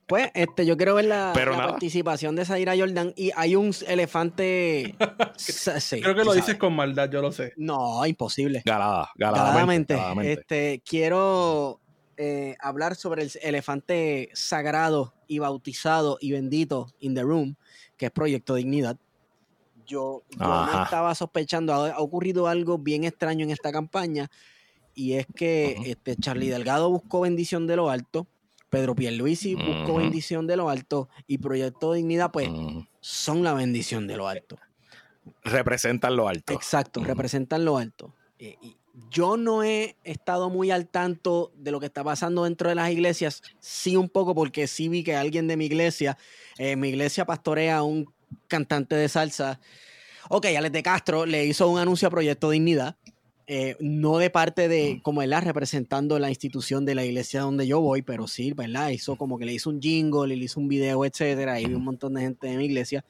Pues 0.06 0.32
este, 0.34 0.66
yo 0.66 0.76
quiero 0.76 0.96
ver 0.96 1.06
la, 1.06 1.34
participación 1.36 2.36
de 2.36 2.44
Zaira 2.44 2.76
Jordan 2.76 3.14
y 3.16 3.30
hay 3.36 3.56
un 3.56 3.72
elefante. 3.88 4.96
Creo 6.02 6.16
que 6.16 6.24
lo 6.24 6.34
dices 6.34 6.56
con 6.56 6.74
maldad, 6.74 7.12
yo 7.12 7.22
lo 7.22 7.32
sé. 7.32 7.54
No, 7.58 8.04
imposible. 8.08 8.64
Galada, 8.66 9.12
galadamente. 9.14 9.96
Este, 10.24 10.82
quiero 10.84 11.80
eh, 12.18 12.58
hablar 12.60 12.96
sobre 12.96 13.22
el 13.22 13.32
elefante 13.44 14.32
sagrado 14.34 15.14
y 15.28 15.38
bautizado 15.38 16.18
y 16.20 16.32
bendito 16.32 16.88
in 17.00 17.14
the 17.14 17.22
room, 17.22 17.56
que 17.96 18.08
es 18.08 18.12
Proyecto 18.12 18.56
Dignidad 18.56 18.98
yo, 19.90 20.24
yo 20.30 20.84
estaba 20.84 21.14
sospechando, 21.16 21.74
ha, 21.74 21.98
ocurrido 22.00 22.48
algo 22.48 22.78
bien 22.78 23.04
extraño 23.04 23.44
en 23.44 23.52
esta 23.52 23.72
campaña 23.72 24.30
y 24.94 25.14
es 25.14 25.26
que 25.36 25.78
este 25.86 26.16
Charlie 26.16 26.50
Delgado 26.50 26.90
buscó 26.90 27.22
bendición 27.22 27.68
de 27.68 27.76
lo 27.76 27.90
alto, 27.90 28.28
Pedro 28.70 28.96
Pierluisi 28.96 29.56
buscó 29.56 29.96
bendición 29.96 30.46
de 30.46 30.58
lo 30.58 30.70
alto 30.70 31.10
y 31.26 31.40
Proyecto 31.40 31.94
Dignidad 31.94 32.32
pues 32.32 32.50
son 33.02 33.44
la 33.44 33.54
bendición 33.54 34.08
de 34.08 34.18
lo 34.18 34.28
alto. 34.28 34.58
Representan 35.44 36.16
lo 36.16 36.28
alto. 36.28 36.54
Exacto, 36.54 37.04
representan 37.04 37.66
lo 37.66 37.78
alto. 37.78 38.14
Eh, 38.38 38.58
yo 39.10 39.38
no 39.38 39.64
he 39.64 39.96
estado 40.04 40.50
muy 40.50 40.72
al 40.72 40.88
tanto 40.88 41.52
de 41.56 41.72
lo 41.72 41.80
que 41.80 41.88
está 41.88 42.04
pasando 42.04 42.44
dentro 42.44 42.70
de 42.70 42.76
las 42.76 42.92
iglesias, 42.92 43.42
sí 43.60 43.96
un 43.96 44.10
poco 44.10 44.36
porque 44.36 44.68
sí 44.68 44.90
vi 44.90 45.04
que 45.04 45.16
alguien 45.16 45.48
de 45.48 45.58
mi 45.58 45.66
iglesia, 45.66 46.18
eh, 46.58 46.76
mi 46.76 46.90
iglesia 46.90 47.26
pastorea 47.26 47.82
un 47.82 48.12
cantante 48.48 48.96
de 48.96 49.10
salsa. 49.10 49.60
Ok, 50.30 50.46
Alex 50.46 50.72
de 50.72 50.84
Castro 50.84 51.26
le 51.26 51.46
hizo 51.46 51.70
un 51.70 51.80
anuncio 51.80 52.08
a 52.08 52.12
Proyecto 52.12 52.50
Dignidad, 52.50 52.98
eh, 53.48 53.76
no 53.80 54.20
de 54.20 54.30
parte 54.30 54.68
de, 54.68 55.00
como 55.02 55.24
él, 55.24 55.34
representando 55.42 56.20
la 56.20 56.30
institución 56.30 56.86
de 56.86 56.94
la 56.94 57.04
iglesia 57.04 57.42
donde 57.42 57.66
yo 57.66 57.82
voy, 57.82 58.04
pero 58.04 58.28
sí, 58.28 58.54
¿verdad? 58.54 58.90
Hizo 58.90 59.16
como 59.16 59.40
que 59.40 59.46
le 59.46 59.54
hizo 59.54 59.72
un 59.72 59.82
jingle, 59.82 60.36
le 60.36 60.46
hizo 60.46 60.60
un 60.60 60.68
video, 60.68 61.04
etcétera, 61.04 61.60
y 61.60 61.66
vi 61.66 61.74
un 61.74 61.84
montón 61.84 62.14
de 62.14 62.22
gente 62.22 62.48
de 62.48 62.58
mi 62.58 62.66
iglesia. 62.66 63.04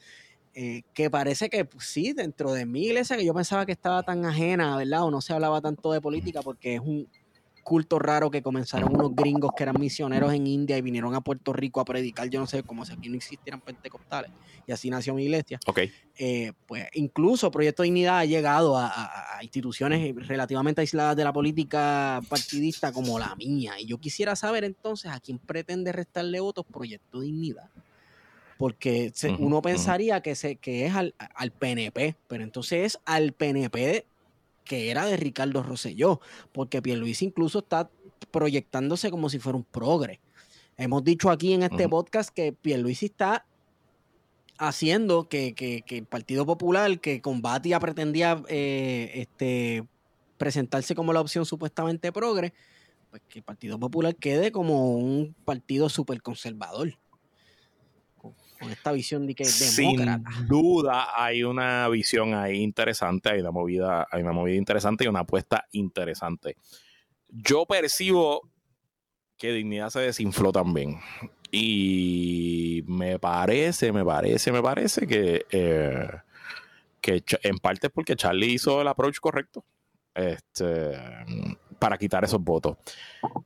Eh, 0.55 0.83
que 0.93 1.09
parece 1.09 1.49
que 1.49 1.65
pues, 1.65 1.85
sí, 1.85 2.13
dentro 2.13 2.53
de 2.53 2.65
mi 2.65 2.85
iglesia, 2.85 3.17
que 3.17 3.25
yo 3.25 3.33
pensaba 3.33 3.65
que 3.65 3.73
estaba 3.73 4.01
tan 4.03 4.25
ajena, 4.25 4.77
¿verdad? 4.77 5.03
O 5.03 5.11
no 5.11 5.21
se 5.21 5.33
hablaba 5.33 5.61
tanto 5.61 5.91
de 5.91 6.01
política 6.01 6.41
porque 6.41 6.75
es 6.75 6.81
un, 6.81 7.07
culto 7.61 7.99
raro 7.99 8.29
que 8.29 8.41
comenzaron 8.41 8.93
unos 8.93 9.15
gringos 9.15 9.51
que 9.55 9.63
eran 9.63 9.79
misioneros 9.79 10.33
en 10.33 10.47
India 10.47 10.77
y 10.77 10.81
vinieron 10.81 11.15
a 11.15 11.21
Puerto 11.21 11.53
Rico 11.53 11.79
a 11.79 11.85
predicar, 11.85 12.29
yo 12.29 12.39
no 12.39 12.47
sé, 12.47 12.63
como 12.63 12.85
si 12.85 12.93
aquí 12.93 13.09
no 13.09 13.15
existieran 13.15 13.61
pentecostales. 13.61 14.31
Y 14.67 14.71
así 14.71 14.89
nació 14.89 15.13
mi 15.13 15.23
iglesia. 15.23 15.59
Ok. 15.65 15.79
Eh, 16.17 16.53
pues 16.65 16.87
incluso 16.93 17.49
Proyecto 17.49 17.83
Dignidad 17.83 18.19
ha 18.19 18.25
llegado 18.25 18.77
a, 18.77 19.39
instituciones 19.41 20.15
relativamente 20.27 20.81
aisladas 20.81 21.15
de 21.15 21.23
la 21.23 21.31
política 21.31 22.21
partidista 22.27 22.91
como 22.91 23.17
la 23.17 23.35
mía. 23.35 23.79
Y 23.79 23.85
yo 23.85 23.97
quisiera 23.97 24.35
saber 24.35 24.63
entonces 24.63 25.11
a 25.11 25.19
quién 25.19 25.39
pretende 25.39 25.91
restarle 25.91 26.39
votos 26.39 26.65
Proyecto 26.65 27.21
Dignidad 27.21 27.69
porque 28.57 29.13
uno 29.39 29.61
pensaría 29.61 30.19
que, 30.19 30.35
se, 30.35 30.57
que 30.57 30.85
es 30.85 30.93
al, 30.93 31.15
al, 31.17 31.49
PNP, 31.49 32.17
pero 32.27 32.43
entonces 32.43 32.87
es 32.87 32.99
al 33.05 33.31
PNP 33.31 34.05
que 34.69 34.91
era 34.91 35.07
de 35.07 35.17
Ricardo 35.17 35.63
Rosselló, 35.63 36.21
porque 36.51 36.79
Pierluisi 36.79 37.25
incluso 37.25 37.59
está 37.59 37.89
proyectándose 38.29 39.09
como 39.09 39.27
si 39.27 39.39
fuera 39.39 39.57
un 39.57 39.63
progre. 39.63 40.19
Hemos 40.77 41.03
dicho 41.03 41.31
aquí 41.31 41.53
en 41.53 41.63
este 41.63 41.89
podcast 41.89 42.29
que 42.29 42.53
Pierluisi 42.53 43.07
está 43.07 43.47
haciendo 44.59 45.27
que, 45.27 45.83
el 45.89 46.05
Partido 46.05 46.45
Popular, 46.45 46.99
que 46.99 47.19
combatía, 47.19 47.79
pretendía 47.79 48.43
eh, 48.47 49.09
este, 49.15 49.87
presentarse 50.37 50.93
como 50.93 51.13
la 51.13 51.21
opción 51.21 51.47
supuestamente 51.47 52.11
progre, 52.11 52.53
pues 53.09 53.23
que 53.27 53.39
el 53.39 53.43
Partido 53.43 53.79
Popular 53.79 54.15
quede 54.15 54.51
como 54.51 54.97
un 54.97 55.33
partido 55.45 55.89
súper 55.89 56.21
conservador 56.21 56.95
con 58.59 58.71
esta 58.71 58.91
visión 58.91 59.25
de 59.25 59.35
que 59.35 59.43
es 59.43 59.77
demócrata. 59.77 60.29
Sin 60.31 60.47
duda 60.47 61.07
hay 61.15 61.43
una 61.43 61.87
visión 61.89 62.33
ahí 62.33 62.57
interesante, 62.57 63.29
hay 63.29 63.39
una 63.39 63.51
movida, 63.51 64.07
hay 64.11 64.21
una 64.21 64.31
movida 64.31 64.55
interesante 64.55 65.05
y 65.05 65.07
una 65.07 65.21
apuesta 65.21 65.65
interesante. 65.71 66.57
Yo 67.29 67.65
percibo 67.65 68.49
que 69.37 69.51
Dignidad 69.53 69.89
se 69.89 70.01
desinfló 70.01 70.51
también. 70.51 70.99
Y 71.51 72.83
me 72.85 73.17
parece, 73.17 73.91
me 73.91 74.05
parece, 74.05 74.51
me 74.51 74.61
parece 74.61 75.07
que, 75.07 75.45
eh, 75.49 76.07
que 77.01 77.23
en 77.43 77.57
parte 77.57 77.87
es 77.87 77.93
porque 77.93 78.15
Charlie 78.15 78.53
hizo 78.53 78.81
el 78.81 78.87
approach 78.87 79.19
correcto. 79.19 79.63
Este, 80.13 80.91
para 81.79 81.97
quitar 81.97 82.23
esos 82.23 82.43
votos. 82.43 82.77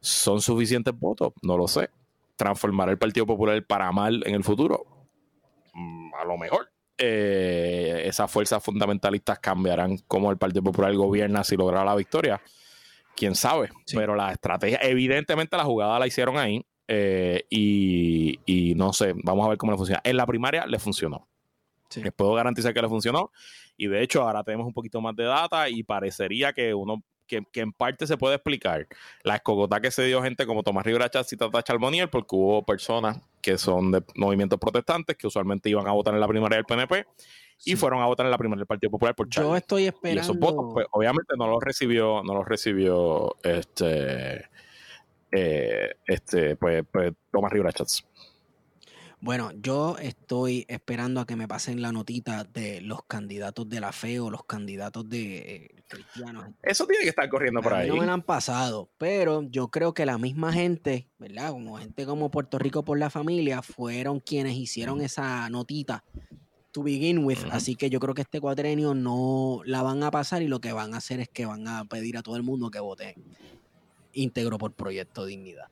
¿Son 0.01 0.41
suficientes 0.41 0.97
votos? 0.97 1.33
No 1.41 1.57
lo 1.57 1.67
sé. 1.67 1.89
¿Transformar 2.35 2.89
el 2.89 2.97
Partido 2.97 3.25
Popular 3.25 3.63
para 3.65 3.91
mal 3.91 4.23
en 4.25 4.33
el 4.33 4.43
futuro? 4.43 4.85
Mm, 5.73 6.13
a 6.15 6.25
lo 6.25 6.37
mejor. 6.37 6.69
Eh, 6.97 8.03
esas 8.05 8.31
fuerzas 8.31 8.63
fundamentalistas 8.63 9.39
cambiarán 9.39 9.97
cómo 10.07 10.31
el 10.31 10.37
Partido 10.37 10.63
Popular 10.63 10.93
gobierna 10.93 11.43
si 11.43 11.57
logra 11.57 11.83
la 11.83 11.95
victoria. 11.95 12.41
Quién 13.15 13.35
sabe. 13.35 13.69
Pero 13.93 14.15
la 14.15 14.31
estrategia, 14.31 14.79
evidentemente 14.81 15.57
la 15.57 15.63
jugada 15.63 15.99
la 15.99 16.07
hicieron 16.07 16.37
ahí. 16.37 16.65
Eh, 16.87 17.45
y, 17.49 18.73
no 18.75 18.93
sé, 18.93 19.13
vamos 19.23 19.45
a 19.45 19.49
ver 19.49 19.57
cómo 19.57 19.71
le 19.71 19.77
funciona. 19.77 20.01
En 20.03 20.17
la 20.17 20.25
primaria 20.25 20.65
le 20.65 20.79
funcionó. 20.79 21.27
Les 21.95 22.11
puedo 22.11 22.33
garantizar 22.33 22.73
que 22.73 22.81
le 22.81 22.89
funcionó. 22.89 23.31
Y 23.77 23.87
de 23.87 24.01
hecho, 24.01 24.23
ahora 24.23 24.43
tenemos 24.43 24.65
un 24.65 24.73
poquito 24.73 24.99
más 25.01 25.15
de 25.15 25.25
data 25.25 25.69
y 25.69 25.83
parecería 25.83 26.53
que 26.53 26.73
uno 26.73 27.03
que, 27.27 27.43
en 27.53 27.73
parte 27.73 28.07
se 28.07 28.17
puede 28.17 28.35
explicar 28.35 28.87
la 29.23 29.35
escogota 29.35 29.81
que 29.81 29.91
se 29.91 30.03
dio 30.05 30.21
gente 30.21 30.45
como 30.45 30.63
Tomás 30.63 30.85
Rivera 30.85 31.09
Chávez 31.09 31.33
y 31.33 31.37
Tata 31.37 31.63
Charboniel, 31.63 32.09
porque 32.09 32.35
hubo 32.35 32.65
personas 32.65 33.21
que 33.41 33.57
son 33.57 33.91
de 33.91 34.03
movimientos 34.15 34.59
protestantes 34.59 35.17
que 35.17 35.27
usualmente 35.27 35.69
iban 35.69 35.87
a 35.87 35.91
votar 35.91 36.13
en 36.13 36.19
la 36.19 36.27
primaria 36.27 36.57
del 36.57 36.65
PNP 36.65 37.05
y 37.65 37.75
fueron 37.75 38.01
a 38.01 38.05
votar 38.05 38.25
en 38.25 38.31
la 38.31 38.37
primaria 38.37 38.61
del 38.61 38.67
Partido 38.67 38.91
Popular 38.91 39.15
por 39.15 39.29
Chávez. 39.29 39.49
Yo 39.49 39.55
estoy 39.55 39.85
esperando. 39.85 40.21
Y 40.21 40.23
esos 40.23 40.37
votos, 40.37 40.71
pues, 40.73 40.85
obviamente 40.91 41.33
no 41.37 41.47
los 41.47 41.63
recibió, 41.63 42.21
no 42.23 42.33
los 42.33 42.45
recibió 42.45 43.35
este, 43.43 44.45
eh, 45.31 45.95
este, 46.05 46.55
pues, 46.55 46.83
pues 46.91 47.13
Tomás 47.31 47.51
Rivera 47.51 47.71
Chávez. 47.71 48.05
Bueno, 49.23 49.51
yo 49.55 49.95
estoy 49.99 50.65
esperando 50.67 51.21
a 51.21 51.25
que 51.25 51.37
me 51.37 51.47
pasen 51.47 51.81
la 51.81 51.93
notita 51.93 52.43
de 52.43 52.81
los 52.81 53.03
candidatos 53.03 53.69
de 53.69 53.79
la 53.79 53.93
fe 53.93 54.19
o 54.19 54.29
los 54.29 54.43
candidatos 54.43 55.07
de 55.07 55.37
eh, 55.37 55.82
cristianos. 55.93 56.45
Eso 56.61 56.85
tiene 56.85 57.03
que 57.03 57.09
estar 57.09 57.29
corriendo 57.29 57.61
por 57.61 57.73
ahí. 57.73 57.87
No 57.87 57.95
me 57.95 58.05
lo 58.05 58.11
han 58.11 58.21
pasado, 58.21 58.89
pero 58.97 59.43
yo 59.43 59.69
creo 59.69 59.93
que 59.93 60.05
la 60.05 60.17
misma 60.17 60.51
gente, 60.51 61.07
¿verdad? 61.17 61.51
Como 61.51 61.77
gente 61.77 62.05
como 62.05 62.31
Puerto 62.31 62.59
Rico 62.59 62.83
por 62.83 62.99
la 62.99 63.09
familia, 63.09 63.61
fueron 63.61 64.19
quienes 64.19 64.55
hicieron 64.55 65.01
esa 65.01 65.49
notita 65.49 66.03
to 66.71 66.83
begin 66.83 67.23
with. 67.23 67.39
Así 67.51 67.75
que 67.75 67.89
yo 67.89 67.99
creo 67.99 68.13
que 68.13 68.23
este 68.23 68.41
cuatrenio 68.41 68.93
no 68.93 69.61
la 69.65 69.81
van 69.81 70.03
a 70.03 70.11
pasar 70.11 70.41
y 70.41 70.47
lo 70.47 70.59
que 70.59 70.73
van 70.73 70.93
a 70.93 70.97
hacer 70.97 71.19
es 71.19 71.29
que 71.29 71.45
van 71.45 71.67
a 71.67 71.85
pedir 71.85 72.17
a 72.17 72.23
todo 72.23 72.35
el 72.35 72.43
mundo 72.43 72.69
que 72.71 72.79
vote 72.79 73.15
íntegro 74.13 74.57
por 74.57 74.73
Proyecto 74.73 75.25
Dignidad 75.25 75.67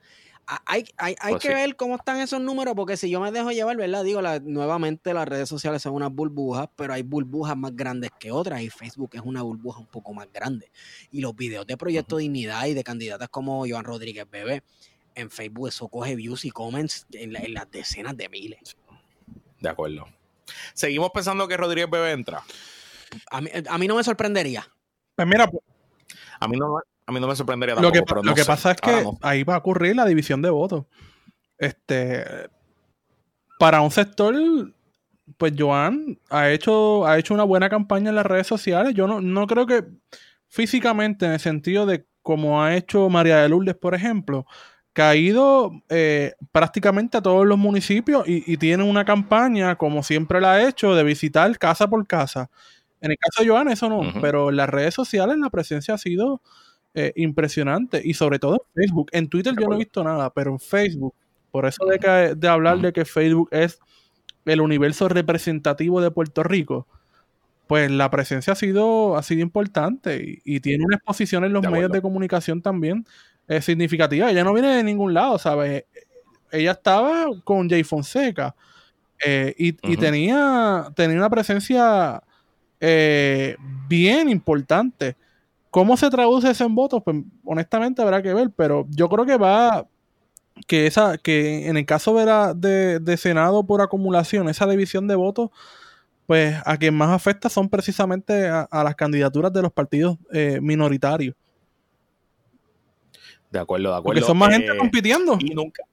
hay, 0.65 0.85
hay, 0.97 1.15
hay 1.19 1.33
pues 1.33 1.43
que 1.43 1.53
ver 1.53 1.75
cómo 1.75 1.95
están 1.95 2.19
esos 2.19 2.41
números, 2.41 2.73
porque 2.75 2.97
si 2.97 3.09
yo 3.09 3.19
me 3.21 3.31
dejo 3.31 3.51
llevar, 3.51 3.77
¿verdad? 3.77 4.03
Digo, 4.03 4.21
nuevamente 4.43 5.13
las 5.13 5.27
redes 5.27 5.47
sociales 5.47 5.81
son 5.81 5.93
unas 5.93 6.11
burbujas, 6.11 6.67
pero 6.75 6.93
hay 6.93 7.03
burbujas 7.03 7.55
más 7.55 7.75
grandes 7.75 8.11
que 8.19 8.31
otras 8.31 8.61
y 8.61 8.69
Facebook 8.69 9.11
es 9.13 9.21
una 9.21 9.41
burbuja 9.41 9.79
un 9.79 9.87
poco 9.87 10.13
más 10.13 10.31
grande. 10.31 10.71
Y 11.11 11.21
los 11.21 11.35
videos 11.35 11.65
de 11.67 11.77
Proyecto 11.77 12.17
Dignidad 12.17 12.65
y 12.65 12.73
de 12.73 12.83
candidatas 12.83 13.29
como 13.29 13.65
Joan 13.67 13.85
Rodríguez 13.85 14.29
Bebé, 14.29 14.63
en 15.15 15.29
Facebook 15.29 15.69
eso 15.69 15.87
coge 15.87 16.15
views 16.15 16.45
y 16.45 16.51
comments 16.51 17.05
en, 17.11 17.33
las 17.53 17.69
decenas 17.71 18.17
de 18.17 18.29
miles. 18.29 18.77
De 19.59 19.69
acuerdo. 19.69 20.07
Seguimos 20.73 21.11
pensando 21.11 21.47
que 21.47 21.55
Rodríguez 21.55 21.89
Bebé 21.89 22.11
entra. 22.11 22.43
A 23.29 23.41
mí, 23.41 23.49
a 23.69 23.77
mí 23.77 23.87
no 23.87 23.95
me 23.95 24.03
sorprendería. 24.03 24.67
Pues 25.15 25.27
mira, 25.27 25.49
a 26.39 26.47
mí 26.47 26.57
no, 26.57 26.81
a 27.11 27.13
mí 27.13 27.19
no 27.19 27.27
me 27.27 27.35
sorprendería 27.35 27.75
tampoco, 27.75 27.95
Lo 27.95 28.21
que, 28.21 28.27
lo 28.29 28.35
que 28.35 28.45
pasa 28.45 28.71
es 28.71 28.81
que 28.81 29.03
ahí 29.21 29.43
va 29.43 29.55
a 29.55 29.57
ocurrir 29.59 29.95
la 29.95 30.05
división 30.05 30.41
de 30.41 30.49
votos. 30.49 30.85
Este, 31.57 32.25
para 33.59 33.81
un 33.81 33.91
sector, 33.91 34.35
pues 35.37 35.53
Joan 35.57 36.17
ha 36.29 36.49
hecho, 36.49 37.05
ha 37.05 37.19
hecho 37.19 37.33
una 37.33 37.43
buena 37.43 37.69
campaña 37.69 38.09
en 38.09 38.15
las 38.15 38.25
redes 38.25 38.47
sociales. 38.47 38.93
Yo 38.95 39.07
no, 39.07 39.47
creo 39.47 39.65
que 39.65 39.85
físicamente, 40.47 41.25
en 41.25 41.33
el 41.33 41.39
sentido 41.39 41.85
de 41.85 42.05
como 42.21 42.63
ha 42.63 42.75
hecho 42.75 43.09
María 43.09 43.37
de 43.37 43.49
Lourdes, 43.49 43.75
por 43.75 43.93
ejemplo, 43.93 44.45
que 44.93 45.01
ha 45.01 45.15
ido 45.15 45.71
eh, 45.89 46.33
prácticamente 46.51 47.17
a 47.17 47.21
todos 47.21 47.45
los 47.45 47.57
municipios 47.57 48.27
y, 48.27 48.43
y, 48.51 48.57
tiene 48.57 48.83
una 48.83 49.05
campaña, 49.05 49.75
como 49.75 50.03
siempre 50.03 50.41
la 50.41 50.53
ha 50.53 50.67
hecho, 50.67 50.95
de 50.95 51.03
visitar 51.03 51.57
casa 51.57 51.87
por 51.87 52.05
casa. 52.07 52.49
En 53.01 53.11
el 53.11 53.17
caso 53.17 53.43
de 53.43 53.49
Joan, 53.49 53.67
eso 53.69 53.89
no, 53.89 54.01
pero 54.21 54.49
en 54.49 54.57
las 54.57 54.69
redes 54.69 54.93
sociales 54.93 55.35
la 55.37 55.49
presencia 55.49 55.95
ha 55.95 55.97
sido 55.97 56.41
eh, 56.93 57.13
impresionante. 57.15 58.01
Y 58.03 58.13
sobre 58.13 58.39
todo 58.39 58.53
en 58.55 58.83
Facebook. 58.83 59.09
En 59.13 59.29
Twitter 59.29 59.53
yo 59.59 59.67
no 59.67 59.75
he 59.75 59.79
visto 59.79 60.03
nada, 60.03 60.29
pero 60.29 60.51
en 60.51 60.59
Facebook. 60.59 61.13
Por 61.51 61.65
eso 61.65 61.85
de, 61.85 62.35
de 62.35 62.47
hablar 62.47 62.79
de 62.79 62.93
que 62.93 63.05
Facebook 63.05 63.49
es 63.51 63.79
el 64.45 64.61
universo 64.61 65.07
representativo 65.07 66.01
de 66.01 66.11
Puerto 66.11 66.43
Rico, 66.43 66.87
pues 67.67 67.89
la 67.89 68.09
presencia 68.09 68.53
ha 68.53 68.55
sido, 68.55 69.15
ha 69.15 69.23
sido 69.23 69.41
importante 69.41 70.41
y, 70.43 70.59
tiene 70.59 70.83
una 70.83 70.97
exposición 70.97 71.45
en 71.45 71.53
los 71.53 71.63
medios 71.69 71.91
de 71.91 72.01
comunicación 72.01 72.61
también 72.61 73.05
eh, 73.47 73.61
significativa. 73.61 74.29
Ella 74.29 74.43
no 74.43 74.53
viene 74.53 74.75
de 74.75 74.83
ningún 74.83 75.13
lado, 75.13 75.37
¿sabes? 75.39 75.85
Ella 76.51 76.71
estaba 76.71 77.27
con 77.45 77.69
Jay 77.69 77.83
Fonseca 77.83 78.55
eh, 79.25 79.53
y, 79.57 79.71
tenía, 79.95 80.91
tenía 80.95 81.15
una 81.15 81.29
presencia 81.29 82.21
bien 83.87 84.27
importante. 84.27 85.15
¿Cómo 85.71 85.95
se 85.95 86.09
traduce 86.09 86.51
eso 86.51 86.65
en 86.65 86.75
votos? 86.75 87.01
Pues 87.03 87.17
honestamente 87.45 88.01
habrá 88.01 88.21
que 88.21 88.33
ver, 88.33 88.51
pero 88.55 88.85
yo 88.89 89.07
creo 89.07 89.25
que 89.25 89.37
va 89.37 89.87
que 90.67 90.85
esa 90.85 91.17
que 91.17 91.69
en 91.69 91.77
el 91.77 91.85
caso 91.85 92.13
de, 92.13 92.99
de, 92.99 93.17
Senado 93.17 93.65
por 93.65 93.81
acumulación, 93.81 94.49
esa 94.49 94.67
división 94.67 95.07
de 95.07 95.15
votos, 95.15 95.49
pues 96.27 96.55
a 96.65 96.77
quien 96.77 96.93
más 96.93 97.09
afecta 97.11 97.49
son 97.49 97.69
precisamente 97.69 98.49
a, 98.49 98.67
las 98.83 98.95
candidaturas 98.95 99.53
de 99.53 99.61
los 99.61 99.71
partidos 99.71 100.17
eh, 100.33 100.59
minoritarios. 100.61 101.35
De 103.49 103.59
acuerdo, 103.59 103.91
de 103.91 103.97
acuerdo. 103.97 104.03
Porque 104.03 104.21
son 104.21 104.37
más 104.37 104.51
gente 104.51 104.73
eh, 104.73 104.77
compitiendo. 104.77 105.37
Y 105.39 105.55
nunca, 105.55 105.83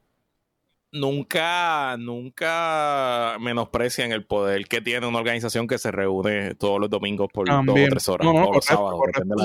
nunca, 0.93 1.97
nunca 1.99 3.37
menosprecian 3.41 4.13
el 4.13 4.25
poder 4.25 4.67
que 4.67 4.81
tiene 4.81 5.07
una 5.07 5.19
organización 5.19 5.67
que 5.67 5.79
se 5.79 5.91
reúne 5.91 6.55
todos 6.55 6.81
los 6.81 6.91
domingos 6.91 7.29
por 7.33 7.49
dos 7.49 7.69
o 7.69 7.89
tres 7.91 8.09
horas, 8.09 8.27
o 8.27 8.53
los 8.53 8.65
sábados, 8.65 9.01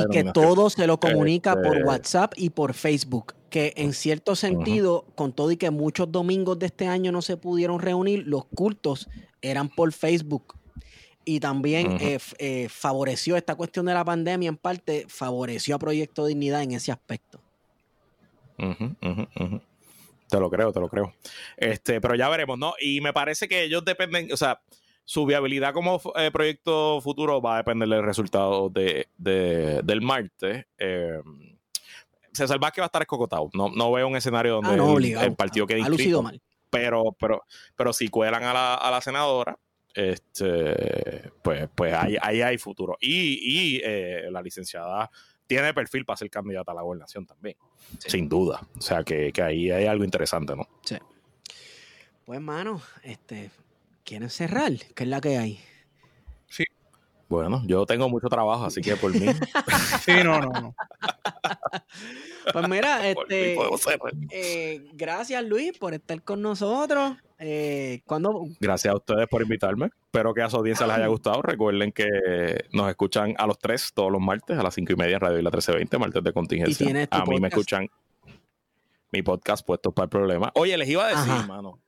y 0.10 0.12
que 0.12 0.24
todo 0.26 0.70
se 0.70 0.88
lo 0.88 1.00
comunica 1.00 1.56
por 1.56 1.78
este 1.78 1.84
WhatsApp 1.84 2.34
y 2.38 2.50
por 2.50 2.74
Facebook. 2.74 3.36
Que 3.50 3.74
en 3.78 3.94
cierto 3.94 4.36
sentido, 4.36 5.06
con 5.14 5.32
todo 5.32 5.52
y 5.52 5.58
que 5.58 5.70
muchos 5.70 6.12
domingos 6.12 6.58
de 6.58 6.66
este 6.66 6.88
año 6.88 7.12
no 7.12 7.22
se 7.22 7.38
pudieron 7.38 7.80
reunir, 7.80 8.24
los 8.26 8.46
cultos 8.46 9.10
eran 9.42 9.70
por 9.70 9.92
Facebook. 9.94 10.56
Y 11.26 11.40
también 11.40 11.98
eh, 12.02 12.18
eh, 12.40 12.68
favoreció 12.70 13.38
esta 13.38 13.56
cuestión 13.56 13.86
de 13.86 13.94
la 13.94 14.04
pandemia, 14.04 14.50
en 14.50 14.58
parte, 14.58 15.06
favoreció 15.08 15.76
a 15.76 15.80
Proyecto 15.80 16.26
Dignidad 16.26 16.64
en 16.64 16.72
ese 16.72 16.92
aspecto. 16.92 17.40
Te 20.34 20.40
lo 20.40 20.50
creo, 20.50 20.74
te 20.74 20.80
lo 20.80 20.90
creo. 20.90 21.14
Este, 21.56 22.02
pero 22.02 22.16
ya 22.16 22.28
veremos, 22.28 22.58
¿no? 22.58 22.74
Y 22.80 23.02
me 23.02 23.14
parece 23.14 23.48
que 23.48 23.66
ellos 23.66 23.86
dependen, 23.86 24.34
o 24.34 24.38
sea, 24.38 24.64
su 25.06 25.28
viabilidad 25.28 25.76
como 25.76 26.02
eh, 26.16 26.32
proyecto 26.32 27.00
futuro 27.02 27.40
va 27.40 27.54
a 27.54 27.58
depender 27.58 27.88
del 27.88 28.02
resultado 28.02 28.68
de, 28.72 29.08
del 29.16 30.02
martes. 30.02 30.66
Eh, 30.80 31.22
César 32.32 32.58
Vázquez 32.58 32.82
va 32.82 32.86
a 32.86 32.88
estar 32.88 33.04
escocotado. 33.04 33.52
No, 33.54 33.70
no 33.70 33.92
veo 33.92 34.08
un 34.08 34.16
escenario 34.16 34.60
donde 34.60 35.16
ah, 35.16 35.24
el, 35.24 35.36
partido 35.36 35.68
quede 35.68 35.82
inscrito. 35.82 36.24
Mal. 36.24 36.42
Pero, 36.72 37.16
pero, 37.20 37.44
pero 37.76 37.94
si 37.94 38.08
cuelan 38.08 38.44
a 38.44 38.54
la, 38.54 38.74
a 38.74 38.90
la 38.90 39.02
senadora, 39.02 39.56
este, 39.94 41.30
pues, 41.44 41.70
pues 41.76 41.94
ahí, 41.94 42.18
ahí 42.20 42.42
hay 42.42 42.58
futuro. 42.58 42.98
Y, 43.00 43.76
y 43.76 43.82
eh, 43.84 44.30
la 44.32 44.42
licenciada 44.42 45.12
tiene 45.54 45.72
perfil 45.72 46.04
para 46.04 46.18
ser 46.18 46.32
candidata 46.32 46.72
a 46.72 46.76
la 46.76 46.82
gobernación 46.82 47.28
también. 47.28 47.56
Sin 48.00 48.28
duda. 48.28 48.68
O 48.76 48.82
sea 48.82 49.04
que, 49.04 49.32
ahí 49.44 49.70
hay 49.70 49.86
algo 49.86 50.04
interesante, 50.04 50.56
¿no? 50.56 50.68
Sí. 50.84 50.98
Pues, 52.26 52.42
mano, 52.42 52.82
este, 53.04 53.52
¿quieren 54.04 54.32
cerrar? 54.32 54.72
¿Qué 54.96 55.04
es 55.04 55.10
la 55.10 55.22
que 55.22 55.38
hay? 55.38 55.60
Bueno, 57.34 57.64
yo 57.66 57.84
tengo 57.88 58.08
mucho 58.10 58.28
trabajo, 58.28 58.66
así 58.66 58.80
que 58.80 58.96
por 58.96 59.12
mí. 59.12 59.26
sí, 60.06 60.12
no, 60.24 60.40
no, 60.40 60.52
no. 60.52 60.76
Pues 62.54 62.70
mira, 62.70 63.08
este, 63.10 63.58
eh, 64.30 64.86
gracias 64.94 65.44
Luis 65.44 65.76
por 65.76 65.96
estar 65.96 66.22
con 66.22 66.44
nosotros. 66.44 67.16
Eh, 67.40 68.02
cuando... 68.06 68.46
Gracias 68.60 68.94
a 68.94 68.98
ustedes 68.98 69.28
por 69.28 69.42
invitarme. 69.42 69.90
Espero 70.06 70.32
que 70.36 70.44
a 70.44 70.50
su 70.52 70.58
audiencia 70.58 70.86
les 70.86 70.96
haya 70.96 71.08
gustado. 71.08 71.42
Recuerden 71.42 71.92
que 71.92 72.06
nos 72.72 72.88
escuchan 72.88 73.34
a 73.40 73.48
los 73.48 73.58
tres 73.58 73.92
todos 73.96 74.12
los 74.12 74.22
martes 74.22 74.56
a 74.56 74.62
las 74.62 74.76
cinco 74.76 74.94
y 74.94 74.96
media 74.96 75.16
en 75.16 75.22
Radio 75.22 75.38
la 75.38 75.50
1320, 75.50 75.98
martes 75.98 76.24
de 76.24 76.34
contingencia. 76.34 77.08
a 77.10 77.26
mí 77.26 77.40
me 77.40 77.48
escuchan 77.48 77.90
mi 79.12 79.24
podcast 79.24 79.66
Puestos 79.66 79.92
para 79.92 80.04
el 80.04 80.10
Problema. 80.12 80.52
Oye, 80.54 80.78
les 80.78 80.88
iba 80.88 81.08
a 81.08 81.10
decir, 81.10 81.34
hermano, 81.34 81.80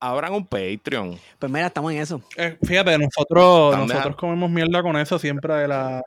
abran 0.00 0.32
un 0.32 0.46
Patreon. 0.46 1.18
Pues 1.38 1.52
mira, 1.52 1.66
estamos 1.66 1.92
en 1.92 1.98
eso. 1.98 2.22
Eh, 2.36 2.58
fíjate, 2.62 2.98
nosotros, 2.98 3.76
nosotros 3.78 4.16
comemos 4.16 4.50
mierda 4.50 4.82
con 4.82 4.96
eso 4.96 5.18
siempre 5.18 5.54
de 5.54 5.68
la... 5.68 6.02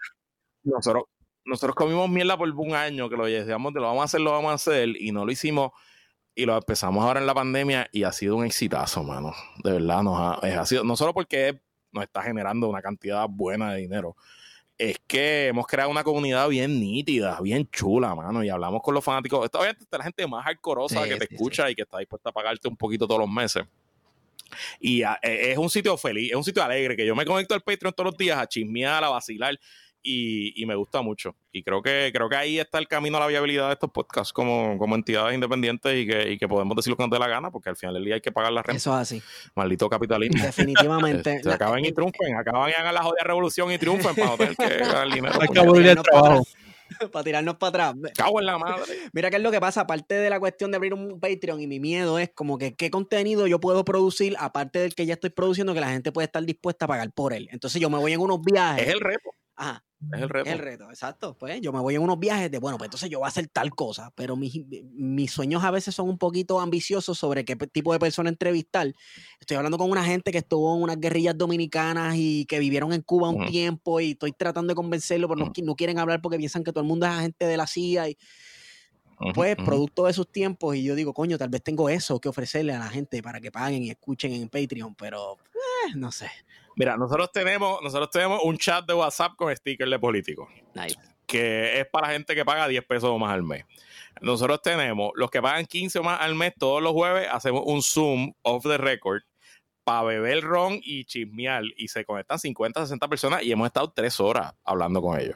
Nosotros, 0.63 1.03
nosotros 1.45 1.75
comimos 1.75 2.09
mierda 2.09 2.37
por 2.37 2.49
un 2.49 2.73
año 2.73 3.09
que 3.09 3.17
lo 3.17 3.25
decíamos, 3.25 3.73
lo 3.73 3.81
vamos 3.81 4.01
a 4.01 4.05
hacer, 4.05 4.21
lo 4.21 4.31
vamos 4.31 4.51
a 4.51 4.55
hacer, 4.55 4.89
y 4.99 5.11
no 5.11 5.25
lo 5.25 5.31
hicimos 5.31 5.71
y 6.35 6.45
lo 6.45 6.55
empezamos 6.55 7.03
ahora 7.03 7.19
en 7.19 7.27
la 7.27 7.33
pandemia 7.33 7.87
y 7.91 8.03
ha 8.03 8.11
sido 8.11 8.37
un 8.37 8.45
exitazo, 8.45 9.03
mano. 9.03 9.33
De 9.63 9.73
verdad, 9.73 10.01
nos 10.03 10.43
ha, 10.43 10.65
sido, 10.65 10.83
no 10.83 10.95
solo 10.95 11.13
porque 11.13 11.61
nos 11.91 12.03
está 12.03 12.23
generando 12.23 12.67
una 12.67 12.81
cantidad 12.81 13.27
buena 13.29 13.73
de 13.73 13.81
dinero, 13.81 14.15
es 14.77 14.99
que 15.05 15.47
hemos 15.47 15.67
creado 15.67 15.91
una 15.91 16.03
comunidad 16.03 16.49
bien 16.49 16.79
nítida, 16.79 17.39
bien 17.41 17.69
chula, 17.69 18.15
mano, 18.15 18.43
y 18.43 18.49
hablamos 18.49 18.81
con 18.81 18.95
los 18.95 19.03
fanáticos. 19.03 19.45
Esta 19.45 19.59
obviamente 19.59 19.83
está 19.83 19.99
la 19.99 20.05
gente 20.05 20.25
más 20.25 20.43
hardcoreosa 20.45 21.03
que 21.07 21.17
te 21.17 21.35
escucha 21.35 21.69
y 21.69 21.75
que 21.75 21.83
está 21.83 21.99
dispuesta 21.99 22.29
a 22.29 22.33
pagarte 22.33 22.67
un 22.67 22.75
poquito 22.75 23.05
todos 23.05 23.19
los 23.19 23.29
meses. 23.29 23.63
Y 24.79 25.03
e, 25.03 25.51
es 25.51 25.57
un 25.57 25.69
sitio 25.69 25.97
feliz, 25.97 26.31
es 26.31 26.37
un 26.37 26.43
sitio 26.43 26.63
alegre, 26.63 26.95
que 26.95 27.05
yo 27.05 27.15
me 27.15 27.25
conecto 27.25 27.53
al 27.53 27.61
Patreon 27.61 27.93
todos 27.93 28.11
los 28.11 28.17
días 28.17 28.37
a 28.37 28.47
chismear, 28.47 29.03
a 29.03 29.09
vacilar 29.09 29.59
y, 30.03 30.65
me 30.65 30.75
gusta 30.75 31.01
mucho. 31.01 31.35
Y 31.51 31.63
creo 31.63 31.81
que, 31.81 32.11
creo 32.13 32.29
que 32.29 32.35
ahí 32.35 32.59
está 32.59 32.77
el 32.77 32.87
camino 32.87 33.17
a 33.17 33.21
la 33.21 33.27
viabilidad 33.27 33.67
de 33.67 33.73
estos 33.73 33.89
podcasts 33.91 34.33
como, 34.33 34.77
como 34.77 34.95
entidades 34.95 35.33
independientes 35.33 35.95
y 35.95 36.05
que, 36.05 36.31
y 36.31 36.37
que 36.37 36.47
podemos 36.47 36.75
decir 36.75 36.91
lo 36.91 36.97
que 36.97 37.03
nos 37.03 37.11
dé 37.11 37.19
la 37.19 37.27
gana, 37.27 37.51
porque 37.51 37.69
al 37.69 37.77
final 37.77 37.95
del 37.95 38.05
día 38.05 38.15
hay 38.15 38.21
que 38.21 38.31
pagar 38.31 38.51
la 38.51 38.61
renta. 38.61 38.77
Eso 38.77 38.93
es 38.93 39.01
así. 39.01 39.23
Maldito 39.55 39.89
capitalismo. 39.89 40.43
Definitivamente. 40.43 41.23
Este, 41.43 41.51
acaban 41.51 41.83
y 41.83 41.91
triunfen, 41.91 42.35
acaban 42.35 42.69
y 42.69 42.73
hagan 42.73 42.93
la 42.93 43.01
jodida 43.01 43.23
revolución 43.23 43.71
y 43.71 43.77
triunfen 43.77 44.13
para 44.13 44.27
no 44.27 44.37
tener 44.37 44.55
que 44.55 44.77
ganar 44.79 45.11
dinero. 45.11 45.39
Abolir 45.61 45.87
el 45.87 46.01
trabajo. 46.01 46.45
para 47.11 47.23
tirarnos 47.23 47.57
para 47.57 47.89
atrás. 47.89 48.11
Cago 48.15 48.39
en 48.39 48.45
la 48.45 48.57
madre. 48.57 48.93
Mira 49.13 49.29
qué 49.29 49.37
es 49.37 49.41
lo 49.41 49.51
que 49.51 49.59
pasa, 49.59 49.81
aparte 49.81 50.15
de 50.15 50.29
la 50.29 50.39
cuestión 50.39 50.71
de 50.71 50.77
abrir 50.77 50.93
un 50.93 51.19
Patreon 51.19 51.61
y 51.61 51.67
mi 51.67 51.79
miedo 51.79 52.19
es 52.19 52.31
como 52.33 52.57
que 52.57 52.75
qué 52.75 52.89
contenido 52.89 53.47
yo 53.47 53.59
puedo 53.59 53.83
producir, 53.83 54.35
aparte 54.39 54.79
del 54.79 54.95
que 54.95 55.05
ya 55.05 55.13
estoy 55.13 55.29
produciendo, 55.29 55.73
que 55.73 55.81
la 55.81 55.89
gente 55.89 56.11
puede 56.11 56.25
estar 56.25 56.43
dispuesta 56.43 56.85
a 56.85 56.87
pagar 56.87 57.11
por 57.11 57.33
él. 57.33 57.49
Entonces 57.51 57.81
yo 57.81 57.89
me 57.89 57.97
voy 57.97 58.13
en 58.13 58.21
unos 58.21 58.41
viajes. 58.41 58.87
Es 58.87 58.93
el 58.93 58.99
reto. 58.99 59.31
Ajá. 59.55 59.83
Es 60.11 60.21
el 60.21 60.29
reto. 60.29 60.49
el 60.49 60.59
reto, 60.59 60.89
exacto. 60.89 61.35
Pues 61.37 61.61
yo 61.61 61.71
me 61.71 61.79
voy 61.79 61.95
en 61.95 62.01
unos 62.01 62.19
viajes 62.19 62.51
de, 62.51 62.59
bueno, 62.59 62.77
pues 62.77 62.87
entonces 62.87 63.09
yo 63.09 63.19
voy 63.19 63.25
a 63.25 63.29
hacer 63.29 63.47
tal 63.47 63.71
cosa, 63.71 64.11
pero 64.15 64.35
mis, 64.35 64.61
mis 64.93 65.31
sueños 65.31 65.63
a 65.63 65.71
veces 65.71 65.95
son 65.95 66.09
un 66.09 66.17
poquito 66.17 66.59
ambiciosos 66.59 67.17
sobre 67.17 67.45
qué 67.45 67.55
tipo 67.55 67.93
de 67.93 67.99
persona 67.99 68.29
entrevistar. 68.29 68.93
Estoy 69.39 69.57
hablando 69.57 69.77
con 69.77 69.89
una 69.89 70.03
gente 70.03 70.31
que 70.31 70.39
estuvo 70.39 70.75
en 70.75 70.83
unas 70.83 70.99
guerrillas 70.99 71.37
dominicanas 71.37 72.15
y 72.17 72.45
que 72.45 72.59
vivieron 72.59 72.93
en 72.93 73.01
Cuba 73.01 73.29
un 73.29 73.45
tiempo 73.45 73.99
y 73.99 74.11
estoy 74.11 74.31
tratando 74.33 74.71
de 74.71 74.75
convencerlo, 74.75 75.27
pero 75.27 75.51
no, 75.63 75.75
quieren 75.75 75.99
hablar 75.99 76.21
porque 76.21 76.37
piensan 76.37 76.63
que 76.63 76.71
todo 76.71 76.81
el 76.81 76.87
mundo 76.87 77.05
es 77.05 77.11
agente 77.11 77.45
de 77.45 77.57
la 77.57 77.67
CIA 77.67 78.09
y 78.09 78.17
pues 79.33 79.55
producto 79.55 80.05
de 80.05 80.11
esus 80.11 80.27
tiempos 80.31 80.75
y 80.75 80.83
yo 80.83 80.95
digo, 80.95 81.13
coño, 81.13 81.37
tal 81.37 81.49
vez 81.49 81.63
tengo 81.63 81.89
eso 81.89 82.19
que 82.19 82.29
ofrecerle 82.29 82.73
a 82.73 82.79
la 82.79 82.89
gente 82.89 83.21
para 83.21 83.39
que 83.39 83.51
paguen 83.51 83.83
y 83.83 83.89
escuchen 83.89 84.33
en 84.33 84.49
Patreon, 84.49 84.95
pero 84.95 85.37
eh, 85.53 85.91
no 85.95 86.11
sé. 86.11 86.29
Mira, 86.75 86.97
nosotros 86.97 87.31
tenemos, 87.31 87.81
nosotros 87.81 88.09
tenemos 88.09 88.41
un 88.43 88.57
chat 88.57 88.85
de 88.85 88.93
WhatsApp 88.93 89.33
con 89.35 89.55
stickers 89.55 89.91
de 89.91 89.99
políticos. 89.99 90.49
Que 91.27 91.79
es 91.79 91.87
para 91.87 92.09
gente 92.09 92.35
que 92.35 92.43
paga 92.43 92.67
10 92.67 92.85
pesos 92.85 93.09
o 93.09 93.17
más 93.17 93.31
al 93.31 93.43
mes. 93.43 93.65
Nosotros 94.21 94.61
tenemos 94.61 95.11
los 95.15 95.29
que 95.29 95.41
pagan 95.41 95.65
15 95.65 95.99
o 95.99 96.03
más 96.03 96.21
al 96.21 96.35
mes 96.35 96.53
todos 96.57 96.81
los 96.81 96.93
jueves, 96.93 97.27
hacemos 97.31 97.63
un 97.65 97.81
Zoom 97.81 98.33
off 98.41 98.63
the 98.63 98.77
record 98.77 99.23
para 99.83 100.03
beber 100.03 100.41
ron 100.41 100.79
y 100.81 101.05
chismear. 101.05 101.63
Y 101.77 101.87
se 101.87 102.05
conectan 102.05 102.39
50, 102.39 102.81
60 102.81 103.07
personas 103.07 103.43
y 103.43 103.51
hemos 103.51 103.67
estado 103.67 103.91
tres 103.91 104.19
horas 104.19 104.53
hablando 104.63 105.01
con 105.01 105.19
ellos. 105.19 105.35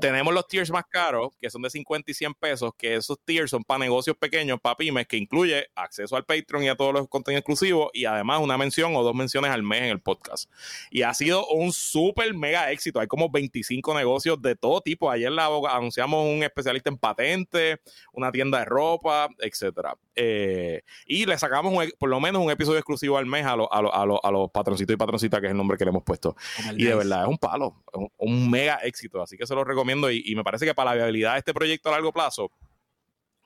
Tenemos 0.00 0.32
los 0.34 0.46
tiers 0.46 0.70
más 0.70 0.84
caros, 0.88 1.30
que 1.40 1.50
son 1.50 1.62
de 1.62 1.70
50 1.70 2.10
y 2.10 2.14
100 2.14 2.34
pesos, 2.34 2.72
que 2.76 2.96
esos 2.96 3.18
tiers 3.24 3.50
son 3.50 3.64
para 3.64 3.78
negocios 3.78 4.16
pequeños, 4.16 4.60
para 4.60 4.76
pymes, 4.76 5.06
que 5.06 5.16
incluye 5.16 5.66
acceso 5.74 6.16
al 6.16 6.24
Patreon 6.24 6.64
y 6.64 6.68
a 6.68 6.76
todos 6.76 6.92
los 6.92 7.08
contenidos 7.08 7.40
exclusivos 7.40 7.90
y 7.92 8.04
además 8.04 8.40
una 8.40 8.58
mención 8.58 8.94
o 8.96 9.02
dos 9.02 9.14
menciones 9.14 9.50
al 9.50 9.62
mes 9.62 9.82
en 9.82 9.88
el 9.88 10.00
podcast. 10.00 10.50
Y 10.90 11.02
ha 11.02 11.14
sido 11.14 11.46
un 11.48 11.72
súper 11.72 12.34
mega 12.34 12.70
éxito. 12.70 13.00
Hay 13.00 13.06
como 13.06 13.30
25 13.30 13.94
negocios 13.94 14.40
de 14.40 14.56
todo 14.56 14.80
tipo. 14.80 15.10
Ayer 15.10 15.30
la, 15.32 15.46
anunciamos 15.46 16.26
un 16.26 16.42
especialista 16.42 16.90
en 16.90 16.98
patentes, 16.98 17.78
una 18.12 18.30
tienda 18.30 18.58
de 18.58 18.64
ropa, 18.64 19.28
etcétera. 19.38 19.96
Eh, 20.22 20.82
y 21.06 21.24
le 21.24 21.38
sacamos 21.38 21.72
por 21.98 22.10
lo 22.10 22.20
menos 22.20 22.44
un 22.44 22.50
episodio 22.50 22.78
exclusivo 22.78 23.16
al 23.16 23.24
mes 23.24 23.46
a 23.46 23.56
los 23.56 23.68
a, 23.70 24.30
los 24.30 24.50
patroncitos 24.50 24.92
y 24.92 24.96
patroncitas, 24.98 25.40
que 25.40 25.46
es 25.46 25.52
el 25.52 25.56
nombre 25.56 25.78
que 25.78 25.84
le 25.84 25.88
hemos 25.88 26.02
puesto. 26.02 26.36
Y 26.76 26.84
de 26.84 26.94
verdad 26.94 27.22
es 27.22 27.28
un 27.28 27.38
palo, 27.38 27.82
un, 28.18 28.50
mega 28.50 28.80
éxito. 28.82 29.22
Así 29.22 29.38
que 29.38 29.46
se 29.46 29.54
lo 29.54 29.64
recomiendo 29.64 30.10
y, 30.10 30.34
me 30.34 30.44
parece 30.44 30.66
que 30.66 30.74
para 30.74 30.90
la 30.90 30.96
viabilidad 30.96 31.32
de 31.32 31.38
este 31.38 31.54
proyecto 31.54 31.88
a 31.88 31.92
largo 31.92 32.12
plazo, 32.12 32.52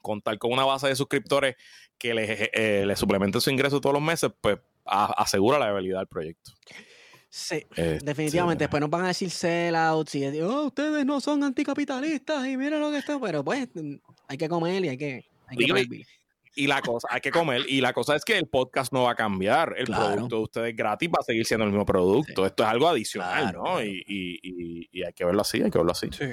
contar 0.02 0.36
con 0.38 0.52
una 0.52 0.64
base 0.64 0.88
de 0.88 0.96
suscriptores 0.96 1.54
que 1.96 2.12
les, 2.12 2.50
eh, 2.52 2.92
suplemente 2.96 3.40
su 3.40 3.50
ingreso 3.50 3.80
todos 3.80 3.94
los 3.94 4.02
meses, 4.02 4.32
pues 4.40 4.58
asegura 4.84 5.60
la 5.60 5.66
viabilidad 5.66 6.00
del 6.00 6.08
proyecto. 6.08 6.50
Sí, 7.30 7.64
este, 7.70 7.98
definitivamente. 8.02 8.64
Después 8.64 8.80
nos 8.80 8.90
van 8.90 9.04
a 9.04 9.08
decir 9.08 9.30
sellouts 9.30 10.12
y 10.16 10.40
oh, 10.40 10.66
ustedes 10.66 11.06
no 11.06 11.20
son 11.20 11.44
anticapitalistas 11.44 12.48
y 12.48 12.56
mira 12.56 12.78
lo 12.78 12.90
que 12.90 12.98
está. 12.98 13.20
Pero 13.20 13.44
pues 13.44 13.68
hay 14.26 14.36
que 14.36 14.48
comer 14.48 14.84
y 14.84 14.88
hay 14.88 14.96
que, 14.96 15.24
hay 15.46 15.56
que 15.56 15.64
y 15.64 16.04
la 16.57 16.80
cosa, 16.80 17.09
hay 17.11 17.20
que 17.20 17.30
comer. 17.30 17.62
Y 17.68 17.80
la 17.80 17.92
cosa 17.92 18.16
es 18.16 18.24
que 18.24 18.38
el 18.38 18.46
podcast 18.46 18.92
no 18.92 19.05
va 19.05 19.12
a 19.12 19.14
cambiar. 19.14 19.74
El 19.76 19.86
producto 19.86 20.36
de 20.36 20.42
ustedes 20.42 20.76
gratis 20.76 21.09
va 21.09 21.18
a 21.20 21.24
seguir 21.24 21.44
siendo 21.46 21.64
el 21.64 21.70
mismo 21.70 21.84
producto. 21.84 22.46
Esto 22.46 22.62
es 22.62 22.68
algo 22.68 22.88
adicional, 22.88 23.55
¿no? 23.55 23.82
Y, 23.82 24.05
y, 24.07 24.88
y, 24.92 25.02
hay 25.02 25.12
que 25.12 25.24
verlo 25.24 25.42
así, 25.42 25.62
hay 25.62 25.70
que 25.70 25.78
verlo 25.78 25.92
así. 25.92 26.09
Sí 26.12 26.26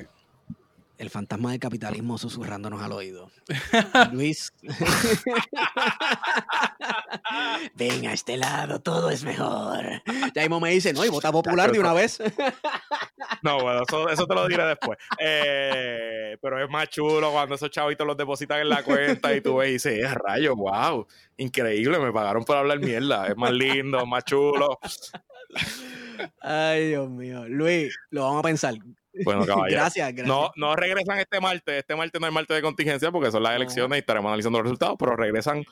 el 1.02 1.10
fantasma 1.10 1.50
del 1.50 1.60
capitalismo 1.60 2.20
susurrándonos 2.20 2.80
al 2.80 2.92
oído. 2.92 3.32
Luis. 4.14 4.54
Ven 7.76 8.06
a 8.06 8.14
este 8.14 8.38
lado, 8.38 8.82
todo 8.82 9.10
es 9.10 9.24
mejor. 9.24 10.04
Ya 10.36 10.48
me 10.48 10.70
dice, 10.70 10.94
no, 10.94 11.04
y 11.04 11.10
vota 11.10 11.32
popular 11.32 11.72
de 11.72 11.80
una 11.80 11.94
vez. 11.94 12.22
no, 13.42 13.62
bueno, 13.62 13.82
eso, 14.12 14.28
te 14.28 14.36
lo 14.36 14.48
diré 14.48 14.64
después. 14.64 15.00
Eh, 15.18 16.38
pero 16.40 16.64
es 16.64 16.70
más 16.70 16.88
chulo 16.90 17.32
cuando 17.32 17.56
esos 17.56 17.72
chavitos 17.72 18.06
los 18.06 18.16
depositan 18.16 18.60
en 18.60 18.70
la 18.70 18.84
cuenta 18.84 19.34
y 19.34 19.42
tú 19.42 19.56
ves 19.56 19.70
y 19.70 19.74
dices, 19.74 19.94
es 19.94 20.06
eh, 20.06 20.14
rayo, 20.14 20.56
wow, 20.56 21.08
increíble, 21.38 21.98
me 21.98 22.12
pagaron 22.12 22.44
por 22.44 22.58
hablar 22.58 22.80
mierda. 22.80 23.26
Es 23.26 23.36
más 23.36 23.52
lindo, 23.52 24.06
más 24.06 24.24
chulo. 24.24 24.78
Ay, 26.42 26.90
Dios 26.90 27.10
mío. 27.10 27.48
Luis, 27.48 27.98
lo 28.12 28.22
vamos 28.22 28.42
a 28.42 28.44
pensar. 28.44 28.76
Bueno, 29.24 29.46
caballero. 29.46 29.82
gracias, 29.82 30.08
gracias. 30.14 30.28
No, 30.28 30.52
no 30.56 30.76
regresan 30.76 31.20
este 31.20 31.40
martes. 31.40 31.80
Este 31.80 31.96
martes 31.96 32.20
no 32.20 32.28
hay 32.28 32.34
martes 32.34 32.56
de 32.56 32.62
contingencia 32.62 33.12
porque 33.12 33.32
son 33.32 33.44
las 33.44 33.56
elecciones 33.56 33.98
y 33.98 34.00
estaremos 34.00 34.30
analizando 34.30 34.60
los 34.60 34.66
resultados, 34.66 34.96
pero 35.00 35.16
regresan 35.16 35.64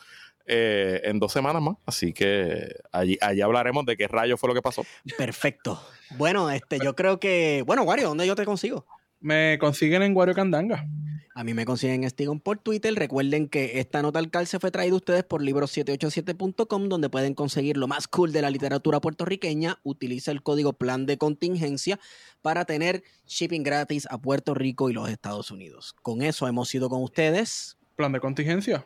eh, 0.45 1.01
en 1.03 1.19
dos 1.19 1.31
semanas 1.31 1.61
más. 1.61 1.75
Así 1.85 2.13
que 2.13 2.75
allí, 2.91 3.17
allí 3.21 3.41
hablaremos 3.41 3.85
de 3.85 3.95
qué 3.95 4.07
rayo 4.07 4.37
fue 4.37 4.49
lo 4.49 4.55
que 4.55 4.61
pasó. 4.61 4.83
Perfecto. 5.17 5.81
Bueno, 6.11 6.49
este, 6.49 6.79
yo 6.79 6.95
creo 6.95 7.19
que. 7.19 7.63
Bueno, 7.65 7.83
Wario, 7.83 8.09
¿dónde 8.09 8.25
yo 8.25 8.35
te 8.35 8.45
consigo? 8.45 8.85
Me 9.19 9.57
consiguen 9.59 10.01
en 10.01 10.15
Wario 10.15 10.33
Candanga. 10.33 10.87
A 11.35 11.43
mí 11.43 11.53
me 11.53 11.63
consiguen 11.63 12.09
Stigon 12.09 12.41
por 12.41 12.57
Twitter. 12.57 12.93
Recuerden 12.95 13.47
que 13.47 13.79
esta 13.79 14.01
nota 14.01 14.19
al 14.19 14.47
se 14.47 14.59
fue 14.59 14.71
traída 14.71 14.93
a 14.93 14.97
ustedes 14.97 15.23
por 15.23 15.41
libros787.com, 15.41 16.89
donde 16.89 17.09
pueden 17.09 17.33
conseguir 17.33 17.77
lo 17.77 17.87
más 17.87 18.09
cool 18.09 18.33
de 18.33 18.41
la 18.41 18.49
literatura 18.49 18.99
puertorriqueña. 18.99 19.79
Utiliza 19.83 20.31
el 20.31 20.43
código 20.43 20.73
plan 20.73 21.05
de 21.05 21.17
contingencia 21.17 21.97
para 22.41 22.65
tener 22.65 23.03
shipping 23.25 23.63
gratis 23.63 24.05
a 24.09 24.17
Puerto 24.17 24.53
Rico 24.53 24.89
y 24.89 24.93
los 24.93 25.09
Estados 25.09 25.49
Unidos. 25.49 25.95
Con 26.01 26.21
eso 26.21 26.45
hemos 26.47 26.75
ido 26.75 26.89
con 26.89 27.01
ustedes. 27.03 27.77
Plan 27.95 28.11
de 28.11 28.19
contingencia. 28.19 28.85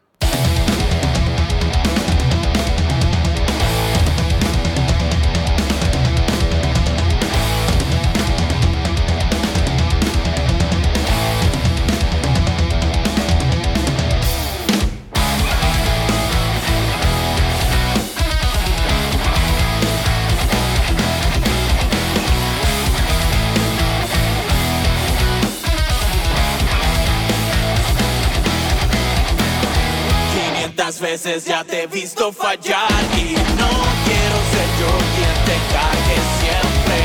Veces 30.76 31.45
ya 31.45 31.63
te 31.63 31.84
he 31.84 31.88
visto 31.88 32.32
fallar 32.32 32.89
y 33.15 33.34
no 33.57 33.69
quiero 34.05 34.38
ser 34.51 34.69
yo 34.80 34.91
quien 35.15 35.36
te 35.45 35.57
cague 35.71 36.19
siempre. 36.39 36.97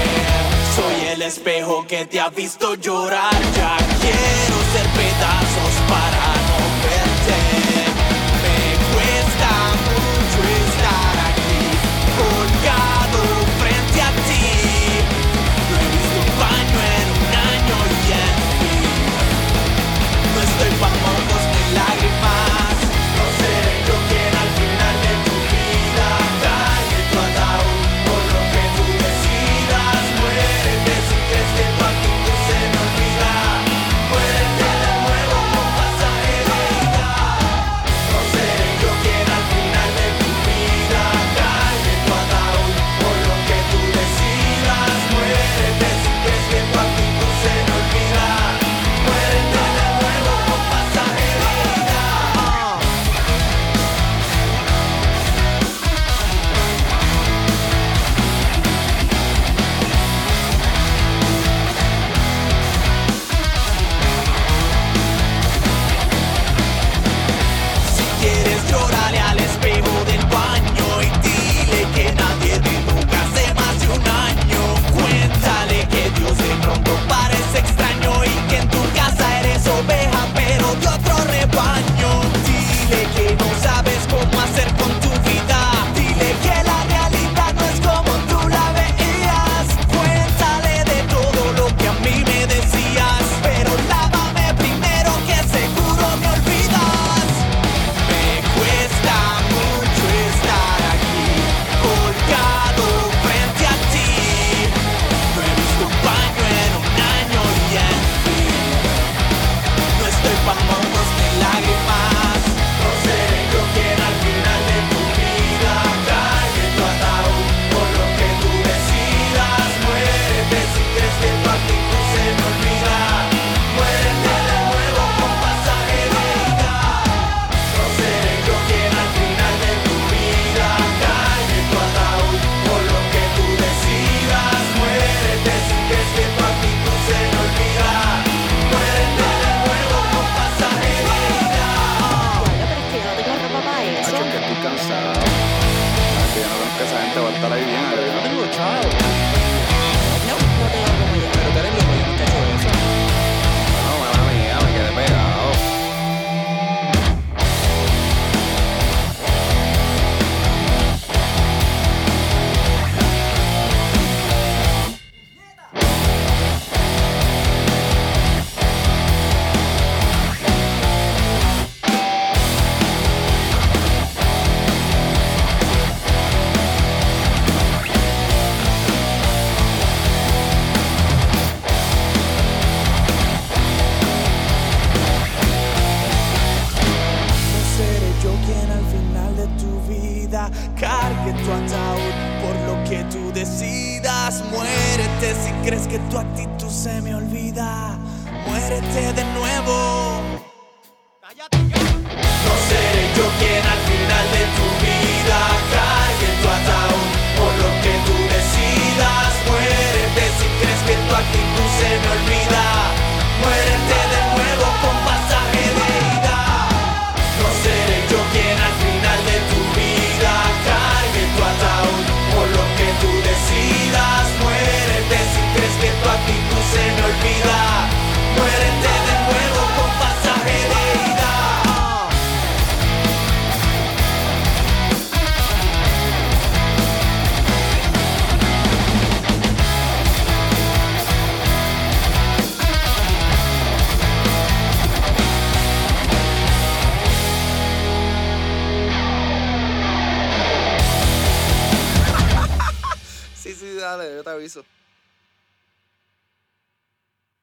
Soy 0.74 1.08
el 1.08 1.22
espejo 1.22 1.86
que 1.86 2.06
te 2.06 2.18
ha 2.18 2.30
visto 2.30 2.74
llorar, 2.76 3.34
ya 3.56 3.76
quiero 4.00 4.56
ser 4.72 4.86
pedazos 4.96 5.74
para 5.88 6.17